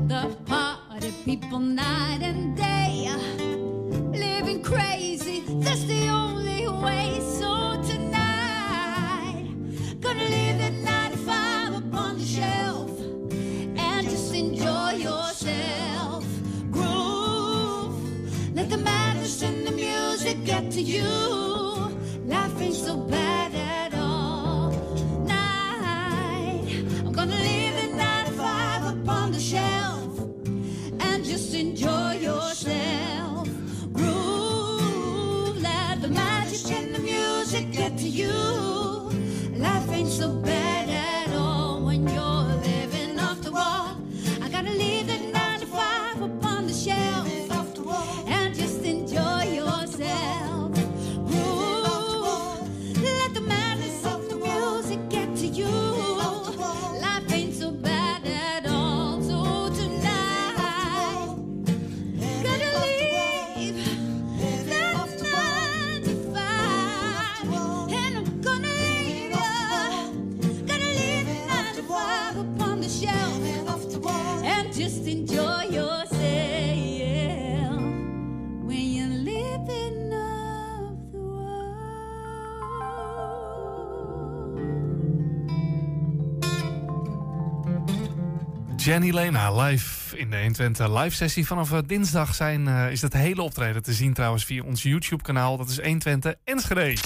Jenny 88.95 89.13
Lena 89.13 89.51
live 89.51 90.17
in 90.17 90.29
de 90.29 90.37
120 90.37 91.01
live 91.01 91.15
sessie. 91.15 91.47
Vanaf 91.47 91.71
eh, 91.71 91.79
dinsdag 91.85 92.35
zijn, 92.35 92.67
eh, 92.67 92.91
is 92.91 93.01
het 93.01 93.13
hele 93.13 93.41
optreden 93.41 93.83
te 93.83 93.93
zien 93.93 94.13
trouwens 94.13 94.45
via 94.45 94.63
ons 94.63 94.83
YouTube 94.83 95.23
kanaal. 95.23 95.57
Dat 95.57 95.69
is 95.69 95.81
120 95.81 96.33
Enschede. 96.43 96.97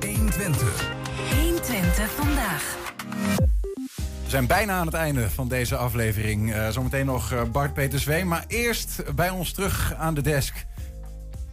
120. 0.00 0.92
120 1.34 2.10
vandaag. 2.10 2.76
We 4.24 4.30
zijn 4.30 4.46
bijna 4.46 4.72
aan 4.78 4.86
het 4.86 4.94
einde 4.94 5.30
van 5.30 5.48
deze 5.48 5.76
aflevering. 5.76 6.52
Eh, 6.52 6.68
zometeen 6.68 7.06
nog 7.06 7.32
eh, 7.32 7.42
Bart 7.42 7.74
Peterswee. 7.74 8.24
Maar 8.24 8.44
eerst 8.48 9.14
bij 9.14 9.30
ons 9.30 9.52
terug 9.52 9.94
aan 9.94 10.14
de 10.14 10.22
desk. 10.22 10.64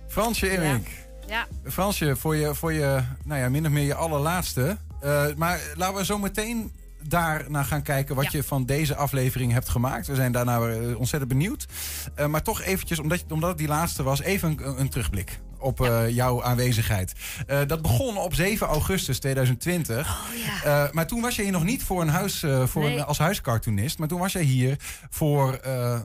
Fransje 0.07 0.51
Immink. 0.51 0.88
Ja. 1.28 1.47
Fransje, 1.64 2.16
voor 2.16 2.36
je, 2.36 2.55
voor 2.55 2.74
je 2.74 3.01
nou 3.24 3.41
ja, 3.41 3.49
min 3.49 3.66
of 3.66 3.72
meer 3.72 3.86
je 3.86 3.95
allerlaatste. 3.95 4.78
Eh, 5.01 5.26
maar 5.36 5.60
laten 5.76 5.95
we 5.95 6.05
zo 6.05 6.18
meteen 6.18 6.72
daarna 7.08 7.64
gaan 7.64 7.82
kijken 7.82 8.16
wat 8.16 8.32
je 8.32 8.43
van 8.43 8.66
deze 8.66 8.95
aflevering 8.95 9.52
hebt 9.52 9.70
gemaakt. 9.70 10.08
We 10.08 10.16
zijn 10.16 10.32
daarna 10.32 10.60
eh, 10.68 10.97
ontzettend 11.00 11.32
benieuwd. 11.32 11.66
Eh, 12.16 12.26
maar 12.26 12.41
toch 12.43 12.62
eventjes, 12.62 13.00
omdat, 13.00 13.24
omdat 13.30 13.50
het 13.50 13.58
die 13.58 13.68
laatste 13.68 14.04
was, 14.04 14.22
even 14.22 14.50
een, 14.64 14.80
een 14.80 14.89
terugblik 14.89 15.39
op 15.62 15.82
eh, 15.82 16.10
jouw 16.10 16.43
aanwezigheid. 16.43 17.14
Dat 17.68 17.82
begon 17.82 18.18
op 18.18 18.34
7 18.34 18.68
augustus 18.68 19.20
2020. 19.20 20.18
Eh, 20.64 20.91
maar 20.91 21.08
toen 21.08 21.22
was 21.22 21.36
je 21.36 21.41
hier 21.41 21.52
nog 21.52 21.64
niet 21.64 21.84
voor 21.84 22.02
een 22.02 22.10
huis, 22.10 22.45
voor 22.66 22.84
Nee. 22.84 22.97
een, 22.97 23.06
als 23.06 23.18
huiscartoonist. 23.18 23.97
Maar 24.00 24.08
toen 24.08 24.20
was 24.20 24.32
je 24.34 24.39
hier 24.39 24.76
voor 25.10 25.60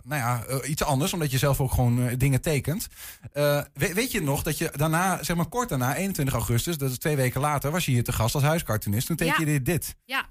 nou 0.05 0.21
ja, 0.21 0.45
iets 0.67 0.83
anders. 0.85 1.13
Omdat 1.13 1.31
je 1.31 1.39
zelf 1.39 1.61
ook 1.61 1.73
gewoon 1.73 2.09
dingen 2.17 2.41
tekent. 2.41 2.87
Eh, 3.33 3.61
we- 3.75 3.95
weet 3.95 4.13
je 4.13 4.23
nog 4.23 4.43
dat 4.43 4.59
je 4.59 4.71
daarna, 4.77 5.23
zeg 5.23 5.37
maar 5.37 5.47
kort 5.47 5.69
daarna, 5.69 5.95
21 5.97 6.35
augustus, 6.35 6.79
dat 6.79 6.91
is 6.91 6.99
twee 6.99 7.17
weken 7.17 7.41
later, 7.41 7.71
was 7.71 7.85
je 7.85 7.91
hier 7.93 8.05
te 8.05 8.13
gast 8.13 8.35
als 8.35 8.45
huiscartoonist. 8.45 9.07
Toen 9.07 9.17
tekende 9.17 9.53
je 9.53 9.63
dit. 9.63 9.97
Ja. 10.05 10.27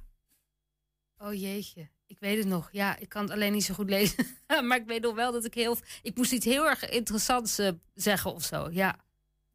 Oh 1.24 1.34
jeetje. 1.34 1.90
Ik 2.08 2.20
weet 2.20 2.38
het 2.38 2.48
nog. 2.48 2.70
Ja, 2.72 2.98
ik 2.98 3.10
kan 3.10 3.22
het 3.22 3.32
alleen 3.32 3.52
niet 3.52 3.64
zo 3.64 3.74
goed 3.74 3.90
lezen. 3.90 4.26
maar 4.68 4.78
ik 4.78 4.86
weet 4.86 5.02
nog 5.02 5.16
wel 5.16 5.32
dat 5.32 5.46
ik 5.46 5.54
heel... 5.54 5.78
Ik 6.02 6.16
moest 6.16 6.32
iets 6.32 6.46
heel 6.46 6.68
erg 6.68 6.90
interessants 6.90 7.58
eh, 7.58 7.72
zeggen 7.94 8.34
of 8.34 8.44
zo. 8.44 8.68
Ja. 8.72 8.96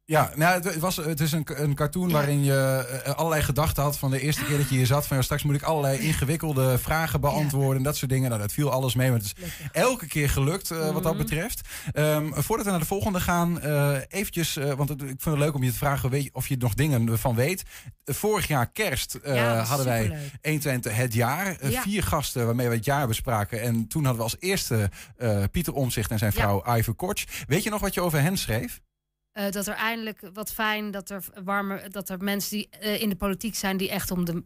Ja, 0.09 0.31
nou, 0.35 0.53
het, 0.63 0.77
was, 0.79 0.95
het 0.95 1.19
is 1.19 1.31
een, 1.31 1.47
een 1.53 1.75
cartoon 1.75 2.11
waarin 2.11 2.43
je 2.43 2.85
eh, 3.03 3.13
allerlei 3.13 3.41
gedachten 3.41 3.83
had 3.83 3.97
van 3.97 4.11
de 4.11 4.19
eerste 4.21 4.43
keer 4.43 4.57
dat 4.57 4.69
je 4.69 4.75
hier 4.75 4.85
zat. 4.85 5.07
Van 5.07 5.17
ja, 5.17 5.23
straks 5.23 5.43
moet 5.43 5.55
ik 5.55 5.61
allerlei 5.63 5.99
ingewikkelde 5.99 6.77
vragen 6.77 7.21
beantwoorden 7.21 7.77
en 7.77 7.83
dat 7.83 7.97
soort 7.97 8.11
dingen. 8.11 8.29
Nou, 8.29 8.41
dat 8.41 8.51
viel 8.53 8.71
alles 8.71 8.95
mee, 8.95 9.09
maar 9.09 9.17
het 9.19 9.33
is 9.35 9.43
elke 9.71 10.07
keer 10.07 10.29
gelukt 10.29 10.71
eh, 10.71 10.91
wat 10.91 11.03
dat 11.03 11.13
Mhm. 11.13 11.21
betreft. 11.23 11.67
Ehm, 11.91 12.27
voordat 12.33 12.65
we 12.65 12.71
naar 12.71 12.79
de 12.79 12.85
volgende 12.85 13.19
gaan, 13.19 13.61
eh, 13.61 13.95
eventjes, 14.09 14.53
want 14.75 14.89
het- 14.89 15.01
ik 15.01 15.07
vind 15.07 15.23
het 15.25 15.37
leuk 15.37 15.53
om 15.55 15.63
je 15.63 15.71
te 15.71 15.77
vragen 15.77 16.09
weet, 16.09 16.23
je- 16.23 16.29
of 16.33 16.47
je 16.47 16.55
er 16.55 16.61
nog 16.61 16.73
dingen 16.73 17.19
van 17.19 17.35
weet. 17.35 17.63
Vorig 18.05 18.47
jaar 18.47 18.71
kerst 18.71 19.17
Ja, 19.23 19.63
hadden 19.63 19.85
wij 19.85 20.01
superleuk. 20.01 20.31
120 20.41 20.95
het 20.95 21.13
jaar. 21.13 21.69
Ja. 21.69 21.81
Vier 21.81 22.03
gasten 22.03 22.45
waarmee 22.45 22.67
we 22.69 22.75
het 22.75 22.85
jaar 22.85 23.07
bespraken. 23.07 23.61
En 23.61 23.87
toen 23.87 24.03
hadden 24.05 24.17
we 24.25 24.31
als 24.31 24.35
eerste 24.39 24.89
Pieter 25.51 25.73
Omzicht 25.73 26.11
en 26.11 26.17
zijn 26.17 26.31
Ja. 26.35 26.41
vrouw 26.41 26.77
Iver 26.77 26.93
Kortsch. 26.93 27.25
Weet 27.47 27.63
je 27.63 27.69
nog 27.69 27.81
wat 27.81 27.93
je 27.93 28.01
over 28.01 28.21
hen 28.21 28.37
schreef? 28.37 28.79
Eh, 29.39 29.51
dat 29.51 29.67
er 29.67 29.73
eindelijk 29.73 30.19
wat 30.33 30.51
fijn, 30.51 30.91
dat 30.91 31.09
er 31.09 31.23
warmer, 31.43 31.91
dat 31.91 32.09
er 32.09 32.23
mensen 32.23 32.57
die 32.57 32.69
eh, 32.69 33.01
in 33.01 33.09
de 33.09 33.15
politiek 33.15 33.55
zijn 33.55 33.77
die 33.77 33.89
echt 33.89 34.11
om 34.11 34.25
de 34.25 34.43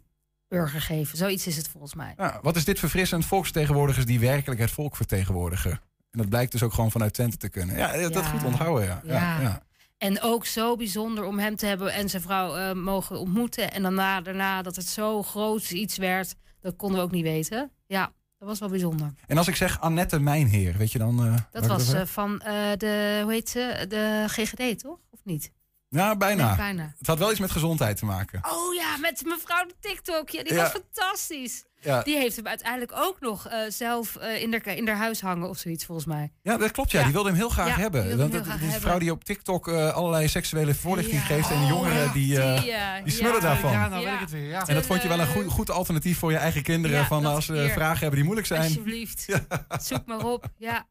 burger 0.48 0.82
geven. 0.82 1.18
Zoiets 1.18 1.48
is 1.48 1.58
het 1.58 1.68
volgens 1.68 1.94
mij. 1.94 2.14
Ja, 2.18 2.40
wat 2.42 2.56
is 2.56 2.66
dit 2.66 2.80
verfrissend? 2.80 3.26
Volksvertegenwoordigers 3.26 4.06
die 4.06 4.20
werkelijk 4.20 4.62
het 4.62 4.72
volk 4.72 4.96
vertegenwoordigen. 4.96 5.72
En 6.12 6.20
dat 6.20 6.30
blijkt 6.30 6.52
dus 6.52 6.64
ook 6.64 6.74
gewoon 6.74 6.92
vanuit 6.92 7.14
Twente 7.14 7.38
te 7.38 7.50
kunnen. 7.50 7.76
Ja, 7.78 7.98
dat 7.98 8.14
Ja. 8.14 8.22
goed 8.24 8.44
onthouden, 8.44 8.86
ja. 8.86 9.02
ja. 9.06 9.14
Ja. 9.14 9.42
ja. 9.42 9.64
En 9.98 10.22
ook 10.22 10.46
zo 10.46 10.76
bijzonder 10.76 11.24
om 11.24 11.40
hem 11.40 11.56
te 11.56 11.66
hebben 11.66 11.94
en 11.94 12.10
zijn 12.10 12.22
vrouw 12.22 12.56
eh, 12.56 12.74
mogen 12.74 13.20
ontmoeten. 13.20 13.72
En 13.72 13.82
daarna, 13.82 14.22
daarna 14.22 14.62
dat 14.62 14.76
het 14.76 14.88
zo 14.88 15.24
groot 15.24 15.72
iets 15.72 15.98
werd, 15.98 16.36
dat 16.60 16.76
konden 16.76 16.98
we 16.98 17.04
ook 17.04 17.12
niet 17.12 17.24
weten. 17.24 17.72
Ja, 17.88 18.12
dat 18.44 18.52
was 18.52 18.60
wel 18.60 18.70
bijzonder. 18.70 19.14
En 19.28 19.38
als 19.38 19.48
ik 19.48 19.56
zeg 19.56 19.80
Annette 19.82 20.20
Mijnheer, 20.20 20.78
weet 20.78 20.92
je 20.92 20.98
dan... 20.98 21.26
eh, 21.26 21.36
Dat 21.52 21.66
was 21.66 21.94
eh, 21.94 22.02
van 22.06 22.42
eh, 22.42 22.54
de, 22.78 23.20
hoe 23.24 23.32
heet 23.32 23.50
ze, 23.50 23.86
de 23.90 24.24
GGD, 24.28 24.80
toch? 24.80 24.98
Of 25.10 25.20
niet? 25.24 25.52
ja, 25.90 26.16
bijna. 26.16 26.48
Nee, 26.48 26.56
bijna. 26.56 26.94
Het 26.98 27.08
had 27.08 27.18
wel 27.20 27.32
iets 27.32 27.40
met 27.40 27.52
gezondheid 27.52 27.98
te 27.98 28.06
maken. 28.06 28.40
Oh 28.52 28.74
ja, 28.74 28.98
met 28.98 29.24
mevrouw 29.26 29.66
de 29.66 29.74
TikTok. 29.80 30.30
Ja, 30.30 30.44
die 30.44 30.54
Ja. 30.54 30.62
was 30.62 30.72
fantastisch. 30.72 31.64
Ja. 31.84 32.02
Die 32.02 32.18
heeft 32.18 32.36
hem 32.36 32.48
uiteindelijk 32.48 32.92
ook 32.96 33.18
nog 33.20 33.48
eh, 33.48 33.60
zelf 33.68 34.16
eh, 34.16 34.42
in, 34.42 34.52
haar, 34.52 34.76
in 34.78 34.88
haar 34.88 34.98
huis 34.98 35.22
hangen 35.22 35.50
of 35.50 35.58
zoiets, 35.58 35.86
volgens 35.86 36.08
mij. 36.08 36.32
Ja, 36.42 36.58
dat 36.58 36.72
klopt. 36.72 36.92
Ja. 36.92 36.98
Ja. 37.00 37.04
Die 37.06 37.14
wilde 37.14 37.30
hem 37.30 37.38
heel 37.38 37.50
graag 37.50 37.76
hebben. 37.76 38.04
heel 38.04 38.30
die 38.30 38.70
vrouw 38.80 39.00
die 39.00 39.12
op 39.12 39.24
TikTok 39.24 39.68
eh, 39.68 39.94
allerlei 39.94 40.28
seksuele 40.28 40.76
voorlichting 40.76 41.20
Ja. 41.20 41.26
geeft. 41.26 41.50
En 41.52 41.58
de 41.58 41.64
Oh, 41.64 41.70
jongeren 41.70 42.04
ja. 42.04 42.12
die, 42.14 42.42
eh, 42.42 42.62
Die, 42.62 43.04
die 43.04 43.14
smullen 43.14 43.36
ja. 43.36 43.42
daarvan. 43.42 43.72
Ja, 43.72 43.88
nou 43.88 44.04
weet 44.06 44.14
ik 44.14 44.20
het 44.20 44.32
weer, 44.32 44.48
ja. 44.48 44.68
En 44.68 44.76
dat 44.76 44.86
vond 44.86 45.02
je 45.02 45.08
wel 45.08 45.20
een 45.20 45.28
goed, 45.28 45.48
goed 45.48 45.72
alternatief 45.72 46.18
voor 46.20 46.32
je 46.32 46.38
eigen 46.38 46.62
kinderen. 46.64 46.98
Ja, 46.98 47.06
van 47.06 47.26
als 47.26 47.46
ze 47.46 47.70
vragen 47.74 47.98
hebben 48.00 48.16
die 48.16 48.24
moeilijk 48.24 48.48
zijn. 48.48 48.62
Alsjeblieft. 48.62 49.26
Zoek 49.90 50.06
maar 50.06 50.26
op. 50.26 50.46
Ja. 50.58 50.86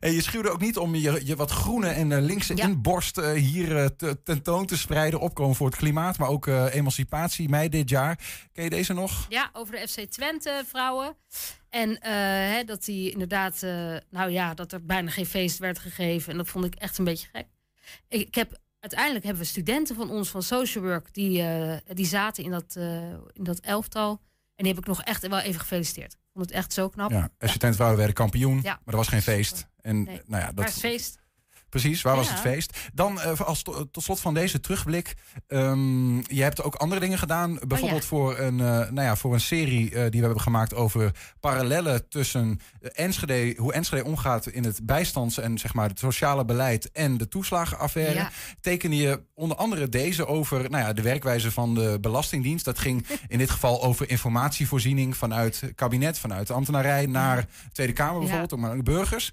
En 0.00 0.12
je 0.12 0.22
schuwde 0.22 0.50
ook 0.50 0.60
niet 0.60 0.78
om 0.78 0.94
je, 0.94 1.20
je 1.26 1.36
wat 1.36 1.50
groene 1.50 1.88
en 1.88 2.12
eh, 2.12 2.20
linkse 2.22 2.56
Ja. 2.56 2.64
inborst 2.64 3.18
eh, 3.18 3.32
hier 3.32 3.76
eh, 3.76 3.86
te, 3.86 4.22
tentoon 4.22 4.66
te 4.66 4.76
spreiden. 4.76 5.20
Opkomen 5.20 5.56
voor 5.56 5.66
het 5.66 5.76
klimaat, 5.76 6.18
maar 6.18 6.28
ook 6.28 6.46
emancipatie, 6.46 7.48
mei 7.48 7.68
dit 7.68 7.90
jaar. 7.90 8.18
Ken 8.52 8.64
je 8.64 8.70
deze 8.70 8.92
nog? 8.92 9.26
Ja, 9.28 9.50
over 9.52 9.74
de 9.74 9.88
FC 9.88 10.00
Twente 10.00 10.64
vrouwen. 10.66 11.16
En 11.70 11.98
hè, 12.00 12.64
dat 12.64 12.84
die 12.84 13.10
inderdaad, 13.10 13.60
nou 14.10 14.30
ja, 14.30 14.54
dat 14.54 14.72
er 14.72 14.84
bijna 14.84 15.10
geen 15.10 15.26
feest 15.26 15.58
werd 15.58 15.78
gegeven. 15.78 16.32
En 16.32 16.38
dat 16.38 16.48
vond 16.48 16.64
ik 16.64 16.74
echt 16.74 16.98
een 16.98 17.04
beetje 17.04 17.28
gek. 17.32 17.46
Ik, 18.08 18.26
ik 18.26 18.34
heb, 18.34 18.58
uiteindelijk 18.80 19.24
hebben 19.24 19.42
we 19.42 19.48
studenten 19.48 19.96
van 19.96 20.10
ons 20.10 20.28
van 20.28 20.42
social 20.42 20.84
work, 20.84 21.14
die, 21.14 21.44
die 21.92 22.06
zaten 22.06 22.44
in 22.44 22.50
dat, 22.50 22.76
in 23.32 23.44
dat 23.44 23.60
elftal. 23.60 24.10
En 24.54 24.64
die 24.64 24.72
heb 24.72 24.82
ik 24.82 24.88
nog 24.88 25.02
echt 25.02 25.26
wel 25.28 25.38
even 25.38 25.60
gefeliciteerd. 25.60 26.16
Vond 26.38 26.50
het 26.50 26.58
echt 26.58 26.72
zo 26.72 26.88
knap. 26.88 27.10
Ja, 27.10 27.28
Twente 27.38 27.72
vrouwen 27.74 27.96
werden 27.98 28.14
kampioen, 28.14 28.60
Ja. 28.62 28.80
maar 28.84 28.94
er 28.94 28.96
was 28.96 29.08
geen 29.08 29.22
feest. 29.22 29.66
En 29.80 30.02
Nee. 30.02 30.20
nou 30.26 30.42
ja, 30.42 30.52
dat, 30.52 30.64
het 30.64 30.74
feest? 30.74 31.18
Precies, 31.68 32.02
waar 32.02 32.16
was 32.16 32.30
het 32.30 32.40
feest? 32.40 32.78
Dan 32.94 33.20
eh, 33.20 33.40
als 33.40 33.62
to- 33.62 33.90
tot 33.90 34.02
slot 34.02 34.20
van 34.20 34.34
deze 34.34 34.60
terugblik. 34.60 35.14
ehm, 35.46 36.16
je 36.16 36.42
hebt 36.42 36.62
ook 36.62 36.74
andere 36.74 37.00
dingen 37.00 37.18
gedaan. 37.18 37.58
Bijvoorbeeld 37.66 38.04
voor, 38.04 38.38
een, 38.38 38.60
eh, 38.60 38.66
nou 38.66 39.00
ja, 39.00 39.16
voor 39.16 39.34
een 39.34 39.40
serie 39.40 39.90
eh, 39.90 40.00
die 40.02 40.20
we 40.20 40.26
hebben 40.26 40.40
gemaakt 40.40 40.74
over 40.74 41.10
parallellen 41.40 42.08
tussen 42.08 42.60
eh, 42.80 42.90
Enschede, 43.04 43.54
hoe 43.56 43.72
Enschede 43.72 44.04
omgaat 44.04 44.46
in 44.46 44.64
het 44.64 44.80
bijstands- 44.82 45.38
en 45.38 45.58
zeg 45.58 45.74
maar, 45.74 45.88
het 45.88 45.98
sociale 45.98 46.44
beleid 46.44 46.90
en 46.92 47.16
de 47.16 47.28
toeslagenaffaire. 47.28 48.14
Ja. 48.14 48.30
Tekende 48.60 48.96
je 48.96 49.22
onder 49.34 49.56
andere 49.56 49.88
deze 49.88 50.26
over 50.26 50.70
nou 50.70 50.84
ja, 50.84 50.92
de 50.92 51.02
werkwijze 51.02 51.50
van 51.52 51.74
de 51.74 51.98
Belastingdienst. 52.00 52.64
Dat 52.64 52.78
ging 52.78 53.06
in 53.28 53.38
dit 53.38 53.50
geval 53.50 53.82
over 53.82 54.10
informatievoorziening 54.10 55.16
vanuit 55.16 55.60
het 55.60 55.74
kabinet, 55.74 56.18
vanuit 56.18 56.46
de 56.46 56.52
ambtenarij 56.52 57.06
naar 57.06 57.36
de 57.40 57.46
Tweede 57.72 57.92
Kamer 57.92 58.18
bijvoorbeeld, 58.18 58.52
ook 58.52 58.58
maar 58.60 58.76
de 58.76 58.82
burgers. 58.82 59.32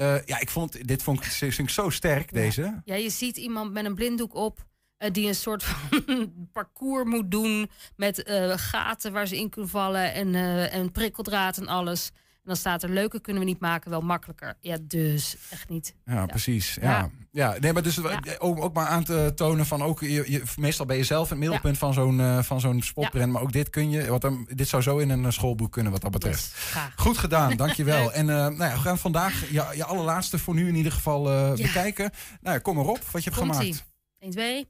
Eh, 0.00 0.16
ja, 0.24 0.40
ik 0.40 0.50
vond, 0.50 0.86
dit 0.88 1.02
vond 1.02 1.24
ik, 1.24 1.70
zo 1.70 1.90
sterk, 1.90 2.32
deze. 2.32 2.80
Ja, 2.84 2.94
je 2.94 3.10
ziet 3.10 3.36
iemand 3.36 3.72
met 3.72 3.84
een 3.84 3.94
blinddoek 3.94 4.34
op. 4.34 4.64
eh, 4.96 5.10
die 5.12 5.28
een 5.28 5.34
soort 5.34 5.62
van 5.62 6.32
parcours 6.52 7.04
moet 7.08 7.30
doen. 7.30 7.70
Met 7.96 8.22
eh, 8.22 8.52
gaten 8.56 9.12
waar 9.12 9.26
ze 9.26 9.36
in 9.36 9.50
kunnen 9.50 9.70
vallen. 9.70 10.12
En, 10.12 10.34
en 10.70 10.92
prikkeldraad 10.92 11.56
en 11.58 11.66
alles. 11.66 12.10
En 12.42 12.46
dan 12.46 12.56
staat 12.56 12.82
er, 12.82 12.88
leuker 12.88 13.20
kunnen 13.20 13.42
we 13.42 13.48
niet 13.48 13.60
maken, 13.60 13.90
wel 13.90 14.00
makkelijker. 14.00 14.56
Ja, 14.60 14.76
dus 14.80 15.36
echt 15.50 15.68
niet. 15.68 15.94
Ja, 16.04 16.26
precies. 16.26 16.74
Ja. 16.80 17.10
Ja. 17.32 17.56
nee, 17.60 17.72
maar 17.72 17.82
dus 17.82 17.98
eh, 18.02 18.16
ook, 18.38 18.60
ook 18.62 18.74
maar 18.74 18.86
aan 18.86 19.04
te 19.04 19.32
tonen 19.34 19.66
van 19.66 19.82
ook 19.82 20.00
je, 20.00 20.30
je- 20.30 20.42
meestal 20.56 20.86
ben 20.86 20.96
je 20.96 21.04
zelf 21.04 21.28
het 21.28 21.38
middelpunt 21.38 21.78
van 21.78 21.92
zo'n 21.94 22.20
eh, 22.20 22.42
van 22.42 22.60
zo'n 22.60 22.82
spotprint, 22.82 23.32
maar 23.32 23.42
ook 23.42 23.52
dit 23.52 23.70
kun 23.70 23.90
je, 23.90 24.06
wat 24.10 24.20
dan, 24.20 24.48
dit 24.54 24.68
zou 24.68 24.82
zo 24.82 24.98
in 24.98 25.10
een 25.10 25.24
eh, 25.24 25.30
schoolboek 25.30 25.72
kunnen 25.72 25.92
wat 25.92 26.00
dat 26.00 26.10
betreft. 26.10 26.54
Goed 26.96 27.18
gedaan, 27.18 27.56
dankjewel. 27.64 28.12
en 28.12 28.26
nou 28.26 28.56
ja, 28.56 28.72
we 28.72 28.78
gaan 28.78 28.98
vandaag 28.98 29.50
je, 29.50 29.72
je 29.74 29.84
allerlaatste 29.84 30.38
voor 30.38 30.54
nu 30.54 30.68
in 30.68 30.74
ieder 30.74 30.92
geval 30.92 31.22
bekijken. 31.56 32.10
Nou 32.40 32.54
ja, 32.54 32.60
kom 32.60 32.74
maar 32.76 32.84
op 32.86 32.98
wat 33.10 33.24
je 33.24 33.30
hebt 33.30 33.42
gemaakt. 33.42 33.84
1, 34.18 34.30
2. 34.30 34.68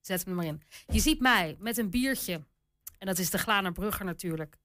Zet 0.00 0.20
hem 0.24 0.28
er 0.28 0.34
maar 0.36 0.46
in. 0.46 0.62
Je 0.86 1.00
ziet 1.00 1.20
mij 1.20 1.56
met 1.58 1.78
een 1.78 1.90
biertje. 1.90 2.32
En 2.98 3.06
dat 3.06 3.18
is 3.18 3.30
de 3.30 3.38
Glanerbrugger 3.38 4.04
natuurlijk. 4.04 4.58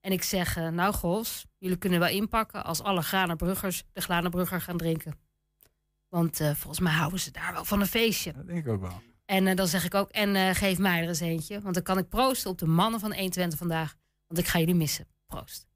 En 0.00 0.12
ik 0.12 0.22
zeg, 0.22 0.56
nou 0.56 0.94
Gos, 0.94 1.46
jullie 1.58 1.76
kunnen 1.76 1.98
wel 1.98 2.08
inpakken 2.08 2.64
als 2.64 2.82
alle 2.82 3.02
Glanerbruggers 3.02 3.84
de 3.92 4.00
Glanerbrugger 4.00 4.60
gaan 4.60 4.76
drinken. 4.76 5.14
Want 6.08 6.40
eh, 6.40 6.50
volgens 6.54 6.80
mij 6.80 6.92
houden 6.92 7.20
ze 7.20 7.30
daar 7.30 7.52
wel 7.52 7.64
van 7.64 7.80
een 7.80 7.86
feestje. 7.86 8.32
Dat 8.32 8.46
denk 8.46 8.66
ik 8.66 8.72
ook 8.72 8.80
wel. 8.80 9.02
En 9.24 9.46
eh, 9.46 9.56
dan 9.56 9.66
zeg 9.66 9.84
ik 9.84 9.94
ook, 9.94 10.10
en 10.10 10.36
eh, 10.36 10.54
geef 10.54 10.78
mij 10.78 11.02
er 11.02 11.08
eens 11.08 11.20
eentje. 11.20 11.60
Want 11.60 11.74
dan 11.74 11.82
kan 11.82 11.98
ik 11.98 12.08
proosten 12.08 12.50
op 12.50 12.58
de 12.58 12.66
mannen 12.66 13.00
van 13.00 13.14
120 13.14 13.58
vandaag. 13.58 13.94
Want 14.26 14.40
ik 14.40 14.46
ga 14.46 14.58
jullie 14.58 14.74
missen. 14.74 15.06
Proost. 15.26 15.66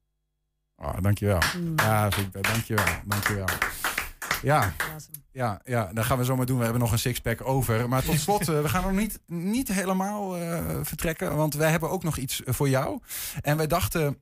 Oh, 0.75 1.01
dankjewel. 1.01 1.39
Mm. 1.57 1.73
Ja, 1.75 2.09
dankjewel. 2.31 2.85
Dankjewel. 3.05 3.47
Ja. 4.41 4.73
Ja, 5.31 5.61
ja, 5.63 5.93
dat 5.93 6.05
gaan 6.05 6.17
we 6.17 6.25
zo 6.25 6.35
maar 6.35 6.45
doen. 6.45 6.57
We 6.57 6.63
hebben 6.63 6.81
nog 6.81 6.91
een 6.91 6.99
sixpack 6.99 7.47
over. 7.47 7.89
Maar 7.89 8.03
tot 8.03 8.19
slot, 8.19 8.45
we 8.45 8.69
gaan 8.69 8.83
nog 8.83 8.91
niet, 8.91 9.19
niet 9.27 9.67
helemaal 9.67 10.31
vertrekken. 10.83 11.35
Want 11.35 11.53
wij 11.53 11.71
hebben 11.71 11.89
ook 11.89 12.03
nog 12.03 12.17
iets 12.17 12.41
voor 12.45 12.69
jou. 12.69 12.99
En 13.41 13.57
wij 13.57 13.67
dachten, 13.67 14.19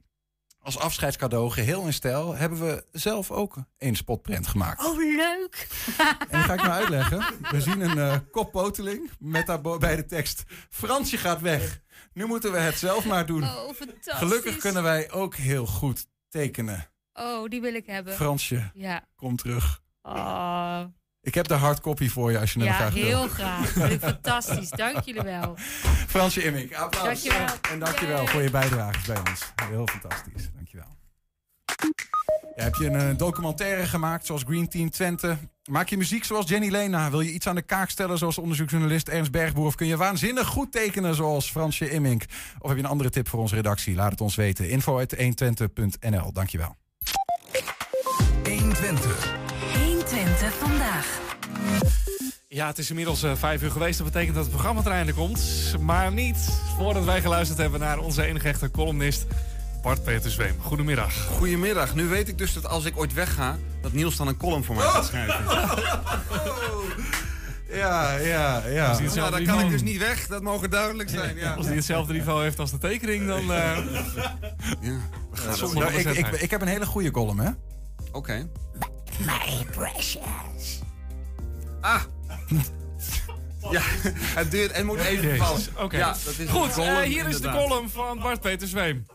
als 0.61 0.77
afscheidscadeau, 0.79 1.49
geheel 1.51 1.85
in 1.85 1.93
stijl... 1.93 2.35
hebben 2.35 2.59
we 2.59 2.85
zelf 2.91 3.31
ook 3.31 3.55
een 3.77 3.95
spotprint 3.95 4.47
gemaakt. 4.47 4.85
Oh, 4.85 4.97
leuk. 4.97 5.67
En 5.97 6.27
die 6.31 6.39
ga 6.39 6.53
ik 6.53 6.61
nou 6.61 6.71
uitleggen. 6.71 7.23
We 7.51 7.61
zien 7.61 7.79
een 7.81 7.97
eh 7.97 8.17
koppoteling 8.31 9.11
met 9.19 9.45
daarbij 9.47 9.95
de 9.95 10.05
tekst... 10.05 10.43
Fransje 10.69 11.17
gaat 11.17 11.41
weg. 11.41 11.81
Nu 12.13 12.25
moeten 12.25 12.51
we 12.51 12.57
het 12.57 12.77
zelf 12.77 13.05
maar 13.05 13.25
doen. 13.25 13.43
Oh, 13.43 13.73
fantastisch. 13.73 14.13
Gelukkig 14.13 14.57
kunnen 14.57 14.83
wij 14.83 15.11
ook 15.11 15.35
heel 15.35 15.65
goed 15.65 16.07
tekenen. 16.29 16.89
Oh, 17.13 17.49
die 17.49 17.61
wil 17.61 17.73
ik 17.73 17.85
hebben. 17.85 18.13
Fransje, 18.13 18.71
Ja. 18.73 19.05
kom 19.15 19.35
terug. 19.35 19.81
Oh, 20.01 20.83
Ik 21.23 21.33
heb 21.33 21.47
de 21.47 21.53
hardcopy 21.53 22.09
voor 22.09 22.31
je 22.31 22.39
als 22.39 22.53
je 22.53 22.59
hem 22.59 22.67
ja, 22.67 22.73
graag 22.73 22.93
wil. 22.93 23.03
heel 23.03 23.27
graag. 23.27 23.69
Vind 23.69 23.91
ik 23.91 23.99
fantastisch. 24.13 24.69
Dank 24.69 24.99
jullie 25.05 25.21
wel. 25.21 25.55
Fransje 26.07 26.43
Immink, 26.43 26.73
applaus. 26.73 27.03
Dankjewel. 27.03 27.47
En 27.71 27.79
dankjewel 27.79 28.27
voor 28.27 28.41
je 28.41 28.49
bijdrage 28.49 28.99
bij 29.05 29.17
ons. 29.29 29.51
Heel 29.69 29.87
fantastisch, 29.87 30.49
dankjewel. 30.55 30.87
Ja, 32.55 32.63
heb 32.63 32.75
je 32.75 32.85
een 32.85 33.09
eh, 33.09 33.17
documentaire 33.17 33.85
gemaakt 33.85 34.25
zoals 34.25 34.43
Green 34.43 34.69
Team 34.69 34.89
Twente? 34.89 35.37
Maak 35.69 35.89
je 35.89 35.97
muziek 35.97 36.23
zoals 36.23 36.49
Jenny 36.49 36.69
Lena? 36.69 37.09
Wil 37.09 37.21
je 37.21 37.31
iets 37.31 37.47
aan 37.47 37.55
de 37.55 37.61
kaak 37.61 37.89
stellen 37.89 38.17
zoals 38.17 38.37
onderzoeksjournalist 38.37 39.07
Ernst 39.07 39.31
Bergboer? 39.31 39.65
Of 39.65 39.75
kun 39.75 39.87
je 39.87 39.97
waanzinnig 39.97 40.47
goed 40.47 40.71
tekenen 40.71 41.15
zoals 41.15 41.51
Fransje 41.51 41.89
Immink? 41.89 42.23
Of 42.59 42.67
heb 42.67 42.77
je 42.77 42.83
een 42.83 42.89
andere 42.89 43.09
tip 43.09 43.27
voor 43.27 43.39
onze 43.39 43.55
redactie? 43.55 43.95
Laat 43.95 44.11
het 44.11 44.21
ons 44.21 44.35
weten. 44.35 44.69
info.120.nl, 44.69 46.33
dankjewel. 46.33 46.75
120. 48.43 49.40
120 50.41 50.53
vandaag. 50.67 51.19
Ja, 52.47 52.67
het 52.67 52.77
is 52.77 52.89
inmiddels 52.89 53.23
eh, 53.23 53.31
vijf 53.35 53.61
uur 53.61 53.71
geweest. 53.71 53.97
Dat 53.97 54.07
betekent 54.07 54.35
dat 54.35 54.43
het 54.43 54.53
programma 54.53 54.81
er 54.85 54.91
einde 54.91 55.13
komt. 55.13 55.41
Maar 55.79 56.11
niet 56.11 56.37
voordat 56.77 57.03
wij 57.03 57.21
geluisterd 57.21 57.59
hebben 57.59 57.79
naar 57.79 57.99
onze 57.99 58.23
enige 58.23 58.47
echte 58.47 58.71
columnist 58.71 59.25
Bart 59.81 60.03
Peter 60.03 60.31
Zweem. 60.31 60.55
Goedemiddag. 60.59 61.25
Goedemiddag. 61.25 61.95
Nu 61.95 62.07
weet 62.07 62.27
ik 62.27 62.37
dus 62.37 62.53
dat 62.53 62.67
als 62.67 62.85
ik 62.85 62.97
ooit 62.97 63.13
wegga, 63.13 63.57
dat 63.81 63.93
Niels 63.93 64.15
dan 64.17 64.27
een 64.27 64.37
column 64.37 64.63
voor 64.63 64.75
mij 64.75 64.85
gaat 64.85 65.05
schrijven. 65.05 65.45
Ja, 67.73 68.15
ja, 68.15 68.67
ja. 68.67 68.95
Hij 68.95 69.09
Nou, 69.15 69.31
dan 69.31 69.43
kan 69.43 69.59
ik 69.59 69.69
dus 69.69 69.81
niet 69.81 69.97
weg. 69.97 70.27
Dat 70.27 70.41
mogen 70.41 70.69
duidelijk 70.69 71.09
zijn. 71.09 71.37
Ja. 71.37 71.53
Als 71.53 71.65
hij 71.65 71.75
hetzelfde 71.75 72.13
niveau 72.13 72.43
heeft 72.43 72.59
als 72.59 72.71
de 72.71 72.77
tekening, 72.77 73.27
dan... 73.27 73.53
eh 73.53 73.77
Ja, 74.81 75.53
Zonder 75.53 75.83
nou, 75.83 75.93
ik, 75.93 76.05
ik, 76.05 76.27
ik 76.27 76.51
heb 76.51 76.61
een 76.61 76.67
hele 76.67 76.85
goede 76.85 77.11
column, 77.11 77.39
hè? 77.39 77.49
Oké. 78.11 78.47
My 79.19 79.65
precious. 79.71 80.79
Ah. 81.81 82.01
Ja, 83.71 83.81
het 84.39 84.51
duurt 84.51 84.71
en 84.71 84.85
moet 84.85 84.99
even 84.99 85.37
vallen. 85.37 85.61
Oké. 85.77 85.97
Ja, 85.97 86.07
dat 86.25 86.37
is 86.37 86.49
Goed, 86.49 86.71
column, 86.71 86.97
eh, 86.97 87.01
hier 87.01 87.27
is 87.27 87.41
de 87.41 87.49
column 87.49 87.89
van 87.89 88.19
Bart 88.19 88.41
Peter 88.41 88.67
Zweem. 88.67 89.05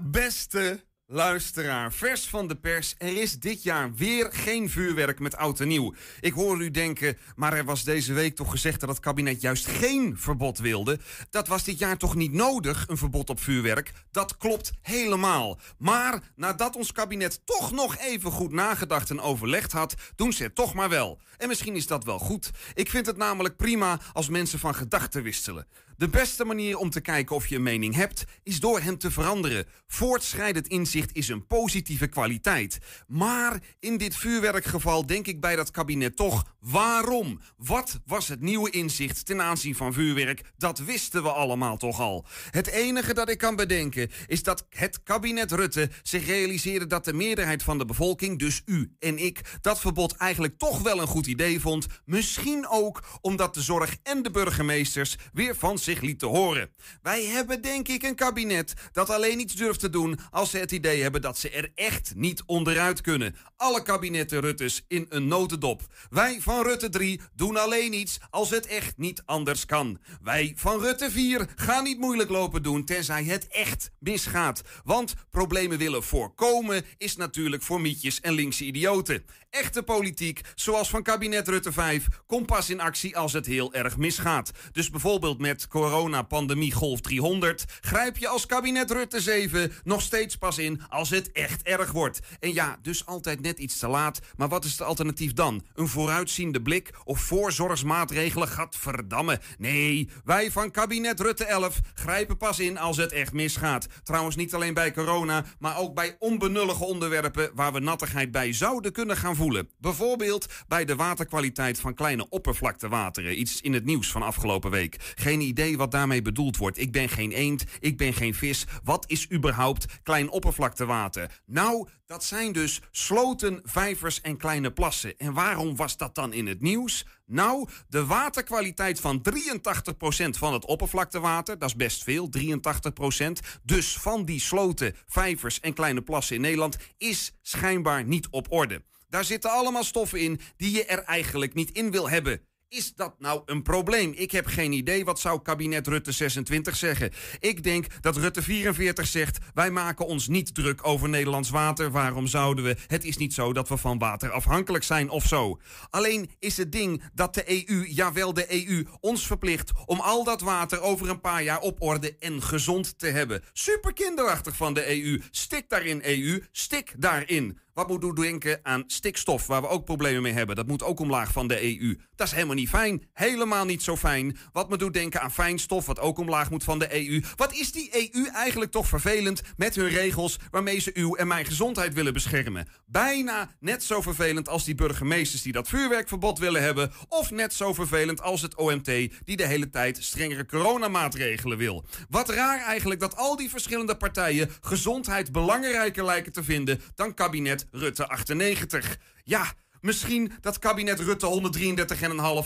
Beste 0.00 0.84
luisteraar, 1.10 1.92
vers 1.92 2.28
van 2.28 2.48
de 2.48 2.54
pers. 2.54 2.94
Er 2.98 3.20
is 3.20 3.38
dit 3.38 3.62
jaar 3.62 3.94
weer 3.94 4.28
geen 4.32 4.70
vuurwerk 4.70 5.18
met 5.18 5.36
oud 5.36 5.60
en 5.60 5.68
nieuw. 5.68 5.94
Ik 6.20 6.32
hoor 6.32 6.62
u 6.62 6.70
denken, 6.70 7.18
maar 7.36 7.52
er 7.52 7.64
was 7.64 7.84
deze 7.84 8.12
week 8.12 8.36
toch 8.36 8.50
gezegd 8.50 8.80
dat 8.80 8.88
het 8.88 9.00
kabinet 9.00 9.40
juist 9.40 9.66
geen 9.66 10.18
verbod 10.18 10.58
wilde. 10.58 10.98
Dat 11.30 11.48
was 11.48 11.64
dit 11.64 11.78
jaar 11.78 11.96
toch 11.96 12.14
niet 12.14 12.32
nodig, 12.32 12.84
een 12.88 12.96
verbod 12.96 13.30
op 13.30 13.40
vuurwerk? 13.40 13.92
Dat 14.10 14.36
klopt 14.36 14.70
helemaal. 14.82 15.58
Maar 15.78 16.22
nadat 16.36 16.76
ons 16.76 16.92
kabinet 16.92 17.40
toch 17.44 17.72
nog 17.72 17.98
even 17.98 18.30
goed 18.30 18.52
nagedacht 18.52 19.10
en 19.10 19.20
overlegd 19.20 19.72
had, 19.72 19.94
doen 20.16 20.32
ze 20.32 20.42
het 20.42 20.54
toch 20.54 20.74
maar 20.74 20.88
wel. 20.88 21.20
En 21.36 21.48
misschien 21.48 21.76
is 21.76 21.86
dat 21.86 22.04
wel 22.04 22.18
goed. 22.18 22.50
Ik 22.74 22.90
vind 22.90 23.06
het 23.06 23.16
namelijk 23.16 23.56
prima 23.56 24.00
als 24.12 24.28
mensen 24.28 24.58
van 24.58 24.74
gedachten 24.74 25.22
wisselen. 25.22 25.66
De 25.98 26.08
beste 26.08 26.44
manier 26.44 26.76
om 26.76 26.90
te 26.90 27.00
kijken 27.00 27.36
of 27.36 27.46
je 27.46 27.56
een 27.56 27.62
mening 27.62 27.94
hebt, 27.94 28.24
is 28.42 28.60
door 28.60 28.80
hem 28.80 28.98
te 28.98 29.10
veranderen. 29.10 29.66
Voortschrijdend 29.86 30.68
inzicht 30.68 31.14
is 31.14 31.28
een 31.28 31.46
positieve 31.46 32.06
kwaliteit. 32.06 32.78
Maar 33.06 33.62
in 33.80 33.96
dit 33.96 34.16
vuurwerkgeval 34.16 35.06
denk 35.06 35.26
ik 35.26 35.40
bij 35.40 35.56
dat 35.56 35.70
kabinet 35.70 36.16
toch: 36.16 36.56
waarom? 36.60 37.40
Wat 37.56 38.00
was 38.06 38.28
het 38.28 38.40
nieuwe 38.40 38.70
inzicht 38.70 39.26
ten 39.26 39.42
aanzien 39.42 39.74
van 39.74 39.92
vuurwerk? 39.92 40.42
Dat 40.56 40.78
wisten 40.78 41.22
we 41.22 41.32
allemaal 41.32 41.76
toch 41.76 42.00
al. 42.00 42.26
Het 42.50 42.66
enige 42.66 43.14
dat 43.14 43.30
ik 43.30 43.38
kan 43.38 43.56
bedenken 43.56 44.10
is 44.26 44.42
dat 44.42 44.66
het 44.68 45.02
kabinet 45.02 45.52
Rutte 45.52 45.90
zich 46.02 46.26
realiseerde 46.26 46.86
dat 46.86 47.04
de 47.04 47.12
meerderheid 47.12 47.62
van 47.62 47.78
de 47.78 47.84
bevolking, 47.84 48.38
dus 48.38 48.62
u 48.64 48.92
en 48.98 49.18
ik, 49.18 49.40
dat 49.60 49.80
verbod 49.80 50.16
eigenlijk 50.16 50.58
toch 50.58 50.82
wel 50.82 51.00
een 51.00 51.06
goed 51.06 51.26
idee 51.26 51.60
vond. 51.60 51.86
Misschien 52.04 52.68
ook 52.68 53.02
omdat 53.20 53.54
de 53.54 53.62
zorg 53.62 53.96
en 54.02 54.22
de 54.22 54.30
burgemeesters 54.30 55.16
weer 55.32 55.56
van 55.56 55.78
zich 55.88 56.00
lieten 56.00 56.28
horen. 56.28 56.70
Wij 57.02 57.24
hebben 57.24 57.62
denk 57.62 57.88
ik 57.88 58.02
een 58.02 58.14
kabinet 58.14 58.74
dat 58.92 59.10
alleen 59.10 59.40
iets 59.40 59.54
durft 59.54 59.80
te 59.80 59.90
doen 59.90 60.18
als 60.30 60.50
ze 60.50 60.58
het 60.58 60.72
idee 60.72 61.02
hebben 61.02 61.22
dat 61.22 61.38
ze 61.38 61.50
er 61.50 61.70
echt 61.74 62.12
niet 62.14 62.42
onderuit 62.46 63.00
kunnen. 63.00 63.36
Alle 63.56 63.82
kabinetten 63.82 64.40
Ruttes 64.40 64.84
in 64.88 65.06
een 65.08 65.28
notendop. 65.28 65.82
Wij 66.10 66.40
van 66.40 66.62
Rutte 66.62 66.88
3 66.88 67.20
doen 67.34 67.56
alleen 67.56 67.92
iets 67.92 68.18
als 68.30 68.50
het 68.50 68.66
echt 68.66 68.96
niet 68.96 69.22
anders 69.24 69.66
kan. 69.66 69.98
Wij 70.22 70.52
van 70.56 70.80
Rutte 70.80 71.10
4 71.10 71.48
gaan 71.56 71.84
niet 71.84 71.98
moeilijk 71.98 72.30
lopen 72.30 72.62
doen 72.62 72.84
tenzij 72.84 73.24
het 73.24 73.46
echt 73.48 73.90
misgaat. 73.98 74.62
Want 74.84 75.14
problemen 75.30 75.78
willen 75.78 76.02
voorkomen 76.02 76.84
is 76.98 77.16
natuurlijk 77.16 77.62
voor 77.62 77.80
mietjes 77.80 78.20
en 78.20 78.32
linkse 78.32 78.64
idioten. 78.64 79.24
Echte 79.50 79.82
politiek, 79.82 80.40
zoals 80.54 80.90
van 80.90 81.02
kabinet 81.02 81.48
Rutte 81.48 81.72
5, 81.72 82.06
komt 82.26 82.46
pas 82.46 82.70
in 82.70 82.80
actie 82.80 83.16
als 83.16 83.32
het 83.32 83.46
heel 83.46 83.74
erg 83.74 83.96
misgaat. 83.96 84.50
Dus 84.72 84.90
bijvoorbeeld 84.90 85.38
met 85.38 85.68
corona-pandemie 85.68 86.72
golf 86.72 87.00
300 87.00 87.64
grijp 87.80 88.16
je 88.16 88.28
als 88.28 88.46
kabinet 88.46 88.90
Rutte 88.90 89.20
7 89.20 89.72
nog 89.84 90.02
steeds 90.02 90.36
pas 90.36 90.58
in 90.58 90.82
als 90.88 91.10
het 91.10 91.32
echt 91.32 91.62
erg 91.62 91.92
wordt. 91.92 92.20
En 92.40 92.52
ja, 92.54 92.78
dus 92.82 93.06
altijd 93.06 93.40
net 93.40 93.58
iets 93.58 93.78
te 93.78 93.88
laat. 93.88 94.20
Maar 94.36 94.48
wat 94.48 94.64
is 94.64 94.72
het 94.72 94.82
alternatief 94.82 95.32
dan? 95.32 95.62
Een 95.74 95.88
vooruitziende 95.88 96.62
blik 96.62 96.90
of 97.04 97.20
voorzorgsmaatregelen? 97.20 98.48
Gadverdamme. 98.48 99.40
Nee, 99.58 100.08
wij 100.24 100.50
van 100.50 100.70
kabinet 100.70 101.20
Rutte 101.20 101.44
11 101.44 101.80
grijpen 101.94 102.36
pas 102.36 102.58
in 102.58 102.78
als 102.78 102.96
het 102.96 103.12
echt 103.12 103.32
misgaat. 103.32 103.86
Trouwens 104.02 104.36
niet 104.36 104.54
alleen 104.54 104.74
bij 104.74 104.92
corona, 104.92 105.44
maar 105.58 105.78
ook 105.78 105.94
bij 105.94 106.16
onbenullige 106.18 106.84
onderwerpen 106.84 107.50
waar 107.54 107.72
we 107.72 107.80
nattigheid 107.80 108.30
bij 108.30 108.52
zouden 108.52 108.92
kunnen 108.92 109.16
gaan 109.16 109.36
voelen. 109.38 109.68
Bijvoorbeeld 109.78 110.46
bij 110.68 110.84
de 110.84 110.96
waterkwaliteit 110.96 111.80
van 111.80 111.94
kleine 111.94 112.28
oppervlaktewateren. 112.28 113.40
Iets 113.40 113.60
in 113.60 113.72
het 113.72 113.84
nieuws 113.84 114.10
van 114.10 114.22
afgelopen 114.22 114.70
week. 114.70 114.96
Geen 115.14 115.40
idee 115.40 115.76
wat 115.76 115.90
daarmee 115.90 116.22
bedoeld 116.22 116.56
wordt. 116.56 116.78
Ik 116.78 116.92
ben 116.92 117.08
geen 117.08 117.32
eend, 117.32 117.64
ik 117.80 117.96
ben 117.96 118.12
geen 118.14 118.34
vis. 118.34 118.64
Wat 118.84 119.04
is 119.10 119.30
überhaupt 119.32 119.86
klein 120.02 120.30
oppervlaktewater? 120.30 121.40
Nou, 121.46 121.88
dat 122.06 122.24
zijn 122.24 122.52
dus 122.52 122.80
sloten, 122.90 123.60
vijvers 123.64 124.20
en 124.20 124.36
kleine 124.36 124.72
plassen. 124.72 125.16
En 125.16 125.32
waarom 125.32 125.76
was 125.76 125.96
dat 125.96 126.14
dan 126.14 126.32
in 126.32 126.46
het 126.46 126.60
nieuws? 126.60 127.06
Nou, 127.26 127.68
de 127.88 128.06
waterkwaliteit 128.06 129.00
van 129.00 129.22
83% 129.22 130.38
van 130.38 130.52
het 130.52 130.64
oppervlaktewater, 130.64 131.58
dat 131.58 131.68
is 131.68 131.76
best 131.76 132.02
veel, 132.02 132.28
83%. 132.28 133.32
Dus 133.62 133.98
van 133.98 134.24
die 134.24 134.40
sloten, 134.40 134.94
vijvers 135.06 135.60
en 135.60 135.74
kleine 135.74 136.02
plassen 136.02 136.36
in 136.36 136.42
Nederland 136.42 136.76
is 136.96 137.32
schijnbaar 137.42 138.04
niet 138.04 138.28
op 138.30 138.52
orde. 138.52 138.82
Daar 139.08 139.24
zitten 139.24 139.50
allemaal 139.50 139.84
stoffen 139.84 140.20
in 140.20 140.40
die 140.56 140.70
je 140.70 140.84
er 140.84 141.02
eigenlijk 141.02 141.54
niet 141.54 141.70
in 141.70 141.90
wil 141.90 142.10
hebben. 142.10 142.40
Is 142.68 142.94
dat 142.94 143.14
nou 143.18 143.42
een 143.46 143.62
probleem? 143.62 144.12
Ik 144.16 144.30
heb 144.30 144.46
geen 144.46 144.72
idee. 144.72 145.04
Wat 145.04 145.20
zou 145.20 145.42
kabinet 145.42 145.86
Rutte 145.86 146.12
26 146.12 146.76
zeggen? 146.76 147.10
Ik 147.40 147.62
denk 147.62 147.86
dat 148.00 148.16
Rutte 148.16 148.42
44 148.42 149.06
zegt: 149.06 149.38
wij 149.54 149.70
maken 149.70 150.06
ons 150.06 150.28
niet 150.28 150.54
druk 150.54 150.86
over 150.86 151.08
Nederlands 151.08 151.50
water. 151.50 151.90
Waarom 151.90 152.26
zouden 152.26 152.64
we? 152.64 152.76
Het 152.86 153.04
is 153.04 153.16
niet 153.16 153.34
zo 153.34 153.52
dat 153.52 153.68
we 153.68 153.76
van 153.76 153.98
water 153.98 154.30
afhankelijk 154.30 154.84
zijn 154.84 155.10
of 155.10 155.24
zo. 155.24 155.60
Alleen 155.90 156.30
is 156.38 156.56
het 156.56 156.72
ding 156.72 157.02
dat 157.14 157.34
de 157.34 157.68
EU, 157.68 157.86
jawel 157.86 158.34
de 158.34 158.68
EU, 158.68 158.86
ons 159.00 159.26
verplicht 159.26 159.70
om 159.86 160.00
al 160.00 160.24
dat 160.24 160.40
water 160.40 160.80
over 160.80 161.08
een 161.08 161.20
paar 161.20 161.42
jaar 161.42 161.60
op 161.60 161.82
orde 161.82 162.16
en 162.18 162.42
gezond 162.42 162.98
te 162.98 163.06
hebben. 163.06 163.42
Super 163.52 163.92
kinderachtig 163.92 164.56
van 164.56 164.74
de 164.74 165.02
EU. 165.02 165.22
Stik 165.30 165.68
daarin, 165.68 166.00
EU. 166.04 166.42
Stik 166.52 166.94
daarin. 166.96 167.58
Wat 167.78 167.88
moet 167.88 168.04
u 168.04 168.12
denken 168.12 168.60
aan 168.62 168.84
stikstof, 168.86 169.46
waar 169.46 169.60
we 169.60 169.68
ook 169.68 169.84
problemen 169.84 170.22
mee 170.22 170.32
hebben? 170.32 170.56
Dat 170.56 170.66
moet 170.66 170.82
ook 170.82 171.00
omlaag 171.00 171.32
van 171.32 171.48
de 171.48 171.62
EU. 171.62 171.98
Dat 172.16 172.26
is 172.26 172.32
helemaal 172.32 172.54
niet 172.54 172.68
fijn. 172.68 173.02
Helemaal 173.12 173.64
niet 173.64 173.82
zo 173.82 173.96
fijn. 173.96 174.36
Wat 174.52 174.68
moet 174.68 174.82
u 174.82 174.90
denken 174.90 175.20
aan 175.20 175.32
fijnstof, 175.32 175.86
wat 175.86 176.00
ook 176.00 176.18
omlaag 176.18 176.50
moet 176.50 176.64
van 176.64 176.78
de 176.78 177.08
EU? 177.08 177.22
Wat 177.36 177.52
is 177.52 177.72
die 177.72 178.12
EU 178.14 178.26
eigenlijk 178.26 178.70
toch 178.70 178.86
vervelend 178.86 179.42
met 179.56 179.74
hun 179.74 179.88
regels 179.88 180.38
waarmee 180.50 180.78
ze 180.80 180.90
uw 180.94 181.14
en 181.14 181.26
mijn 181.26 181.44
gezondheid 181.44 181.94
willen 181.94 182.12
beschermen? 182.12 182.68
Bijna 182.86 183.48
net 183.60 183.82
zo 183.82 184.02
vervelend 184.02 184.48
als 184.48 184.64
die 184.64 184.74
burgemeesters 184.74 185.42
die 185.42 185.52
dat 185.52 185.68
vuurwerkverbod 185.68 186.38
willen 186.38 186.62
hebben. 186.62 186.92
Of 187.08 187.30
net 187.30 187.54
zo 187.54 187.74
vervelend 187.74 188.22
als 188.22 188.42
het 188.42 188.56
OMT 188.56 188.84
die 189.24 189.36
de 189.36 189.46
hele 189.46 189.70
tijd 189.70 189.98
strengere 190.00 190.46
coronamaatregelen 190.46 191.58
wil. 191.58 191.84
Wat 192.08 192.28
raar 192.28 192.60
eigenlijk 192.60 193.00
dat 193.00 193.16
al 193.16 193.36
die 193.36 193.50
verschillende 193.50 193.96
partijen 193.96 194.50
gezondheid 194.60 195.32
belangrijker 195.32 196.04
lijken 196.04 196.32
te 196.32 196.44
vinden 196.44 196.80
dan 196.94 197.14
kabinet 197.14 197.66
Rutte 197.70 198.08
98. 198.08 198.98
Ja, 199.24 199.52
misschien 199.80 200.32
dat 200.40 200.58
kabinet 200.58 201.00
Rutte 201.00 201.50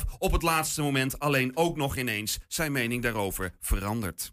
133,5 0.00 0.16
op 0.18 0.32
het 0.32 0.42
laatste 0.42 0.82
moment 0.82 1.18
alleen 1.18 1.56
ook 1.56 1.76
nog 1.76 1.96
ineens 1.96 2.38
zijn 2.48 2.72
mening 2.72 3.02
daarover 3.02 3.54
verandert. 3.60 4.32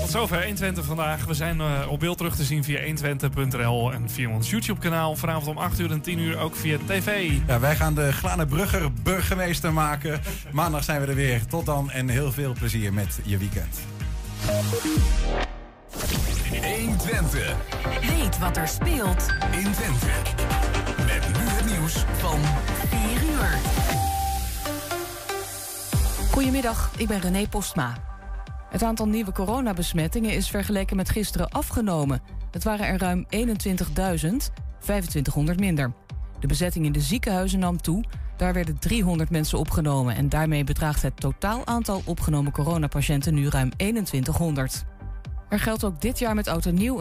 Tot 0.00 0.10
zover 0.10 0.36
120 0.36 0.84
vandaag. 0.84 1.24
We 1.24 1.34
zijn 1.34 1.60
eh, 1.60 1.86
op 1.90 2.00
beeld 2.00 2.16
terug 2.16 2.36
te 2.36 2.44
zien 2.44 2.64
via 2.64 2.78
120.nl 2.78 3.92
en 3.92 4.10
via 4.10 4.28
ons 4.28 4.50
YouTube-kanaal. 4.50 5.16
Vanavond 5.16 5.46
om 5.46 5.58
8 5.58 5.78
uur 5.78 5.90
en 5.90 6.00
10 6.00 6.18
uur 6.18 6.38
ook 6.38 6.56
via 6.56 6.78
tv. 6.86 7.30
Ja, 7.46 7.60
wij 7.60 7.76
gaan 7.76 7.94
de 7.94 8.12
Glane 8.12 8.46
Brugger 8.46 8.92
burgemeester 8.92 9.72
maken. 9.72 10.20
Maandag 10.52 10.84
zijn 10.84 11.00
we 11.00 11.06
er 11.06 11.14
weer. 11.14 11.46
Tot 11.46 11.66
dan 11.66 11.90
en 11.90 12.08
heel 12.08 12.32
veel 12.32 12.52
plezier 12.52 12.92
met 12.92 13.18
je 13.24 13.38
weekend. 13.38 13.80
120. 16.60 17.56
Weet 18.00 18.38
wat 18.38 18.56
er 18.56 18.68
speelt 18.68 19.26
in 19.50 19.72
Twente. 19.72 20.06
Met 20.96 21.28
nu 21.28 21.48
het 21.48 21.64
nieuws 21.70 22.04
van 22.18 22.38
4 22.88 23.22
uur. 23.30 23.48
Goedemiddag, 26.30 26.90
ik 26.96 27.08
ben 27.08 27.20
René 27.20 27.48
Postma. 27.48 27.94
Het 28.70 28.82
aantal 28.82 29.06
nieuwe 29.06 29.32
coronabesmettingen 29.32 30.34
is 30.34 30.50
vergeleken 30.50 30.96
met 30.96 31.10
gisteren 31.10 31.48
afgenomen. 31.48 32.22
Het 32.50 32.64
waren 32.64 32.86
er 32.86 32.98
ruim 32.98 33.26
21.000, 33.36 33.46
2500 34.80 35.60
minder. 35.60 35.92
De 36.40 36.46
bezetting 36.46 36.84
in 36.84 36.92
de 36.92 37.00
ziekenhuizen 37.00 37.58
nam 37.58 37.80
toe. 37.80 38.04
Daar 38.36 38.52
werden 38.52 38.78
300 38.78 39.30
mensen 39.30 39.58
opgenomen 39.58 40.16
en 40.16 40.28
daarmee 40.28 40.64
bedraagt 40.64 41.02
het 41.02 41.20
totaal 41.20 41.66
aantal 41.66 42.02
opgenomen 42.04 42.52
coronapatiënten 42.52 43.34
nu 43.34 43.48
ruim 43.48 43.76
2100. 43.76 44.84
Er 45.52 45.60
geldt 45.60 45.84
ook 45.84 46.00
dit 46.00 46.18
jaar 46.18 46.34
met 46.34 46.48
en 46.66 46.74
nieuw 46.74 47.00